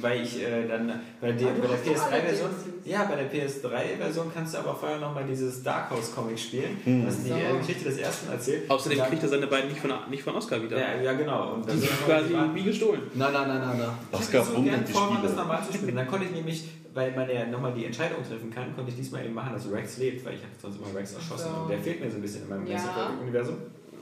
[0.00, 2.86] weil ich äh, dann bei der, bei der hast doch alle PS3-Version, DLCs.
[2.86, 7.06] ja, bei der PS3-Version kannst du aber vorher nochmal dieses Dark House-Comic spielen, Hm.
[7.06, 7.34] was die So.
[7.34, 8.70] äh, Geschichte des ersten erzählt.
[8.70, 10.76] Außerdem Und kriegt er seine beiden nicht von, nicht von Oscar wieder.
[10.78, 11.54] dann, ja, ja, genau.
[11.54, 13.02] Und Die sind quasi wie gestohlen.
[13.14, 13.88] nein, nein, nein, nein, nein.
[14.12, 15.96] Oscar ich so gern vor, das normal zu spielen.
[15.96, 16.64] Dann konnte ich nämlich,
[16.94, 19.98] weil man ja nochmal die Entscheidung treffen kann, konnte ich diesmal eben machen, dass Rex
[19.98, 21.62] lebt, weil ich habe sonst immer Rex erschossen So.
[21.62, 22.76] und der fehlt mir so ein bisschen in meinem Ja.
[22.76, 23.56] Effect-Universum.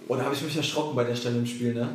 [0.09, 1.89] Und da habe ich mich erschrocken bei der Stelle im Spiel, ne?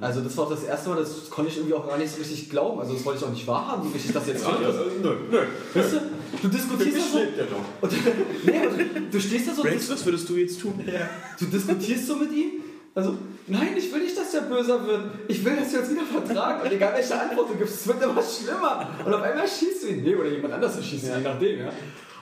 [0.00, 2.18] Also das war auch das erste Mal, das konnte ich irgendwie auch gar nicht so
[2.18, 2.78] richtig glauben.
[2.80, 5.02] Also das wollte ich auch nicht wahrhaben, wie richtig das jetzt wird.
[5.02, 5.38] Nö, nö.
[5.72, 6.00] Weißt du,
[6.42, 7.56] du diskutierst da so.
[7.80, 7.92] Und,
[8.44, 10.74] nee, und du stehst da so, Rex, was würdest du jetzt tun?
[11.38, 12.50] du diskutierst so mit ihm.
[12.94, 13.16] Also,
[13.48, 15.00] nein, ich will nicht, dass der böser wird.
[15.26, 16.62] Ich will, dass wir uns wieder vertragen.
[16.62, 18.88] Und egal welche Antwort du gibst, es wird immer schlimmer.
[19.04, 20.02] Und auf einmal schießt du ihn.
[20.04, 21.72] Nee, oder jemand anders schießt ihn, je nachdem, ja.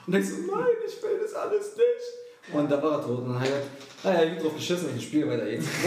[0.07, 2.22] Und denkst du, nein, ich will das alles nicht.
[2.51, 3.19] Und da war er tot.
[3.19, 3.71] Und dann hat er gesagt,
[4.03, 5.65] naja, gut drauf geschissen, das Spiel weiter geht's.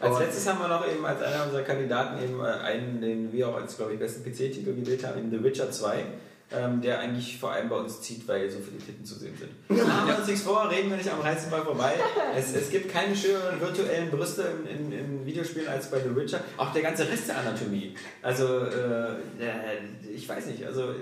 [0.00, 3.32] Als Aber- letztes haben wir noch eben als einer unserer Kandidaten eben äh, einen, den
[3.32, 6.04] wir auch als, glaube ich, besten PC-Titel gewählt haben, in The Witcher 2,
[6.52, 9.50] ähm, der eigentlich vor allem bei uns zieht, weil so viele Titten zu sehen sind.
[9.84, 11.94] Machen wir uns nichts vor, reden wir nicht am Reizenball vorbei.
[12.36, 16.42] Es, es gibt keine schöneren virtuellen Brüste in, in, in Videospielen als bei The Witcher.
[16.58, 17.96] Auch der ganze Rest der Anatomie.
[18.22, 19.10] Also, äh,
[19.40, 20.94] äh, ich weiß nicht, also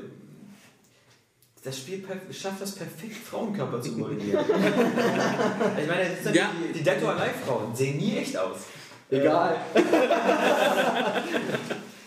[1.66, 4.44] das Spiel schafft das perfekt, Frauenkörper zu modellieren.
[4.48, 6.50] ich meine, das sind Ja.
[6.56, 8.58] die, die Dead or Alive Frauen sehen nie echt aus.
[9.10, 9.56] Egal.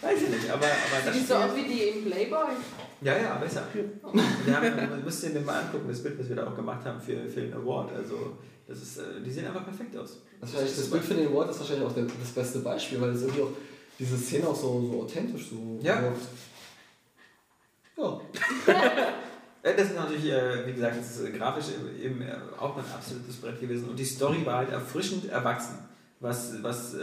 [0.02, 2.54] Weiß ich nicht, aber, aber das Sieht so aus wie die im Playboy.
[3.02, 3.64] Ja, ja, besser.
[3.74, 7.02] Wir haben, man müsste den mal angucken, das Bild, was wir da auch gemacht haben
[7.02, 7.92] für, für den Award.
[7.96, 10.22] Also, das ist, äh, die sehen einfach perfekt aus.
[10.40, 13.10] Das, wahrscheinlich, das Bild für den Award ist wahrscheinlich auch der, das beste Beispiel, weil
[13.10, 13.52] es irgendwie auch
[13.98, 16.02] diese Szene auch so, so authentisch so Ja.
[16.02, 16.22] wirkt.
[17.98, 18.22] Ja.
[19.62, 21.66] Äh, Das ist natürlich, äh, wie gesagt, das ist äh, grafisch
[22.02, 22.24] eben
[22.60, 23.90] auch ein absolutes Brett gewesen.
[23.90, 25.80] Und die Story war halt erfrischend erwachsen.
[26.22, 26.96] Was, was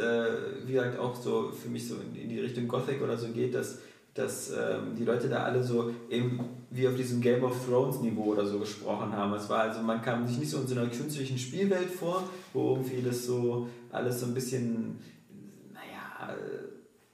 [0.66, 3.78] wie gesagt, auch so für mich so in, die Richtung Gothic oder so geht, dass,
[4.12, 6.38] dass ähm, die Leute da alle so eben
[6.70, 9.32] wie auf diesem Game of Thrones Niveau oder so gesprochen haben.
[9.32, 12.74] Es war also, man kam sich nicht so in so einer künstlichen Spielwelt vor, wo
[12.74, 14.98] irgendwie das so alles so ein bisschen,
[15.72, 16.36] naja,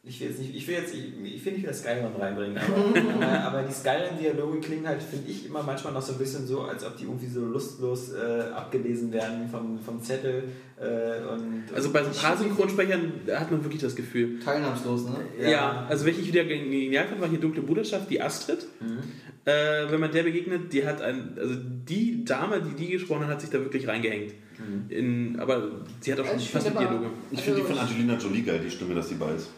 [0.04, 3.24] ich will jetzt nicht, ich will jetzt, ich, ich will nicht wieder Skyrim reinbringen, aber,
[3.24, 6.62] aber, aber die Skyrim-Dialoge klingen halt, finde ich, immer manchmal noch so ein bisschen so,
[6.62, 10.42] als ob die irgendwie so lustlos äh, abgelesen werden vom, vom Zettel.
[10.76, 14.40] Äh, und, Also bei so ein paar Synchronsprechern hat man wirklich das Gefühl.
[14.40, 15.48] Teilnahmslos, ne?
[15.48, 18.66] Ja, also welche ich wieder genial fand, war hier Dunkle Bruderschaft, die Astrid.
[19.44, 19.52] Äh,
[19.88, 23.40] wenn man der begegnet, die hat ein, also die Dame, die die gesprochen hat, hat
[23.40, 24.34] sich da wirklich reingehängt.
[24.88, 27.06] In, aber sie hat auch schon Ich fast finde Dialoge.
[27.30, 29.48] Ich finde die Also von Angelina Jolie geil, die Stimme, dass die bei ist.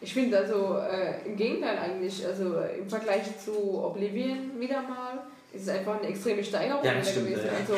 [0.00, 5.22] Ich finde also äh, im Gegenteil eigentlich, also äh, im Vergleich zu Oblivion wieder mal,
[5.52, 7.46] ist es einfach eine extreme Steigerung Ja, stimmt, gewesen.
[7.46, 7.52] ja.
[7.58, 7.74] Also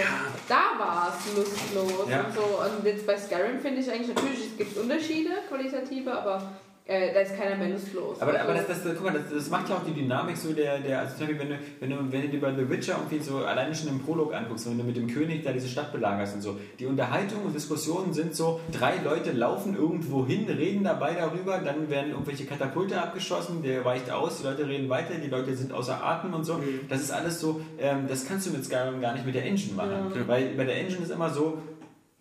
[0.49, 2.25] da war es lustlos Ja.
[2.25, 2.41] und so.
[2.41, 6.43] Und jetzt bei Skyrim finde ich eigentlich natürlich, es gibt Unterschiede, qualitative, aber
[6.89, 8.19] äh, da ist keiner mehr lustlos.
[8.19, 10.55] Aber, also, aber das, das, guck mal, das, das macht ja auch die Dynamik so
[10.55, 12.95] der, der also zum Beispiel, wenn du, wenn du, wenn du dir bei The Witcher
[12.95, 15.93] irgendwie so alleine schon im Prolog anguckst, wenn du mit dem König da diese Stadt
[15.93, 20.83] belagerst und so, die Unterhaltungen und Diskussionen sind so, drei Leute laufen irgendwo hin, reden
[20.83, 25.29] dabei darüber, dann werden irgendwelche Katapulte abgeschossen, der weicht aus, die Leute reden weiter, die
[25.29, 26.59] Leute sind außer Atem und so.
[26.89, 29.75] Das ist alles so, ähm, das kannst du mit Skyrim gar nicht mit der Engine
[29.75, 29.91] machen.
[30.15, 30.27] Ja.
[30.27, 31.59] Weil bei der Engine ist immer so,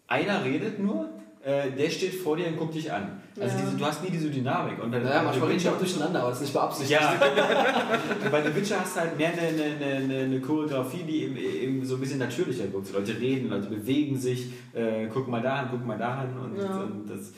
[0.07, 1.09] einer redet nur,
[1.47, 3.21] äh, der steht vor dir und guckt dich an.
[3.39, 3.63] Also Ja.
[3.63, 4.83] diese, du hast nie diese Dynamik.
[4.83, 6.99] Und Naja, manchmal reden die auch durcheinander, aber das ist nicht beabsichtigt.
[7.01, 7.13] ja,
[8.31, 11.85] bei The Witcher hast du halt mehr eine, eine, eine, eine Choreografie, die eben, eben
[11.85, 12.91] so ein bisschen natürlicher wirkt.
[12.91, 16.35] Leute reden, Leute bewegen sich, äh, guck mal dahin, guck mal dahin.
[16.37, 16.81] Und, Ja.
[16.81, 17.31] und das,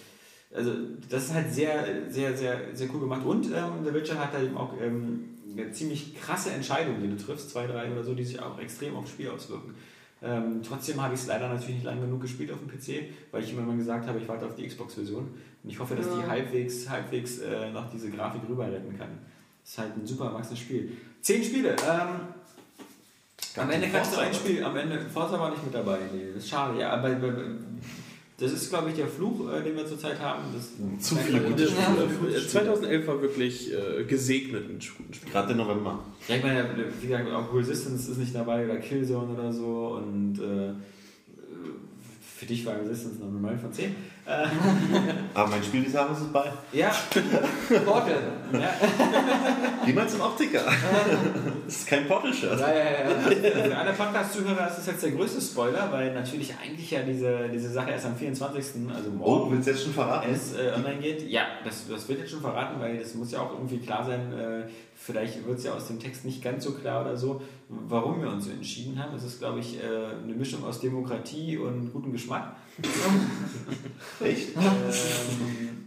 [0.55, 0.71] also,
[1.09, 3.21] das ist halt sehr, sehr, sehr, sehr cool gemacht.
[3.23, 5.25] Und ähm, The Witcher hat halt eben auch ähm,
[5.55, 8.95] eine ziemlich krasse Entscheidungen, die du triffst, zwei, drei oder so, die sich auch extrem
[8.95, 9.75] aufs Spiel auswirken.
[10.21, 13.43] Ähm, trotzdem habe ich es leider natürlich nicht lange genug gespielt auf dem PC, weil
[13.43, 15.23] ich immer mal gesagt habe, ich warte auf die Xbox-Version.
[15.63, 16.27] Und ich hoffe, dass die Ja.
[16.27, 19.09] halbwegs, halbwegs äh, noch diese Grafik rüber retten kann.
[19.63, 20.91] Das ist halt ein super erwachsenes Spiel.
[21.21, 21.69] Zehn Spiele.
[21.71, 22.07] Ähm,
[23.55, 25.97] am Ende kannst du ein Spiel, am Ende, Forza war nicht mit dabei.
[26.13, 26.79] Nee, das ist schade.
[26.79, 27.33] Ja, aber, aber
[28.39, 30.43] Das ist, glaube ich, der Fluch, äh, den wir zurzeit haben.
[30.53, 32.37] Das Zu viele gute Das, Spiele.
[32.37, 35.31] äh, 2011 war wirklich äh, gesegnet mit guten Spielen.
[35.31, 35.99] Gerade der November.
[36.27, 36.65] Ja, ich meine,
[37.01, 40.73] wie gesagt, auch Resistance ist nicht dabei oder Killzone oder so und äh,
[42.39, 43.93] für dich war Resistance noch eine 9 von 10.
[44.25, 44.31] Äh,
[45.33, 46.49] Aber mein Spiel des Jahres ist bei.
[46.71, 46.89] ja,
[47.83, 48.21] Portal.
[48.53, 50.63] ja, mal zum Optiker.
[51.65, 52.59] Das ist kein Portal-Shirt.
[52.59, 53.63] Ja, ja, ja.
[53.63, 57.69] für alle Podcast-Zuhörer ist das jetzt der größte Spoiler, weil natürlich eigentlich ja diese, diese
[57.69, 60.31] Sache erst am 24., also Oh, morgen, willst du jetzt schon verraten?
[60.31, 61.29] es äh, online geht.
[61.29, 64.33] Ja, das, das wird jetzt schon verraten, weil das muss ja auch irgendwie klar sein.
[64.33, 64.63] Äh,
[64.95, 68.29] vielleicht wird es ja aus dem Text nicht ganz so klar oder so, warum wir
[68.29, 69.15] uns so entschieden haben.
[69.15, 69.83] Es ist, glaube ich, äh,
[70.23, 72.55] eine Mischung aus Demokratie und gutem Geschmack.
[74.19, 74.55] Echt?
[74.57, 75.79] Ähm,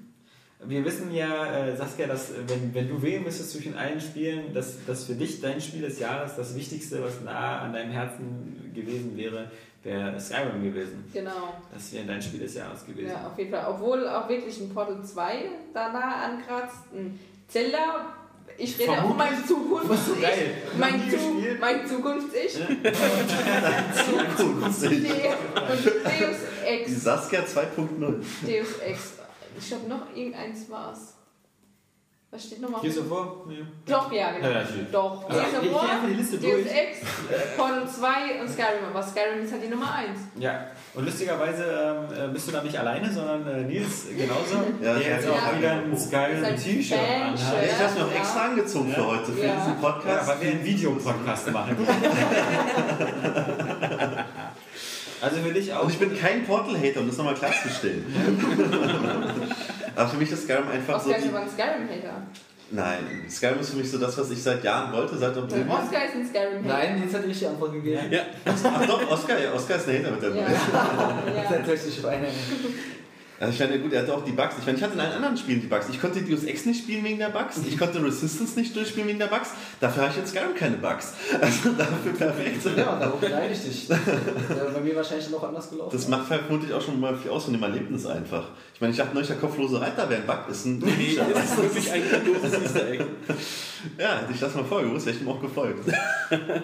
[0.65, 4.55] wir wissen ja, äh, Saskia, dass äh, wenn, wenn du wählen müsstest zwischen allen Spielen,
[4.55, 8.71] dass, dass für dich dein Spiel des Jahres das Wichtigste, was nah an deinem Herzen
[8.73, 9.51] gewesen wäre,
[9.83, 11.05] wäre Skyrim gewesen.
[11.13, 11.55] Genau.
[11.73, 13.11] Das wäre dein Spiel des Jahres gewesen.
[13.11, 13.67] Ja, auf jeden Fall.
[13.69, 16.93] Obwohl auch wirklich ein Portal 2 da nah ankratzt.
[16.95, 18.15] Ein Zelda,
[18.63, 20.07] ich rede auch von meinem Zukunft.
[20.07, 20.55] so geil.
[20.79, 21.17] Mein, Zu
[21.61, 22.55] mein Zukunfts-Ich.
[24.37, 24.93] Zukunftssicht.
[24.93, 27.03] Und Deus Die Ex.
[27.03, 27.99] Saskia 2.0.
[27.99, 29.13] Deus Ex.
[29.59, 31.15] Ich glaube, noch irgendeins war es.
[32.31, 32.81] Was steht nochmal?
[32.81, 33.47] Hier so vor?
[33.51, 33.67] Ja.
[33.85, 34.49] Doch, ja, genau.
[34.49, 34.91] Ja, natürlich.
[34.91, 35.29] Doch.
[35.29, 36.67] Ja, Gears of ich geh War, die Deus.
[36.67, 36.99] Ex,
[37.57, 38.85] Portal 2 und Skyrim.
[38.91, 40.19] Aber Skyrim ist halt die Nummer 1.
[40.39, 44.63] Ja, und lustigerweise ähm, äh, bist du da nicht alleine, sondern äh, Nils genauso.
[44.83, 45.57] Ja, der ich jetzt auch Ja.
[45.59, 47.39] wieder ein Ist halt T-Shirt anhat.
[47.39, 48.19] Ja, ich habe mir auch Ja.
[48.19, 49.55] extra angezogen für heute, für Ja.
[49.57, 50.29] diesen Ja, Podcast.
[50.29, 51.77] weil wir einen Videopodcast machen.
[55.23, 55.85] also für dich auch.
[55.85, 58.05] Und ich bin kein Portal-Hater, um das nochmal klarzustellen.
[59.97, 61.07] Aber für mich ist Skyrim einfach so.
[61.11, 62.23] Oscar ist Die, aber ein Skyrim-Hater.
[62.73, 65.69] Nein, Skyrim ist für mich so das, was ich seit Jahren wollte, seit Oblivion.
[65.69, 66.67] Oscar ist ein Skyrim-Hater.
[66.79, 68.01] Nein, Nils hat die richtige Antwort gegeben.
[68.11, 70.35] Ja, Ach doch, Oscar, ja, Oscar ist ein Hater mit der Ja.
[70.37, 71.23] Nummer.
[71.27, 71.57] Das ist ja.
[71.59, 72.27] tatsächlich Schweine.
[73.43, 74.55] Also ich meine, gut, er hatte auch die Bugs.
[74.61, 75.87] Ich meine, ich hatte in allen anderen Spielen die Bugs.
[75.91, 77.59] Ich konnte Deus Ex nicht spielen wegen der Bugs.
[77.67, 79.51] Ich konnte Resistance nicht durchspielen wegen der Bugs.
[79.81, 81.15] Dafür habe ich jetzt Skyrim keine Bugs.
[81.41, 82.65] Also dafür perfekt.
[82.77, 83.89] Ja, darauf beneide ich dich.
[83.89, 83.99] Ja,
[84.73, 85.91] bei mir wahrscheinlich noch anders gelaufen.
[85.91, 88.45] Das macht vermutlich auch schon mal viel aus von dem Erlebnis einfach.
[88.75, 90.49] Ich meine, ich dachte neulich, der kopflose Reiter wäre ein Bug.
[90.49, 93.05] Ist ein nee, das ist wirklich ein grandioses Easter Egg.
[93.99, 95.89] Ja, hätte ich das mal vorher gewusst, wäre ich ihm auch gefolgt.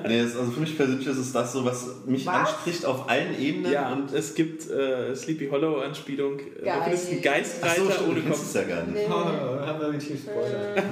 [0.07, 2.51] nee, es, also für mich persönlich ist es das so, was mich Was?
[2.51, 3.73] anspricht auf allen Ebenen.
[3.73, 6.39] Ja, und es gibt äh, Sleepy Hollow Anspielung.
[6.39, 6.67] Äh.
[6.77, 8.49] Du findest einen Ach Geistreiter so, stimmt, ohne du kennst Kopf.
[8.49, 8.95] es ja gar nicht.
[8.95, 9.07] Nee.
[9.09, 10.83] Oh, haben wir richtig gespoilert.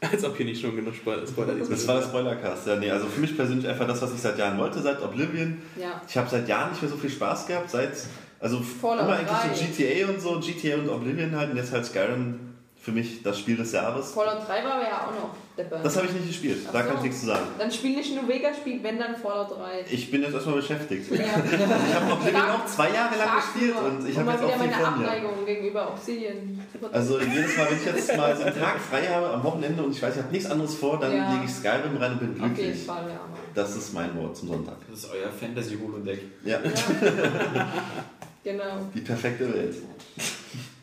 [0.00, 2.66] Als ob hier nicht schon genug Spoiler, Spoiler Das war der Spoilercast.
[2.66, 5.62] Ja, nee, also für mich persönlich einfach das, was ich seit Jahren wollte, seit Oblivion.
[5.80, 6.02] Ja.
[6.06, 7.92] Ich habe seit Jahren nicht mehr so viel Spaß gehabt, seit,
[8.38, 9.54] also Fallout immer eigentlich 3.
[9.54, 12.53] so GTA und so, GTA und Oblivion halt und jetzt halt Skyrim
[12.84, 14.12] für mich das Spiel des Jahres.
[14.12, 15.82] Fallout 3 war aber ja auch noch der Burn.
[15.82, 16.88] Das habe ich nicht gespielt, Ach da so.
[16.88, 17.46] kann ich nichts zu sagen.
[17.58, 19.86] Dann spiel nicht nur Vega, spiel wenn dann Fallout 3.
[19.90, 21.10] Ich bin jetzt erstmal beschäftigt.
[21.10, 21.24] Ja.
[21.24, 23.84] Ich habe Oblivion auch zwei Jahre lang gespielt nur.
[23.84, 25.06] und ich habe mal jetzt wieder auch viel meine vor mir.
[25.08, 26.60] Abneigung gegenüber Obsidian.
[26.92, 29.92] Also jedes Mal, wenn ich jetzt mal so einen Tag frei habe am Wochenende und
[29.92, 31.32] ich weiß, ich habe nichts anderes vor, dann Ja.
[31.32, 32.84] lege ich Skyrim rein und bin Auf jeden glücklich.
[32.84, 33.20] Fall, ja.
[33.54, 34.76] Das ist mein Wort zum Sonntag.
[34.90, 36.20] Das ist euer Fantasy-Holodeck.
[36.44, 36.58] Ja,
[38.44, 38.64] Genau.
[38.94, 39.74] die perfekte Welt.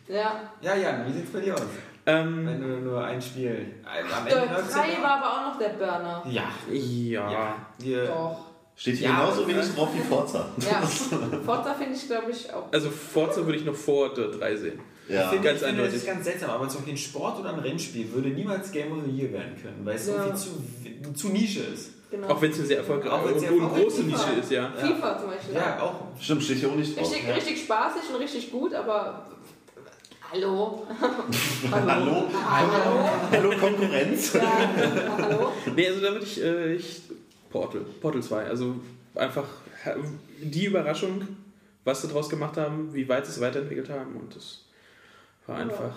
[0.08, 0.50] Ja.
[0.62, 1.62] Ja, Jan, wie sieht's bei dir aus?
[2.06, 3.76] Ähm, Wenn du nur ein Spiel.
[3.86, 6.24] Am Der Ende läuft's 3 ja- war aber auch noch der Burner.
[6.30, 6.44] Ja.
[6.72, 7.32] ja.
[7.32, 7.56] Ja.
[7.78, 8.38] Wir, Doch.
[8.76, 10.46] Steht hier Ja, genauso aber- wenig drauf wie Forza.
[10.58, 10.82] Ja.
[11.46, 12.72] Forza finde ich, glaube ich, auch.
[12.72, 14.80] Also Forza würde ich noch vor der 3 sehen.
[15.08, 15.24] Ja.
[15.24, 17.50] Ich finde, Ganz ich finde, das ist ganz seltsam, aber zum Beispiel ein Sport oder
[17.54, 20.24] ein Rennspiel würde niemals Game of the Year werden können, weil es Ja.
[20.24, 21.92] viel zu, zu Nische ist.
[22.10, 22.28] Genau.
[22.30, 24.08] Auch wenn es eine sehr erfolgreiche Auch und, erfolgreich große ist.
[24.08, 24.70] Nische ist, ja.
[24.72, 25.56] FIFA zum Beispiel.
[25.56, 25.94] Ja, auch.
[26.20, 27.10] Stimmt, steht hier auch nicht drauf.
[27.12, 27.34] Richtig, Ja.
[27.36, 29.28] richtig spaßig und richtig gut, aber.
[30.34, 30.88] Hallo?
[31.70, 32.30] Hallo?
[32.34, 33.10] Hallo?
[33.32, 34.34] Hallo Konkurrenz?
[34.34, 34.42] Ja,
[35.18, 35.52] hallo?
[35.76, 37.02] Nee, also da würde ich, äh, ich
[37.50, 38.76] Portal, Portal 2, also
[39.16, 39.44] einfach
[40.42, 41.28] die Überraschung,
[41.84, 44.60] was sie daraus gemacht haben, wie weit sie es weiterentwickelt haben und das
[45.48, 45.64] war Ja.
[45.64, 45.96] einfach,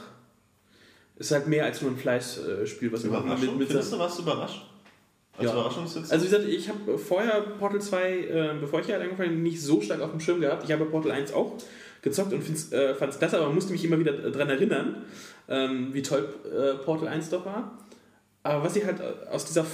[1.16, 3.50] ist halt mehr als nur ein Fleißspiel, was wir machen Überraschung?
[3.50, 4.66] mit, mit Findest du, warst du überrascht?
[5.38, 5.64] Als Ja.
[6.10, 9.38] Also wie gesagt, ich habe vorher Portal 2, äh, bevor ich hier halt angefangen habe,
[9.40, 10.64] nicht so stark auf dem Schirm gehabt.
[10.64, 11.52] Ich habe Portal 1 auch
[12.04, 15.02] gezockt und äh, fand es klasse, aber musste mich immer wieder daran erinnern,
[15.48, 17.78] ähm, wie toll äh, Portal 1 doch war.
[18.42, 19.00] Aber was sie halt
[19.30, 19.64] aus dieser,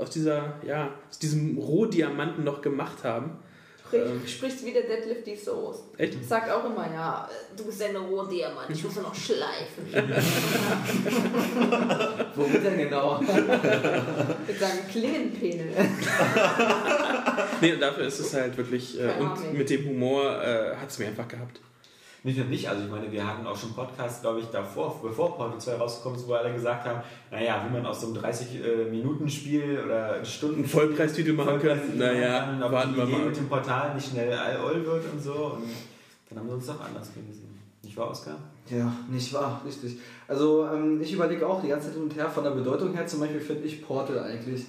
[0.00, 3.38] aus dieser, ja, aus diesem Rohdiamanten noch gemacht haben,
[3.86, 5.82] Sprich, sprichst wieder Deadlift die Soße.
[5.98, 6.24] echt?
[6.26, 9.84] Sagt auch immer, ja, du bist ein Rohdiamant, ich muss nur noch schleifen.
[12.34, 13.20] Womit denn genau?
[13.20, 15.76] Ich würde sagen, Klingenpenis.
[17.60, 20.98] Nee, und dafür ist es halt wirklich, äh, und mit dem Humor äh, hat es
[20.98, 21.60] mir einfach gehabt.
[22.24, 25.36] Nicht nur nicht, also ich meine, wir hatten auch schon Podcasts, glaube ich, davor, bevor
[25.36, 29.82] Portal 2 rausgekommen ist, wo alle gesagt haben, naja, wie man aus so einem 30-Minuten-Spiel
[29.84, 33.26] oder Stunden Vollpreistitel machen können, naja, ob warten die wir Idee mal.
[33.26, 35.32] mit dem Portal nicht schnell all-all wird und so.
[35.56, 35.64] Und
[36.30, 37.60] Dann haben sie uns doch anders gelesen.
[37.82, 38.36] Nicht wahr, Oskar?
[38.70, 39.98] Ja, nicht wahr, richtig.
[40.26, 43.06] Also ähm, ich überlege auch die ganze Zeit hin und her, von der Bedeutung her
[43.06, 44.64] zum Beispiel finde ich Portal eigentlich,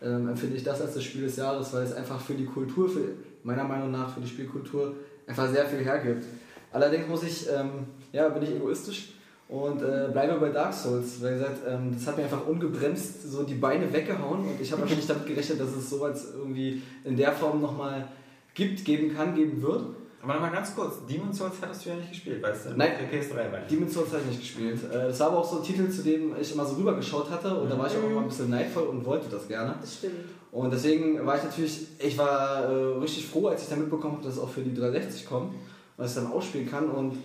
[0.00, 2.88] ähm, empfinde ich das als das Spiel des Jahres, weil es einfach für die Kultur,
[2.88, 3.00] für,
[3.42, 4.94] meiner Meinung nach für die Spielkultur
[5.26, 6.24] einfach sehr viel hergibt.
[6.72, 9.12] Allerdings muss ich, ähm, ja, bin ich egoistisch
[9.48, 13.42] und äh, bleibe bei Dark Souls, weil gesagt, ähm, das hat mir einfach ungebremst so
[13.42, 17.16] die Beine weggehauen und ich habe einfach nicht damit gerechnet, dass es sowas irgendwie in
[17.16, 18.06] der Form nochmal
[18.54, 19.82] gibt, geben kann, geben wird.
[20.22, 22.70] Aber mal ganz kurz, Demon's Souls hattest du ja nicht gespielt, weißt du?
[22.76, 22.92] Nein.
[23.00, 24.78] Der PS3 war Demon's Souls habe ich nicht gespielt.
[24.92, 27.52] Äh, Das war aber auch so ein Titel, zu dem ich immer so rübergeschaut hatte
[27.58, 29.74] und da war ich auch immer ein bisschen neidvoll und wollte das gerne.
[29.80, 30.14] Das stimmt.
[30.52, 34.24] Und deswegen war ich natürlich, ich war äh, richtig froh, als ich dann mitbekommen habe,
[34.24, 35.54] dass es auch für die 360 kommt
[36.00, 36.90] dass ich dann ausspielen kann.
[36.90, 37.18] Und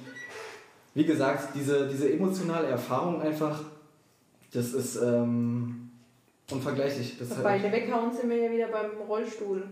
[0.93, 3.59] wie gesagt, diese, diese emotionale Erfahrung einfach,
[4.53, 5.89] das ist ähm,
[6.51, 7.17] unvergleichlich.
[7.17, 9.63] Das ist halt- Beine weghauen sind wir ja wieder beim Rollstuhl.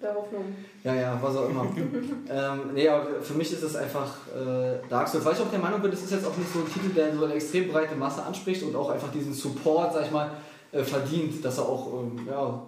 [0.00, 0.44] Der Hoffnung.
[0.84, 1.66] Ja, ja, was auch immer.
[2.30, 5.58] ähm, nee, aber für mich ist es einfach äh, Dark Souls, weil ich auch der
[5.58, 7.96] Meinung bin, das ist jetzt auch nicht so ein Titel, der so eine extrem breite
[7.96, 10.30] Masse anspricht und auch einfach diesen Support, sag ich mal,
[10.70, 12.62] äh, verdient, dass er auch ähm, ja,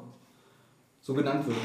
[1.01, 1.57] so genannt wird.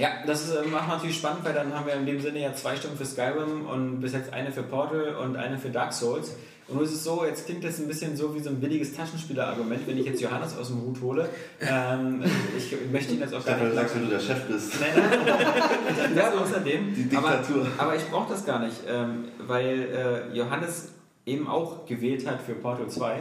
[0.00, 2.54] Ja, das ist, äh, macht natürlich spannend, weil dann haben wir in dem Sinne ja
[2.54, 6.36] zwei Stunden für Skyrim und bis jetzt eine für Portal und eine für Dark Souls.
[6.68, 8.96] Und nun ist es so, jetzt klingt das ein bisschen so wie so ein billiges
[8.96, 11.28] Taschenspieler-Argument, wenn ich jetzt Johannes aus dem Hut hole.
[11.60, 12.22] Ähm,
[12.56, 14.80] ich möchte ihn jetzt auch gar nicht sagst, wenn du der Chef bist.
[14.80, 14.90] Nein,
[15.26, 16.94] nein, das außerdem.
[16.94, 17.66] Die Diktatur.
[17.76, 20.92] Aber, aber ich brauche das gar nicht, ähm, weil äh, Johannes
[21.26, 23.18] eben auch gewählt hat für Portal 2.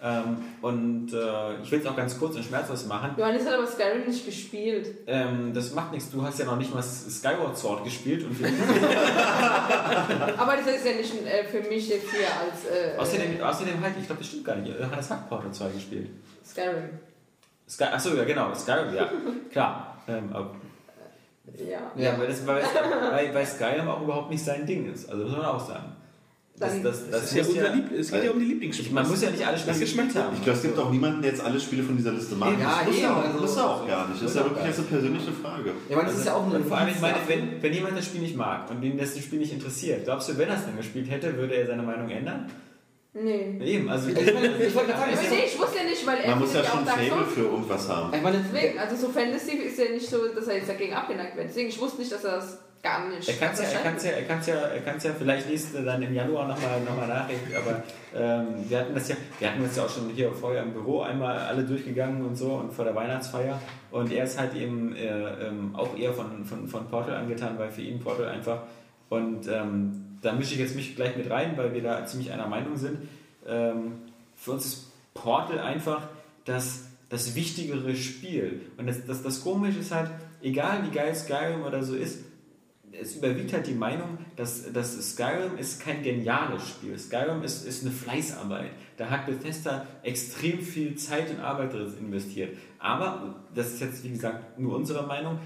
[0.00, 3.10] Ähm, und äh, ich will es auch ganz kurz und schmerzlos machen.
[3.16, 4.94] Johannes hat aber Skyrim nicht gespielt.
[5.08, 8.22] Ähm, das macht nichts, du hast ja noch nicht mal Skyward Sword gespielt.
[8.24, 8.36] Und
[10.38, 13.94] Aber das ist ja nicht äh, für mich jetzt hier als äh, außerdem, außerdem halt,
[13.98, 14.78] ich glaube, das stimmt gar nicht.
[14.78, 16.10] Johannes hat Portal 2 gespielt.
[16.46, 16.90] Skyrim.
[17.68, 19.10] Sky, achso, ja genau, Skyrim, ja,
[19.50, 19.96] klar.
[20.06, 20.32] Ähm,
[21.56, 21.90] Ja.
[21.96, 22.62] ja, weil, das, weil,
[23.10, 25.10] weil, weil Skyrim auch überhaupt nicht sein Ding ist.
[25.10, 25.96] Also muss man auch sagen.
[26.58, 28.44] Das, Dann- das, das, Das ist ja muss unser Lieb es geht ja um die
[28.44, 28.94] ich, Lieblingsspiele.
[28.94, 30.34] man muss ja nicht alle Spiele Das Geschmack haben.
[30.36, 32.58] Ich glaube, es gibt auch niemanden, der jetzt alle Spiele von dieser Liste macht.
[32.58, 34.22] Ja, das muss eben, er auch, also- muss er auch gar nicht.
[34.22, 35.70] Das ist ja Muss wirklich eine persönliche Frage.
[35.88, 38.04] Ja, man, das ist ja auch eine vor allem, ich meine, wenn, wenn jemand das
[38.06, 40.76] Spiel nicht mag und ihn das Spiel nicht interessiert, glaubst du, wenn er es dann
[40.76, 42.50] gespielt hätte, würde er seine Meinung ändern?
[43.14, 43.58] Nee.
[43.64, 46.18] Eben, also Ich wollte ich wollte gerade Aber sagen, nee, ich wusste ja nicht, weil
[46.18, 48.12] er Man muss ja schon Fable für irgendwas haben.
[48.14, 51.36] ich meine, Deswegen, also so Fantasy ist ja nicht so, dass er jetzt dagegen abgeneigt
[51.36, 51.48] wird.
[51.48, 54.04] Deswegen, ich wusste nicht, dass er das gar nicht Er kann es ja, er kann's
[54.04, 57.08] ja, er kann's ja, er kann's ja, vielleicht er dann im Januar nochmal noch mal
[57.08, 57.82] Nachricht, aber
[58.14, 61.02] ähm, wir hatten das ja, wir hatten uns ja auch schon hier vorher im Büro
[61.02, 65.46] einmal alle durchgegangen und so und vor der Weihnachtsfeier und er ist halt eben äh,
[65.46, 68.62] ähm, auch eher von, von, von Portal angetan, weil für ihn Portal einfach
[69.08, 72.46] und ähm, da mische ich jetzt mich gleich mit rein, weil wir da ziemlich einer
[72.46, 73.08] Meinung sind.
[73.46, 73.92] Ähm,
[74.36, 76.08] für uns ist Portal einfach
[76.44, 80.10] das, das wichtigere Spiel und das, das, das Komische ist halt,
[80.42, 82.24] egal wie geil Skyrim oder so ist,
[83.00, 86.98] es überwiegt halt die Meinung, dass, dass Skyrim ist kein geniales Spiel.
[86.98, 88.70] Skyrim ist, ist eine Fleißarbeit.
[88.96, 92.56] Da hat Bethesda extrem viel Zeit und Arbeit drin investiert.
[92.78, 95.38] Aber, das ist jetzt wie gesagt nur unsere Meinung,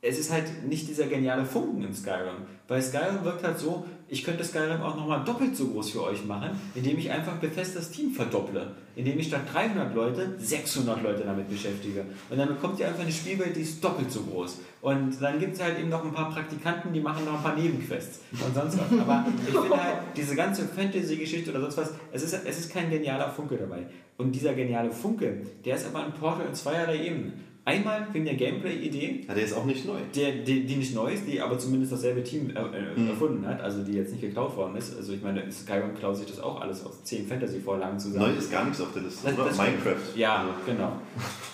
[0.00, 2.46] es ist halt nicht dieser geniale Funken in Skyrim.
[2.66, 6.22] Weil Skyrim wirkt halt so, ich könnte Skyrim auch nochmal doppelt so groß für euch
[6.26, 8.72] machen, indem ich einfach Bethesdas Team verdopple.
[8.94, 12.04] Indem ich statt 300 Leute 600 Leute damit beschäftige.
[12.28, 14.58] Und dann bekommt ihr einfach eine Spielwelt, die ist doppelt so groß.
[14.82, 17.56] Und dann gibt es halt eben noch ein paar Praktikanten, die machen noch ein paar
[17.56, 19.00] Nebenquests und sonst was.
[19.00, 22.90] Aber ich finde halt, diese ganze Fantasy-Geschichte oder sonst was, es ist, es ist kein
[22.90, 23.86] genialer Funke dabei.
[24.18, 27.32] Und dieser geniale Funke, der ist aber ein Portal in zweierlei Ebenen.
[27.64, 29.98] Einmal wegen der Gameplay-Idee, Ja, der ist auch nicht neu.
[30.16, 33.08] der, die, die nicht neu ist, die aber zumindest dasselbe Team äh, äh, Mhm.
[33.10, 34.96] erfunden hat, also die jetzt nicht geklaut worden ist.
[34.96, 38.32] Also ich meine, Skyrim klaut sich das auch alles aus zehn Fantasy-Vorlagen zusammen.
[38.32, 39.44] Neu ist gar nichts auf der Liste, Das- oder?
[39.48, 40.16] das- Minecraft.
[40.16, 40.92] Ja, Also, genau.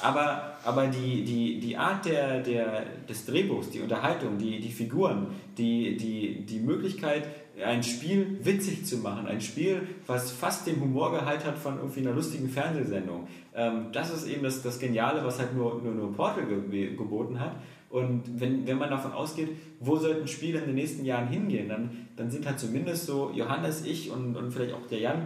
[0.00, 5.26] Aber, aber die, die, die Art der, der, des Drehbuchs, die Unterhaltung, die, die Figuren,
[5.58, 7.28] die, die, die Möglichkeit,
[7.64, 12.12] ein Spiel witzig zu machen, ein Spiel, was fast den Humorgehalt hat von irgendwie einer
[12.12, 16.46] lustigen Fernsehsendung, ähm, das ist eben das, das Geniale, was halt nur, nur, nur Portal
[16.46, 17.56] ge geboten hat.
[17.90, 19.48] Und wenn, wenn man davon ausgeht,
[19.80, 23.84] wo sollten Spiele in den nächsten Jahren hingehen, dann, dann sind halt zumindest so Johannes,
[23.86, 25.22] ich und, und vielleicht auch der Jan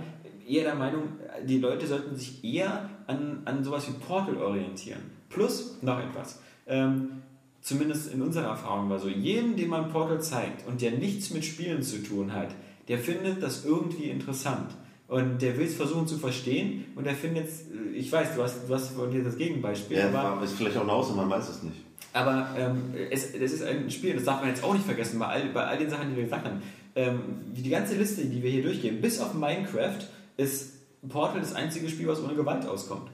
[0.47, 1.02] eher der Meinung,
[1.47, 5.01] die Leute sollten sich eher an, an sowas wie Portal orientieren.
[5.28, 6.41] Plus noch etwas.
[6.67, 7.23] Ähm,
[7.63, 11.45] zumindest in unserer Erfahrung war so, jedem, dem man Portal zeigt und der nichts mit
[11.45, 12.49] Spielen zu tun hat,
[12.89, 14.71] der findet das irgendwie interessant.
[15.09, 18.69] Und der will es versuchen zu verstehen und der findet es, ich weiß, du hast,
[18.69, 21.51] du hast von dir das Gegenbeispiel, Ja, aber, ist vielleicht auch eine Ausnahme, man weiß
[21.51, 21.77] es nicht.
[22.15, 25.27] aber ähm, es, es ist ein Spiel, das darf man jetzt auch nicht vergessen, bei
[25.27, 26.63] all, bei all den Sachen, die wir gesagt haben.
[26.95, 27.21] Ähm,
[27.53, 29.99] die ganze Liste, die wir hier durchgehen, bis auf Minecraft,
[30.39, 30.73] ist
[31.09, 33.11] Portal das einzige Spiel, was ohne Gewalt auskommt.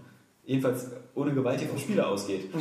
[0.49, 2.44] Jedenfalls ohne Gewalt hier vom Spieler ausgeht.
[2.55, 2.60] ähm,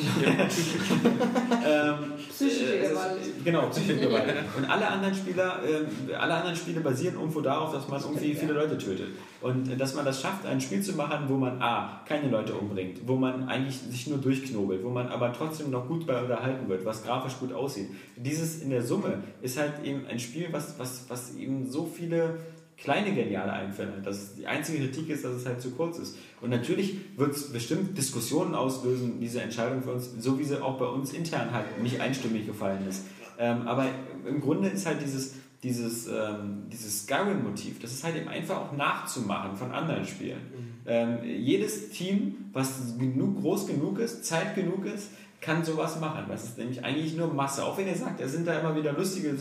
[2.30, 3.18] Psychische äh, Gewalt.
[3.46, 4.26] Genau, psychische Gewalt.
[4.58, 5.88] Und alle anderen Spieler, ähm,
[6.20, 9.12] alle anderen Spiele basieren irgendwo darauf, dass man irgendwie viele Leute tötet.
[9.40, 12.56] Und äh, dass man das schafft, ein Spiel zu machen, wo man A, keine Leute
[12.56, 16.68] umbringt, wo man eigentlich sich nur durchknobelt, wo man aber trotzdem noch gut bei unterhalten
[16.68, 17.88] wird, was grafisch gut aussieht.
[18.18, 22.38] Dieses in der Summe ist halt eben ein Spiel, was, was, was eben so viele
[22.78, 24.02] kleine geniale Einfälle.
[24.04, 26.18] Das die einzige Kritik ist, dass es halt zu kurz ist.
[26.42, 30.78] Und natürlich wird es bestimmt Diskussionen auslösen, diese Entscheidung für uns, so wie sie auch
[30.78, 33.04] bei uns intern halt nicht einstimmig gefallen ist.
[33.40, 33.88] Ähm, aber
[34.28, 38.78] im Grunde ist halt dieses, dieses, ähm, dieses Skyrim-Motiv, das ist halt eben einfach auch
[38.78, 40.40] nachzumachen von anderen Spielen.
[40.86, 45.10] Ähm, jedes Team, was genug, groß genug ist, Zeit genug ist,
[45.40, 46.26] kann sowas machen.
[46.30, 47.64] Das ist nämlich eigentlich nur Masse.
[47.64, 49.36] Auch wenn ihr sagt, es sind da immer wieder lustige,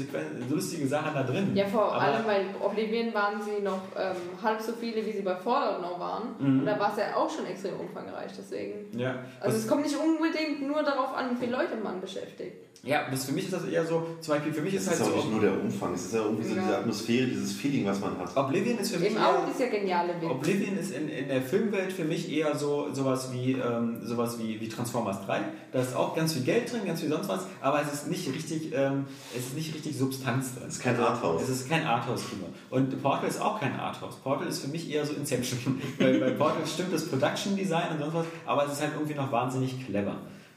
[0.51, 1.53] lustige Sachen da drin.
[1.55, 5.23] Ja, vor Aber- allem, weil Oblivion waren sie noch ähm, halb so viele, wie sie
[5.23, 6.29] bei Fallout noch waren.
[6.39, 6.61] Mhm.
[6.61, 8.87] Und da war es ja auch schon extrem umfangreich, deswegen.
[8.99, 12.57] Ja, Also was- es kommt nicht unbedingt nur darauf an, wie viele Leute man beschäftigt.
[12.83, 15.01] ja das für mich ist das eher so, zum Beispiel für mich Es ist halt
[15.01, 16.63] ist auch so, nicht nur der Umfang, es ist ja irgendwie so Ja.
[16.63, 18.37] diese Atmosphäre, dieses Feeling, was man hat.
[18.37, 20.31] Oblivion ist für mich Eben eher, auch dieser geniale Witz.
[20.31, 24.61] Oblivion ist in, in der Filmwelt für mich eher so sowas wie ähm, sowas wie,
[24.61, 25.41] wie Transformers 3.
[25.73, 28.29] Da ist auch ganz viel Geld drin, ganz viel sonst was, aber es ist nicht
[28.33, 29.07] richtig, ähm,
[29.37, 30.65] es ist nicht richtig Substanz drin.
[30.69, 31.43] Es ist kein Arthouse.
[31.43, 32.47] Es ist kein Arthouse-Kino.
[32.71, 34.17] Und Portal ist auch kein Arthouse.
[34.17, 35.81] Portal ist für mich eher so Inception.
[35.99, 39.15] Weil bei Portal stimmt das Production Design und sonst was, aber es ist halt irgendwie
[39.15, 40.17] noch wahnsinnig clever.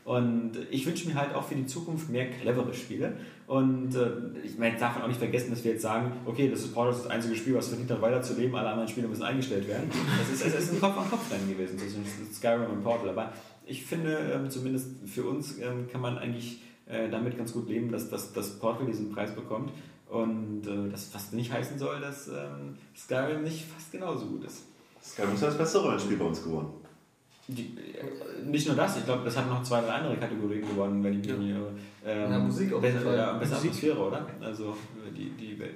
[0.09, 3.13] Und ich wünsche mir halt auch für die Zukunft mehr clevere Spiele.
[3.45, 4.09] Und äh,
[4.43, 6.93] ich meine, darf man auch nicht vergessen, dass wir jetzt sagen, okay, das ist Portal
[6.93, 9.91] das einzige Spiel, was verdient hat, weiterzuleben, alle anderen Spiele müssen eingestellt werden.
[10.19, 13.09] Das ist, es ist ein Kopf-an-Kopf-Rennen gewesen zwischen Skyrim und Portal.
[13.09, 13.31] Aber
[13.69, 17.91] ich finde, ähm, zumindest für uns ähm, kann man eigentlich äh, damit ganz gut leben,
[17.91, 19.71] dass, dass, dass Portal diesen Preis bekommt.
[20.09, 24.63] Und äh, das fast nicht heißen soll, dass ähm, Skyrim nicht fast genauso gut ist.
[25.03, 26.69] Skyrim ist ja das beste Rollenspiel bei uns geworden.
[27.47, 31.03] Die, äh, nicht nur das, ich glaube, das hat noch zwei, drei andere Kategorien gewonnen,
[31.03, 31.71] wenn ich mich nicht irre.
[32.05, 33.17] Ähm, Ja, Musik auf jeden besser, Fall.
[33.17, 33.69] Ja, bessere Musik.
[33.71, 34.27] Atmosphäre, oder?
[34.41, 34.75] Also
[35.15, 35.75] die, die Welt.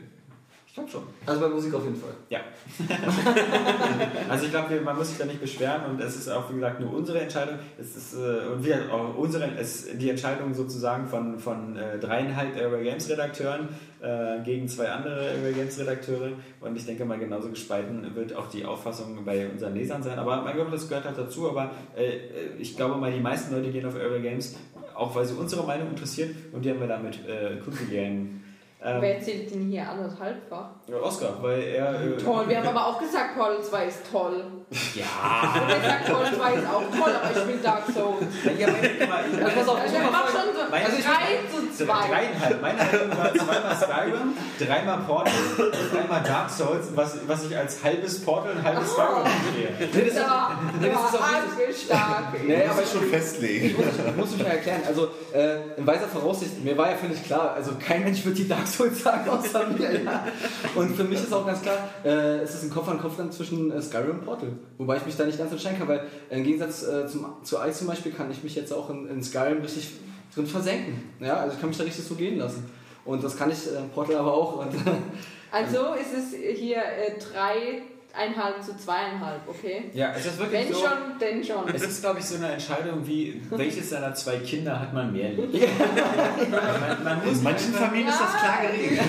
[0.73, 1.03] Ich glaube schon.
[1.27, 2.15] Also bei Musik auf jeden Fall.
[2.29, 2.39] Ja.
[4.27, 6.79] also ich glaube, man muss sich da nicht beschweren und es ist auch, wie gesagt,
[6.79, 7.59] nur unsere Entscheidung.
[7.79, 12.57] Es ist äh, und wir auch unsere, es, die Entscheidung sozusagen von, von äh, dreieinhalb
[12.57, 13.69] Airway Games Redakteuren
[14.01, 18.49] äh, gegen zwei andere Airway Games Redakteure und ich denke mal genauso gespalten wird auch
[18.49, 20.17] die Auffassung bei unseren Lesern sein.
[20.17, 21.51] Aber mein Gott, das gehört halt dazu.
[21.51, 24.55] Aber äh, ich glaube mal, die meisten Leute gehen auf Airway Games,
[24.95, 28.42] auch weil sie unsere Meinung interessiert und die haben wir damit äh, kundgegeben.
[28.85, 30.65] Ähm, Wer zählt denn hier anderthalbfach?
[31.01, 32.01] Oscar, weil er.
[32.01, 34.43] Äh, Toll, wir haben aber auch gesagt, Portal 2 ist toll.
[34.95, 35.05] Ja.
[35.63, 38.25] Und er sagt, Portal 2 ist auch toll, aber ich spiele Dark Souls.
[38.59, 40.91] Ja, meine, meine, Also pass auf, Also er macht schon so Meine- 3
[41.77, 42.07] zu 2.
[42.09, 42.61] Dreieinhalb.
[42.61, 47.81] Meine Haltung war zweimal Skyrim, dreimal Portal und einmal Dark Souls, was, was ich als
[47.83, 49.89] halbes Portal und halbes Skyrim verstehe.
[49.93, 52.23] Nee, das, Ja, nee, das ist ja, auch arg stark.
[52.45, 53.65] Nee, aber Aber schon festlegen.
[53.67, 54.81] Ich muss, ich muss mich mal erklären.
[54.85, 58.47] Also, äh, in weiser Voraussicht, mir war ja völlig klar, also kein Mensch wird die
[58.47, 59.83] Dark Souls sagen außer mir.
[60.03, 60.25] Ja.
[60.75, 64.19] Und für mich ist auch ganz klar, äh, es ist ein Kopf-an-Kopf-Rennen zwischen äh, Skyrim
[64.19, 64.49] und Portal.
[64.77, 67.57] Wobei ich mich da nicht ganz entscheiden kann, weil äh, im Gegensatz äh, zum, zu
[67.57, 69.91] Ice zum Beispiel kann ich mich jetzt auch in, in Skyrim richtig
[70.33, 71.03] drin versenken.
[71.19, 72.65] Ja, also ich kann mich da richtig so gehen lassen.
[73.05, 74.65] Und das kann ich äh, Portal aber auch.
[74.65, 74.73] Und,
[75.51, 77.19] Also ist es hier äh,
[78.15, 78.95] 3,5 zu 2,5,
[79.47, 79.89] okay?
[79.93, 80.79] Ja, es ist wirklich Wenn so.
[80.79, 81.67] schon, denn schon.
[81.73, 85.31] Es ist, glaube ich, so eine Entscheidung wie, welches seiner zwei Kinder hat man mehr
[85.31, 85.51] lieb?
[86.51, 89.01] man, man muss In manchen Familien ist das klar geregelt.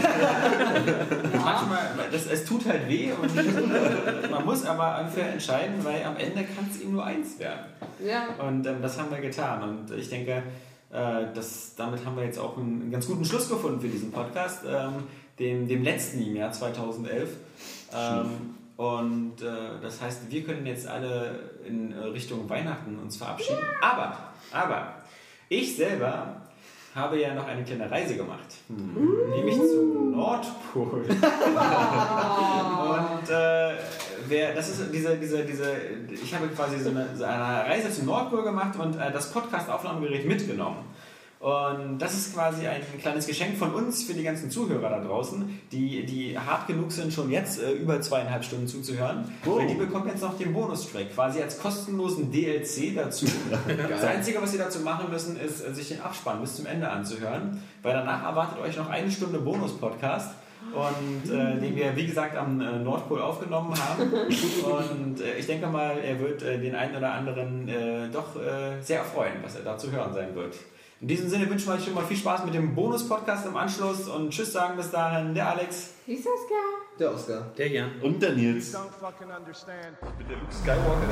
[1.33, 6.45] Manchmal, das, es tut halt weh und man muss aber ungefähr entscheiden, weil am Ende
[6.45, 7.67] kann es ihm nur eins werden.
[8.03, 8.29] Ja.
[8.39, 9.63] Und ähm, das haben wir getan.
[9.63, 10.43] Und ich denke,
[10.91, 14.13] äh, das, damit haben wir jetzt auch einen, einen ganz guten Schluss gefunden für diesen
[14.13, 15.03] Podcast, ähm,
[15.39, 17.29] dem, dem letzten im Jahr 2011.
[17.93, 23.63] Ähm, und äh, das heißt, wir können jetzt alle in äh, Richtung Weihnachten uns verabschieden.
[23.81, 24.17] Aber,
[24.53, 24.95] aber,
[25.49, 26.43] ich selber
[26.95, 28.57] habe ja noch eine kleine Reise gemacht.
[28.69, 31.05] Nämlich zum Nordpol.
[32.85, 33.75] Und äh,
[34.29, 35.73] wer, das ist diese, diese, diese,
[36.11, 40.27] ich habe quasi so eine, so eine Reise zum Nordpol gemacht und äh, das Podcast-Aufnahmegerät
[40.27, 40.79] mitgenommen.
[41.45, 45.61] Und das ist quasi ein kleines Geschenk von uns für die ganzen Zuhörer da draußen,
[45.73, 49.31] die, die hart genug sind, schon jetzt äh, über zweieinhalb Stunden zuzuhören.
[49.45, 49.59] Oh.
[49.59, 53.27] Weil die bekommen jetzt noch den Bonustrack, quasi als kostenlosen DLC dazu.
[53.91, 56.89] das Einzige, was sie dazu machen müssen, ist, äh, sich den Abspann bis zum Ende
[56.89, 60.31] anzuhören, weil danach erwartet euch noch eine Stunde Bonus-Podcast.
[60.73, 64.11] Und äh, den wir, wie gesagt, am äh, Nordpol aufgenommen haben.
[64.15, 68.29] Und äh, ich denke mal, er wird äh, den einen oder anderen äh, doch
[68.81, 70.55] sehr erfreuen, was er da zu hören sein wird.
[71.05, 74.09] In diesem Sinne wünschen wir euch schon mal viel Spaß mit dem Bonus-Podcast im Anschluss
[74.09, 75.35] und Tschüss sagen bis dahin.
[75.35, 75.91] Der Alex.
[76.07, 76.99] Wie ist das, Kerl?
[76.99, 77.53] Der Oscar.
[77.59, 77.91] Der Jan.
[78.01, 78.75] Und der Nils.
[78.75, 79.99] don't fucking understand.
[80.51, 81.05] Skywalker,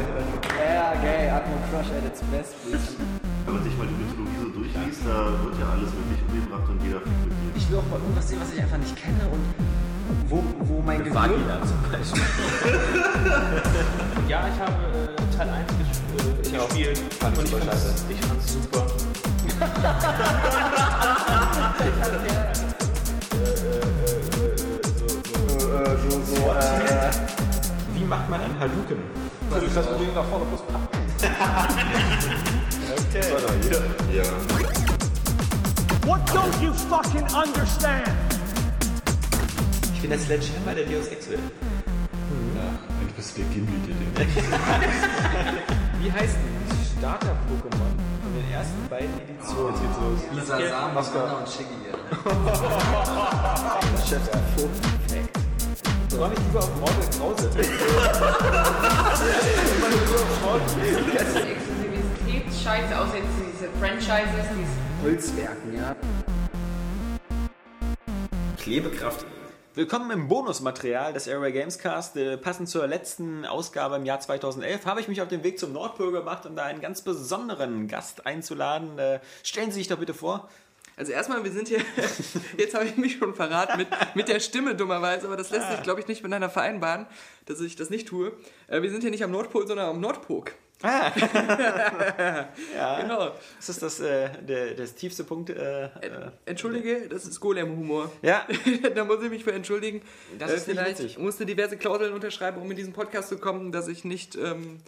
[0.56, 2.96] der Ja, gay, Atmo Crush at its best, bitch.
[3.44, 6.82] Wenn man sich mal die Mythologie so durchliest, da wird ja alles wirklich umgebracht und
[6.82, 7.56] jeder fickt mit jedem.
[7.56, 9.44] Ich will auch mal irgendwas sehen, was ich einfach nicht kenne und
[10.30, 11.36] wo, wo mein Gehirn...
[11.68, 12.22] zum Beispiel.
[14.26, 16.98] Ja, ich habe äh, Teil 1 ges äh, gespielt.
[17.20, 19.11] Fand und ich super fand's, scheiße.
[27.94, 28.98] Wie macht man einen Haluken?
[34.12, 34.24] Ja.
[36.06, 38.08] What don't you fucking understand?
[39.94, 41.38] Ich bin der Sledgehammer der Deus Ex will.
[41.38, 44.26] Du bist der Gimli, der.
[46.00, 48.11] Wie heißt die Starter-Pokémon
[48.52, 49.74] ersten beiden Editionen?
[49.74, 50.20] Los.
[50.32, 51.72] Lisa Sam, Oscar und Shiggy.
[54.08, 55.38] Chef, Perfekt.
[56.08, 57.50] Soll ich lieber auf Mortal Krause?
[61.48, 64.66] Exklusivität scheiße, außer jetzt diese Franchises, die
[65.04, 65.96] Holzwerken, ja.
[68.58, 69.24] Klebekraft.
[69.74, 72.14] Willkommen im Bonusmaterial des Airway Gamescast.
[72.18, 75.72] Äh, passend zur letzten Ausgabe im Jahr 2011 habe ich mich auf den Weg zum
[75.72, 78.98] Nordpol gemacht, um da einen ganz besonderen Gast einzuladen.
[78.98, 80.50] Äh, stellen Sie sich doch bitte vor.
[80.98, 81.80] Also erstmal, wir sind hier,
[82.58, 85.82] jetzt habe ich mich schon verraten mit, mit der Stimme dummerweise, aber das lässt sich,
[85.82, 87.06] glaube ich, nicht miteinander vereinbaren,
[87.46, 88.32] dass ich das nicht tue.
[88.68, 90.00] Äh, Wir sind hier nicht am Nordpol, sondern am
[90.82, 91.28] Nordpol.
[92.76, 93.32] Ja, Genau.
[93.58, 95.50] das ist das, äh, der, das tiefste Punkt.
[95.50, 95.88] Äh, äh,
[96.46, 98.10] Entschuldige, das ist Golem-Humor.
[98.22, 98.46] ja,
[98.94, 100.02] da muss ich mich für entschuldigen.
[100.38, 101.18] Das Äh, ist Vielleicht witzig.
[101.18, 104.80] musste diverse Klauseln unterschreiben, um in diesen Podcast zu kommen, dass ich nicht, ähm,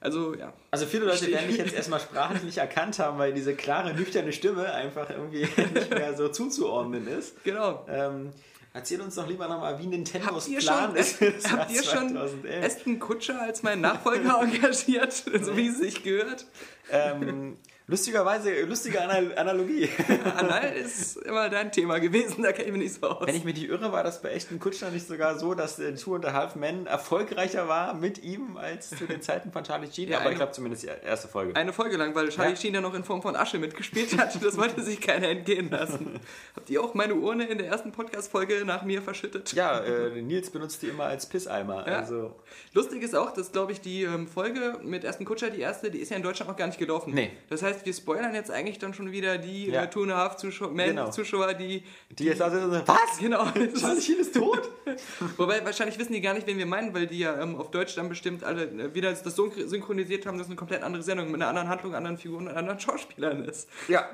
[0.00, 0.52] also ja.
[0.70, 4.32] also viele Leute werden mich jetzt erstmal sprachlich nicht erkannt haben, weil diese klare, nüchterne
[4.32, 5.40] Stimme einfach irgendwie
[5.74, 7.42] nicht mehr so zuzuordnen ist.
[7.44, 7.84] Genau.
[7.88, 8.30] Ähm,
[8.78, 11.20] erzähl uns doch lieber nochmal, wie Nintendos Habt ihr Plan schon, ist.
[11.50, 12.64] habt ihr schon 2011.
[12.64, 16.46] Aston Kutscher als meinen Nachfolger engagiert, so wie es sich gehört?
[16.90, 17.56] Ähm,
[17.88, 19.88] lustigerweise, lustige Anal Analogie.
[20.36, 23.26] Anal ist immer dein Thema gewesen, da kenne ich mich nicht so aus.
[23.26, 25.94] Wenn ich mich nicht irre, war das bei echten Kutscher nicht sogar so, dass äh,
[25.94, 29.88] Two and a Half Men erfolgreicher war mit ihm als zu den Zeiten von Charlie
[29.90, 30.08] Sheen.
[30.10, 31.56] Ja, Aber ich eine- glaube zumindest die erste Folge.
[31.56, 32.56] Eine Folge lang, weil Charlie Ja.
[32.56, 34.42] Sheen ja noch in Form von Asche mitgespielt hat.
[34.44, 36.20] Das wollte sich keiner entgehen lassen.
[36.56, 39.52] Habt ihr auch meine Urne in der ersten Podcast-Folge nach mir verschüttet?
[39.54, 41.86] ja, äh, Nils benutzt die immer als Pisseimer.
[41.88, 41.98] Ja.
[42.00, 42.36] Also,
[42.74, 45.98] Lustig ist auch, dass, glaube ich, die ähm, Folge mit Aston Kutscher, die erste, die
[45.98, 47.14] ist ja in Deutschland noch gar nicht gelaufen.
[47.14, 47.30] Nee.
[47.48, 49.84] Das heißt, wir spoilern jetzt eigentlich dann schon wieder die Ja.
[49.84, 51.10] äh, Two and a Half Zuschauer, Men Genau.
[51.10, 51.82] Zuschauer, die...
[52.10, 53.18] die jetzt also so, was?
[53.20, 53.44] Genau.
[53.78, 54.68] Charlie ist tot?
[55.36, 57.94] Wobei, wahrscheinlich wissen die gar nicht, wen wir meinen, weil die ja ähm, auf Deutsch
[57.96, 61.26] dann bestimmt alle äh, wieder das so synchronisiert haben, dass es eine komplett andere Sendung
[61.30, 63.68] mit einer anderen Handlung, anderen Figuren und anderen Schauspielern ist.
[63.88, 64.08] Ja.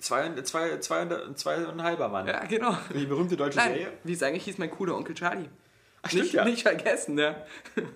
[0.00, 2.26] Zwei, zwei, zwei, und- zwei und ein halber Mann.
[2.26, 2.76] Ja, genau.
[2.94, 3.92] Die berühmte deutsche Nein, Serie.
[4.04, 5.48] wie es eigentlich hieß, mein cooler Onkel Charlie.
[6.06, 6.44] stimmt, nicht, ja.
[6.44, 7.30] nicht vergessen, ja.
[7.76, 7.86] Und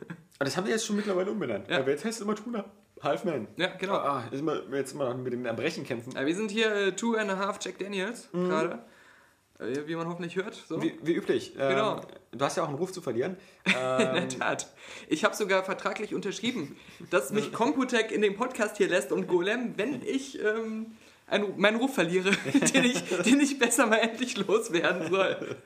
[0.48, 1.68] das haben die jetzt schon mittlerweile umbenannt.
[1.70, 1.78] Ja.
[1.78, 2.64] Aber jetzt heißt es immer Tuna.
[3.02, 3.48] Halfman.
[3.56, 3.94] Ja, genau.
[3.94, 6.12] Ah, jetzt immer, jetzt noch mit dem Erbrechen kämpfen.
[6.14, 8.80] Ja, wir sind hier äh, Two and a Half Jack Daniels gerade.
[9.58, 10.54] Äh, wie man hoffentlich hört.
[10.54, 10.82] So.
[10.82, 11.54] Wie, wie üblich.
[11.54, 11.96] Genau.
[11.98, 13.36] Ähm, du hast ja auch einen Ruf zu verlieren.
[13.64, 14.72] In Ähm, der Tat.
[15.08, 16.76] Ich habe sogar vertraglich unterschrieben,
[17.10, 20.92] dass mich Computec in den Podcast hier lässt und Golem, wenn ich ähm,
[21.26, 22.30] einen, meinen Ruf verliere,
[22.74, 25.56] den ich, den ich besser mal endlich loswerden soll.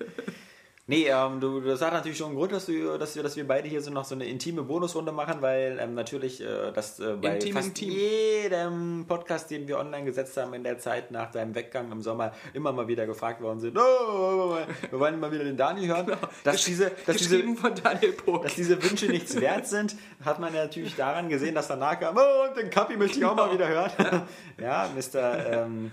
[0.89, 3.45] Nee, ähm, du, das hat natürlich schon einen Grund, dass, du, dass, wir, dass wir
[3.45, 7.17] beide hier so noch so eine intime Bonusrunde machen, weil ähm, natürlich äh, das äh,
[7.21, 7.91] bei Intim, fast intim.
[7.91, 12.33] jedem Podcast, den wir online gesetzt haben in der Zeit nach deinem Weggang im Sommer,
[12.55, 14.59] immer mal wieder gefragt worden sind, oh,
[14.91, 16.07] wir wollen mal wieder den Dani hören.
[16.45, 21.29] Dass, diese, dass, diese, dass diese Wünsche nichts wert sind, hat man ja natürlich daran
[21.29, 23.91] gesehen, dass danach kam, oh, den Kapi möchte ich auch mal wieder hören.
[24.61, 25.47] ja, Mr.
[25.53, 25.91] Ähm,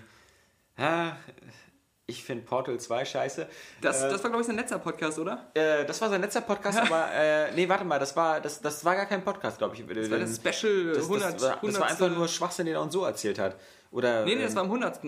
[2.05, 3.47] ich finde Portal 2 scheiße.
[3.81, 5.49] Das, Äh, das war, glaube ich, sein letzter Podcast, oder?
[5.53, 8.83] äh, das war sein letzter Podcast, aber äh, nee, warte mal, das war, das, das
[8.83, 9.85] war gar kein Podcast, glaube ich.
[9.85, 11.41] Das war das Special das, das, 100.
[11.41, 12.17] war, das war einfach 100.
[12.17, 13.55] nur Schwachsinn, den er uns so erzählt hat.
[13.91, 14.99] Oder, Nee, nee, das ähm, war am 100.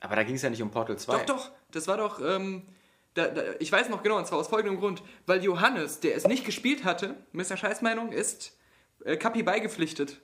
[0.00, 1.12] aber da ging es ja nicht um Portal 2.
[1.18, 2.20] Doch, doch, das war doch.
[2.20, 2.66] Ähm,
[3.14, 5.02] da, da, ich weiß noch genau, und zwar aus folgendem Grund.
[5.26, 7.56] Weil Johannes, der es nicht gespielt hatte, Mr.
[7.56, 8.56] Scheißmeinung, ist
[9.04, 10.20] äh, Kapi beigepflichtet.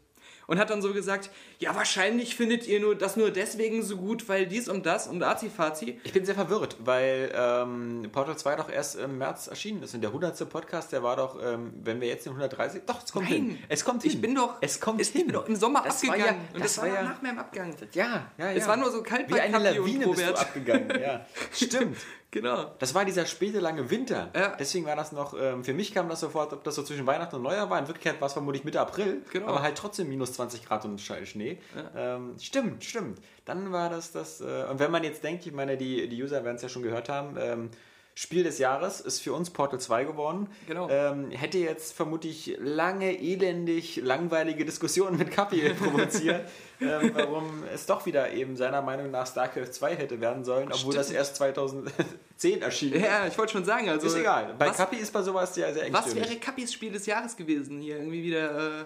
[0.49, 4.29] Und hat dann so gesagt: Ja, wahrscheinlich findet ihr nur das nur deswegen so gut,
[4.29, 6.01] weil dies und das und Azi-Fazi.
[6.05, 9.95] Ich bin sehr verwirrt, weil ähm, Portal 2 doch erst im März erschienen ist.
[9.95, 10.49] Und der 100.
[10.49, 12.83] Podcast, der war doch, ähm, wenn wir jetzt den 130.
[12.87, 13.59] Doch, es kommt Nein, hin.
[13.69, 14.13] Es kommt hin.
[14.13, 15.27] Ich bin doch, Es kommt ich hin.
[15.27, 16.41] bin doch im Sommer Das war abgegangen.
[16.49, 17.75] ja- und das das, war ja- nach meinem Abgang.
[17.93, 18.05] Ja,
[18.39, 18.53] ja, ja.
[18.53, 20.91] Es war nur so kalt Wie eine Lawine bist du abgegangen.
[21.01, 21.97] Ja, stimmt.
[22.37, 22.71] Genau.
[22.81, 24.29] Das war dieser späte lange Winter.
[24.37, 24.55] Ja.
[24.61, 27.37] Deswegen war das noch, ähm, für mich kam das sofort, ob das so zwischen Weihnachten
[27.37, 27.79] und Neujahr war.
[27.79, 29.23] In Wirklichkeit war es vermutlich Mitte April.
[29.33, 29.47] Genau.
[29.47, 31.59] Aber halt trotzdem minus 20 Grad und Schnee.
[31.97, 33.21] Ähm, stimmt, stimmt.
[33.47, 34.43] Dann war das das.
[34.43, 36.83] Äh, und wenn man jetzt denkt, ich meine, die, die User werden es ja schon
[36.83, 37.71] gehört haben, ähm,
[38.19, 40.49] Spiel des Jahres ist für uns Portal 2 geworden.
[40.67, 40.89] Genau.
[40.89, 46.49] Ähm, hätte jetzt vermutlich lange, elendig, langweilige Diskussionen mit Kapi provoziert,
[46.81, 50.95] ähm, warum es doch wieder eben seiner Meinung nach StarCraft 2 hätte werden sollen, obwohl
[50.95, 53.03] das erst 2010 erschienen ist.
[53.05, 54.07] Ja, ich wollte schon sagen, also.
[54.07, 54.55] Ist egal.
[54.59, 56.31] Bei was, Kapi ist bei sowas ja sehr was engstirnig.
[56.31, 57.99] wäre Kapis Spiel des Jahres gewesen hier?
[57.99, 58.81] Irgendwie wieder.
[58.81, 58.85] Äh,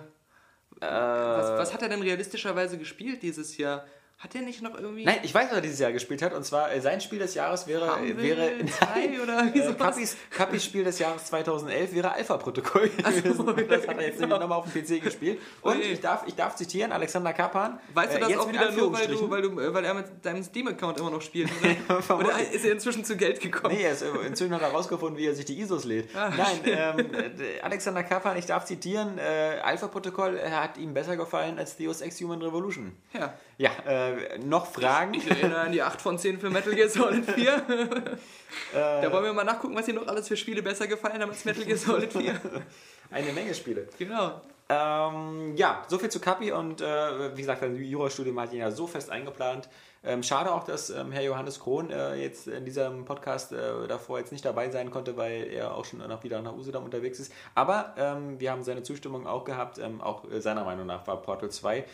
[0.81, 3.85] Äh, was, was hat er denn realistischerweise gespielt dieses Jahr?
[4.21, 5.07] Hat er nicht noch irgendwie.
[5.07, 6.35] Nein, ich weiß, was er dieses Jahr gespielt hat.
[6.35, 7.87] Und zwar äh, sein Spiel des Jahres wäre.
[7.87, 9.73] Farmville wäre 2 oder irgendwie äh?
[9.73, 13.47] Kappis, Kappis Spiel des Jahres 2011 wäre Alpha-Protokoll gewesen.
[13.67, 15.41] das hat er jetzt nämlich nochmal auf dem PC gespielt.
[15.63, 17.81] Und ich darf, ich darf zitieren: Alexander Kapan.
[17.95, 19.95] Weißt du äh, das jetzt auch wieder nur, weil, du, weil, du, äh, weil er
[19.95, 21.51] mit deinem Steam-Account immer noch spielt?
[21.89, 23.75] Oder, oder ist er inzwischen zu Geld gekommen?
[23.75, 26.15] Nee, er ist, äh, inzwischen hat er herausgefunden, wie er sich die ISOs lädt.
[26.15, 31.59] Ah, Nein, ähm, äh, Alexander Kapan, ich darf zitieren: äh, Alpha-Protokoll hat ihm besser gefallen
[31.59, 32.93] als Deus Ex Human Revolution.
[33.15, 33.33] Ja.
[33.61, 35.13] Ja, äh, noch Fragen?
[35.13, 37.63] Ich erinnere an die 8 von 10 für Metal Gear Solid 4.
[38.73, 41.45] da wollen wir mal nachgucken, was hier noch alles für Spiele besser gefallen haben als
[41.45, 42.41] Metal Gear Solid 4.
[43.11, 43.87] Eine Menge Spiele.
[43.99, 44.41] Genau.
[44.71, 48.87] Ähm, ja, soviel zu Kapi und äh, wie gesagt, das Jurastudium hat ihn ja so
[48.87, 49.69] fest eingeplant.
[50.03, 54.21] Ähm, schade auch, dass ähm, Herr Johannes Krohn äh, jetzt in diesem Podcast äh, davor
[54.21, 57.31] jetzt nicht dabei sein konnte, weil er auch schon noch wieder nach Usedom unterwegs ist.
[57.55, 59.79] Aber ähm, wir haben seine Zustimmung auch gehabt.
[59.79, 61.85] Ähm, auch äh, seiner Meinung nach war Portal 2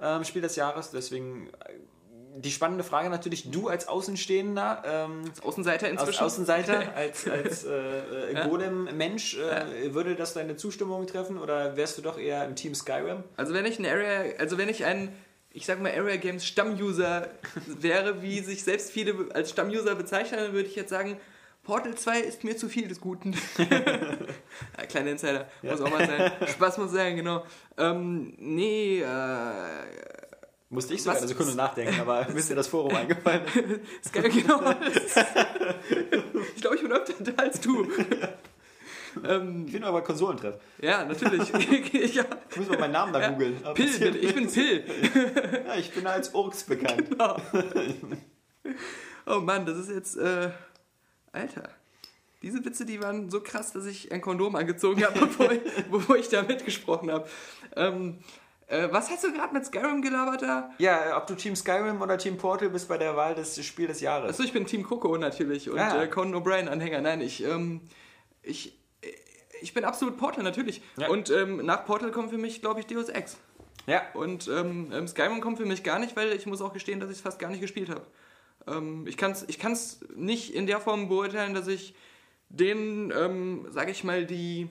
[0.00, 0.90] ähm, Spiel des Jahres.
[0.90, 1.72] Deswegen äh,
[2.38, 6.24] die spannende Frage natürlich, du als Außenstehender, ähm, Außenseiter als inzwischen.
[6.24, 12.02] Außenseiter, als, als äh, äh, Golem-Mensch, äh, würde das deine Zustimmung treffen oder wärst du
[12.02, 13.24] doch eher im Team Skyrim?
[13.36, 15.12] Also wenn ich ein Area, also wenn ich ein,
[15.50, 17.28] ich sag mal Area Games Stammuser
[17.66, 21.18] wäre, wie sich selbst viele als Stammuser bezeichnen, dann würde ich jetzt sagen,
[21.66, 23.34] Portal 2 ist mir zu viel des Guten.
[23.58, 26.30] ja, kleiner Insider, muss auch mal sein.
[26.46, 27.44] Spaß muss sein, genau.
[27.76, 29.06] Ähm, nee, äh,
[30.68, 33.42] Musste ich sogar eine Sekunde nachdenken, aber mir ist dir das Forum eingefallen.
[34.00, 34.60] ist geil, genau.
[36.54, 37.88] ich glaube, ich bin öfter da als du.
[39.28, 40.56] ähm, Ich bin nur bei Konsolentreff.
[40.80, 41.48] ja, natürlich.
[42.14, 42.24] ja.
[42.50, 43.58] Ich muss mal meinen Namen da googeln.
[43.64, 44.18] Aber Pill, bitte.
[44.18, 44.48] ich bin.
[44.50, 44.84] Pill.
[45.66, 47.10] Ja, ich bin als Urks bekannt.
[49.26, 50.16] Oh Mann, das ist jetzt.
[50.16, 50.50] Äh,
[51.36, 51.68] Alter.
[52.42, 56.16] Diese Witze, die waren so krass, dass ich ein Kondom angezogen habe, bevor, ich- bevor
[56.16, 57.28] ich da mitgesprochen habe.
[57.76, 58.18] Ähm,
[58.68, 60.70] äh, was hast du gerade mit Skyrim gelabert da?
[60.78, 64.00] Ja, ob du Team Skyrim oder Team Portal bist bei der Wahl des Spiel des
[64.00, 64.30] Jahres.
[64.30, 66.02] Achso, ich bin Team Coco natürlich und Ah.
[66.02, 67.00] äh, Conan O'Brien-Anhänger.
[67.00, 67.80] Nein, ich, ähm,
[68.42, 68.76] ich,
[69.60, 70.82] ich bin absolut Portal natürlich.
[70.98, 71.08] Ja.
[71.08, 73.36] Und ähm, nach Portal kommt für mich, glaube ich, Deus Ex.
[73.86, 76.98] Ja, Und ähm, ähm, Skyrim kommt für mich gar nicht, weil ich muss auch gestehen,
[76.98, 78.02] dass ich es fast gar nicht gespielt habe.
[78.66, 81.94] Ähm, ich kann es ich kann's nicht in der Form beurteilen, dass ich
[82.48, 84.68] den, ähm, sage ich mal, die,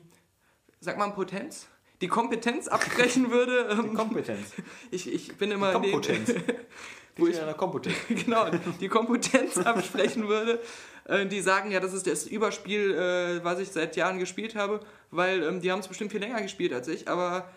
[0.79, 1.67] sag mal Potenz,
[2.01, 3.69] die Kompetenz abbrechen würde.
[3.71, 4.53] Ähm, Kompetenz.
[4.91, 6.33] ich, ich bin immer Kompetenz.
[7.17, 7.95] wo Ich Kompetenz.
[8.25, 8.49] genau,
[8.79, 10.59] die Kompetenz absprechen würde,
[11.05, 14.81] äh, die sagen, ja, das ist das Überspiel, äh, was ich seit Jahren gespielt habe,
[15.11, 17.49] weil ähm, die haben es bestimmt viel länger gespielt als ich, aber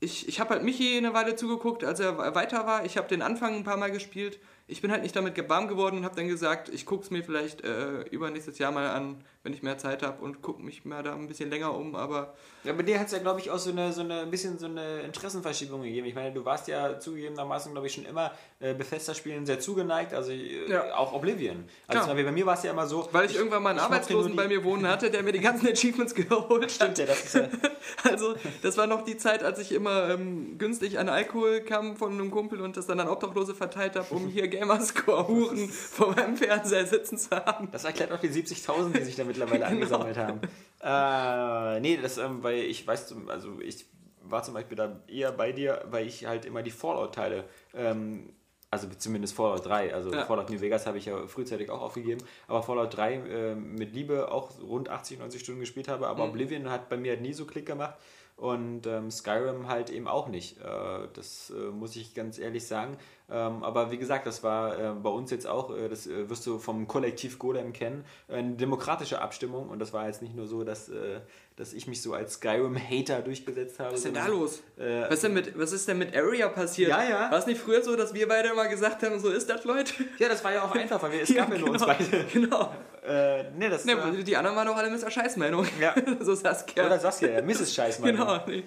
[0.00, 2.84] ich, ich habe halt Michi eine Weile zugeguckt, als er weiter war.
[2.84, 4.38] Ich habe den Anfang ein paar Mal gespielt.
[4.70, 7.24] Ich bin halt nicht damit warm geworden und habe dann gesagt, ich gucke es mir
[7.24, 11.02] vielleicht äh, übernächstes Jahr mal an, wenn ich mehr Zeit habe und gucke mich mal
[11.02, 13.58] da ein bisschen länger um, aber Ja, bei dir hat es ja, glaube ich, auch
[13.58, 16.06] so eine, so eine ein bisschen so eine Interessenverschiebung gegeben.
[16.06, 20.32] Ich meine, du warst ja zugegebenermaßen, glaube ich, schon immer äh, Bethesda-Spielen sehr zugeneigt, also
[20.32, 20.94] äh, Ja.
[20.96, 21.64] auch Oblivion.
[21.86, 23.08] Also Beispiel bei mir war es ja immer so.
[23.12, 25.66] weil ich, irgendwann mal einen ich Arbeitslosen bei mir wohnen hatte, der mir die ganzen
[25.72, 26.70] Achievements geholt hat.
[26.70, 27.48] Stimmt ja, das ist ja.
[28.04, 32.12] Also, das war noch die Zeit, als ich immer ähm, günstig an Alkohol kam von
[32.12, 36.84] einem Kumpel und das dann an Obdachlose verteilt habe, um hier Gamerscore-Huren vor meinem Fernseher
[36.84, 37.68] sitzen zu haben.
[37.72, 40.40] Das erklärt auch die 70.000, die sich da mittlerweile angesammelt haben.
[40.80, 43.86] Äh, nee, das, ähm, weil ich weiß, also ich
[44.22, 47.44] war zum Beispiel da eher bei dir, weil ich halt immer die Fallout-Teile,
[47.74, 48.30] ähm,
[48.70, 50.26] also zumindest Fallout 3, also Ja.
[50.26, 54.30] Fallout New Vegas habe ich ja frühzeitig auch aufgegeben, aber Fallout 3 äh, mit Liebe
[54.30, 56.30] auch rund 80, 90 Stunden gespielt habe, aber Mhm.
[56.30, 57.94] Oblivion hat bei mir halt nie so Klick gemacht
[58.36, 60.58] und ähm, Skyrim halt eben auch nicht.
[60.58, 62.98] Äh, das äh, muss ich ganz ehrlich sagen.
[63.30, 66.46] Ähm, aber wie gesagt, das war äh, bei uns jetzt auch, äh, das äh, wirst
[66.46, 70.64] du vom Kollektiv Golem kennen, eine demokratische Abstimmung und das war jetzt nicht nur so,
[70.64, 71.20] dass, äh,
[71.56, 73.90] dass ich mich so als Skyrim-Hater durchgesetzt habe.
[73.92, 74.62] Was ist denn da los?
[74.78, 76.88] Äh, Was ist, denn mit, was ist denn mit Area passiert?
[76.88, 77.30] Ja, ja.
[77.30, 79.92] War es nicht früher so, dass wir beide immer gesagt haben, so ist das, Leute?
[80.18, 82.04] ja, das war ja auch einfach, weil wir, es gab ja, nur uns beide.
[82.32, 82.72] Genau.
[83.06, 85.10] Äh, nee, das Ne, war, die anderen waren doch alle Mr.
[85.10, 85.66] Scheißmeinung.
[85.80, 85.94] Ja.
[86.20, 86.86] so Saskia.
[86.86, 87.74] Oder Saskia, ja, Mrs.
[87.74, 88.16] Scheißmann.
[88.16, 88.40] Genau.
[88.46, 88.64] Nee.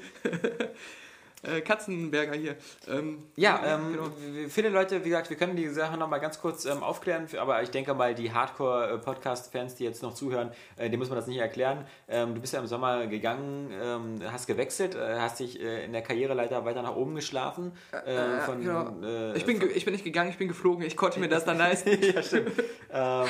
[1.44, 2.56] Äh, Katzenberger hier.
[2.88, 4.12] Ähm, Ja, ähm, genau.
[4.50, 7.72] viele Leute, wie gesagt, wir können die Sache nochmal ganz kurz ähm, aufklären, aber ich
[7.72, 11.86] denke mal, die Hardcore-Podcast-Fans, die jetzt noch zuhören, äh, denen muss man das nicht erklären.
[12.08, 15.94] Ähm, du bist ja im Sommer gegangen, ähm, hast gewechselt, äh, hast dich äh, in
[15.94, 17.72] der Karriereleiter weiter nach oben geschlafen.
[17.92, 19.34] Äh, Äh, von, genau.
[19.34, 20.84] ich, bin, ge- ich bin nicht gegangen, ich bin geflogen.
[20.86, 21.90] Ich konnte mir das dann leisten.
[22.02, 22.52] ja, stimmt.
[22.92, 23.26] ähm,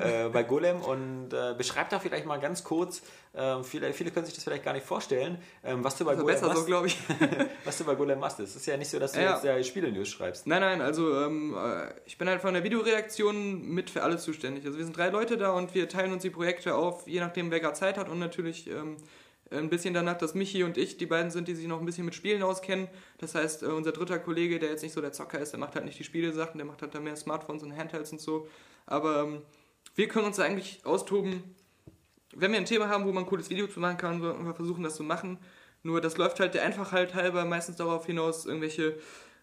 [0.00, 1.28] äh, bei Golem und
[1.58, 3.02] beschreib doch vielleicht mal ganz kurz,
[3.36, 6.24] ähm, viele, viele können sich das vielleicht gar nicht vorstellen, ähm, was du bei Also
[6.24, 6.56] Golem machst.
[6.58, 6.96] so, glaube ich.
[7.64, 8.40] was du bei Golem machst.
[8.40, 9.34] Es ist ja nicht so, dass du Ja.
[9.34, 10.46] jetzt äh, Spiele-News schreibst.
[10.46, 14.64] Nein, nein, also ähm, äh, ich bin halt von der Videoredaktion mit für alles zuständig.
[14.64, 17.50] Also wir sind drei Leute da und wir teilen uns die Projekte auf, je nachdem
[17.50, 18.96] wer gerade Zeit hat und natürlich ähm,
[19.50, 22.04] ein bisschen danach, dass Michi und ich die beiden sind, die sich noch ein bisschen
[22.04, 22.88] mit Spielen auskennen.
[23.18, 25.74] Das heißt, äh, unser dritter Kollege, der jetzt nicht so der Zocker ist, der macht
[25.74, 28.48] halt nicht die Spielesachen, der macht halt dann mehr Smartphones und Handhelds und so.
[28.86, 29.42] Aber ähm,
[29.94, 31.54] wir können uns da eigentlich austoben,
[32.38, 34.54] wenn wir ein Thema haben, wo man ein cooles Video zu machen kann, sollten wir
[34.54, 35.38] versuchen, das zu machen.
[35.82, 38.96] Nur das läuft halt der Einfachheit halber meistens darauf hinaus, irgendwelche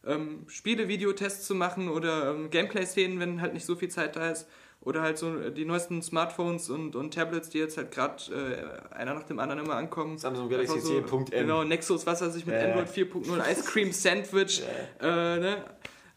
[0.06, 4.48] ähm, Spiele-Videotests zu machen oder ähm, Gameplay-Szenen, wenn halt nicht so viel Zeit da ist.
[4.82, 8.22] Oder halt so die neuesten Smartphones und, und Tablets, die jetzt halt gerade
[8.92, 10.18] äh, einer nach dem anderen immer ankommen.
[10.18, 11.26] Samsung Galaxy Einfach 10.M.
[11.30, 12.66] Genau, Nexus, was weiß ich, mit ja.
[12.66, 14.62] Android 4.0, Ice Cream Sandwich.
[15.00, 15.64] Äh, ne?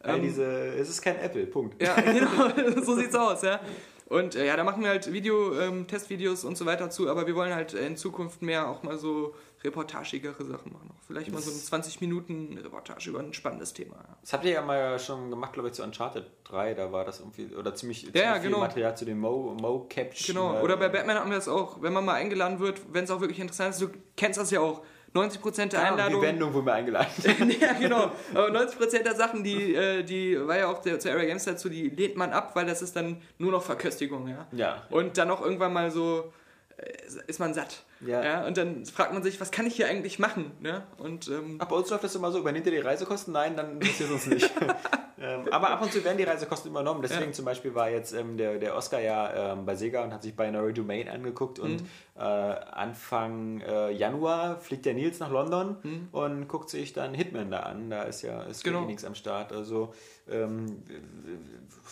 [0.03, 1.81] Ähm, diese, es ist kein Apple, Punkt.
[1.81, 3.61] ja, genau, so sieht's aus, ja.
[4.09, 7.27] Und äh, ja, da machen wir halt Video, ähm, Testvideos und so weiter zu, aber
[7.27, 10.91] wir wollen halt äh, in Zukunft mehr auch mal so reportagigere Sachen machen.
[10.93, 13.97] Auch vielleicht mal so eine 20 Minuten Reportage über ein spannendes Thema.
[13.97, 14.17] Ja.
[14.21, 17.19] Das habt ihr ja mal schon gemacht, glaube ich, zu Uncharted 3, da war das
[17.19, 18.61] irgendwie, oder ziemlich, ziemlich ja, viel genau.
[18.61, 19.89] Material zu dem Mo, Mo.
[20.27, 23.11] Genau, oder bei Batman haben wir das auch, wenn man mal eingeladen wird, wenn es
[23.11, 24.83] auch wirklich interessant ist, du kennst das ja auch,
[25.17, 26.23] 90% der ja, die Einladungen...
[26.23, 27.11] Wendung wurde mir eingeladen.
[27.61, 28.13] ja, genau.
[28.33, 31.69] Aber 90% der Sachen, die, äh, die war ja auch der, zur Area Games dazu,
[31.69, 34.47] die lehnt man ab, weil das ist dann nur noch Verköstigung, ja.
[34.53, 34.83] Ja.
[34.91, 36.33] Und dann auch irgendwann mal so
[36.77, 36.93] äh,
[37.27, 37.85] ist man satt.
[38.01, 38.47] Ja.
[38.47, 40.51] Und dann fragt man sich, was kann ich hier eigentlich machen?
[40.61, 40.83] Ne?
[40.99, 43.33] Und ähm, Ach, bei uns läuft das immer so, übernimmt ihr die Reisekosten?
[43.33, 44.51] Nein, dann interessiert uns nicht.
[45.19, 47.01] ähm, aber ab und zu werden die Reisekosten übernommen.
[47.03, 47.33] Deswegen Ja.
[47.33, 50.37] zum Beispiel war jetzt ähm, der, der Oscar ja ähm, bei Sega und hat sich
[50.37, 51.87] Binary Domain angeguckt und Mhm.
[52.17, 56.09] äh, Anfang äh, Januar fliegt der Nils nach London Mhm.
[56.13, 57.89] und guckt sich dann Hitman da an.
[57.89, 58.83] Da ist ja ist Genau.
[58.85, 59.53] nichts am Start.
[59.53, 59.95] Also
[60.31, 60.83] ähm,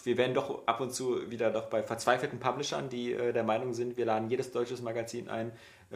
[0.05, 3.73] wir werden doch ab und zu wieder doch bei verzweifelten Publishern, die äh, der Meinung
[3.73, 5.53] sind, wir laden jedes deutsches Magazin ein,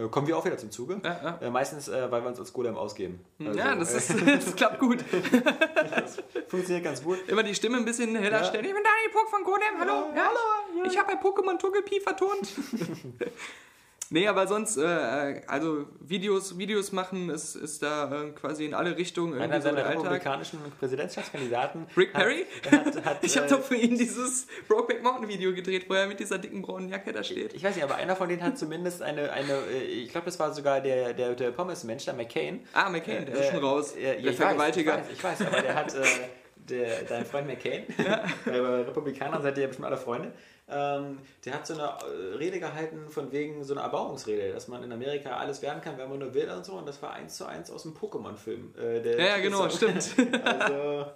[0.07, 1.01] kommen wir auch wieder zum Zuge.
[1.03, 1.39] Ja, ja.
[1.49, 3.25] Äh, meistens, äh, weil wir uns als Golem ausgeben.
[3.41, 5.05] Also, ja, das, äh, ist, das klappt gut.
[6.49, 7.19] funktioniert ganz gut.
[7.27, 8.65] Immer die Stimme ein bisschen heller stellen.
[8.65, 10.13] Ich bin Daniel Puck von Golem, hallo.
[10.15, 10.87] Hallo.
[10.87, 12.49] Ich habe bei Pokémon Togepi vertont.
[14.11, 18.97] nee, aber sonst, äh, also Videos, Videos machen ist, ist da äh, quasi in alle
[18.97, 20.05] Richtungen Einer so seiner Alltag.
[20.05, 21.87] republikanischen Präsidentschaftskandidaten.
[21.97, 22.47] Rick hat- Perry?
[22.71, 26.07] Hat, hat, Ich habe äh, doch für ihn dieses Brokeback Mountain Video gedreht, wo er
[26.07, 27.55] mit dieser dicken braunen Jacke da steht.
[27.55, 30.39] ich weiß nicht, aber einer von denen hat zumindest eine, eine äh, ich glaube, das
[30.39, 32.61] war sogar der, der, der Pommes-Mensch, der McCain.
[32.73, 33.95] Ah, McCain, der ist schon raus.
[33.97, 34.95] Äh, ja, der ich Vergewaltiger.
[34.99, 36.03] Weiß, ich, weiß, ich weiß, aber der hat, äh,
[36.57, 38.05] der, dein Freund McCain, äh,
[38.45, 40.33] bei Republikanern seid ihr ja bestimmt alle Freunde,
[40.71, 44.83] ähm, der hat so eine äh, Rede gehalten von wegen so einer Erbauungsrede, dass man
[44.83, 46.75] in Amerika alles werden kann, wenn man nur will und so.
[46.75, 48.75] Und das war eins zu eins aus dem Pokémon-Film.
[48.79, 50.15] Äh, Ja, ja, genau, das- stimmt.
[50.45, 51.07] Also,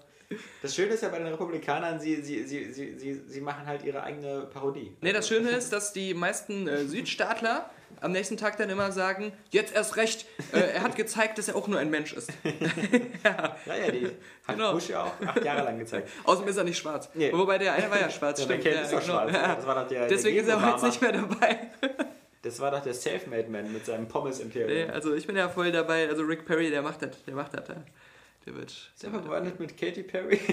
[0.63, 3.85] das Schöne ist ja bei den Republikanern, sie, sie, sie, sie, sie, sie machen halt
[3.85, 4.97] ihre eigene Parodie.
[5.03, 7.69] Nee, das Schöne ist, dass die meisten äh, Südstaatler
[8.01, 11.57] am nächsten Tag dann immer sagen, jetzt erst recht, äh, er hat gezeigt, dass er
[11.57, 12.31] auch nur ein Mensch ist.
[13.25, 14.07] Ja, ja, die
[14.47, 14.73] hat Genau.
[14.73, 16.09] Bush ja auch acht Jahre lang gezeigt.
[16.25, 17.09] Außerdem ist er nicht schwarz.
[17.15, 17.33] Nee.
[17.33, 18.65] Wobei der eine war ja schwarz, Der stimmt.
[18.65, 19.03] Ja, ist genau.
[19.03, 19.33] schwarz.
[19.33, 19.55] Ja.
[19.55, 21.59] Das war doch der- Deswegen der ist er heute nicht mehr dabei.
[22.45, 24.69] Das war doch der Selfmade Man mit seinem Pommes-Imperium.
[24.89, 26.09] Nee, also ich bin ja voll dabei.
[26.09, 27.11] Also Rick Perry, der macht das.
[27.25, 27.63] Der macht das.
[28.47, 28.71] Der wird.
[28.71, 30.41] Ist er verwandelt mit Katy Perry?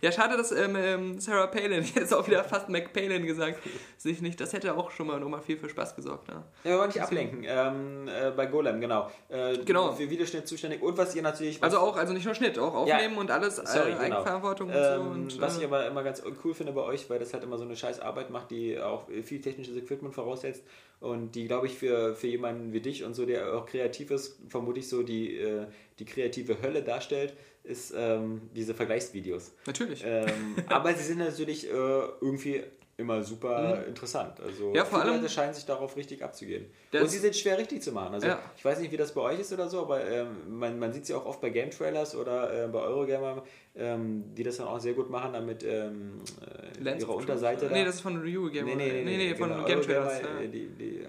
[0.00, 3.58] Ja, schade, dass ähm, ähm, Sarah Palin, ich jetzt auch wieder fast McPalin gesagt,
[3.96, 4.40] sich nicht.
[4.40, 6.28] Das hätte auch schon mal nochmal viel für Spaß gesorgt.
[6.28, 6.44] Ne?
[6.64, 7.44] Ja, wir wollen nicht ablenken.
[7.46, 9.10] Ähm, äh, bei Golem, genau.
[9.28, 9.92] Äh, Genau.
[9.92, 10.82] Für Videoschnitt zuständig.
[10.82, 11.62] Und was ihr natürlich...
[11.62, 14.16] Also auch, also nicht nur Schnitt, auch aufnehmen und alles, Sorry, äh, genau.
[14.16, 14.80] Eigenverantwortung und so.
[14.80, 17.42] Ähm, Und, was äh, ich aber immer ganz cool finde bei euch, weil das halt
[17.42, 20.62] immer so eine scheiß Arbeit macht, die auch viel technisches Equipment voraussetzt
[21.00, 24.38] und die, glaube ich, für, für jemanden wie dich und so, der auch kreativ ist,
[24.48, 25.66] vermutlich so die, äh,
[25.98, 29.52] die kreative Hölle darstellt, ist ähm, diese Vergleichsvideos.
[29.66, 30.02] Natürlich.
[30.06, 32.62] Ähm, aber sie sind natürlich äh, irgendwie
[32.96, 34.40] immer super interessant.
[34.40, 34.74] Also Mhm.
[34.74, 36.66] Ja, vor viele allem- Leute scheinen sich darauf richtig abzugehen.
[36.92, 38.14] Und sie sind schwer richtig zu machen.
[38.14, 38.40] Also Ja.
[38.56, 41.06] ich weiß nicht, wie das bei euch ist oder so, aber ähm, man, man sieht
[41.06, 43.44] sie auch oft bei Game Trailers oder äh, bei Eurogamer,
[43.76, 47.72] ähm, die das dann auch sehr gut machen, damit ähm, äh, Lens ihre Unterseite da.
[47.72, 48.64] Nee, das ist von Ryu Game.
[48.66, 50.22] nee, nee, nee, nee, von genau, Game Eurogamer, Trailers.
[50.22, 50.40] Ja.
[50.40, 51.06] äh, die, die,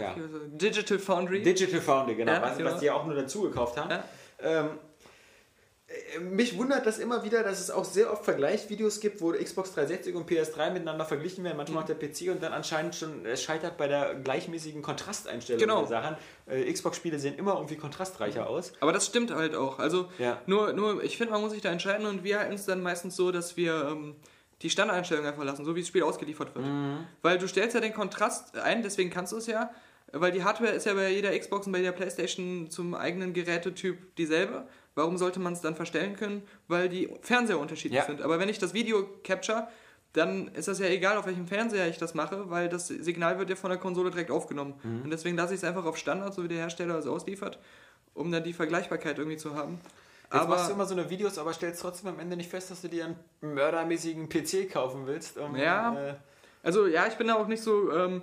[0.00, 0.14] ja,
[0.46, 1.42] Digital Foundry.
[1.42, 2.70] Digital Foundry, genau, was, genau.
[2.70, 3.90] was die ja auch nur dazu gekauft haben.
[4.42, 4.70] Ähm,
[5.88, 9.72] äh, mich wundert das immer wieder, dass es auch sehr oft Vergleichsvideos gibt, wo Xbox
[9.74, 13.42] 360 und PS3 miteinander verglichen werden, manchmal auch der PC und dann anscheinend schon es
[13.42, 15.78] scheitert bei der gleichmäßigen Kontrasteinstellung Genau.
[15.80, 16.16] der Sachen.
[16.46, 18.72] Äh, Xbox-Spiele sehen immer irgendwie kontrastreicher aus.
[18.80, 19.78] Aber das stimmt halt auch.
[19.78, 20.40] Also Ja.
[20.46, 23.16] nur, nur, ich finde, man muss sich da entscheiden und wir halten es dann meistens
[23.16, 24.16] so, dass wir ähm,
[24.62, 26.64] die Standardeinstellung einfach lassen, so wie das Spiel ausgeliefert wird.
[27.20, 29.70] Weil du stellst ja den Kontrast ein, deswegen kannst du es ja,
[30.12, 34.14] weil die Hardware ist ja bei jeder Xbox und bei jeder Playstation zum eigenen Gerätetyp
[34.16, 34.66] dieselbe.
[34.94, 36.42] Warum sollte man es dann verstellen können?
[36.68, 38.06] Weil die Fernseher unterschiedlich Ja.
[38.06, 38.20] sind.
[38.22, 39.68] Aber wenn ich das Video capture,
[40.12, 43.48] dann ist das ja egal, auf welchem Fernseher ich das mache, weil das Signal wird
[43.48, 44.74] ja von der Konsole direkt aufgenommen.
[44.84, 47.58] Und deswegen lasse ich es einfach auf Standard, so wie der Hersteller es ausliefert,
[48.12, 49.80] um dann die Vergleichbarkeit irgendwie zu haben.
[50.24, 52.70] Jetzt Aber machst du immer so eine Videos, aber stellst trotzdem am Ende nicht fest,
[52.70, 53.16] dass du dir einen
[53.54, 55.38] mördermäßigen PC kaufen willst.
[55.38, 55.94] Um, Ja.
[56.10, 56.14] Äh,
[56.62, 58.22] Also ja, ich bin da auch nicht so ähm,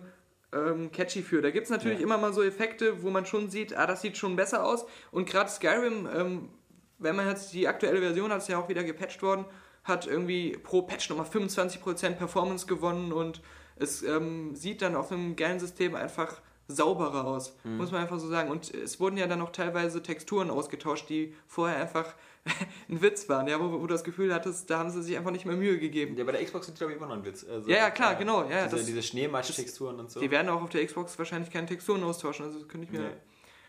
[0.53, 1.41] ähm, catchy für.
[1.41, 2.05] Da gibt es natürlich Ja.
[2.05, 4.85] immer mal so Effekte, wo man schon sieht, ah, das sieht schon besser aus.
[5.11, 6.49] Und gerade Skyrim, ähm,
[6.97, 9.45] wenn man jetzt die aktuelle Version hat, ist ja auch wieder gepatcht worden,
[9.83, 13.41] hat irgendwie pro Patch nochmal 25% Performance gewonnen und
[13.77, 18.27] es ähm, sieht dann auf einem geilen System einfach sauberer aus, muss man einfach so
[18.27, 18.51] sagen.
[18.51, 22.13] Und es wurden ja dann auch teilweise Texturen ausgetauscht, die vorher einfach
[22.89, 25.31] ein Witz waren, ja, wo, wo du das Gefühl hattest, da haben sie sich einfach
[25.31, 26.17] nicht mehr Mühe gegeben.
[26.17, 27.45] ja, bei der Xbox sind glaube ich immer noch ein Witz.
[27.49, 30.19] Also, Ja, ja, klar, äh, genau, ja, diese, das- diese Schneematsch-Texturen und so.
[30.19, 32.99] Die werden auch auf der Xbox wahrscheinlich keine Texturen austauschen, also das könnte ich mir
[33.01, 33.13] Nee.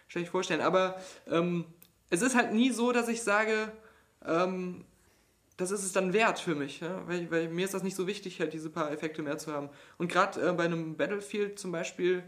[0.08, 0.60] schlecht vorstellen.
[0.60, 0.96] Aber
[1.28, 1.64] ähm,
[2.10, 3.72] es ist halt nie so, dass ich sage,
[4.26, 4.84] ähm,
[5.56, 7.02] das ist es dann wert für mich, ja?
[7.06, 9.68] weil, weil mir ist das nicht so wichtig, halt diese paar Effekte mehr zu haben.
[9.98, 12.22] Und gerade äh, bei einem Battlefield zum Beispiel,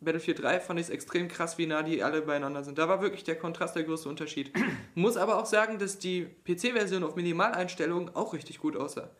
[0.00, 2.78] Battlefield 3 fand ich es extrem krass, wie nah die alle beieinander sind.
[2.78, 4.52] Da war wirklich der Kontrast der größte Unterschied.
[4.94, 9.10] Muss aber auch sagen, dass die PC-Version auf Minimaleinstellungen auch richtig gut aussah.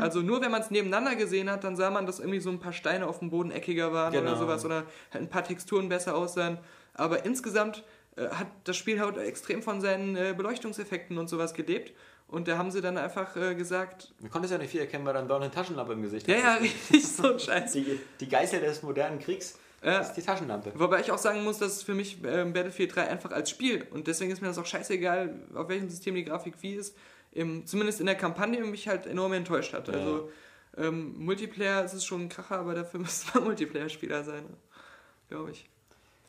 [0.00, 2.58] Also nur wenn man es nebeneinander gesehen hat, dann sah man, dass irgendwie so ein
[2.58, 4.30] paar Steine auf dem Boden eckiger waren Genau.
[4.32, 6.58] oder sowas oder halt ein paar Texturen besser aussahen.
[6.94, 7.84] Aber insgesamt
[8.16, 11.92] äh, hat das Spiel halt extrem von seinen äh, Beleuchtungseffekten und sowas gelebt.
[12.26, 15.14] Und da haben sie dann einfach äh, gesagt, Du konntest ja nicht viel erkennen, weil
[15.14, 17.70] dann doch eine Taschenlampe im Gesicht ja, ja, richtig so ein Scheiß.
[17.70, 20.00] Die, die Geißel des modernen Kriegs Ja.
[20.00, 20.72] ist die Taschenlampe.
[20.74, 24.06] Wobei ich auch sagen muss, dass für mich ähm, Battlefield 3 einfach als Spiel und
[24.06, 26.96] deswegen ist mir das auch scheißegal, auf welchem System die Grafik wie ist,
[27.32, 29.88] im, zumindest in der Kampagne mich halt enorm enttäuscht hat.
[29.88, 30.30] Also
[30.76, 34.44] ähm, Multiplayer ist es schon ein Kracher, aber dafür müsste man Multiplayer-Spieler sein,
[35.28, 35.68] glaube ich.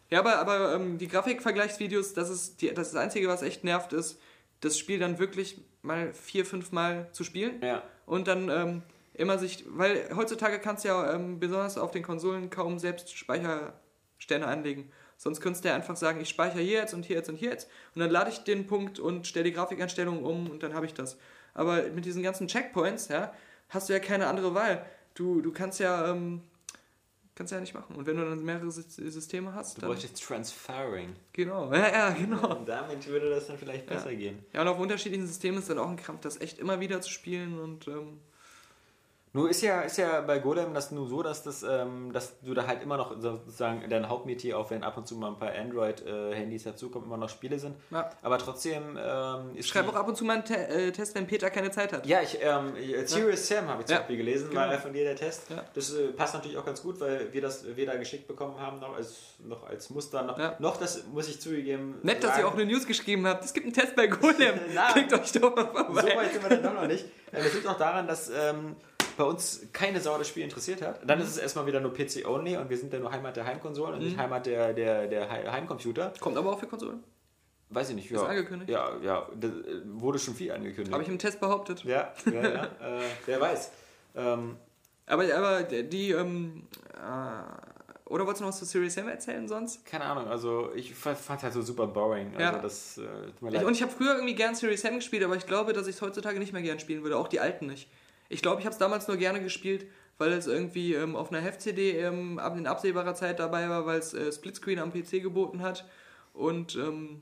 [0.09, 3.63] Ja, aber, aber ähm, die Grafikvergleichsvideos, das ist, die, das ist das Einzige, was echt
[3.63, 4.19] nervt, ist,
[4.61, 7.81] das Spiel dann wirklich mal vier, fünf Mal zu spielen Ja.
[8.05, 8.81] und dann ähm,
[9.21, 14.47] immer sich, weil heutzutage kannst du ja ähm, besonders auf den Konsolen kaum selbst Speicherstände
[14.47, 14.91] anlegen.
[15.17, 17.51] Sonst könntest du ja einfach sagen, ich speichere hier jetzt und hier jetzt und hier
[17.51, 20.85] jetzt und dann lade ich den Punkt und stelle die Grafikeinstellungen um und dann habe
[20.85, 21.17] ich das.
[21.53, 23.33] Aber mit diesen ganzen Checkpoints, ja,
[23.69, 24.85] hast du ja keine andere Wahl.
[25.13, 26.41] Du, du kannst ja ähm,
[27.35, 27.95] kannst ja nicht machen.
[27.95, 31.15] Und wenn du dann mehrere Sy- Systeme hast, Du dann bräuchtest Transferring.
[31.33, 32.57] genau, ja, ja, genau.
[32.57, 33.95] Und damit würde das dann vielleicht Ja.
[33.97, 34.39] besser gehen.
[34.53, 37.09] Ja, und auf unterschiedlichen Systemen ist dann auch ein Krampf, das echt immer wieder zu
[37.09, 38.19] spielen und ähm,
[39.33, 42.53] Nur ist ja, ist ja bei Golem das nur so, dass, das, ähm, dass du
[42.53, 45.53] da halt immer noch sozusagen dein Hauptmetier, auch wenn ab und zu mal ein paar
[45.53, 47.75] Android-Handys dazukommen, immer noch Spiele sind.
[47.91, 48.09] ja.
[48.21, 49.73] Aber trotzdem ähm, ist.
[49.73, 52.05] Die- auch ab und zu mal einen Te äh, Test, wenn Peter keine Zeit hat.
[52.05, 52.73] Ja, ich, ähm,
[53.05, 54.61] Serious Sam habe ich zum Ja, Beispiel gelesen, genau.
[54.61, 55.49] war von dir der Test.
[55.49, 55.63] Ja.
[55.73, 58.95] Das äh, passt natürlich auch ganz gut, weil wir das da geschickt bekommen haben, noch
[58.95, 60.23] als, noch als Muster.
[60.23, 60.55] Noch, Ja.
[60.59, 61.95] noch das muss ich zugeben.
[62.03, 63.43] Nett, dass ihr auch eine News geschrieben habt.
[63.45, 64.59] Es gibt einen Test bei Golem.
[64.91, 66.15] Klickt euch doch mal So vorbei.
[66.17, 67.05] weit sind wir dann doch noch nicht.
[67.31, 68.75] Äh, Das liegt auch daran, dass ähm,
[69.21, 71.07] bei uns keine Sau das Spiel interessiert hat.
[71.07, 73.93] Dann ist es erstmal wieder nur PC-only und wir sind ja nur Heimat der Heimkonsolen
[73.95, 74.21] und nicht Mhm.
[74.21, 76.13] Heimat der, der, der Hei- Heimcomputer.
[76.19, 77.03] Kommt aber auch für Konsolen.
[77.69, 78.09] Weiß ich nicht.
[78.11, 78.69] Ist Ja, angekündigt.
[78.71, 79.51] Ja, ja, das
[79.85, 80.91] wurde schon viel angekündigt.
[80.91, 81.83] Habe ich im Test behauptet.
[81.83, 82.63] ja, ja, ja.
[82.81, 83.71] äh, wer weiß.
[84.15, 84.57] Ähm,
[85.05, 86.63] Aber, aber die, ähm,
[86.95, 89.85] äh, oder wolltest du noch was zu Series M erzählen sonst?
[89.85, 92.31] keine Ahnung, also ich fand es halt so super boring.
[92.35, 92.59] Also Ja.
[92.59, 93.01] das äh,
[93.39, 95.71] tut mir Ich, und ich habe früher irgendwie gern Series M gespielt, aber ich glaube,
[95.73, 97.17] dass ich es heutzutage nicht mehr gern spielen würde.
[97.17, 97.87] Auch die alten nicht.
[98.31, 99.85] Ich glaube, ich habe es damals nur gerne gespielt,
[100.17, 103.99] weil es irgendwie ähm, auf einer Heft-CD ähm, ab- in absehbarer Zeit dabei war, weil
[103.99, 105.85] es äh, Splitscreen am PC geboten hat.
[106.33, 107.21] Und, ähm,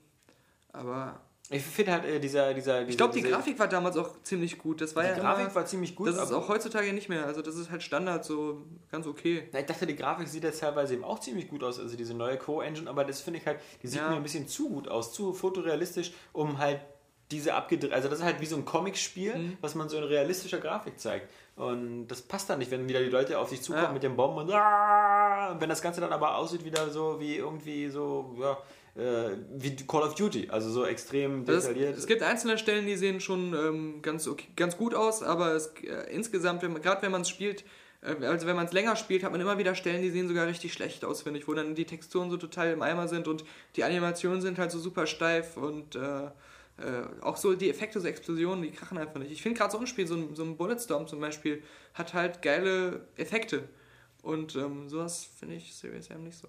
[0.71, 4.59] aber Ich finde halt äh, dieser, dieser, ich glaube, die Grafik war damals auch ziemlich
[4.59, 4.81] gut.
[4.81, 6.07] Das war die ja Grafik immer, war ziemlich gut.
[6.09, 7.25] Das ist auch heutzutage nicht mehr.
[7.25, 9.49] Also das ist halt Standard, so ganz okay.
[9.51, 12.13] Na, ich dachte, die Grafik sieht jetzt teilweise eben auch ziemlich gut aus, also diese
[12.13, 14.09] neue Co-Engine, aber das finde ich halt, die sieht Ja.
[14.09, 16.81] mir ein bisschen zu gut aus, zu fotorealistisch, um halt
[17.31, 19.57] diese abgedreht, also das ist halt wie so ein Comic-Spiel, Mhm.
[19.61, 21.29] was man so in realistischer Grafik zeigt.
[21.55, 23.91] Und das passt dann nicht, wenn wieder die Leute auf dich zukommen Ja.
[23.91, 27.35] mit den Bomben und, ah, und wenn das Ganze dann aber aussieht wieder so wie
[27.35, 28.57] irgendwie so, ja,
[29.01, 31.97] äh, wie Call of Duty, also so extrem Also detailliert.
[31.97, 35.67] es gibt einzelne Stellen, die sehen schon ähm, ganz, okay, ganz gut aus, aber es,
[35.83, 37.63] äh, insgesamt, gerade wenn man es spielt,
[38.01, 40.47] äh, also wenn man es länger spielt, hat man immer wieder Stellen, die sehen sogar
[40.47, 43.43] richtig schlecht aus, finde ich, wo dann die Texturen so total im Eimer sind und
[43.75, 45.95] die Animationen sind halt so super steif und
[46.79, 49.31] äh, auch so die Effekte, so Explosionen, die krachen einfach nicht.
[49.31, 52.41] Ich finde gerade so ein Spiel, so ein, so ein Bulletstorm zum Beispiel, hat halt
[52.41, 53.67] geile Effekte.
[54.21, 56.47] Und ähm, sowas finde ich Serious Sam nicht so.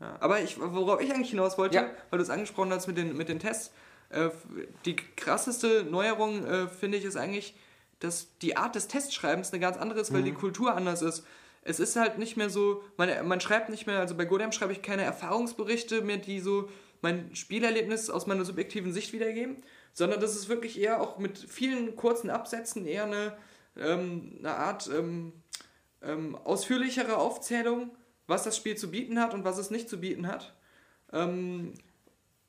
[0.00, 0.16] Ja.
[0.20, 1.90] Aber ich, worauf ich eigentlich hinaus wollte, Ja.
[2.10, 3.72] weil du es angesprochen hast mit den, mit den Tests,
[4.10, 4.30] äh,
[4.84, 7.54] die krasseste Neuerung, äh, finde ich, ist eigentlich,
[8.00, 11.24] dass die Art des Testschreibens eine ganz andere ist, weil die Kultur anders ist.
[11.62, 14.72] Es ist halt nicht mehr so, man, man schreibt nicht mehr, also bei Godam schreibe
[14.72, 16.68] ich keine Erfahrungsberichte mehr, die so
[17.06, 19.58] mein Spielerlebnis aus meiner subjektiven Sicht wiedergeben,
[19.92, 23.36] sondern das ist wirklich eher auch mit vielen kurzen Absätzen eher eine,
[23.76, 25.32] ähm, eine Art ähm,
[26.02, 27.92] ähm, ausführlichere Aufzählung,
[28.26, 30.56] was das Spiel zu bieten hat und was es nicht zu bieten hat.
[31.12, 31.74] Ähm,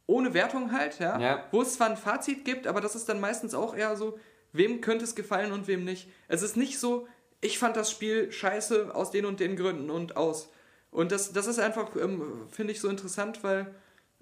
[0.08, 1.20] ohne Wertung halt, ja?
[1.20, 1.46] Ja.
[1.52, 4.18] Wo es zwar ein Fazit gibt, aber das ist dann meistens auch eher so,
[4.54, 6.10] wem könnte es gefallen und wem nicht.
[6.30, 7.08] Es ist nicht so,
[7.42, 10.50] ich fand das Spiel scheiße aus den und den Gründen und aus.
[10.90, 13.76] Und das, das ist einfach, ähm, finde ich, so interessant, weil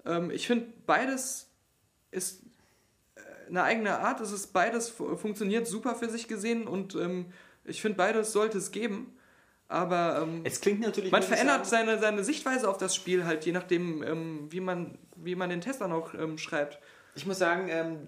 [0.06, 1.48] ähm, ich finde, beides
[2.10, 2.42] ist
[3.16, 4.20] äh, eine eigene Art.
[4.20, 7.26] Es ist beides fu- funktioniert super für sich gesehen und ähm,
[7.64, 9.12] ich finde, beides sollte es geben.
[9.68, 11.10] Aber ähm, Es klingt natürlich.
[11.10, 14.96] man verändert sagen, seine, seine Sichtweise auf das Spiel halt, je nachdem, ähm, wie, man,
[15.16, 16.78] wie man den Test dann auch ähm, schreibt.
[17.16, 18.06] Ich muss sagen, ähm,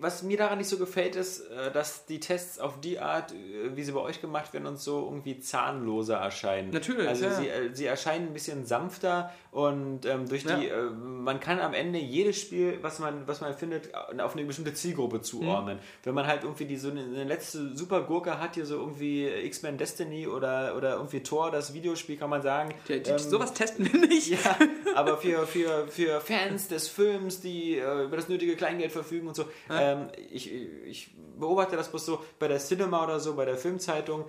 [0.00, 3.76] was mir daran nicht so gefällt, ist, äh, dass die Tests auf die Art, äh,
[3.76, 6.70] wie sie bei euch gemacht werden, uns so irgendwie zahnloser erscheinen.
[6.70, 7.30] Natürlich, Also ja.
[7.34, 10.56] sie, äh, sie erscheinen ein bisschen sanfter und ähm, durch Ja.
[10.56, 14.44] die, äh, man kann am Ende jedes Spiel, was man, was man findet, auf eine
[14.44, 15.78] bestimmte Zielgruppe zuordnen.
[16.02, 19.26] Wenn man halt irgendwie die, so eine, eine letzte super Gurke hat, hier so irgendwie
[19.26, 22.74] X-Men Destiny oder, oder irgendwie Tor, das Videospiel, kann man sagen.
[22.88, 24.28] Die, ähm, sowas testen wir nicht.
[24.28, 24.56] ja,
[24.94, 29.36] aber für, für, für Fans des Films, die äh, über das nötige Kleingeld verfügen und
[29.36, 29.93] so, ähm,
[30.30, 34.24] ich, ich beobachte das bloß so bei der Cinema oder so, bei der Filmzeitung,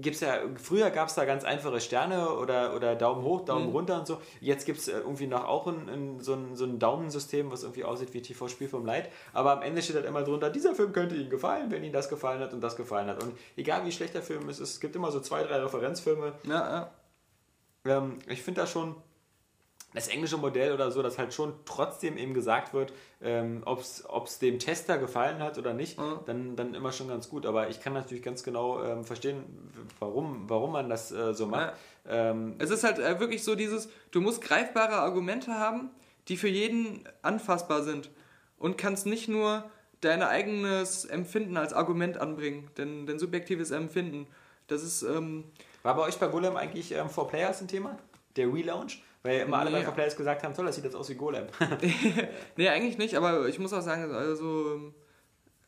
[0.00, 3.98] gibt's ja, früher gab es da ganz einfache Sterne oder, oder Daumen hoch, Daumen runter
[4.00, 4.20] und so.
[4.40, 7.84] Jetzt gibt es irgendwie noch auch ein, ein, so, ein, so ein Daumensystem, was irgendwie
[7.84, 11.30] aussieht wie TV-Spielfilm Light, aber am Ende steht halt immer drunter, dieser Film könnte Ihnen
[11.30, 13.22] gefallen, wenn Ihnen das gefallen hat und das gefallen hat.
[13.22, 16.90] Und egal wie schlecht der Film ist, es gibt immer so zwei, drei Referenzfilme, Ja,
[17.84, 17.98] ja.
[17.98, 18.96] ähm, ich finde da schon
[19.94, 22.92] das englische Modell oder so, dass halt schon trotzdem eben gesagt wird,
[23.22, 26.18] ähm, ob es dem Tester gefallen hat oder nicht, Mhm.
[26.26, 27.46] dann, dann immer schon ganz gut.
[27.46, 29.44] Aber ich kann natürlich ganz genau ähm, verstehen,
[30.00, 31.74] warum, warum man das äh, so macht.
[32.08, 35.90] Ähm, Es ist halt äh, wirklich so dieses, du musst greifbare Argumente haben,
[36.28, 38.10] die für jeden anfassbar sind.
[38.58, 39.64] Und kannst nicht nur
[40.00, 44.26] dein eigenes Empfinden als Argument anbringen, denn dein subjektives Empfinden.
[44.66, 45.44] Das ist, ähm,
[45.84, 47.96] war bei euch bei Golem eigentlich ähm, Four Players ein Thema?
[48.36, 49.02] Der Relaunch?
[49.24, 49.84] Weil immer alle bei Nee.
[49.84, 51.46] Four Players gesagt haben, toll, das sieht jetzt aus wie Golem.
[52.56, 54.92] nee, eigentlich nicht, aber ich muss auch sagen, also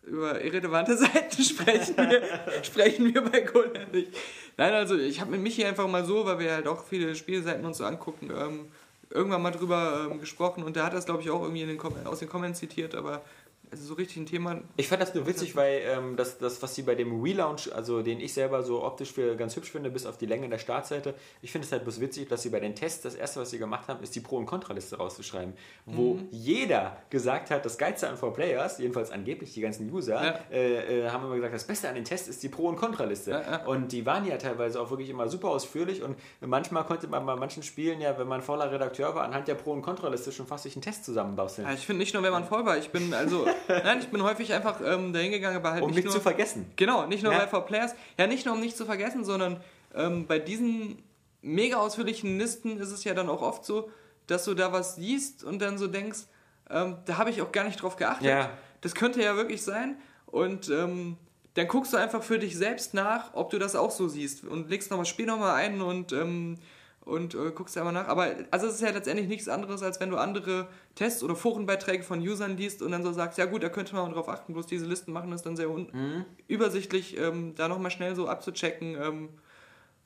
[0.03, 2.23] über irrelevante Seiten sprechen wir,
[2.63, 4.13] sprechen wir bei Golem nicht.
[4.59, 7.65] Nein, also ich habe mit Michi einfach mal so, weil wir halt auch viele Spielseiten
[7.65, 8.69] uns so angucken, ähm,
[9.11, 11.81] irgendwann mal drüber ähm, gesprochen und der hat das, glaube ich, auch irgendwie in den
[12.07, 13.23] aus den Comments zitiert, aber
[13.71, 14.61] also so richtig ein Thema.
[14.77, 18.03] Ich fand das nur witzig, weil ähm, das, das, was sie bei dem Relaunch, also
[18.03, 21.15] den ich selber so optisch für ganz hübsch finde, bis auf die Länge der Startseite,
[21.43, 23.59] ich finde es halt bloß witzig, dass sie bei den Tests, das erste, was sie
[23.59, 25.55] gemacht haben, ist die Pro- und Kontraliste rauszuschreiben,
[25.87, 26.29] wo Mhm.
[26.31, 30.41] jeder gesagt hat, das Geilste an 4Players, jedenfalls angeblich die ganzen User, Ja.
[30.53, 33.31] äh, äh, haben immer gesagt, das Beste an den Tests ist die Pro- und Kontraliste.
[33.33, 33.65] Ja, ja.
[33.67, 37.37] Und die waren ja teilweise auch wirklich immer super ausführlich und manchmal konnte man bei
[37.37, 40.65] manchen Spielen ja, wenn man voller Redakteur war, anhand der Pro- und Kontraliste schon fast
[40.65, 41.69] sich einen Test zusammenbasteln.
[41.75, 44.53] Ich finde nicht nur, wenn man voll war, ich bin also, nein, ich bin häufig
[44.53, 46.71] einfach ähm, dahin gegangen, aber halt um nicht nicht nur, zu vergessen.
[46.77, 47.41] Genau, nicht nur Ja.
[47.41, 47.95] bei For Players.
[48.19, 49.61] Ja, nicht nur um nicht zu vergessen, sondern
[49.95, 51.03] ähm, bei diesen
[51.43, 53.91] mega ausführlichen Listen ist es ja dann auch oft so,
[54.27, 56.21] dass du da was siehst und dann so denkst,
[56.71, 58.27] ähm, da habe ich auch gar nicht drauf geachtet.
[58.27, 58.51] Ja.
[58.81, 59.97] Das könnte ja wirklich sein.
[60.27, 61.17] Und ähm,
[61.55, 64.69] dann guckst du einfach für dich selbst nach, ob du das auch so siehst und
[64.69, 66.59] legst nochmal Spiel nochmal ein und, ähm,
[67.07, 68.09] und äh, guckst einfach nach.
[68.09, 72.03] Aber also es ist ja letztendlich nichts anderes, als wenn du andere Tests oder Forenbeiträge
[72.03, 74.67] von Usern liest und dann so sagst, ja gut, da könnte man drauf achten, bloß
[74.67, 76.25] diese Listen machen es dann sehr Mhm.
[76.49, 78.97] übersichtlich, ähm, da nochmal schnell so abzuchecken.
[79.01, 79.29] Ähm,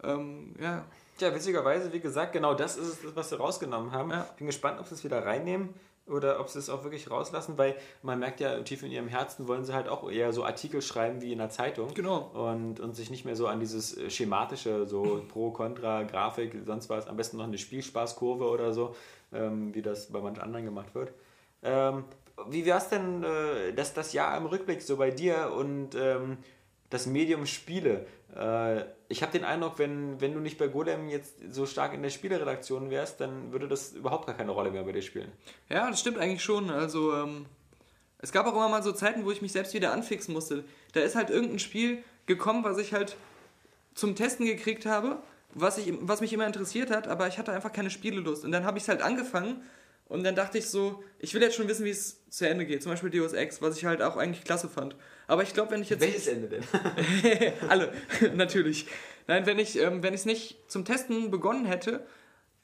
[0.03, 0.85] ähm, ja.
[1.19, 4.11] Tja, witzigerweise, wie gesagt, genau das ist es, was sie rausgenommen haben.
[4.11, 4.27] Ja.
[4.39, 5.71] Bin gespannt, ob sie es wieder reinnehmen
[6.11, 9.49] oder ob sie es auch wirklich rauslassen, weil man merkt ja, tief in ihrem Herzen
[9.49, 11.95] wollen sie halt auch eher so Artikel schreiben wie in der Zeitung.
[11.95, 12.31] Genau.
[12.35, 16.89] Und, und sich nicht mehr so an dieses äh, schematische, so Pro, Contra, Grafik, sonst
[16.91, 18.95] was, am besten noch eine Spielspaßkurve oder so,
[19.33, 21.13] ähm, wie das bei manch anderen gemacht wird.
[21.63, 22.05] Ähm,
[22.49, 26.39] wie wäre es denn äh, das, das Jahr im Rückblick so bei dir und ähm,
[26.89, 28.07] das Medium Spiele?
[28.35, 32.03] Äh, ich habe den Eindruck, wenn, wenn du nicht bei Golem jetzt so stark in
[32.03, 35.33] der Spieleredaktion wärst, dann würde das überhaupt gar keine Rolle mehr bei dir spielen.
[35.69, 36.71] Ja, das stimmt eigentlich schon.
[36.71, 37.47] Also, ähm,
[38.19, 40.65] es gab auch immer mal so Zeiten, wo ich mich selbst wieder anfixen musste.
[40.93, 43.17] Da ist halt irgendein Spiel gekommen, was ich halt
[43.95, 45.19] zum Testen gekriegt habe,
[45.55, 48.45] was, ich, was mich immer interessiert hat, aber ich hatte einfach keine Spielelust.
[48.45, 49.63] Und dann habe ich es halt angefangen
[50.11, 52.83] Und dann dachte ich so, ich will jetzt schon wissen, wie es zu Ende geht.
[52.83, 54.97] Zum Beispiel Deus Ex, was ich halt auch eigentlich klasse fand.
[55.29, 56.01] Aber ich glaube, wenn ich jetzt...
[56.01, 56.65] Welches Ende denn?
[57.69, 57.93] Alle,
[58.35, 58.87] natürlich.
[59.29, 62.05] Nein, wenn ich ähm, wenn ich es nicht zum Testen begonnen hätte,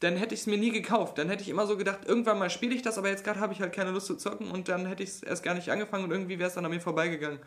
[0.00, 1.18] dann hätte ich es mir nie gekauft.
[1.18, 3.52] Dann hätte ich immer so gedacht, irgendwann mal spiele ich das, aber jetzt gerade habe
[3.52, 6.02] ich halt keine Lust zu zocken und dann hätte ich es erst gar nicht angefangen
[6.02, 7.38] und irgendwie wäre es dann an mir vorbeigegangen.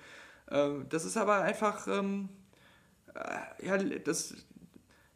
[0.50, 2.30] Ähm, das ist aber einfach, ähm,
[3.14, 4.34] äh, ja, das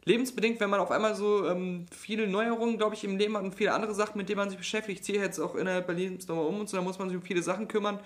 [0.04, 3.54] lebensbedingt, wenn man auf einmal so ähm, viele Neuerungen, glaube ich, im Leben hat und
[3.54, 5.00] viele andere Sachen, mit denen man sich beschäftigt.
[5.00, 7.22] Ich ziehe jetzt auch innerhalb Berlins nochmal um und so, da muss man sich um
[7.22, 7.98] viele Sachen kümmern.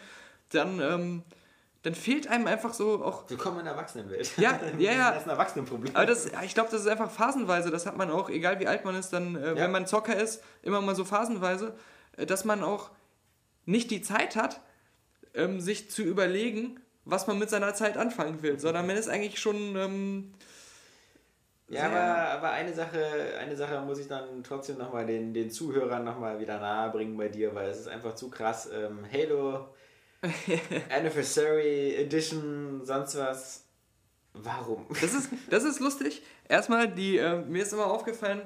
[0.51, 1.23] Dann, ähm,
[1.83, 4.33] dann fehlt einem einfach so auch Willkommen in der Erwachsenenwelt.
[4.39, 5.11] Ja, ja, ja.
[5.11, 5.95] Das ist ein Erwachsenenproblem.
[5.97, 7.71] aber das, ich glaube, das ist einfach phasenweise.
[7.71, 9.57] Das hat man auch, egal wie alt man ist, dann, äh, Ja.
[9.57, 11.75] wenn man Zocker ist, immer mal so phasenweise,
[12.17, 12.91] äh, dass man auch
[13.67, 14.61] nicht die Zeit hat,
[15.35, 19.41] ähm, sich zu überlegen, was man mit seiner Zeit anfangen will, sondern man ist eigentlich
[19.41, 20.33] schon.
[21.71, 22.99] Ja, aber, aber eine Sache,
[23.39, 27.29] eine Sache muss ich dann trotzdem nochmal den, den Zuhörern nochmal wieder nahe bringen bei
[27.29, 28.69] dir, weil es ist einfach zu krass.
[28.73, 29.69] Ähm, Halo
[30.91, 33.65] Anniversary Edition, sonst was.
[34.35, 34.87] Warum?
[35.01, 36.23] das, ist, das ist lustig.
[36.49, 38.43] Erstmal, die, äh, mir ist immer aufgefallen,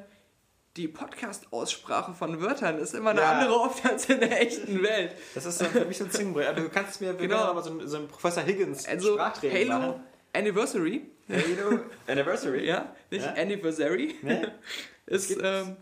[0.76, 3.33] die Podcast-Aussprache von Wörtern ist immer eine Ja.
[3.33, 5.15] andere oft als in der echten Welt.
[5.34, 6.55] Das ist so für mich so ein Zungenbrecher.
[6.55, 7.36] Du kannst mir Genau.
[7.36, 10.05] aber so, ein- so ein Professor Higgins Also, Sprachtraining Halo machen.
[10.35, 12.67] Anniversary, Halo Anniversary.
[12.67, 13.35] ja, nicht Ja.
[13.35, 14.52] Anniversary, Ne?
[15.07, 15.36] ist.
[15.43, 15.77] Ähm,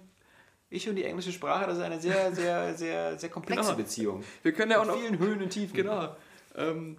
[0.73, 3.77] Ich und die englische Sprache, das ist eine sehr, sehr, sehr, sehr komplexe Genau.
[3.77, 4.25] Beziehung.
[4.43, 4.97] wir können ja auch noch.
[4.99, 5.75] vielen Höhen und Tiefen.
[5.77, 6.15] Genau.
[6.57, 6.97] Ähm,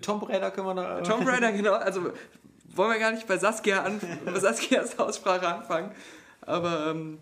[0.00, 1.00] Tomb Raider können wir da.
[1.00, 1.74] Tomb Raider, genau.
[1.74, 2.12] Also
[2.74, 5.92] wollen wir gar nicht bei Saskia an, bei Saskias Aussprache anfangen.
[6.42, 7.18] Aber ähm,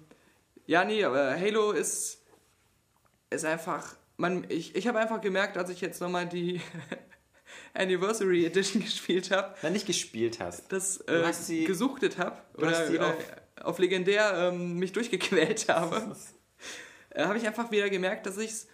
[0.67, 2.23] ja, nee, aber Halo ist,
[3.31, 3.95] ist einfach.
[4.17, 6.61] Man, ich ich habe einfach gemerkt, als ich jetzt nochmal die
[7.75, 10.71] Anniversary Edition gespielt habe, Nein, nicht gespielt hast.
[10.73, 16.17] das äh, sie- gesuchtet habe oder, oder auf- auf, legendär ähm, mich durchgequält habe,
[17.11, 18.69] äh, habe ich einfach wieder gemerkt, dass ich es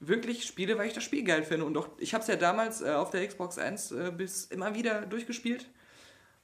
[0.00, 1.64] wirklich spiele, weil ich das Spiel geil finde.
[1.66, 4.74] Und auch, ich habe es ja damals äh, auf der Xbox 1 äh, bis immer
[4.74, 5.66] wieder durchgespielt.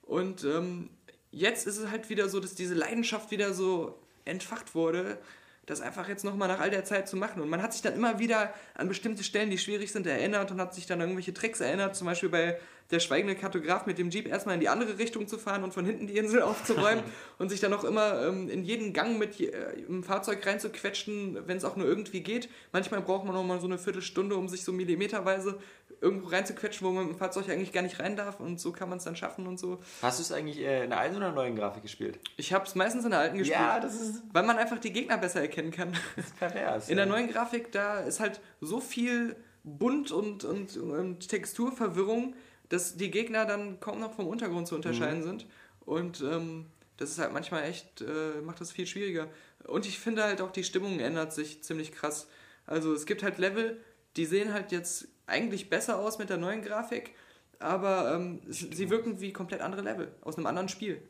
[0.03, 0.91] Und ähm,
[1.31, 5.19] jetzt ist es halt wieder so, dass diese Leidenschaft wieder so entfacht wurde,
[5.67, 7.41] das einfach jetzt nochmal nach all der Zeit zu machen.
[7.41, 10.61] Und man hat sich dann immer wieder an bestimmte Stellen, die schwierig sind, erinnert und
[10.61, 11.97] hat sich dann an irgendwelche Tricks erinnert.
[11.97, 12.59] Zum Beispiel bei
[12.91, 15.87] der schweigende Kartograf mit dem Jeep erstmal in die andere Richtung zu fahren und von
[15.87, 17.03] hinten die Insel aufzuräumen
[17.39, 21.39] und sich dann auch immer ähm, in jeden Gang mit je, äh, im Fahrzeug reinzuquetschen,
[21.47, 22.49] wenn es auch nur irgendwie geht.
[22.73, 25.59] Manchmal braucht man noch mal so eine Viertelstunde, um sich so millimeterweise
[26.01, 28.99] irgendwo reinzuquetschen, wo man im Fahrzeug eigentlich gar nicht rein darf und so kann man
[28.99, 29.81] es dann schaffen und so.
[30.03, 32.19] Hast du es eigentlich äh, in der alten oder neuen Grafik gespielt?
[32.37, 34.93] Ich habe es meistens in der alten gespielt, Ja, das ist weil man einfach die
[34.93, 35.93] Gegner besser erkennen kann.
[36.39, 36.89] pervers.
[36.91, 37.13] In der ja.
[37.13, 42.35] neuen Grafik, da ist halt so viel Bunt und, und, und Texturverwirrung,
[42.69, 45.47] dass die Gegner dann kaum noch vom Untergrund zu unterscheiden sind.
[45.81, 46.67] Und ähm,
[46.97, 49.29] das ist halt manchmal echt, äh, macht das viel schwieriger.
[49.67, 52.29] Und ich finde halt auch, die Stimmung ändert sich ziemlich krass.
[52.67, 53.81] Also es gibt halt Level,
[54.17, 57.15] die sehen halt jetzt eigentlich besser aus mit der neuen Grafik,
[57.59, 61.01] aber ähm, sie wirken wie komplett andere Level aus einem anderen Spiel.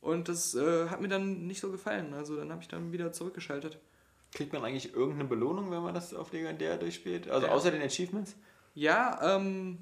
[0.00, 2.14] Und das äh, hat mir dann nicht so gefallen.
[2.14, 3.78] Also dann habe ich dann wieder zurückgeschaltet.
[4.32, 7.28] Kriegt man eigentlich irgendeine Belohnung, wenn man das auf Legendär durchspielt?
[7.28, 7.52] Also Ja.
[7.52, 8.36] außer den Achievements?
[8.74, 9.78] Ja, ähm,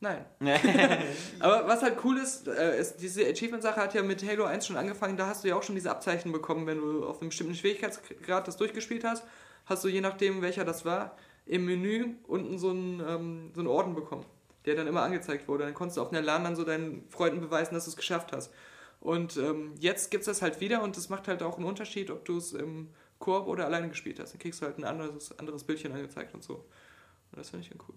[0.00, 0.24] nein.
[1.40, 4.76] Aber was halt cool ist, äh, ist diese Achievement-Sache hat ja mit Halo 1 schon
[4.76, 7.54] angefangen, da hast du ja auch schon diese Abzeichen bekommen, wenn du auf einem bestimmten
[7.56, 9.24] Schwierigkeitsgrad das durchgespielt hast,
[9.66, 11.16] hast du je nachdem, welcher das war,
[11.46, 14.24] im Menü unten so einen, ähm, so einen Orden bekommen,
[14.64, 15.64] der dann immer angezeigt wurde.
[15.64, 18.32] Dann konntest du auf einer LAN dann so deinen Freunden beweisen, dass du es geschafft
[18.32, 18.52] hast.
[19.00, 22.10] Und ähm, jetzt gibt es das halt wieder und das macht halt auch einen Unterschied,
[22.10, 24.32] ob du es im Koop oder alleine gespielt hast.
[24.32, 26.54] Dann kriegst du halt ein anderes, anderes Bildchen angezeigt und so.
[26.54, 27.96] Und das finde ich dann cool.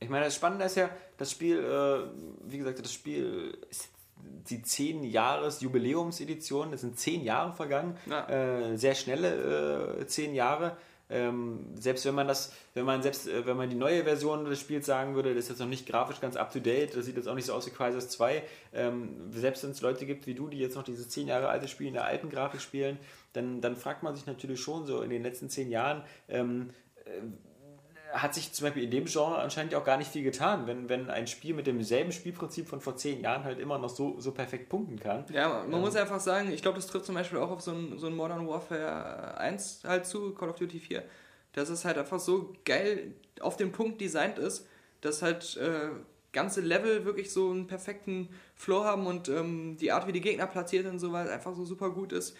[0.00, 3.88] Ich meine, das Spannende ist ja, das Spiel, äh, wie gesagt, das Spiel ist
[4.50, 8.28] die 10 Jahres Jubiläumsedition, es sind 10 Jahre vergangen, Ja.
[8.28, 10.76] äh, sehr schnelle äh, 10 Jahre.
[11.12, 14.60] Ähm, selbst wenn man das, wenn man selbst, äh, wenn man die neue Version des
[14.60, 17.16] Spiels sagen würde, das ist jetzt noch nicht grafisch ganz up to date, das sieht
[17.16, 18.42] jetzt auch nicht so aus wie Crisis 2.
[18.72, 21.68] Ähm, selbst wenn es Leute gibt wie du, die jetzt noch dieses 10 Jahre alte
[21.68, 22.98] Spiel in der alten Grafik spielen,
[23.34, 26.70] dann, dann fragt man sich natürlich schon so in den letzten 10 Jahren, ähm,
[28.12, 31.08] hat sich zum Beispiel in dem Genre anscheinend auch gar nicht viel getan, wenn, wenn
[31.10, 34.68] ein Spiel mit demselben Spielprinzip von vor zehn Jahren halt immer noch so, so perfekt
[34.68, 35.24] punkten kann.
[35.32, 37.72] Ja, man, man muss einfach sagen, ich glaube, das trifft zum Beispiel auch auf so
[37.72, 41.02] ein, so ein Modern Warfare 1 halt zu, Call of Duty 4,
[41.54, 44.68] dass es halt einfach so geil auf den Punkt designt ist,
[45.00, 45.88] dass halt äh,
[46.32, 50.46] ganze Level wirklich so einen perfekten Flow haben und ähm, die Art, wie die Gegner
[50.46, 52.36] platziert sind, so weil einfach so super gut ist,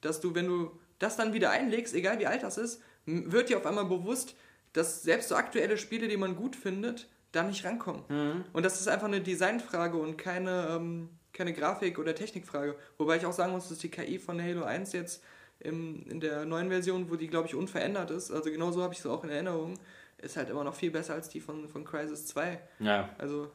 [0.00, 3.58] dass du, wenn du das dann wieder einlegst, egal wie alt das ist, wird dir
[3.58, 4.34] auf einmal bewusst,
[4.72, 8.44] dass selbst so aktuelle Spiele, die man gut findet, da nicht rankommen.
[8.52, 12.76] Und das ist einfach eine Designfrage und keine, ähm, keine Grafik- oder Technikfrage.
[12.96, 15.22] Wobei ich auch sagen muss, dass die KI von Halo 1 jetzt
[15.60, 18.94] im, in der neuen Version, wo die, glaube ich, unverändert ist, also genau so habe
[18.94, 19.78] ich sie auch in Erinnerung,
[20.18, 22.60] ist halt immer noch viel besser als die von, von Crisis 2.
[22.78, 23.50] Ja, Also,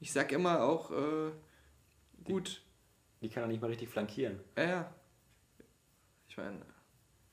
[0.00, 1.30] ich sag immer auch, äh,
[2.24, 2.62] gut,
[3.20, 4.40] die kann er nicht mal richtig flankieren.
[4.56, 4.94] ja, ja.
[6.28, 6.60] Ich meine,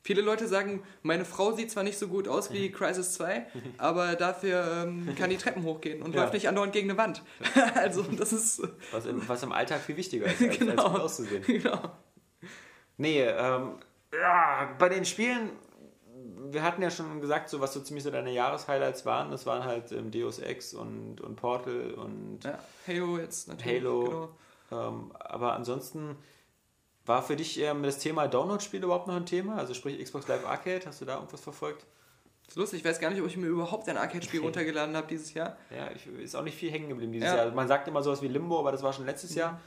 [0.01, 3.45] viele Leute sagen, meine Frau sieht zwar nicht so gut aus wie Crisis 2,
[3.77, 6.21] aber dafür ähm, kann die Treppen hochgehen und Ja.
[6.21, 7.23] läuft nicht andauernd gegen eine Wand.
[7.75, 8.61] also, das ist.
[8.91, 10.83] Was im, was im Alltag viel wichtiger ist, als, Genau.
[10.83, 11.43] als gut auszusehen.
[11.43, 11.91] Genau.
[12.97, 13.75] Nee, ähm,
[14.13, 15.51] ja, bei den Spielen,
[16.51, 19.31] wir hatten ja schon gesagt, so was so ziemlich so deine Jahreshighlights waren.
[19.31, 23.81] Das waren halt ähm, Deus Ex und, und Portal und Ja, Halo jetzt natürlich.
[23.83, 24.29] Halo.
[24.69, 24.87] Genau.
[24.87, 26.15] ähm, aber ansonsten
[27.09, 29.57] war für dich ähm, das Thema Download-Spiele überhaupt noch ein Thema?
[29.57, 31.85] Also sprich Xbox Live Arcade, hast du da irgendwas verfolgt?
[32.45, 35.07] Das ist lustig, ich weiß gar nicht, ob ich mir überhaupt ein Arcade-Spiel runtergeladen habe
[35.07, 35.57] dieses Jahr.
[35.75, 37.35] Ja, ich, ist auch nicht viel hängen geblieben dieses Ja.
[37.35, 37.51] Jahr.
[37.51, 39.59] Man sagt immer sowas wie Limbo, aber das war schon letztes Jahr.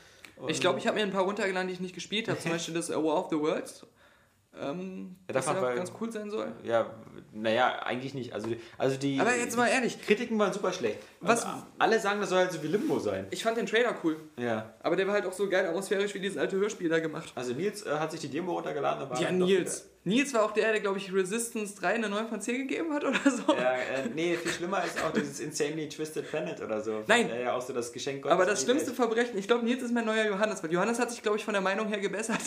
[0.47, 2.39] Ich glaube, ich habe mir ein paar runtergeladen, die ich nicht gespielt habe.
[2.39, 3.87] Zum Beispiel das äh, War of the Worlds.
[4.61, 6.53] Ähm, Ja, das ja war- ganz cool sein soll.
[6.63, 6.91] Ja,
[7.33, 8.35] naja, eigentlich nicht.
[8.35, 10.99] Also, also die, Aber jetzt mal ehrlich, Kritiken waren super schlecht.
[11.21, 11.47] Was-
[11.79, 13.27] alle sagen, das soll halt so wie Limbo sein.
[13.31, 14.17] ich fand den Trailer cool.
[14.37, 14.75] Ja.
[14.83, 17.33] Aber der war halt auch so geil atmosphärisch wie dieses alte Hörspiel da gemacht.
[17.35, 19.09] Also Nils äh, hat sich die Demo runtergeladen.
[19.21, 19.89] Ja, Nils.
[20.05, 23.05] Nils war auch der, der, glaube ich, Resistance 3 eine 9 von 10 gegeben hat
[23.05, 23.53] oder so.
[23.55, 27.05] Ja, äh, nee, viel schlimmer ist auch dieses Insanely Twisted Planet oder so.
[27.07, 27.29] Nein.
[27.29, 28.97] Ja, ja, auch so das Geschenk Gottes Aber das schlimmste Welt.
[28.97, 31.55] Verbrechen, ich glaube, Nils ist mein neuer Johannes, weil Johannes hat sich, glaube ich, von
[31.55, 32.41] der Meinung her gebessert.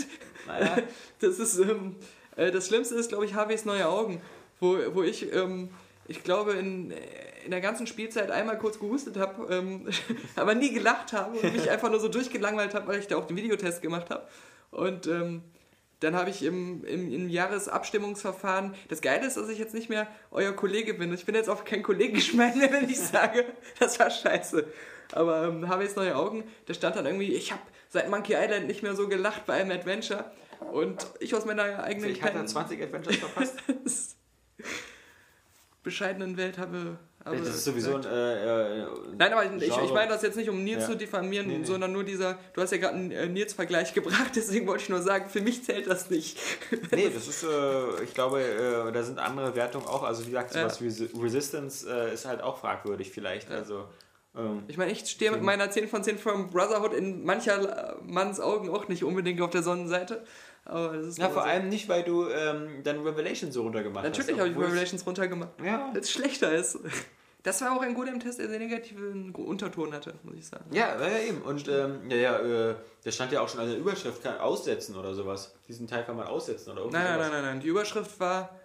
[0.48, 0.78] Naja.
[1.20, 1.96] Das ist, ähm,
[2.36, 4.22] äh, das Schlimmste ist, glaube ich, HWs neue Augen,
[4.60, 5.70] wo, wo ich, ähm,
[6.10, 6.92] ich glaube, in,
[7.46, 9.88] in der ganzen Spielzeit einmal kurz gehustet habe, ähm,
[10.36, 13.28] aber nie gelacht habe und mich einfach nur so durchgelangweilt habe, weil ich da auch
[13.28, 14.28] den Videotest gemacht habe.
[14.72, 15.42] Und ähm,
[16.00, 20.08] dann habe ich im, im, im Jahresabstimmungsverfahren, das Geile ist, dass ich jetzt nicht mehr
[20.32, 21.14] euer Kollege bin.
[21.14, 23.46] Ich bin jetzt auch kein Kollegenschmein mehr, wenn ich sage,
[23.80, 24.68] das war scheiße.
[25.12, 28.68] Aber ähm, habe jetzt neue Augen, da stand dann irgendwie, ich habe seit Monkey Island
[28.68, 30.32] nicht mehr so gelacht bei einem Adventure.
[30.72, 33.60] Und ich aus meiner eigenen Ich hatte kleinen, 20 Adventures verpasst.
[35.84, 36.98] bescheidenen Welt habe.
[37.26, 38.04] Habe das ist sowieso ein.
[38.06, 38.86] Äh, äh,
[39.18, 40.90] Nein, aber ich, ich meine das jetzt nicht, um Nils Ja.
[40.92, 41.66] zu diffamieren, Nee, nee.
[41.66, 45.02] sondern nur dieser, du hast ja gerade einen äh, Nils-Vergleich gebracht, deswegen wollte ich nur
[45.02, 46.38] sagen, für mich zählt das nicht.
[46.92, 50.04] Nee, das ist, äh, ich glaube, äh, da sind andere Wertungen auch.
[50.04, 50.70] Also wie gesagt, Ja.
[50.70, 53.50] sowas wie Resi- Resistance äh, ist halt auch fragwürdig vielleicht.
[53.50, 53.86] Also,
[54.38, 58.40] ähm, Ich meine, ich stehe mit meiner 10 von 10 from Brotherhood in mancher Manns
[58.40, 60.24] Augen auch nicht unbedingt auf der Sonnenseite.
[60.68, 61.50] Aber das ist ja, aber vor so.
[61.50, 64.40] allem nicht, weil du ähm, dann Revelation so runtergemacht Natürlich hast.
[64.40, 65.92] habe ich Revelations runtergemacht, Ja.
[65.94, 66.80] weil es schlechter ist.
[67.46, 70.66] Das war auch ein guter Test, der sehr negativen Unterton hatte, muss ich sagen.
[70.72, 71.44] Ja, ja, ja, eben.
[71.44, 74.96] Und ähm, ja, ja, äh, da stand ja auch schon an der Überschrift, kann aussetzen
[74.96, 75.54] oder sowas.
[75.68, 77.60] Diesen Teil kann man aussetzen oder irgendwie Nein, nein, nein, nein.
[77.60, 78.60] Die Überschrift war.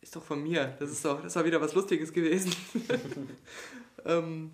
[0.00, 0.74] Ist doch von mir.
[0.78, 2.56] Das ist doch, das war wieder was Lustiges gewesen.
[4.06, 4.52] ähm,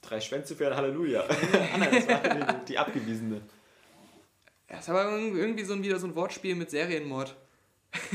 [0.00, 1.24] Drei Schwänze für ein Halleluja.
[1.78, 3.42] Nein, das war die, die abgewiesene.
[4.70, 7.36] ja, es war irgendwie so ein, wieder so ein Wortspiel mit Serienmord.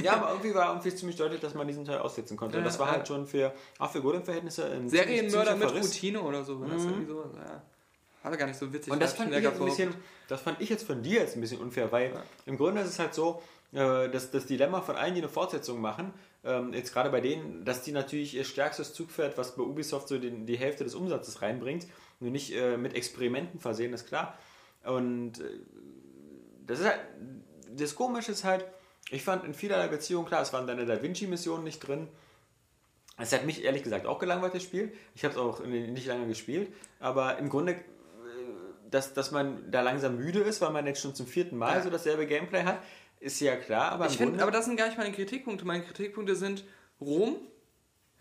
[0.02, 2.58] Ja, aber irgendwie war irgendwie ziemlich deutlich, dass man diesen Teil aussetzen konnte.
[2.58, 2.94] Und Ja, das war ja.
[2.94, 5.88] halt schon für, auch für Golem-Verhältnisse ein Serienmörder mit Verriss.
[5.88, 6.60] Routine oder so.
[6.62, 7.14] war Das irgendwie.
[7.14, 7.62] Ja.
[8.24, 8.92] War gar nicht so witzig.
[8.92, 9.94] Und das fand, ich jetzt ein bisschen,
[10.28, 12.14] das fand ich jetzt von dir jetzt ein bisschen unfair, weil
[12.46, 15.80] im Grunde ist es halt so, äh, dass das Dilemma von allen, die eine Fortsetzung
[15.80, 16.14] machen,
[16.44, 20.18] ähm, jetzt gerade bei denen, dass die natürlich ihr stärkstes Zugpferd, was bei Ubisoft so
[20.18, 21.86] den, die Hälfte des Umsatzes reinbringt,
[22.20, 24.38] nur nicht äh, mit Experimenten versehen, ist klar.
[24.84, 25.44] Und äh,
[26.66, 27.02] das ist halt,
[27.76, 28.66] das Komische ist halt,
[29.10, 32.08] ich fand in vielerlei Beziehungen, klar, es waren deine Da Vinci-Missionen nicht drin,
[33.18, 34.92] es hat mich ehrlich gesagt auch gelangweilt, das Spiel.
[35.16, 36.74] Ich habe es auch nicht lange gespielt.
[37.00, 37.78] Aber im Grunde, äh,
[38.92, 41.82] dass, dass man da langsam müde ist, weil man jetzt schon zum vierten Mal Ja.
[41.82, 42.80] so dasselbe Gameplay hat,
[43.22, 43.94] ist ja klar.
[43.94, 45.66] Aber Ich Grunde, aber das sind gar nicht meine Kritikpunkte.
[45.66, 46.66] Meine Kritikpunkte sind
[47.00, 47.38] Rom.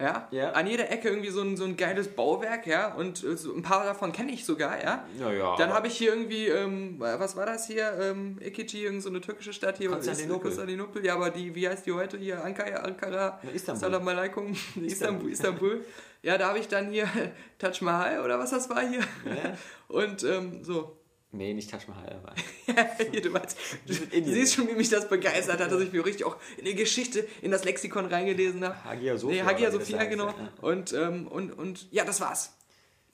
[0.01, 0.51] Ja, Ja.
[0.53, 3.85] an jeder Ecke irgendwie so ein, so ein geiles Bauwerk, ja, und äh, ein paar
[3.85, 5.07] davon kenne ich sogar, ja.
[5.21, 7.97] Ja, ja, Dann habe ich hier irgendwie, ähm, was war das hier?
[8.01, 9.91] Ähm, Ikichi, irgend so eine türkische Stadt hier.
[9.91, 10.43] Konstantinopel.
[10.51, 12.43] Konstantinopel, ja, aber die, wie heißt die heute hier?
[12.45, 13.81] Ankara, Ankara, Na, Istanbul.
[13.81, 15.85] Salam alaikum, Istanbul, Istanbul.
[16.23, 17.07] Ja, da habe ich dann hier
[17.59, 19.01] Taj Mahal oder was das war hier.
[19.25, 19.57] Ja.
[19.87, 20.97] Und ähm, so,
[21.35, 22.21] Nee, nicht Taj Mahal.
[22.23, 22.35] Aber
[23.11, 23.57] hier, du weißt,
[23.87, 24.35] du Indien.
[24.35, 27.27] siehst schon, wie mich das begeistert hat, dass ich mir richtig auch in die Geschichte,
[27.43, 28.85] in das Lexikon reingelesen habe.
[28.85, 29.43] Hagia Sophia.
[29.43, 30.29] Nee, Hagia Sophia, genau.
[30.29, 30.35] ja.
[30.61, 32.55] Und, ähm, und, und ja, das war's.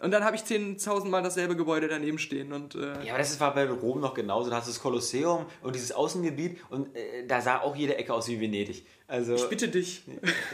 [0.00, 3.38] Und dann habe ich 10.000 Mal dasselbe Gebäude daneben stehen und äh, Ja, aber das
[3.38, 4.48] war bei Rom noch genauso.
[4.48, 8.14] Da hast du das Kolosseum und dieses Außengebiet und äh, da sah auch jede Ecke
[8.14, 8.86] aus wie Venedig.
[9.06, 10.02] Also, ich bitte dich.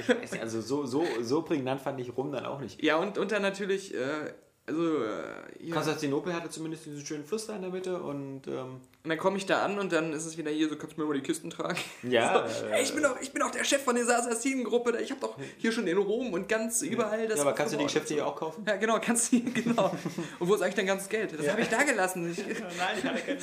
[0.01, 2.83] ich weiß nicht, also so, so, so prägnant fand ich Rom dann auch nicht.
[2.83, 4.33] Ja, und, und dann natürlich, äh,
[4.67, 5.75] also, äh, ja.
[5.75, 9.37] Konstantinopel hatte zumindest diesen schönen Fluss da in der Mitte und ähm, und dann komme
[9.37, 11.21] ich da an und dann ist es wieder hier, so kannst du mir mal die
[11.21, 11.79] Kisten tragen.
[12.03, 14.99] Ja, so, äh, hey, ich bin doch, ich bin doch der Chef von dieser Assassinen-Gruppe,
[15.01, 17.79] ich habe doch hier schon in Rom und ganz überall das ja, aber kannst du
[17.79, 17.85] die.
[17.85, 18.65] Geschäfte hier auch kaufen?
[18.67, 19.95] Ja, genau, kannst du, genau.
[20.41, 21.39] Und wo ist eigentlich dein ganzes Geld?
[21.39, 22.29] Das habe ich da gelassen.
[22.33, 23.39] Ich, Nein, ich hatte keinen.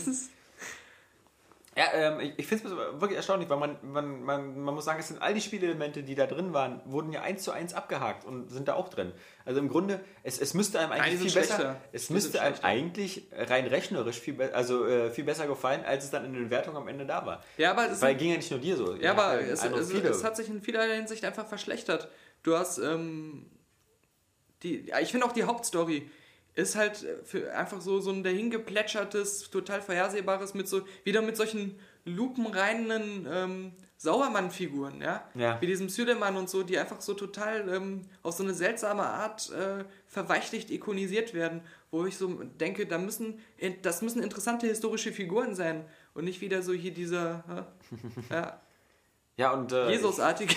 [1.76, 2.72] Ja, ähm, ich, ich finde es
[3.02, 6.14] wirklich erstaunlich, weil man, man, man, man muss sagen, es sind all die Spielelemente, die
[6.14, 9.12] da drin waren, wurden ja eins zu eins abgehakt und sind da auch drin.
[9.44, 13.28] Also im Grunde, es, es müsste einem eigentlich viel besser, es Die müsste einem eigentlich
[13.32, 16.88] rein rechnerisch viel, also, äh, viel besser gefallen, als es dann in den Wertungen am
[16.88, 17.44] Ende da war.
[17.58, 18.96] Ja, aber es Weil ging ja nicht nur dir so.
[18.96, 22.08] ja, aber es, es, es hat sich in vielerlei Hinsicht einfach verschlechtert.
[22.44, 23.50] Du hast, ähm,
[24.62, 26.10] die, ich finde auch die Hauptstory
[26.56, 31.38] ist halt äh, für einfach so, so ein dahingeplätschertes, total vorhersehbares, mit so, wieder mit
[31.38, 35.24] solchen lupenreinen ähm, Sauermann-Figuren, ja?
[35.34, 35.62] Ja.
[35.62, 39.50] Wie diesem Süleman und so, die einfach so total ähm, auf so eine seltsame Art
[39.52, 42.28] äh, verweichlicht ikonisiert werden, wo ich so
[42.60, 43.40] denke, da müssen,
[43.82, 47.68] das müssen interessante historische Figuren sein und nicht wieder so hier dieser
[48.30, 48.62] äh, ja,
[49.38, 50.56] Ja, und äh, Jesusartige.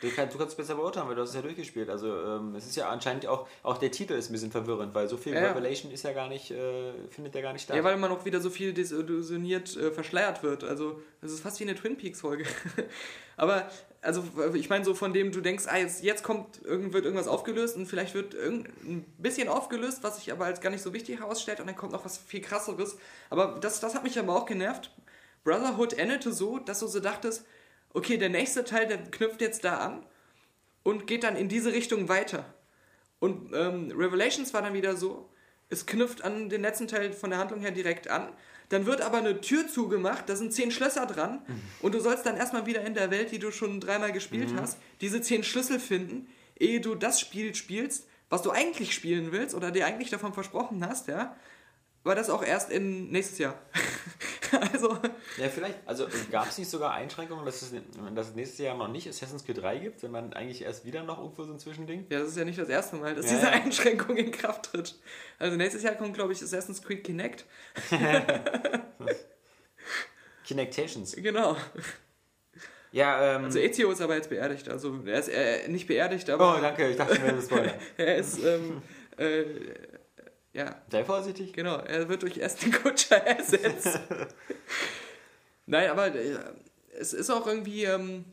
[0.00, 1.88] Du, kann, du kannst es besser beurteilen, weil du hast es ja durchgespielt.
[1.88, 5.08] Also ähm, es ist ja anscheinend auch, auch der Titel ist ein bisschen verwirrend, weil
[5.08, 5.52] so viel Ja.
[5.52, 7.76] Revelation ist ja gar nicht, äh, findet ja gar nicht statt.
[7.76, 10.64] Ja, weil man auch wieder so viel desillusioniert äh, verschleiert wird.
[10.64, 12.44] Also, das ist fast wie eine Twin Peaks-Folge.
[13.36, 13.68] Aber,
[14.02, 14.22] also,
[14.54, 17.76] ich meine, so von dem du denkst, ah, jetzt, jetzt kommt, irgend, wird irgendwas aufgelöst
[17.76, 21.60] und vielleicht wird ein bisschen aufgelöst, was sich aber als gar nicht so wichtig herausstellt
[21.60, 22.96] und dann kommt noch was viel krasseres.
[23.30, 24.90] Aber das, das hat mich aber auch genervt.
[25.44, 27.44] Brotherhood endete so, dass du so dachtest,
[27.94, 30.06] okay, der nächste Teil, der knüpft jetzt da an
[30.82, 32.44] und geht dann in diese Richtung weiter.
[33.18, 35.28] Und ähm, Revelations war dann wieder so,
[35.68, 38.28] es knüpft an den letzten Teil von der Handlung her direkt an.
[38.68, 41.40] Dann wird aber eine Tür zugemacht, da sind zehn Schlösser dran
[41.82, 44.78] und du sollst dann erstmal wieder in der Welt, die du schon dreimal gespielt hast,
[45.00, 49.70] diese zehn Schlüssel finden, ehe du das Spiel spielst, was du eigentlich spielen willst oder
[49.70, 51.36] dir eigentlich davon versprochen hast, ja.
[52.06, 53.58] War das auch erst in nächstes Jahr.
[54.72, 54.96] also,
[55.38, 55.76] Ja, vielleicht.
[55.86, 57.72] Also gab es nicht sogar Einschränkungen, dass es,
[58.14, 61.02] dass es nächstes Jahr noch nicht Assassin's Creed 3 gibt, wenn man eigentlich erst wieder
[61.02, 62.06] noch irgendwo so ein Zwischending?
[62.08, 63.52] Ja, das ist ja nicht das erste Mal, dass Ja, diese ja.
[63.54, 64.94] Einschränkung in Kraft tritt.
[65.40, 67.44] Also nächstes Jahr kommt, glaube ich, Assassin's Creed Kinect.
[70.46, 71.16] Kinectations.
[71.16, 71.56] Genau.
[72.92, 73.46] Ja, ähm.
[73.46, 74.68] Also Ezio ist aber jetzt beerdigt.
[74.68, 77.74] Also er ist äh, nicht beerdigt, aber oh, danke, ich dachte mir, das Spoiler.
[77.96, 78.80] er ist, ähm,
[79.16, 79.42] äh,
[80.56, 81.52] ja, Sei vorsichtig.
[81.52, 84.00] genau, er wird durch Aston Kutscher ersetzt.
[85.66, 86.36] Nein, aber äh,
[86.98, 88.24] es ist auch irgendwie, ähm,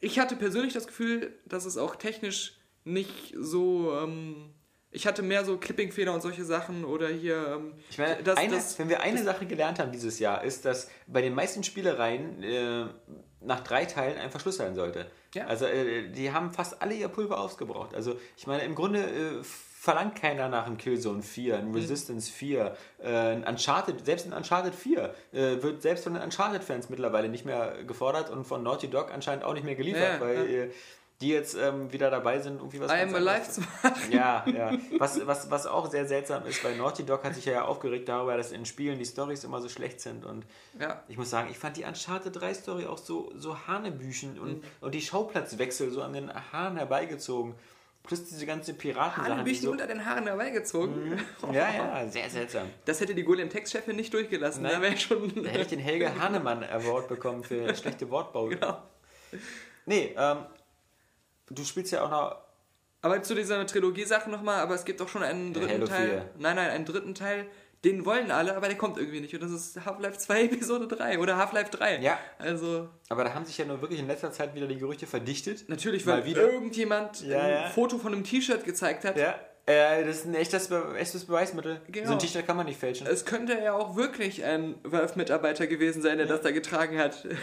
[0.00, 4.50] ich hatte persönlich das Gefühl, dass es auch technisch nicht so, ähm,
[4.90, 8.56] ich hatte mehr so Clipping-Fehler und solche Sachen oder hier, ähm, Ich meine, das- eine,
[8.56, 12.42] das- wenn wir eine Sache gelernt haben dieses Jahr, ist, dass bei den meisten Spielereien
[12.42, 12.86] äh,
[13.40, 15.10] nach drei Teilen ein Verschluss sein sollte.
[15.34, 15.46] Ja.
[15.46, 17.94] Also äh, die haben fast alle ihr Pulver ausgebraucht.
[17.94, 19.42] Also ich meine, im Grunde äh,
[19.82, 21.60] verlangt keiner nach einem Killzone 4, Mhm.
[21.60, 26.22] einem Resistance 4, äh, ein Uncharted, selbst ein Uncharted 4 äh, wird selbst von den
[26.22, 30.20] Uncharted-Fans mittlerweile nicht mehr gefordert und von Naughty Dog anscheinend auch nicht mehr geliefert, Ja,
[30.20, 30.62] weil ja.
[30.66, 30.70] äh,
[31.20, 34.12] die jetzt ähm, wieder dabei sind, irgendwie was I am alive zu machen.
[34.12, 34.72] ja, ja.
[34.98, 38.36] Was, was, was auch sehr seltsam ist, weil Naughty Dog hat sich ja aufgeregt darüber,
[38.36, 40.24] dass in Spielen die Storys immer so schlecht sind.
[40.24, 40.44] Und
[40.80, 41.02] Ja.
[41.08, 44.62] ich muss sagen, ich fand die Uncharted 3 Story auch so, so Hanebüchen und, Mhm.
[44.80, 47.54] und die Schauplatzwechsel so an den Haaren herbeigezogen.
[48.04, 49.26] Plus diese ganze Piratensache.
[49.26, 51.18] die Hanebüchen So, unter den Haaren herbeigezogen.
[51.52, 52.68] ja, ja, sehr seltsam.
[52.84, 54.64] Das hätte die Golem-Text-Chefin nicht durchgelassen.
[54.64, 54.72] Nein.
[54.72, 55.32] Da wäre schon.
[55.42, 58.46] Da hätte ich den Helge Hahnemann Award bekommen für schlechte Wortbau.
[58.48, 58.82] Genau.
[59.86, 60.38] Nee, ähm,
[61.48, 62.36] du spielst ja auch noch
[63.02, 66.08] Aber zu dieser Trilogie-Sache nochmal, aber es gibt auch schon einen dritten Halo Teil.
[66.08, 66.30] 4.
[66.38, 67.46] Nein, nein, einen dritten Teil,
[67.84, 69.34] den wollen alle, aber der kommt irgendwie nicht.
[69.34, 71.98] Und das ist Half-Life 2 Episode 3 oder Half-Life 3.
[71.98, 72.18] Ja.
[72.38, 75.68] Also, Aber da haben sich ja nur wirklich in letzter Zeit wieder die Gerüchte verdichtet.
[75.68, 76.50] natürlich, weil wieder.
[76.50, 77.68] irgendjemand Ja, ein ja.
[77.70, 79.16] Foto von einem T-Shirt gezeigt hat.
[79.16, 79.34] Ja,
[79.66, 81.80] äh, das ist ein echtes, Be echtes Beweismittel.
[81.88, 82.06] Genau.
[82.08, 83.06] So ein T-Shirt kann man nicht fälschen.
[83.06, 87.26] Es könnte ja auch wirklich ein Valve-Mitarbeiter gewesen sein, der das da getragen hat.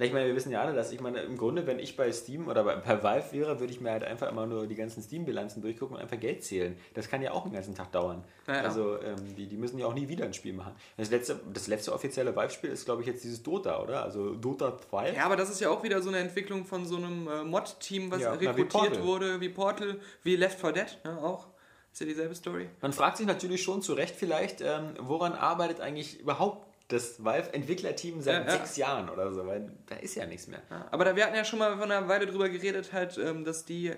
[0.00, 2.12] Na, ich meine, wir wissen ja alle, dass ich meine, im Grunde, wenn ich bei
[2.12, 5.02] Steam oder bei, bei Valve wäre, würde ich mir halt einfach immer nur die ganzen
[5.02, 6.76] Steam-Bilanzen durchgucken und einfach Geld zählen.
[6.94, 8.22] Das kann ja auch einen ganzen Tag dauern.
[8.46, 8.62] Ja, ja.
[8.62, 10.72] Also, ähm, die, die müssen ja auch nie wieder ein Spiel machen.
[10.96, 14.04] Das letzte, das letzte offizielle Valve-Spiel ist, glaube ich, jetzt dieses Dota, oder?
[14.04, 15.14] Also Dota 2.
[15.14, 18.12] Ja, aber das ist ja auch wieder so eine Entwicklung von so einem äh, Mod-Team,
[18.12, 19.04] was Ja, na, wie rekrutiert Portal.
[19.04, 21.48] wurde, wie Portal, wie Left 4 Dead, ne, auch.
[21.92, 22.68] Ist ja dieselbe Story.
[22.80, 28.20] Man fragt sich natürlich schon zu Recht vielleicht, ähm, woran arbeitet eigentlich überhaupt das Valve-Entwicklerteam
[28.22, 28.58] seit Ja, ja.
[28.58, 29.46] sechs Jahren oder so?
[29.46, 30.62] Weil da ist ja nichts mehr.
[30.70, 33.44] Ja, aber da, wir hatten ja schon mal vor einer Weile drüber geredet, halt, ähm,
[33.44, 33.92] dass die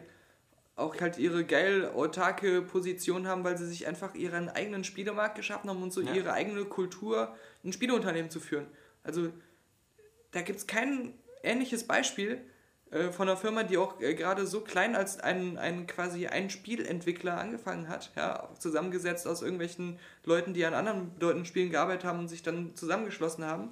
[0.77, 5.69] auch halt ihre geil autarke Position haben, weil sie sich einfach ihren eigenen Spielemarkt geschaffen
[5.69, 8.67] haben und so ihre eigene Kultur, ein Spieleunternehmen zu führen.
[9.05, 9.31] Also
[10.33, 12.41] da gibt es kein ähnliches Beispiel
[12.91, 16.51] äh, von einer Firma, die auch äh, gerade so klein als ein, ein quasi ein
[16.51, 22.19] Spielentwickler angefangen hat, ja, zusammengesetzt aus irgendwelchen Leuten, die an anderen Leuten Spielen gearbeitet haben
[22.19, 23.71] und sich dann zusammengeschlossen haben,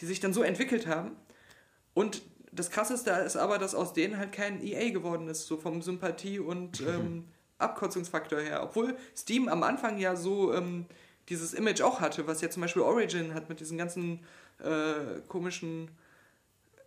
[0.00, 1.16] die sich dann so entwickelt haben.
[1.94, 2.22] Und
[2.52, 6.40] das Krasseste ist aber, dass aus denen halt kein EA geworden ist, so vom Sympathie-
[6.40, 7.24] und ähm,
[7.58, 8.62] Abkürzungsfaktor her.
[8.62, 10.86] Obwohl Steam am Anfang ja so ähm,
[11.28, 14.20] dieses Image auch hatte, was ja zum Beispiel Origin hat mit diesen ganzen
[14.58, 15.90] äh, komischen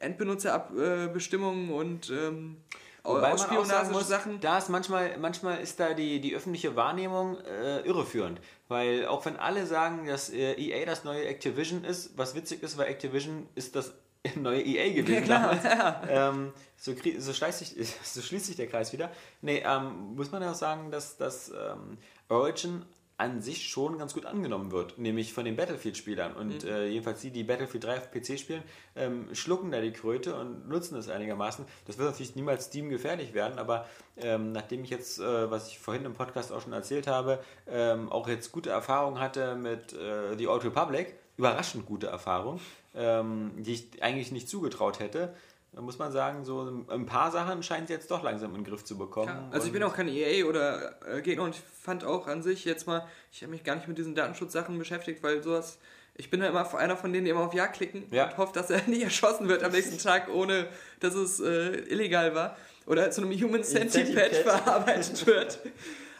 [0.03, 2.57] Endbenutzerabbestimmungen und ähm,
[3.05, 4.39] Wobei muss, Sachen.
[4.39, 8.39] Da ist manchmal, manchmal ist da die, die öffentliche Wahrnehmung äh, irreführend.
[8.69, 12.77] Weil auch wenn alle sagen, dass äh, EA das neue Activision ist, was witzig ist,
[12.77, 13.91] weil Activision ist das
[14.35, 15.25] neue EA gewesen.
[15.25, 16.07] klar, damals.
[16.09, 19.11] Ähm, so, krie- so, schließt sich, so schließt sich der Kreis wieder.
[19.41, 21.97] Nee, ähm, muss man ja auch sagen, dass, dass ähm,
[22.29, 22.85] Origin
[23.23, 26.33] an sich schon ganz gut angenommen wird, nämlich von den Battlefield-Spielern.
[26.33, 28.63] Und äh, jedenfalls die, die Battlefield 3 auf PC spielen,
[28.97, 31.65] ähm, schlucken da die Kröte und nutzen es einigermaßen.
[31.87, 33.87] Das wird natürlich niemals Steam gefährlich werden, aber
[34.17, 38.11] ähm, nachdem ich jetzt, äh, was ich vorhin im Podcast auch schon erzählt habe, ähm,
[38.11, 42.59] auch jetzt gute Erfahrungen hatte mit äh, The Old Republic, überraschend gute Erfahrung,
[42.93, 45.33] ähm, die ich eigentlich nicht zugetraut hätte,
[45.75, 48.63] da muss man sagen, so ein paar Sachen scheint es jetzt doch langsam in den
[48.63, 49.27] Griff zu bekommen.
[49.27, 52.43] Ja, also ich bin auch kein EA oder äh, Gegner und ich fand auch an
[52.43, 55.79] sich jetzt mal, ich habe mich gar nicht mit diesen Datenschutzsachen beschäftigt, weil sowas,
[56.15, 58.25] ich bin da immer einer von denen, die immer auf Ja klicken Ja.
[58.29, 60.67] und hoffe, dass er nicht erschossen wird am nächsten Tag, ohne
[60.99, 64.43] dass es äh, illegal war oder zu einem Human Centipede Centipede.
[64.43, 65.59] verarbeitet wird.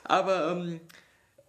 [0.04, 0.80] Aber ähm,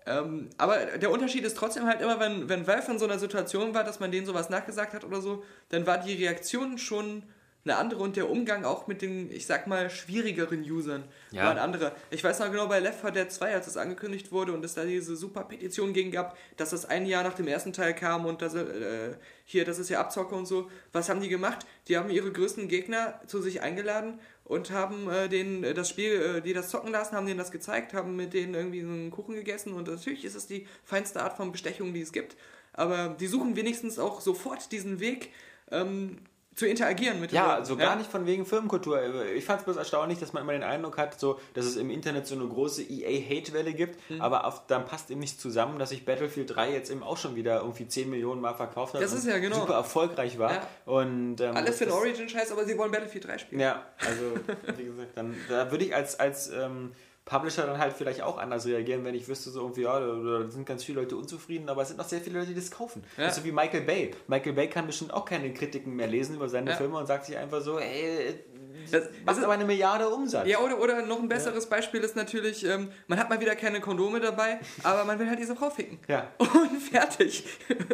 [0.07, 3.73] ähm, aber der Unterschied ist trotzdem halt immer, wenn, wenn Valve in so einer Situation
[3.75, 7.23] war, dass man denen sowas nachgesagt hat oder so, dann war die Reaktion schon
[7.65, 11.45] eine andere und der Umgang auch mit den, ich sag mal, schwierigeren Usern Ja.
[11.45, 11.93] war ein anderer.
[12.11, 14.75] Ich weiß noch genau bei Left 4 Dead 2, als es angekündigt wurde und es
[14.75, 18.27] da diese super Petition gegen gab, dass es ein Jahr nach dem ersten Teil kam
[18.27, 19.15] und dass äh,
[19.47, 20.71] hier, das ist ja Abzocke und so.
[20.93, 21.65] Was haben die gemacht?
[21.89, 26.13] Die haben ihre größten Gegner zu sich eingeladen und haben äh, denen äh, das Spiel,
[26.37, 29.11] äh, die das zocken lassen, haben denen das gezeigt, haben mit denen irgendwie so einen
[29.11, 32.37] Kuchen gegessen und natürlich ist es die feinste Art von Bestechung, die es gibt.
[32.75, 35.31] Aber die suchen wenigstens auch sofort diesen Weg,
[35.71, 36.19] ähm,
[36.55, 37.55] zu interagieren mit Ja, Leuten.
[37.61, 39.01] also gar nicht von wegen Firmenkultur.
[39.35, 41.91] Ich fand es bloß erstaunlich, dass man immer den Eindruck hat, so, dass es im
[41.91, 44.21] Internet so eine große EA-Hate-Welle gibt, Mhm.
[44.21, 47.35] aber auf, dann passt eben nicht zusammen, dass sich Battlefield 3 jetzt eben auch schon
[47.37, 49.61] wieder irgendwie 10 Millionen Mal verkauft hat Das ist ja genau.
[49.61, 50.53] super erfolgreich war.
[50.53, 50.69] Ja.
[50.87, 53.61] Und, ähm, Alles für den Origin-Scheiß, aber sie wollen Battlefield 3 spielen.
[53.61, 56.93] Ja, also wie gesagt, dann da würde ich als, als ähm,
[57.25, 60.67] Publisher dann halt vielleicht auch anders reagieren, wenn ich wüsste, so irgendwie, ja, da, sind
[60.67, 63.03] ganz viele Leute unzufrieden, aber es sind auch sehr viele Leute, die das kaufen.
[63.17, 63.25] Ja.
[63.25, 64.11] Das ist so wie Michael Bay.
[64.27, 66.77] Michael Bay kann bestimmt auch keine Kritiken mehr lesen über seine Ja.
[66.77, 68.45] Filme und sagt sich einfach so, ey,
[68.91, 70.47] Das- das ist- aber eine Milliarde Umsatz.
[70.47, 73.81] Ja, oder, oder noch ein besseres Beispiel ist natürlich, ähm, man hat mal wieder keine
[73.81, 75.99] Kondome dabei, aber man will halt diese Frau ficken.
[76.09, 76.31] Ja.
[76.39, 77.45] Und fertig.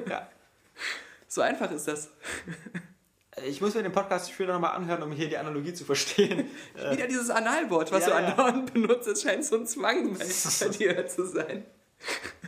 [0.09, 0.29] Ja.
[1.29, 2.11] So einfach ist das.
[3.47, 6.51] Ich muss mir den Podcast später nochmal anhören, um hier die Analogie zu verstehen.
[6.91, 8.29] Wieder dieses Analwort, was Ja, du ja.
[8.29, 10.25] andauernd benutzt, es scheint so ein Zwang bei,
[10.61, 11.65] bei dir zu sein.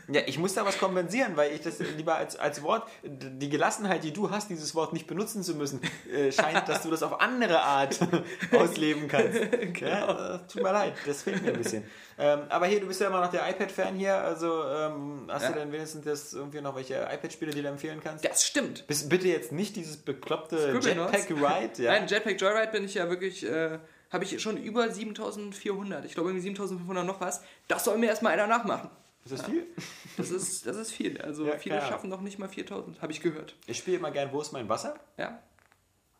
[0.09, 4.03] Ja, ich muss da was kompensieren, weil ich das lieber als, als Wort, die Gelassenheit,
[4.05, 5.81] die du hast, dieses Wort nicht benutzen zu müssen,
[6.13, 7.99] äh, scheint, dass du das auf andere Art
[8.53, 9.39] ausleben kannst.
[9.81, 11.85] Ja, äh, tut mir leid, das fehlt mir ein bisschen.
[12.19, 15.49] Ähm, aber hier, du bist ja immer noch der iPad-Fan hier, also ähm, hast Ja.
[15.53, 18.25] du denn wenigstens das irgendwie noch welche iPad-Spiele, die du empfehlen kannst?
[18.25, 18.87] Das stimmt.
[18.87, 20.87] Bis, bitte jetzt nicht dieses bekloppte Notes?
[20.87, 21.83] Jetpack-Ride.
[21.83, 21.93] Ja.
[21.93, 23.79] Nein, Jetpack Joyride bin ich ja wirklich, äh,
[24.11, 26.05] habe ich schon über 7400.
[26.05, 27.43] Ich glaube irgendwie 7500 noch was.
[27.69, 28.91] Das soll mir erstmal einer nachmachen.
[29.25, 29.67] Ist das viel?
[30.19, 31.19] Das ist, das ist viel.
[31.23, 31.89] Also Ja, viele klar.
[31.89, 33.57] schaffen noch nicht mal 4000, habe ich gehört.
[33.67, 34.95] Ich spiele immer gern Wo ist mein Wasser?
[35.17, 35.41] Ja.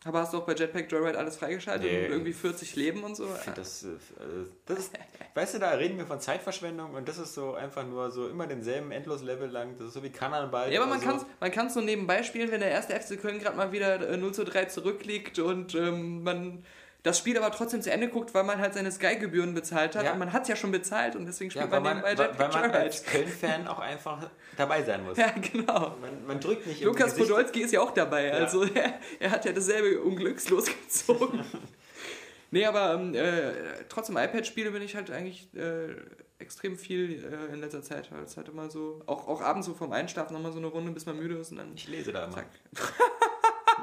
[0.05, 2.05] Aber hast du auch bei Jetpack Joyride alles freigeschaltet Nee.
[2.07, 3.25] und irgendwie 40 Leben und so?
[3.55, 3.87] Das, äh,
[4.65, 4.91] das ist,
[5.35, 8.45] weißt du, da reden wir von Zeitverschwendung und das ist so einfach nur so immer
[8.47, 9.77] denselben Endlos-Level lang.
[9.77, 10.73] Das ist so wie Cannonball.
[10.73, 13.21] Ja, aber man oder kann es man kann's so nebenbei spielen, wenn der erste FC
[13.21, 16.65] Köln gerade mal wieder äh, 0 zu 3 zurückliegt und ähm, man
[17.03, 20.05] das Spiel aber trotzdem zu Ende guckt, weil man halt seine Sky-Gebühren bezahlt hat.
[20.05, 20.13] Ja.
[20.13, 22.47] Und man hat es ja schon bezahlt und deswegen spielt Ja, man nebenbei weil, weil
[22.47, 25.17] man als Köln-Fan auch einfach dabei sein muss.
[25.23, 25.97] Ja, genau.
[26.01, 28.33] Man, man drückt nicht Lukas Podolski ist ja auch dabei.
[28.33, 31.43] Also er, er hat ja dasselbe Unglückslos gezogen.
[32.51, 33.51] nee, aber ähm, äh,
[33.89, 35.95] trotzdem iPad-Spiele bin ich halt eigentlich äh,
[36.39, 38.11] extrem viel äh, in letzter Zeit.
[38.11, 38.27] Halt.
[38.27, 41.05] Es halt immer so, auch, auch abends so vorm Einschlafen nochmal so eine Runde, bis
[41.05, 42.43] man müde ist und dann Ich lese da immer.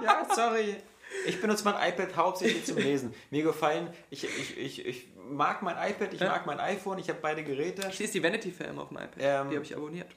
[0.03, 0.77] Ja, sorry.
[1.27, 3.15] Ich benutze mein iPad hauptsächlich zum Lesen.
[3.31, 6.29] Mir gefallen, ich, ich, ich, ich mag mein iPad, ich Ja.
[6.29, 7.87] mag mein iPhone, ich habe beide Geräte.
[7.91, 9.13] Ich lese die Vanity Fair immer auf dem iPad.
[9.19, 10.09] Ähm, die habe ich abonniert.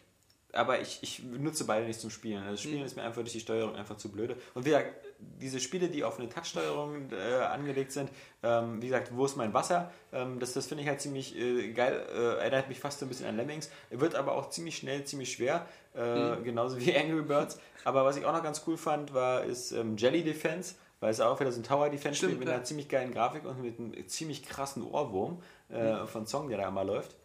[0.56, 2.40] aber ich, ich nutze beide nicht zum Spielen.
[2.44, 2.86] Also das Spielen Mhm.
[2.86, 4.36] ist mir einfach durch die Steuerung einfach zu blöde.
[4.54, 8.10] Und wie gesagt, diese Spiele, die auf eine Touch-Steuerung äh, angelegt sind,
[8.44, 9.92] ähm, wie gesagt, wo ist mein Wasser?
[10.12, 12.06] Ähm, das das finde ich halt ziemlich äh, geil.
[12.14, 13.70] Äh, erinnert mich fast so ein bisschen an Lemmings.
[13.90, 15.66] Wird aber auch ziemlich schnell, ziemlich schwer.
[15.96, 16.44] Mhm.
[16.44, 17.58] Genauso wie Angry Birds.
[17.84, 20.76] Aber was ich auch noch ganz cool fand, war ist ähm, Jelly Defense.
[21.04, 22.54] Weil es auch wieder so ein Tower Defense Stimmt, Spiel mit ja.
[22.56, 26.08] einer ziemlich geilen Grafik und mit einem ziemlich krassen Ohrwurm äh, Mhm.
[26.08, 27.18] von Song, der da immer läuft.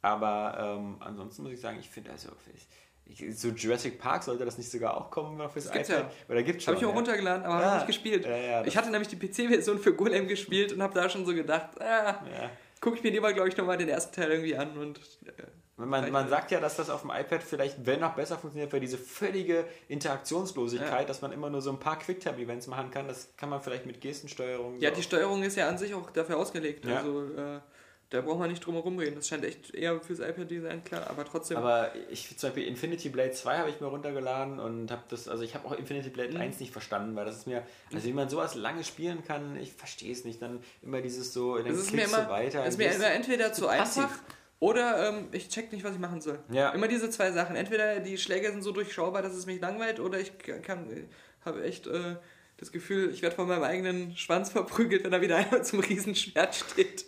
[0.00, 2.30] Aber ähm, ansonsten muss ich sagen, ich finde also
[3.06, 6.04] ich, so Jurassic Park sollte das nicht sogar auch kommen noch fürs Das iPad?
[6.04, 6.10] ja.
[6.30, 6.72] Oder gibt's schon?
[6.74, 6.96] Habe ich auch ja.
[6.96, 7.66] runtergeladen, aber Ja.
[7.66, 8.24] habe nicht gespielt.
[8.24, 11.78] Ja, ich hatte nämlich die PC-Version für Golem gespielt und habe da schon so gedacht,
[11.80, 12.50] ah, Ja.
[12.80, 15.42] gucke ich mir lieber, glaube ich, nochmal den ersten Teil irgendwie an und äh,
[15.88, 18.80] Man, man sagt ja, dass das auf dem iPad vielleicht, wenn noch besser funktioniert, weil
[18.80, 21.04] diese völlige Interaktionslosigkeit, Ja.
[21.04, 24.00] dass man immer nur so ein paar Quicktime-Events machen kann, das kann man vielleicht mit
[24.00, 24.78] Gestensteuerung.
[24.80, 26.84] Ja, so- die Steuerung ist ja an sich auch dafür ausgelegt.
[26.84, 26.98] Ja.
[26.98, 27.60] Also äh,
[28.10, 29.14] da braucht man nicht drum herum reden.
[29.16, 31.56] Das scheint echt eher fürs iPad-Design klar, aber trotzdem.
[31.58, 35.44] Aber ich zum Beispiel Infinity Blade 2 habe ich mir runtergeladen und habe das, also
[35.44, 36.40] ich habe auch Infinity Blade Mhm.
[36.40, 37.62] 1 nicht verstanden, weil das ist mir,
[37.94, 40.42] also wie man sowas lange spielen kann, ich verstehe es nicht.
[40.42, 42.62] Dann immer dieses so, dann mir klickst immer, du weiter.
[42.64, 44.02] es ist mir immer entweder zu passiv.
[44.02, 44.18] einfach
[44.60, 46.38] oder ähm, ich check nicht, was ich machen soll.
[46.50, 46.70] Ja.
[46.70, 47.56] Immer diese zwei Sachen.
[47.56, 51.08] Entweder die Schläge sind so durchschaubar, dass es mich langweilt, oder ich kann,
[51.44, 52.16] habe echt äh,
[52.58, 56.54] das Gefühl, ich werde von meinem eigenen Schwanz verprügelt, wenn da wieder einer zum Riesenschwert
[56.54, 57.06] steht.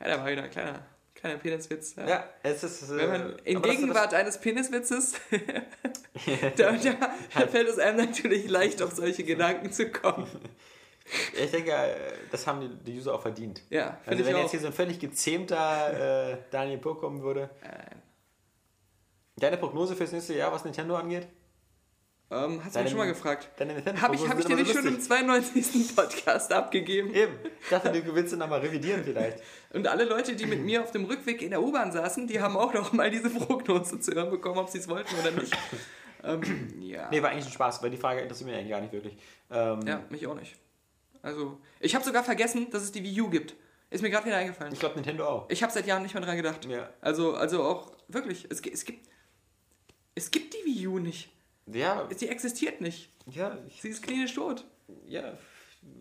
[0.00, 1.96] Ja, da war wieder ein kleiner, kleiner Peniswitz.
[1.96, 2.08] Ja.
[2.08, 2.88] Ja, es ist.
[2.90, 5.14] äh, Wenn man in aber das- Gegenwart eines Peniswitzes,
[6.56, 10.26] da, da fällt es einem natürlich leicht, auf solche Gedanken zu kommen.
[11.34, 13.62] Ich denke, äh, das haben die, User auch verdient.
[13.70, 17.50] Ja, Also wenn jetzt hier so ein völlig gezähmter äh, Daniel Pur kommen würde.
[17.62, 17.96] Äh.
[19.36, 21.26] Deine Prognose fürs nächste Jahr, was Nintendo angeht?
[22.32, 23.48] Ähm, hast du mich schon mal gefragt?
[23.58, 25.96] Habe ich, hab ich dir nicht schon im 92.
[25.96, 27.12] Podcast abgegeben?
[27.12, 27.32] Eben.
[27.60, 29.42] Ich dachte, du willst ihn nochmal revidieren vielleicht.
[29.72, 32.56] Und alle Leute, die mit mir auf dem Rückweg in der U-Bahn saßen, die haben
[32.56, 35.52] auch noch mal diese Prognose zu hören bekommen, ob sie es wollten oder nicht.
[36.22, 37.08] ähm, ja.
[37.10, 39.16] Nee, war eigentlich ein Spaß, weil die Frage interessiert mich eigentlich gar nicht wirklich.
[39.50, 40.54] Ähm, ja, mich auch nicht.
[41.22, 43.54] Also, ich habe sogar vergessen, dass es die Wii U gibt.
[43.90, 44.72] Ist mir gerade wieder eingefallen.
[44.72, 45.50] Ich glaube, Nintendo auch.
[45.50, 46.64] Ich habe seit Jahren nicht mehr dran gedacht.
[46.66, 46.88] Ja.
[47.00, 49.08] Also, also auch wirklich, es, es gibt
[50.14, 51.28] es gibt die Wii U nicht.
[51.66, 53.10] Ja, Sie existiert nicht.
[53.26, 54.64] ja, Sie ist klinisch tot.
[55.06, 55.36] ja,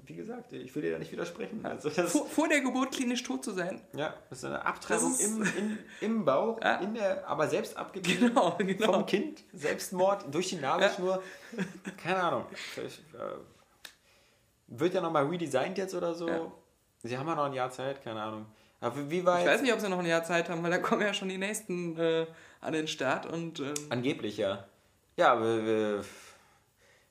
[0.06, 1.65] wie gesagt, ich will dir da nicht widersprechen.
[1.65, 3.81] Also das, Vor, vor der Geburt klinisch tot zu sein.
[3.95, 6.77] ja, das ist eine Abtreibung ist- im, in, im Bauch, Ja.
[6.80, 8.93] in der, aber selbst abgegeben Genau, genau.
[8.93, 9.43] vom Kind.
[9.53, 11.23] Selbstmord durch die Nabelschnur.
[11.98, 12.45] Keine Ahnung.
[12.73, 13.17] Vielleicht, äh,
[14.69, 16.27] wird ja nochmal redesigned jetzt oder so.
[16.27, 16.51] Ja.
[17.03, 18.45] Sie haben ja noch ein Jahr Zeit, keine Ahnung.
[18.81, 20.72] Aber wie- war Ich jetzt- weiß nicht, ob sie noch ein Jahr Zeit haben, weil
[20.72, 22.25] da kommen ja schon die nächsten äh,
[22.61, 24.65] an den Start und ähm, Angeblich, ja.
[25.17, 26.01] Ja, aber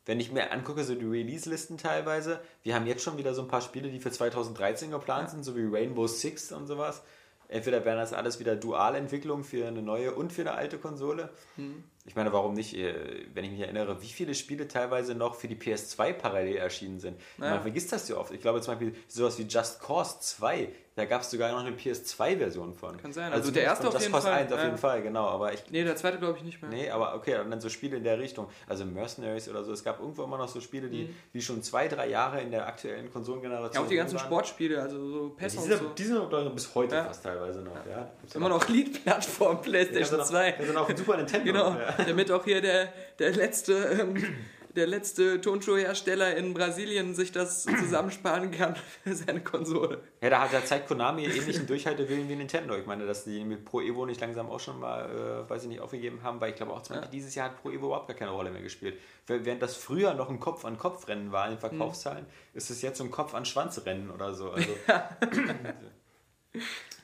[0.06, 3.48] wenn ich mir angucke, so die Release-Listen teilweise, wir haben jetzt schon wieder so ein
[3.48, 7.02] paar Spiele, die für 2013 geplant sind, so wie Rainbow Six und sowas.
[7.48, 11.30] Entweder wären das alles wieder Dualentwicklungen für eine neue und für eine alte Konsole.
[11.56, 11.84] Hm.
[12.08, 12.74] Ich meine, warum nicht?
[12.74, 16.98] Äh, Wenn ich mich erinnere, wie viele Spiele teilweise noch für die PS2 parallel erschienen
[17.00, 17.20] sind.
[17.36, 17.50] Ja.
[17.50, 18.32] Man vergisst das ja oft.
[18.32, 21.70] Ich glaube zum Beispiel sowas wie Just Cause 2, da gab es sogar noch eine
[21.76, 22.96] PS2-Version von.
[22.96, 23.32] Kann sein.
[23.32, 24.64] Also der zumindest erste auf jeden Fall, 1 auf ja.
[24.64, 25.26] jeden Fall, genau.
[25.28, 26.70] Aber ich nee, der zweite glaube ich nicht mehr.
[26.70, 28.48] Nee, aber okay, und dann so Spiele in der Richtung.
[28.66, 29.72] Also Mercenaries oder so.
[29.72, 32.66] Es gab irgendwo immer noch so Spiele, die, die schon zwei, drei Jahre in der
[32.66, 33.74] aktuellen Konsolengeneration Mhm.
[33.74, 34.26] Ja, auch die ganzen waren.
[34.26, 35.88] Sportspiele, also so Ja, PES die, und sind, so.
[35.90, 37.04] die sind ich, bis heute Ja.
[37.04, 37.74] fast teilweise noch.
[37.86, 38.10] Ja.
[38.20, 40.54] Gibt's Immer noch Lead-Plattform PlayStation 2.
[40.58, 41.44] Wir sind auf dem Super Nintendo.
[41.44, 42.04] Genau, Ja.
[42.04, 44.16] damit auch hier der, der letzte, ähm,
[44.76, 50.00] der letzte Tonschuhhersteller in Brasilien sich das zusammensparen kann für seine Konsole.
[50.20, 52.76] ja, da, hat, da zeigt Konami ähnlichen Durchhaltewillen wie Nintendo.
[52.76, 55.68] Ich meine, dass die mit Pro Evo nicht langsam auch schon mal, äh, weiß ich
[55.68, 58.08] nicht, aufgegeben haben, weil ich glaube auch zum Beispiel dieses Jahr hat Pro Evo überhaupt
[58.08, 58.98] gar keine Rolle mehr gespielt.
[59.26, 62.24] Während das früher noch ein Kopf-an-Kopf-Rennen war in den Verkaufszahlen,
[62.54, 64.50] ist es jetzt so ein Kopf-an-Schwanz-Rennen oder so.
[64.52, 64.70] Also,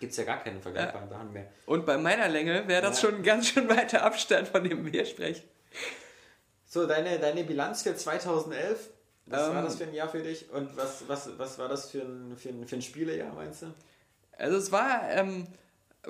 [0.00, 1.46] Gibt es ja gar keine vergleichbaren Sachen mehr.
[1.66, 3.08] Und bei meiner Länge wäre das Ja.
[3.08, 5.44] schon ein ganz schön weiter Abstand, von dem wir sprechen.
[6.74, 8.90] So, deine, deine Bilanz für 2011,
[9.26, 9.54] was Ähm.
[9.54, 12.36] war das für ein Jahr für dich und was, was, was war das für ein,
[12.36, 13.66] für ein, für ein Spielejahr, meinst du?
[14.36, 15.46] Also es war ähm,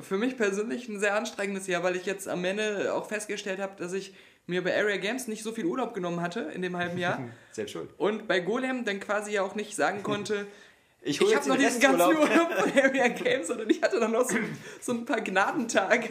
[0.00, 3.74] für mich persönlich ein sehr anstrengendes Jahr, weil ich jetzt am Ende auch festgestellt habe,
[3.76, 4.14] dass ich
[4.46, 7.20] mir bei Area Games nicht so viel Urlaub genommen hatte in dem halben Jahr
[7.52, 7.90] Selbst schuld.
[7.98, 10.46] und bei Golem dann quasi ja auch nicht sagen konnte,
[11.06, 12.00] Ich ich, habe noch diesen ganzen.
[12.00, 14.36] Urlaub von Area Games, sondern ich hatte dann noch so,
[14.80, 16.08] so ein paar Gnadentage,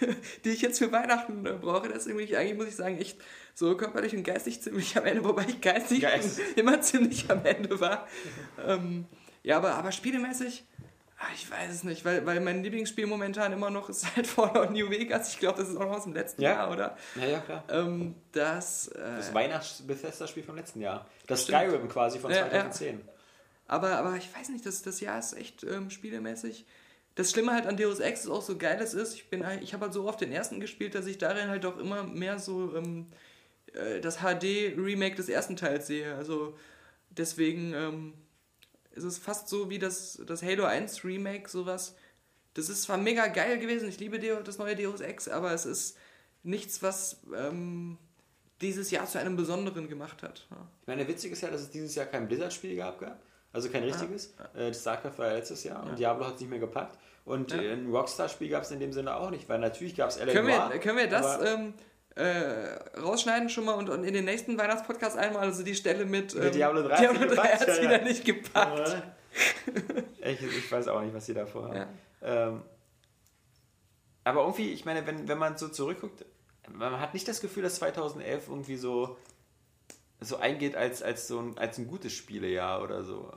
[0.44, 1.88] die ich jetzt für Weihnachten brauche.
[1.88, 3.18] Deswegen bin ich eigentlich, muss ich sagen, echt
[3.54, 6.38] so körperlich und geistig ziemlich am Ende, wobei ich geistig Geist.
[6.56, 8.06] immer ziemlich am Ende war.
[8.64, 9.06] Ähm,
[9.42, 10.64] ja, aber, aber spielemäßig,
[11.18, 14.70] ah, ich weiß es nicht, weil, weil mein Lieblingsspiel momentan immer noch ist halt Fallout
[14.70, 15.32] New Vegas.
[15.32, 16.50] Ich glaube, das ist auch noch aus dem letzten Ja.
[16.50, 16.96] Jahr, oder?
[17.16, 17.64] Ja, ja, klar.
[17.70, 21.06] Ähm, das, äh, Das Weihnachts-Bethesda-Spiel vom letzten Jahr.
[21.26, 21.58] Das Stimmt.
[21.58, 22.70] Skyrim quasi von Ja, ja.
[23.68, 23.70] 2010.
[23.70, 26.64] Aber, aber ich weiß nicht, das, das Jahr ist echt ähm, spielemäßig.
[27.14, 29.14] Das Schlimme halt an Deus Ex ist auch so geil es ist.
[29.14, 29.26] Ich,
[29.60, 32.38] ich habe halt so oft den ersten gespielt, dass ich darin halt auch immer mehr
[32.38, 33.06] so ähm,
[33.74, 36.14] äh, das HD-Remake des ersten Teils sehe.
[36.14, 36.56] Also
[37.10, 38.14] deswegen ähm,
[38.92, 41.96] ist es fast so wie das, das Halo 1 Remake, sowas.
[42.54, 45.96] Das ist zwar mega geil gewesen, ich liebe das neue Deus Ex, aber es ist
[46.42, 47.98] nichts, was ähm,
[48.60, 50.46] dieses Jahr zu einem Besonderen gemacht hat.
[50.50, 50.68] Ja.
[50.80, 53.16] Ich meine, witzig ist ja, dass es dieses Jahr kein Blizzard-Spiel gab, gell?
[53.52, 54.34] Also kein richtiges.
[54.54, 56.98] Äh, Das StarCraft war ja letztes Jahr und Diablo hat es nicht mehr gepackt.
[57.24, 57.60] Und Ja.
[57.60, 60.32] äh, ein Rockstar-Spiel gab es in dem Sinne auch nicht, weil natürlich gab es LA
[60.32, 61.74] Können wir, können wir das ähm,
[62.14, 66.34] äh, rausschneiden schon mal und, und in den nächsten Weihnachtspodcast einmal, also die Stelle mit,
[66.34, 68.04] ähm, Mit Diablo 3 Diablo 3 gepackt, hat es ja, wieder ja.
[68.04, 69.02] nicht gepackt.
[70.22, 71.76] ich, ich weiß auch nicht, was sie da vorhaben.
[71.76, 71.88] Ja.
[72.22, 72.62] Ähm,
[74.24, 76.24] aber irgendwie, ich meine, wenn, wenn man so zurückguckt,
[76.70, 79.16] man hat nicht das Gefühl, dass 2011 irgendwie so,
[80.20, 83.32] so eingeht als, als, so ein, als ein gutes Spielejahr oder so.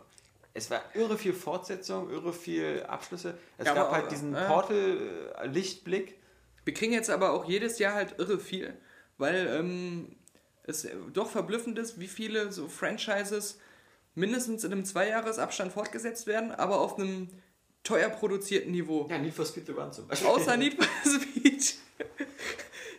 [0.53, 3.37] Es war irre viel Fortsetzung, irre viel Abschlüsse.
[3.57, 4.47] Es Ja, gab aber halt diesen ja.
[4.47, 6.19] Portal-Lichtblick.
[6.65, 8.77] Wir kriegen jetzt aber auch jedes Jahr halt irre viel,
[9.17, 10.15] weil ähm,
[10.63, 13.59] es doch verblüffend ist, wie viele so Franchises
[14.13, 17.29] mindestens in einem Zweijahresabstand fortgesetzt werden, aber auf einem
[17.83, 19.07] teuer produzierten Niveau.
[19.09, 20.27] Ja, Need for Speed The Run zum Beispiel.
[20.27, 21.75] Außer Need for Speed.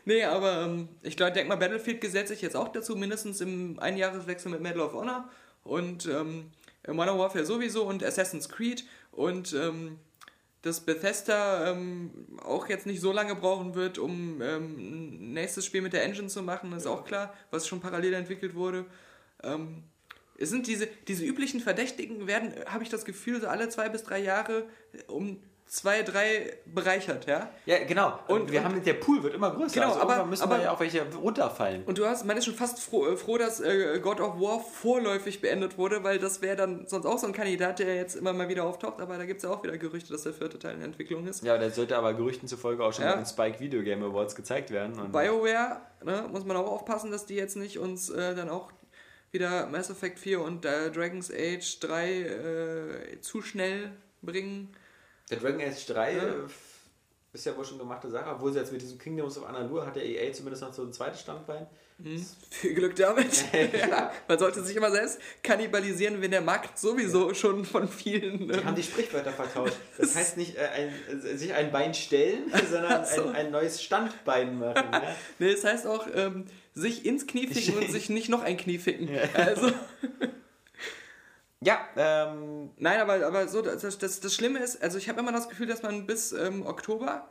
[0.05, 3.79] Nee, aber ähm, ich glaube, denk mal, Battlefield gesetzt sich jetzt auch dazu, mindestens im
[3.79, 5.29] Einjahreswechsel mit Medal of Honor
[5.65, 6.51] und ähm,
[6.87, 9.99] Modern Warfare sowieso und Assassin's Creed und ähm,
[10.63, 12.11] dass Bethesda ähm,
[12.43, 16.29] auch jetzt nicht so lange brauchen wird, um ähm, ein nächstes Spiel mit der Engine
[16.29, 18.87] zu machen, ist auch klar, was schon parallel entwickelt wurde.
[19.43, 19.83] Ähm,
[20.39, 24.05] es sind diese, diese üblichen Verdächtigen werden, habe ich das Gefühl, so alle zwei bis
[24.05, 24.67] drei Jahre
[25.09, 25.41] um
[25.73, 27.49] zwei, drei bereichert, ja.
[27.65, 28.19] Ja, genau.
[28.29, 29.73] Und, Und- wir und- haben der Pool wird immer größer.
[29.75, 31.85] Genau, also aber- müssen aber- da ja auch welche runterfallen.
[31.85, 34.61] Und du hast, man ist schon fast froh, äh, froh dass äh, God of War
[34.61, 38.35] vorläufig beendet wurde, weil das wäre dann sonst auch so ein Kandidat, der jetzt immer
[38.35, 40.75] mal wieder auftaucht, aber da gibt es ja auch wieder Gerüchte, dass der vierte Teil
[40.75, 41.43] in Entwicklung ist.
[41.43, 43.17] Ja, der sollte aber Gerüchten zufolge auch schon Ja.
[43.17, 45.01] den Spike Video Game Awards gezeigt werden.
[45.01, 48.71] Und BioWare, ne, muss man auch aufpassen, dass die jetzt nicht uns äh, dann auch
[49.31, 54.69] wieder Mass Effect 4 und äh, Dragon's Age 3 äh, zu schnell bringen.
[55.31, 56.23] Der Dragon Age 3 Ja.
[56.23, 56.33] äh,
[57.33, 59.97] ist ja wohl schon gemachte Sache, obwohl sie jetzt mit diesem Kingdoms of Amalur hat
[59.97, 61.67] der EA zumindest noch so ein zweites Standbein.
[62.51, 63.45] Viel Glück damit.
[63.73, 68.49] ja, man sollte sich immer selbst kannibalisieren, wenn der Markt sowieso schon von vielen.
[68.49, 69.77] Die ähm, haben die Sprichwörter vertauscht.
[69.99, 70.93] Das heißt nicht äh, ein,
[71.25, 73.29] äh, sich ein Bein stellen, sondern so.
[73.29, 74.89] ein, ein neues Standbein machen.
[74.93, 75.17] Ja?
[75.39, 78.79] Nee, das heißt auch, ähm, sich ins Knie ficken und sich nicht noch ein Knie
[78.79, 79.09] ficken.
[79.35, 79.71] Also,
[81.65, 85.31] Ja, ähm, nein, aber, aber so, das, das, das Schlimme ist, also ich habe immer
[85.31, 87.29] das Gefühl, dass man bis ähm, Oktober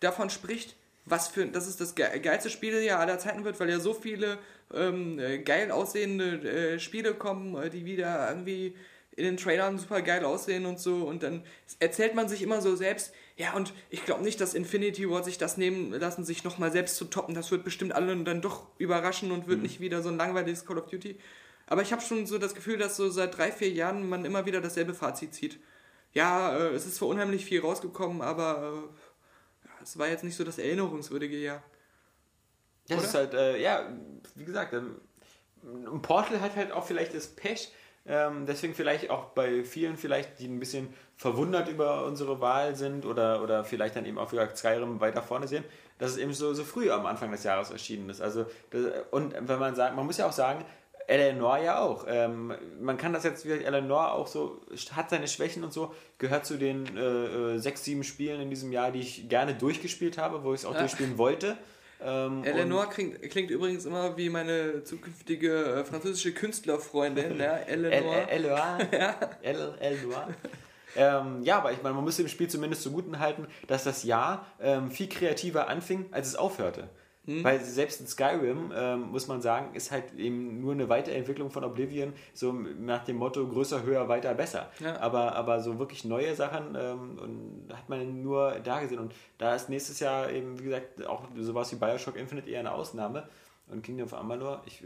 [0.00, 0.74] davon spricht,
[1.04, 4.38] was für, dass es das ge- geilste Spielejahr aller Zeiten wird, weil ja so viele
[4.74, 8.74] ähm, äh, geil aussehende äh, Spiele kommen, äh, die wieder irgendwie
[9.14, 11.04] in den Trailern super geil aussehen und so.
[11.04, 11.44] Und dann
[11.78, 15.38] erzählt man sich immer so selbst, ja und ich glaube nicht, dass Infinity Ward sich
[15.38, 19.30] das nehmen lassen, sich nochmal selbst zu toppen, das wird bestimmt alle dann doch überraschen
[19.30, 21.16] und wird nicht wieder so ein langweiliges Call of Duty.
[21.66, 24.46] Aber ich habe schon so das Gefühl, dass so seit drei, vier Jahren man immer
[24.46, 25.58] wieder dasselbe Fazit zieht.
[26.12, 28.84] Ja, äh, es ist zwar unheimlich viel rausgekommen, aber
[29.64, 31.62] äh, es war jetzt nicht so das erinnerungswürdige Jahr.
[32.88, 33.06] das Oder?
[33.06, 33.88] ist halt, äh, ja,
[34.34, 35.00] wie gesagt, ähm,
[35.62, 37.72] ein Portal hat halt auch vielleicht das Pech,
[38.04, 43.06] ähm, deswegen vielleicht auch bei vielen vielleicht, die ein bisschen verwundert über unsere Wahl sind
[43.06, 45.64] oder, oder vielleicht dann eben auch wieder Skyrim weiter vorne sehen,
[45.98, 48.20] dass es eben so, so früh am Anfang des Jahres erschienen ist.
[48.20, 50.64] Also, das, und wenn man sagt, man muss ja auch sagen,
[51.12, 52.06] Eleanor ja auch.
[52.08, 54.60] Ähm, man kann das jetzt wieder, Eleanor auch so,
[54.96, 57.00] hat seine Schwächen und so, gehört zu den äh,
[57.54, 60.66] äh, sechs, sieben Spielen in diesem Jahr, die ich gerne durchgespielt habe, wo ich es
[60.66, 60.80] auch Ja.
[60.80, 61.56] durchspielen wollte.
[62.04, 68.28] Ähm, Eleanor klingt, klingt übrigens immer wie meine zukünftige äh, französische Künstlerfreundin, ja, Eleanor.
[68.28, 68.78] Eleanor.
[69.42, 70.28] El- Eleanor.
[70.96, 74.46] Ähm, ja, aber ich meine, man muss dem Spiel zumindest zuguten halten, dass das Jahr
[74.60, 76.88] ähm, viel kreativer anfing, als es aufhörte.
[77.24, 77.44] Hm.
[77.44, 81.62] Weil selbst in Skyrim, ähm, muss man sagen, ist halt eben nur eine Weiterentwicklung von
[81.62, 84.70] Oblivion, so nach dem Motto größer, höher, weiter, besser.
[84.80, 84.98] Ja.
[84.98, 88.98] Aber, aber so wirklich neue Sachen ähm, und hat man nur da gesehen.
[88.98, 92.72] Und da ist nächstes Jahr eben, wie gesagt, auch sowas wie Bioshock Infinite eher eine
[92.72, 93.28] Ausnahme.
[93.68, 94.82] Und Kingdom of Amalur, ich,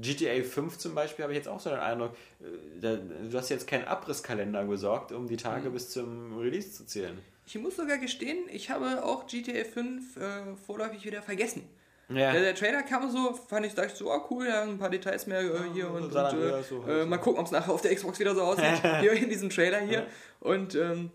[0.00, 3.48] GTA 5 zum Beispiel habe ich jetzt auch so den Eindruck, äh, da, du hast
[3.48, 5.72] jetzt keinen Abrisskalender gesorgt, um die Tage Mhm.
[5.72, 7.18] bis zum Release zu zählen.
[7.54, 11.68] Ich muss sogar gestehen, ich habe auch GTA 5 äh, vorläufig wieder vergessen.
[12.08, 12.32] Ja.
[12.32, 15.26] Der, Trailer kam so, fand ich, dachte ich so, oh cool, ja, ein paar Details
[15.26, 17.70] mehr äh, hier so und, und äh, so äh, aus, mal gucken, ob es nachher
[17.74, 20.06] auf der Xbox wieder so aussieht, hier in diesem Trailer hier.
[20.40, 21.10] Und ähm,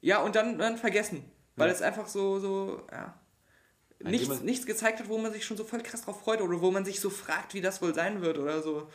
[0.00, 1.24] ja, und dann, dann vergessen,
[1.54, 1.74] weil Ja.
[1.74, 3.14] es einfach so, so, ja,
[4.00, 6.60] nichts, jemand- nichts gezeigt hat, wo man sich schon so voll krass drauf freut oder
[6.62, 8.88] wo man sich so fragt, wie das wohl sein wird oder so.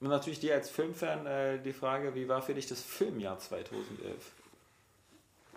[0.00, 4.14] Und natürlich dir als Filmfan äh, die Frage, wie war für dich das Filmjahr 2011?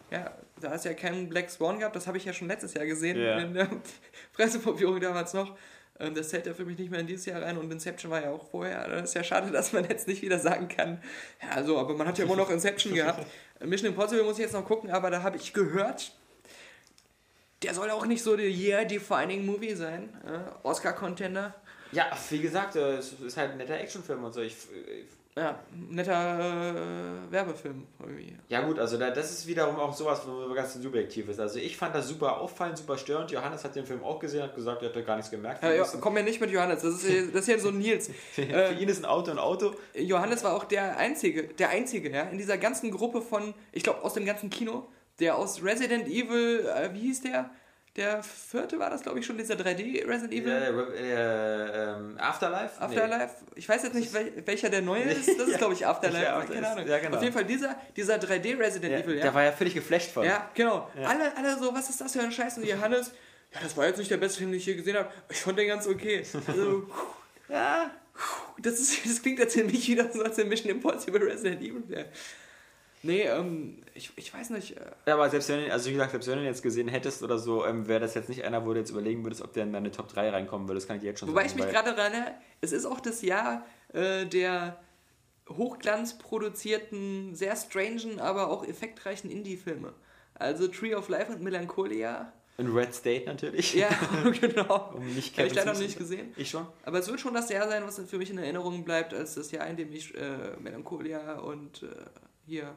[0.09, 2.85] Ja, da ist ja kein Black Swan gehabt, das habe ich ja schon letztes Jahr
[2.85, 3.39] gesehen Ja.
[3.39, 3.69] in der
[4.33, 5.57] Presseverführung damals noch.
[5.99, 8.21] Ähm, Das zählt ja für mich nicht mehr in dieses Jahr rein und Inception war
[8.21, 8.87] ja auch vorher.
[8.87, 11.01] Das ist ja schade, dass man jetzt nicht wieder sagen kann,
[11.41, 13.25] ja, also, aber man hat ja immer noch Inception gehabt.
[13.59, 16.13] Mission Impossible muss ich jetzt noch gucken, aber da habe ich gehört,
[17.63, 20.09] der soll auch nicht so der Year-Defining Movie sein.
[20.25, 21.55] Äh, Oscar-Contender.
[21.91, 24.41] Ja, wie gesagt, äh, es ist halt ein netter Actionfilm und so.
[24.41, 24.55] Ich,
[25.37, 26.39] Ja, netter
[27.27, 28.35] äh, Werbefilm irgendwie.
[28.49, 31.39] ja gut, also da, das ist wiederum auch sowas, wo ganz subjektiv ist.
[31.39, 33.29] Also ich fand das super auffallend, super störend.
[33.31, 35.61] Johannes hat den Film auch gesehen, hat gesagt, er hat da gar nichts gemerkt.
[35.63, 37.77] Ja, ja, komm ja nicht mit Johannes, das ist, ja- das ist ja so ein
[37.77, 38.09] Nils.
[38.33, 39.75] für Äh, ihn ist ein Auto ein Auto.
[39.93, 44.01] Johannes war auch der Einzige, der Einzige, ja, in dieser ganzen Gruppe von, ich glaube,
[44.03, 44.87] aus dem ganzen Kino,
[45.19, 47.49] der aus Resident Evil, äh, wie hieß der?
[47.97, 50.51] Der vierte war das, glaube ich, schon, dieser 3D Resident Evil.
[50.95, 52.79] Äh, ähm, Afterlife?
[52.79, 55.27] Afterlife, ich weiß jetzt nicht, wel welcher der neue ist.
[55.27, 55.57] Das ist, Ja.
[55.57, 56.23] glaube ich, Afterlife.
[56.23, 56.87] Ja, keine ist- Ahnung.
[56.87, 57.17] ja, genau.
[57.17, 59.01] Auf jeden Fall dieser, dieser 3D Resident Nee.
[59.01, 59.17] Evil.
[59.17, 60.23] Ja, Da war ja völlig geflasht von.
[60.25, 60.89] ja genau.
[61.03, 62.57] Alle, alle so, was ist das für ein Scheiß?
[62.59, 63.11] Und Johannes,
[63.53, 65.09] ja, das war jetzt nicht der beste Film, den ich je gesehen habe.
[65.29, 66.23] Ich fand den ganz okay.
[66.47, 66.87] Also,
[67.49, 67.89] ja,
[68.59, 72.05] das, ist, das klingt jetzt nämlich wieder so, als der Mission Impossible Resident Evil wäre.
[73.07, 74.77] Nee, ähm, ich, ich weiß nicht.
[74.77, 77.23] Äh, Ja, aber selbst wenn, also wie gesagt, selbst wenn du ihn jetzt gesehen hättest
[77.23, 79.63] oder so, ähm, wäre das jetzt nicht einer, wo du jetzt überlegen würdest, ob der
[79.63, 80.79] in deine Top 3 reinkommen würde.
[80.79, 81.61] Das kann ich jetzt schon Wobei ich sagen.
[81.63, 84.77] mich weil- gerade daran erinnere, es ist auch das Jahr äh, der
[85.49, 89.93] hochglanzproduzierten, sehr strangen, aber auch effektreichen Indie-Filme.
[90.35, 92.31] Also Tree of Life und Melancholia.
[92.57, 93.73] In Red State natürlich.
[93.75, 93.87] Ja,
[94.41, 94.93] genau.
[94.95, 96.33] Um nicht Habe ich leider noch nicht gesehen.
[96.37, 96.65] Ich schon.
[96.83, 99.51] Aber es wird schon das Jahr sein, was für mich in Erinnerung bleibt, als das
[99.51, 101.87] Jahr, in dem ich äh, Melancholia und äh,
[102.45, 102.75] hier.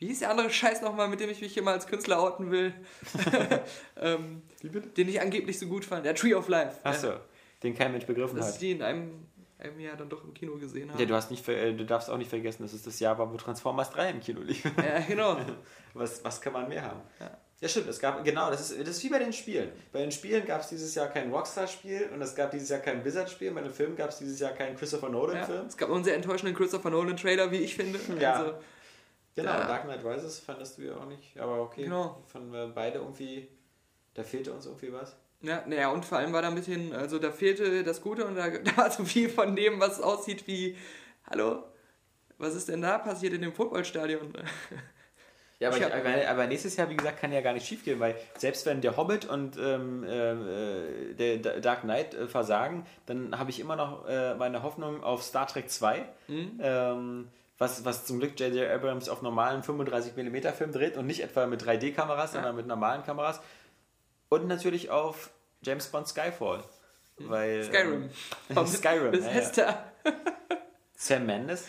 [0.00, 2.50] Wie hieß der andere Scheiß nochmal, mit dem ich mich hier mal als Künstler outen
[2.50, 2.72] will?
[4.00, 4.42] ähm,
[4.96, 6.04] den ich angeblich so gut fand.
[6.06, 6.78] Der Tree of Life.
[6.82, 7.20] Achso, Ja.
[7.62, 8.54] den kein Mensch begriffen Dass hat.
[8.54, 9.26] ich die in einem,
[9.58, 11.00] einem Jahr dann doch im Kino gesehen habe.
[11.00, 13.30] Ja, du, hast nicht, äh, du darfst auch nicht vergessen, dass es das Jahr war,
[13.32, 14.64] wo Transformers 3 im Kino lief.
[14.64, 15.36] Ja, genau.
[15.94, 17.00] Was, was kann man mehr haben?
[17.18, 17.36] Ja.
[17.60, 17.88] Ja, stimmt.
[17.88, 19.70] Es gab, genau, das ist, das ist wie bei den Spielen.
[19.92, 23.02] Bei den Spielen gab es dieses Jahr kein Rockstar-Spiel und es gab dieses Jahr kein
[23.02, 23.50] Blizzard-Spiel.
[23.50, 25.66] Bei den Filmen gab es dieses Jahr keinen Christopher Ja, Nolan-Film.
[25.66, 27.98] es gab einen sehr enttäuschenden Christopher Nolan-Trailer, wie ich finde.
[28.20, 28.34] Ja.
[28.34, 28.54] Also,
[29.36, 29.66] Genau, Ja.
[29.66, 31.84] Dark Knight Rises fandest du ja auch nicht, aber okay.
[31.84, 32.22] Genau.
[32.26, 33.48] Fanden wir beide irgendwie,
[34.14, 35.16] da fehlte uns irgendwie was.
[35.42, 38.34] ja, naja, und vor allem war da ein bisschen, also da fehlte das Gute und
[38.36, 40.76] da, da war so viel von dem, was aussieht wie,
[41.30, 41.62] hallo,
[42.38, 44.32] was ist denn da passiert in dem Footballstadion?
[45.60, 47.66] Ja, aber, Ich ich hab- aber, aber nächstes Jahr, wie gesagt, kann ja gar nicht
[47.66, 52.26] schief gehen, weil selbst wenn der Hobbit und ähm, äh, der Da- Dark Knight äh,
[52.28, 56.02] versagen, dann habe ich immer noch äh, meine Hoffnung auf Star Trek 2,
[56.60, 57.28] ähm,
[57.60, 58.68] was, was zum Glück J.J.
[58.70, 63.40] Abrams auf normalen 35mm Film dreht und nicht etwa mit 3D-Kameras, sondern mit normalen Kameras.
[64.28, 65.30] Und natürlich auf
[65.62, 66.64] James Bond Skyfall.
[67.18, 68.10] Weil, Skyrim.
[68.48, 69.12] Ähm, Skyrim.
[69.12, 69.26] Ja, ja.
[69.28, 69.92] Bethesda.
[70.96, 71.68] Sam Mendes.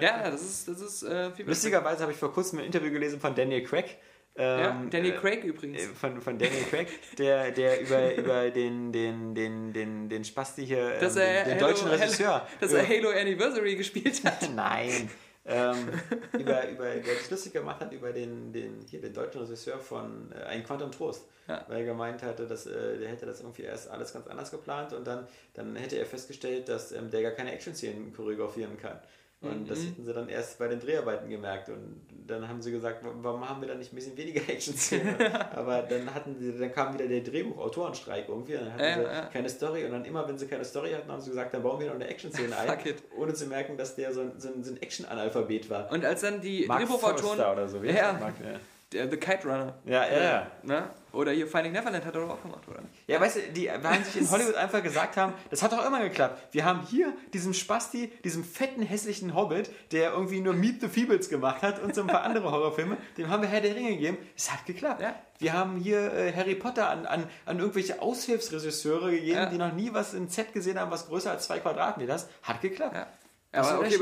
[0.00, 1.48] Ja, das ist, das ist äh, viel besser.
[1.48, 3.98] Lustigerweise habe ich vor kurzem ein Interview gelesen von Daniel Craig.
[4.36, 5.82] Ja, Ähm, Daniel äh, Craig übrigens.
[5.82, 10.66] äh, Von, von Daniel Craig, der, der über, über den, den, den, den, den Spasti
[10.66, 12.46] hier, ähm, dass den, den Halo- deutschen Regisseur.
[12.60, 14.50] dass über, er Halo Anniversary gespielt hat.
[14.54, 15.08] Nein.
[15.46, 15.88] Ähm,
[16.32, 20.32] über, über, der das lustig gemacht hat über den, den, hier, den deutschen Regisseur von
[20.32, 21.24] äh, Ein Quantum Trost.
[21.48, 21.64] Ja.
[21.68, 24.92] Weil er gemeint hatte, dass äh, der hätte das irgendwie erst alles ganz anders geplant
[24.92, 28.98] und dann, dann hätte er festgestellt, dass ähm, der gar keine Action-Szenen choreografieren kann.
[29.42, 29.66] Und Mhm.
[29.68, 31.68] das hätten sie dann erst bei den Dreharbeiten gemerkt.
[31.68, 35.14] Und dann haben sie gesagt, wa- warum haben wir dann nicht ein bisschen weniger Action-Szenen?
[35.54, 38.54] Aber dann hatten sie, dann kam wieder der Drehbuchautorenstreik irgendwie.
[38.54, 39.26] Dann hatten Ja, sie ja.
[39.26, 39.84] keine Story.
[39.84, 41.94] Und dann immer, wenn sie keine Story hatten, haben sie gesagt, dann bauen wir noch
[41.96, 42.78] eine Action-Szene ein.
[43.18, 45.92] Ohne zu merken, dass der so ein, so ein, so ein Action-Analphabet war.
[45.92, 47.38] Und als dann die Drehbuchautoren.
[47.38, 47.82] Oder so.
[47.82, 48.14] Wie Ja.
[48.14, 48.34] Mark?
[48.42, 48.58] Ja.
[48.96, 49.74] Der The Kite Runner.
[49.84, 50.46] Ja, ja, ja.
[50.62, 50.90] Ne?
[51.12, 52.80] Oder hier Finding Neverland hat er doch auch gemacht, oder?
[53.06, 56.00] Ja, weißt du, die werden sich in Hollywood einfach gesagt haben, das hat doch immer
[56.00, 56.52] geklappt.
[56.52, 61.28] Wir haben hier diesem Spasti, diesem fetten, hässlichen Hobbit, der irgendwie nur Meet the Feebles
[61.28, 64.18] gemacht hat und so ein paar andere Horrorfilme, dem haben wir Herr der Ringe gegeben.
[64.36, 65.00] Es hat geklappt.
[65.00, 65.14] Ja.
[65.38, 69.46] Wir haben hier äh, Harry Potter an, an, an irgendwelche Aushilfsregisseure gegeben, Ja.
[69.46, 72.28] die noch nie was in Z gesehen haben, was größer als zwei Quadratmeter ist.
[72.42, 72.94] Hat geklappt.
[72.94, 73.06] Ja.
[73.52, 73.98] Aber okay,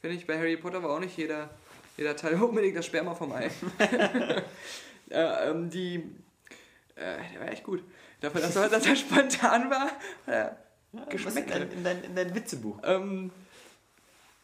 [0.00, 1.50] finde ich, bei Harry Potter war auch nicht jeder,
[1.96, 3.50] jeder Teil unbedingt das Sperma vom Ei.
[5.10, 5.96] äh, ähm, die,
[6.94, 7.82] äh, der war echt gut.
[8.20, 9.88] Dafür, dass er, dass er spontan war,
[10.26, 10.50] äh,
[10.92, 11.50] Was in, geschmeckt.
[11.50, 12.78] dein, in, dein, in dein Witzebuch.
[12.84, 13.30] Ähm,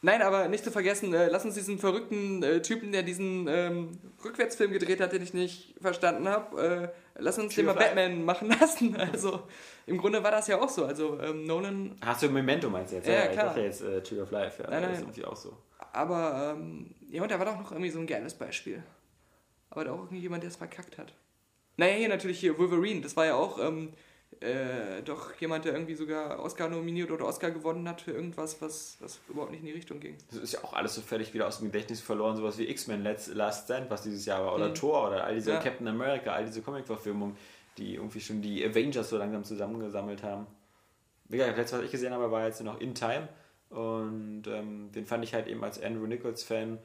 [0.02, 3.92] nein, aber nicht zu vergessen, äh, lass uns diesen verrückten äh, Typen, der diesen ähm,
[4.24, 7.74] Rückwärtsfilm gedreht hat, den ich nicht verstanden habe, äh, lass uns den mal.
[7.74, 8.96] Batman machen lassen.
[9.12, 9.42] Also
[9.86, 10.84] im Grunde war das ja auch so.
[10.84, 13.08] Also ähm, Nolan, Hast du Memento meinst du jetzt?
[13.08, 13.46] Ja, ja, ich klar.
[13.46, 14.62] dachte jetzt äh, Tree of Life.
[14.62, 14.92] Ja, Nein, das nein.
[14.92, 15.56] ist irgendwie auch so.
[15.92, 18.82] Aber ähm, ja, und da war doch noch irgendwie so ein geiles Beispiel.
[19.70, 21.14] Aber da auch irgendwie jemand, der es verkackt hat.
[21.76, 23.92] Naja, hier natürlich hier Wolverine, das war ja auch ähm,
[24.40, 28.96] äh, doch jemand, der irgendwie sogar Oscar nominiert oder Oscar gewonnen hat für irgendwas, was,
[29.00, 30.16] was überhaupt nicht in die Richtung ging.
[30.30, 33.02] Das ist ja auch alles so völlig wieder aus dem Gedächtnis verloren, sowas wie X-Men
[33.02, 34.74] Let's- Last Stand, was dieses Jahr war, oder Mhm.
[34.74, 35.60] Thor oder all diese Ja.
[35.60, 37.36] Captain America, all diese Comic-Verfilmungen,
[37.78, 40.46] die irgendwie schon die Avengers so langsam zusammengesammelt haben.
[41.28, 43.28] Wie gesagt, das letzte, was ich gesehen habe, war jetzt noch In Time
[43.72, 46.78] und ähm, den fand ich halt eben als Andrew Nichols-Fan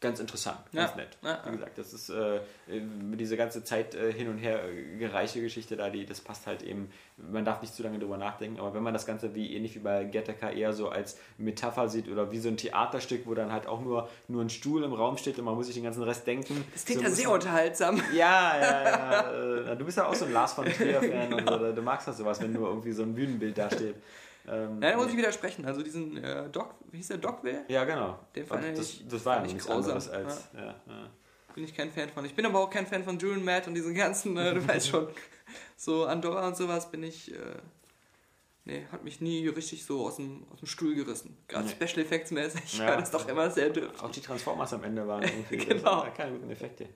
[0.00, 0.96] ganz interessant, ganz Ja.
[0.96, 1.18] nett.
[1.24, 2.38] Ja, Wie gesagt, das ist äh,
[2.68, 6.62] diese ganze Zeit äh, hin und her äh, gereiche Geschichte da, die, das passt halt
[6.62, 9.74] eben, man darf nicht zu lange drüber nachdenken, aber wenn man das Ganze wie ähnlich
[9.74, 13.50] wie bei Gattaca eher so als Metapher sieht oder wie so ein Theaterstück, wo dann
[13.50, 16.04] halt auch nur, nur ein Stuhl im Raum steht und man muss sich den ganzen
[16.04, 16.64] Rest denken.
[16.72, 18.00] Das klingt so ja sehr unterhaltsam.
[18.14, 19.72] ja, ja, ja.
[19.72, 21.72] äh, Du bist ja auch so ein Lars von Trier-Fan und so.
[21.72, 23.96] Du magst das sowas, wenn nur irgendwie so ein Bühnenbild da steht.
[24.50, 25.64] Ähm, Nein, da muss ich widersprechen.
[25.66, 27.60] Also diesen äh, Doc, wie hieß der Doc Will?
[27.68, 28.18] ja, genau.
[28.34, 29.84] Den fand Und das, ich- das war ja nichts grausam.
[29.96, 30.48] anderes als.
[30.54, 30.66] Ja.
[30.86, 31.10] Ja,
[31.54, 32.24] bin ich kein Fan von.
[32.24, 34.88] Ich bin aber auch kein Fan von Julian Matt und diesen ganzen, äh, du weißt
[34.88, 35.08] schon,
[35.76, 37.38] so Andorra und sowas bin ich, äh,
[38.64, 41.36] nee, hat mich nie richtig so aus dem, aus dem Stuhl gerissen.
[41.48, 41.72] Gerade Nee.
[41.72, 42.86] Special Effects mäßig Ja.
[42.88, 44.00] war das doch immer sehr dürftig.
[44.02, 46.04] Auch die Transformers am Ende waren irgendwie Genau.
[46.04, 46.88] das keine guten Effekte.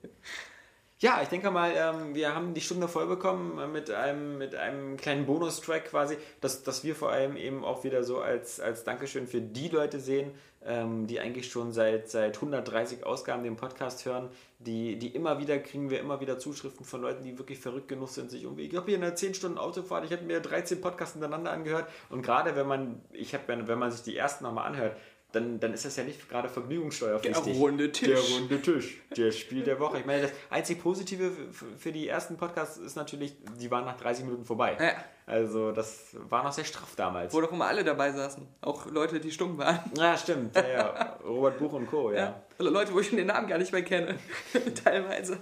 [1.02, 4.54] Ja, ich denke mal, ähm, wir haben die Stunde voll bekommen äh, mit einem, mit
[4.54, 8.84] einem kleinen Bonustrack quasi, dass, dass wir vor allem eben auch wieder so als, als
[8.84, 10.30] Dankeschön für die Leute sehen,
[10.64, 14.28] ähm, die eigentlich schon seit, seit 130 Ausgaben den Podcast hören,
[14.60, 18.10] die, die immer wieder kriegen wir immer wieder Zuschriften von Leuten, die wirklich verrückt genug
[18.10, 21.14] sind, sich irgendwie, ich habe hier eine 10 Stunden Autofahrt, ich habe mir 13 Podcasts
[21.14, 21.88] hintereinander angehört.
[22.10, 24.96] Und gerade wenn man, ich habe, wenn man sich die ersten nochmal anhört,
[25.32, 27.44] dann, dann ist das ja nicht gerade vergnügungssteuerpflichtig.
[27.44, 28.08] Der runde Tisch.
[28.08, 29.00] Der runde Tisch.
[29.16, 29.98] Der Spiel der Woche.
[29.98, 31.32] Ich meine, das einzig Positive
[31.78, 34.76] für die ersten Podcasts ist natürlich, die waren nach 30 Minuten vorbei.
[34.78, 35.04] Ja.
[35.26, 37.32] Also das war noch sehr straff damals.
[37.32, 38.46] Wo doch immer alle dabei saßen.
[38.60, 39.80] Auch Leute, die stumm waren.
[39.96, 40.56] Ja, stimmt.
[40.56, 41.18] Ja, ja.
[41.24, 42.02] Robert Buch und Co.
[42.12, 42.18] Ja.
[42.18, 42.42] Ja.
[42.58, 44.18] Also Leute, wo ich den Namen gar nicht mehr kenne.
[44.84, 45.38] Teilweise.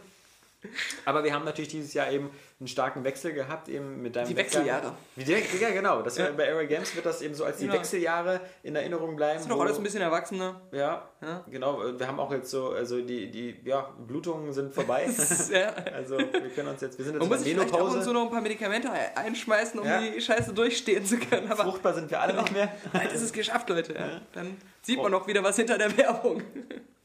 [1.06, 4.36] Aber wir haben natürlich dieses Jahr eben einen starken Wechsel gehabt, eben mit deinem Die
[4.36, 4.66] Weggang.
[4.66, 4.94] Wechseljahre.
[5.16, 6.02] Wie die, ja, genau.
[6.02, 6.30] Das Ja.
[6.32, 7.72] Bei Aero Games wird das eben so als die Ja.
[7.72, 9.40] Wechseljahre in Erinnerung bleiben.
[9.40, 10.60] Sind doch wo- alles ein bisschen erwachsener.
[10.72, 11.44] Ja, Ja.
[11.50, 11.82] genau.
[11.98, 15.08] Wir haben auch jetzt so, also die, die ja, Blutungen sind vorbei.
[15.50, 15.68] ja.
[15.94, 18.12] also wir können uns jetzt, wir sind jetzt Man muss der vielleicht ab und zu
[18.12, 20.00] noch ein paar Medikamente ein- einschmeißen, um Ja.
[20.00, 21.50] die Scheiße durchstehen zu können.
[21.50, 22.70] Aber Fruchtbar sind wir alle nicht mehr.
[22.92, 23.94] bald ist es geschafft, Leute.
[23.94, 24.20] Ja.
[24.34, 26.42] Dann sieht man auch wieder was hinter der Werbung.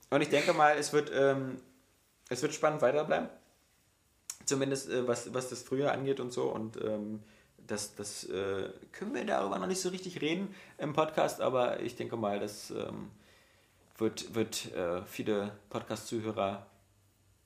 [0.09, 1.57] Und ich denke mal, es wird, ähm,
[2.29, 3.29] es wird spannend weiterbleiben.
[4.45, 6.43] Zumindest äh, was, was das Frühjahr angeht und so.
[6.43, 7.21] Und ähm,
[7.67, 11.95] das, das äh, können wir darüber noch nicht so richtig reden im Podcast, aber ich
[11.95, 13.09] denke mal, das ähm,
[13.97, 16.65] wird, wird äh, viele Podcast-Zuhörer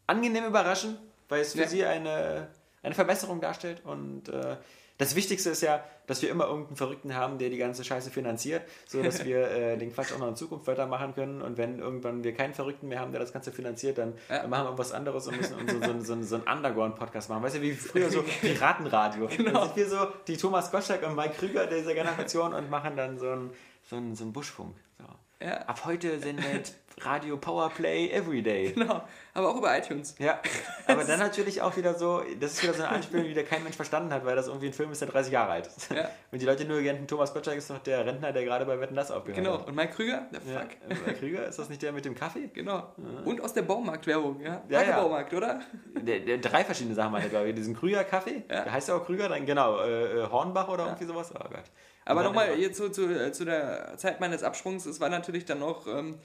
[0.07, 0.97] angenehm überraschen,
[1.29, 1.67] weil es für Ja.
[1.67, 2.47] sie eine,
[2.83, 3.81] eine Verbesserung darstellt.
[3.85, 4.57] Und äh,
[4.99, 8.61] das Wichtigste ist ja, dass wir immer irgendeinen Verrückten haben, der die ganze Scheiße finanziert,
[8.87, 11.41] sodass wir äh, den Quatsch auch noch in Zukunft weitermachen können.
[11.41, 14.45] Und wenn irgendwann wir keinen Verrückten mehr haben, der das Ganze finanziert, dann Ja.
[14.47, 17.41] machen wir was anderes und müssen uns so, so, so, so einen Underground-Podcast machen.
[17.43, 19.27] Weißt du, wie früher so Piratenradio.
[19.27, 19.51] Genau.
[19.51, 23.17] Dann sind wir so die Thomas Gottschalk und Mike Krüger dieser Generation und machen dann
[23.17, 23.51] so einen
[23.89, 24.75] so einen- so einen Buschfunk.
[24.97, 25.05] So.
[25.45, 28.71] Ja, Ab heute sendet Radio Powerplay Everyday.
[28.75, 29.01] genau.
[29.33, 30.15] Aber auch über iTunes.
[30.19, 30.39] Ja,
[30.87, 33.63] aber dann natürlich auch wieder so, das ist wieder so eine Anspielung, die der kein
[33.63, 35.91] Mensch verstanden hat, weil das irgendwie ein Film ist, der 30 Jahre alt ist.
[35.91, 36.09] Ja.
[36.31, 38.95] Und die Leute nur denken, Thomas Gottschalk ist doch der Rentner, der gerade bei Wetten,
[38.95, 39.59] das aufgehört Genau.
[39.59, 39.67] hat.
[39.67, 40.27] Und Mike Krüger?
[40.33, 41.07] Der Ja, Fuck.
[41.07, 42.49] äh, Krüger, ist das nicht der mit dem Kaffee?
[42.53, 42.93] Genau.
[43.25, 44.61] Und aus der Baumarktwerbung, ja?
[44.67, 45.01] Ja, ja.
[45.01, 45.61] Baumarkt, oder?
[46.01, 47.55] Der, der, drei verschiedene Sachen meinte, glaube ich.
[47.55, 48.63] Diesen Krüger-Kaffee, Ja.
[48.63, 51.31] der heißt ja auch Krüger, dann genau, äh, äh, Hornbach oder irgendwie sowas.
[51.33, 51.63] Oh Gott.
[52.05, 55.85] Aber nochmal zu, zu, äh, zu der Zeit meines Absprungs, es war natürlich dann noch
[55.87, 56.17] ähm,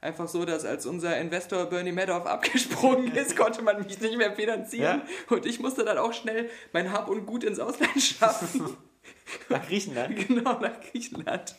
[0.00, 4.32] einfach so, dass als unser Investor Bernie Madoff abgesprungen ist, konnte man mich nicht mehr
[4.32, 5.02] finanzieren.
[5.28, 8.76] Und ich musste dann auch schnell mein Hab und Gut ins Ausland schaffen.
[9.48, 10.28] Nach Griechenland.
[10.28, 11.54] genau, nach Griechenland.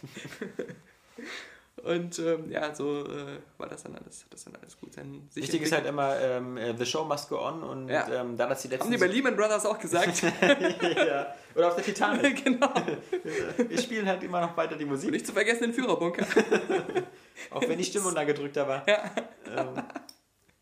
[1.83, 5.27] Und ähm, ja, so äh, war das dann alles, hat das dann alles gut sein.
[5.33, 8.07] Wichtig ist halt immer, ähm, äh, the show must go on und Ja.
[8.21, 8.85] ähm, da das die letzten...
[8.85, 10.21] Haben die bei Lehman Brothers auch gesagt?
[10.81, 11.35] ja.
[11.55, 12.43] Oder auf der Titanic.
[12.43, 12.71] genau.
[13.57, 16.25] Wir spielen halt immer noch weiter die Und Musik, nicht zu vergessen den Führerbunker.
[17.51, 18.87] auch wenn die Stimme untergedrückter war.
[18.87, 19.11] Ja.
[19.55, 19.83] Ähm,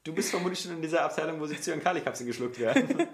[0.03, 3.07] du bist vermutlich schon in dieser Abteilung, wo sich Zyankali-Kapseln geschluckt werden.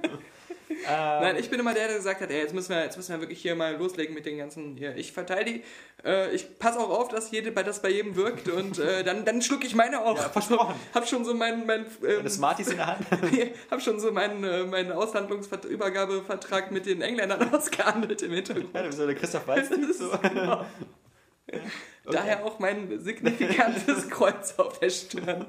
[0.88, 3.22] Nein, ich bin immer der, der gesagt hat, ey, jetzt müssen wir, jetzt müssen wir
[3.22, 4.95] wirklich hier mal loslegen mit den ganzen hier.
[4.95, 5.64] Ich verteile die.
[6.03, 9.42] Äh, ich passe auch auf, dass jede, das bei jedem wirkt und äh, dann, dann
[9.42, 10.18] schlucke ich meine auch.
[10.18, 10.76] Ja, versprochen.
[10.93, 13.06] Hab schon so meinen, mein, ähm, Das Smarties in der Hand.
[13.72, 18.69] hab schon so meinen, äh, meinen Auslandungsübergabevertrag mit den Engländern ausgehandelt im Hintergrund.
[18.74, 19.69] Ja, du bist so der Christoph Waltz.
[19.98, 20.11] So.
[20.22, 20.66] Genau.
[22.06, 25.45] Daher auch mein signifikantes Kreuz auf der Stirn.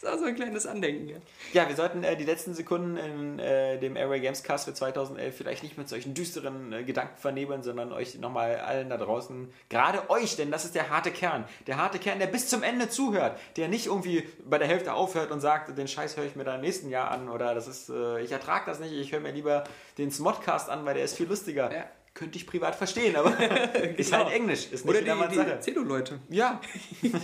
[0.00, 1.08] Das ist auch so ein kleines Andenken.
[1.08, 1.16] Ja.
[1.52, 5.36] Ja, wir sollten äh, die letzten Sekunden in äh, dem Airway Games Cast für 2011
[5.36, 10.10] vielleicht nicht mit solchen düsteren äh, Gedanken vernebeln, sondern euch nochmal allen da draußen, gerade
[10.10, 11.44] euch, denn das ist der harte Kern.
[11.66, 15.30] Der harte Kern, der bis zum Ende zuhört, der nicht irgendwie bei der Hälfte aufhört
[15.30, 17.88] und sagt, den Scheiß höre ich mir dann im nächsten Jahr an oder das ist,
[17.90, 19.64] äh, ich ertrage das nicht, ich höre mir lieber
[19.98, 21.72] den Smodcast an, weil der ist viel lustiger.
[21.72, 21.84] Ja.
[22.14, 23.30] Könnte ich privat verstehen, aber
[23.96, 24.24] ist Genau.
[24.24, 25.54] halt Englisch, ist nicht Oder jedermanns die, Sache.
[25.56, 26.20] die Zelo-Leute.
[26.28, 26.60] Ja.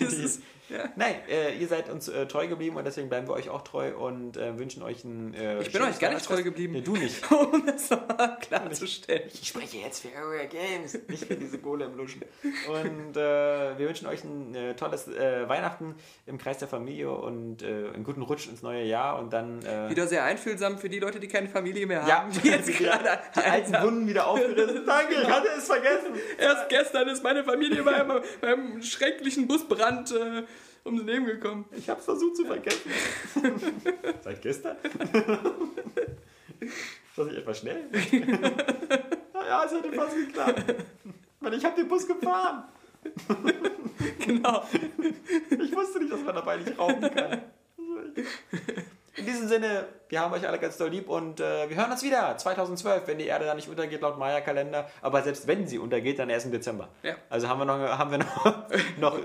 [0.00, 0.88] Das ist- ja.
[0.96, 3.96] Nein, äh, ihr seid uns äh, treu geblieben und deswegen bleiben wir euch auch treu
[3.96, 5.34] und äh, wünschen euch ein.
[5.34, 6.74] Äh, Ich bin euch gar nicht treu geblieben.
[6.74, 7.30] Nee, du nicht.
[7.32, 9.22] um das nochmal klarzustellen.
[9.32, 12.22] Ich spreche jetzt für Area Games, nicht für diese Golem-Luschen.
[12.68, 15.94] Und äh, wir wünschen euch ein äh, tolles Weihnachten
[16.26, 19.62] im Kreis der Familie und einen guten Rutsch ins neue Jahr und dann.
[19.88, 22.32] Wieder sehr einfühlsam für die Leute, die keine Familie mehr ja, haben.
[22.32, 24.82] Die jetzt gerade die alten Wunden wieder aufgerissen.
[24.86, 26.14] Danke, ich hatte es vergessen.
[26.38, 30.14] Erst gestern ist meine Familie beim, beim schrecklichen Busbrand
[30.84, 31.64] ums Leben gekommen.
[31.72, 32.90] Ich habe es versucht zu vergessen.
[34.22, 34.76] Seit gestern?
[36.60, 37.84] Ist das nicht etwas schnell?
[39.34, 40.74] ja, es hätte fast geklappt.
[41.40, 42.64] Weil ich habe den Bus gefahren.
[44.18, 44.64] Genau.
[45.50, 47.42] Ich wusste nicht, dass man dabei nicht rauchen kann.
[49.16, 52.02] In diesem Sinne, wir haben euch alle ganz doll lieb und äh, wir hören uns
[52.04, 54.88] wieder 2012, wenn die Erde dann nicht untergeht laut Maya-Kalender.
[55.02, 56.88] Aber selbst wenn sie untergeht, dann erst im Dezember.
[57.02, 57.16] Ja.
[57.28, 58.64] Also haben wir noch, haben wir noch,
[59.00, 59.18] noch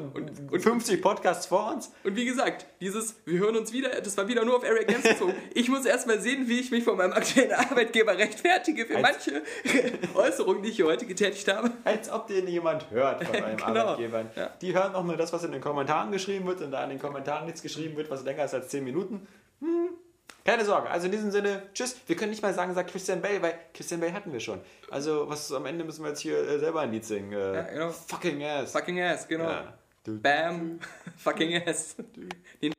[0.59, 1.91] 50 Podcasts vor uns.
[2.03, 5.03] Und wie gesagt, dieses, wir hören uns wieder, das war wieder nur auf Area Games
[5.03, 5.35] bezogen.
[5.53, 9.43] Ich muss erstmal sehen, wie ich mich von meinem aktuellen Arbeitgeber rechtfertige für Als- manche
[10.15, 11.69] Äußerungen, die ich hier heute getätigt habe.
[11.83, 13.67] Als ob den jemand hört von eurem Genau.
[13.81, 14.29] Arbeitgebern.
[14.35, 14.49] Ja.
[14.61, 16.99] Die hören auch nur das, was in den Kommentaren geschrieben wird und da in den
[16.99, 19.27] Kommentaren nichts geschrieben wird, was länger ist als 10 Minuten.
[19.65, 19.89] Hm.
[20.43, 20.89] Keine Sorge.
[20.89, 21.97] Also in diesem Sinne, tschüss.
[22.05, 24.61] Wir können nicht mal sagen, sagt Christian Bale, weil Christian Bale hatten wir schon.
[24.91, 27.33] Also was am Ende müssen wir jetzt hier äh, selber ein Lied singen.
[27.33, 27.89] Äh, Ja, genau.
[27.89, 28.71] Fucking ass.
[28.71, 29.49] Fucking ass, genau.
[29.49, 29.73] Ja.
[30.05, 30.79] Bam.
[31.17, 31.95] Fucking ass.
[32.61, 32.73] Den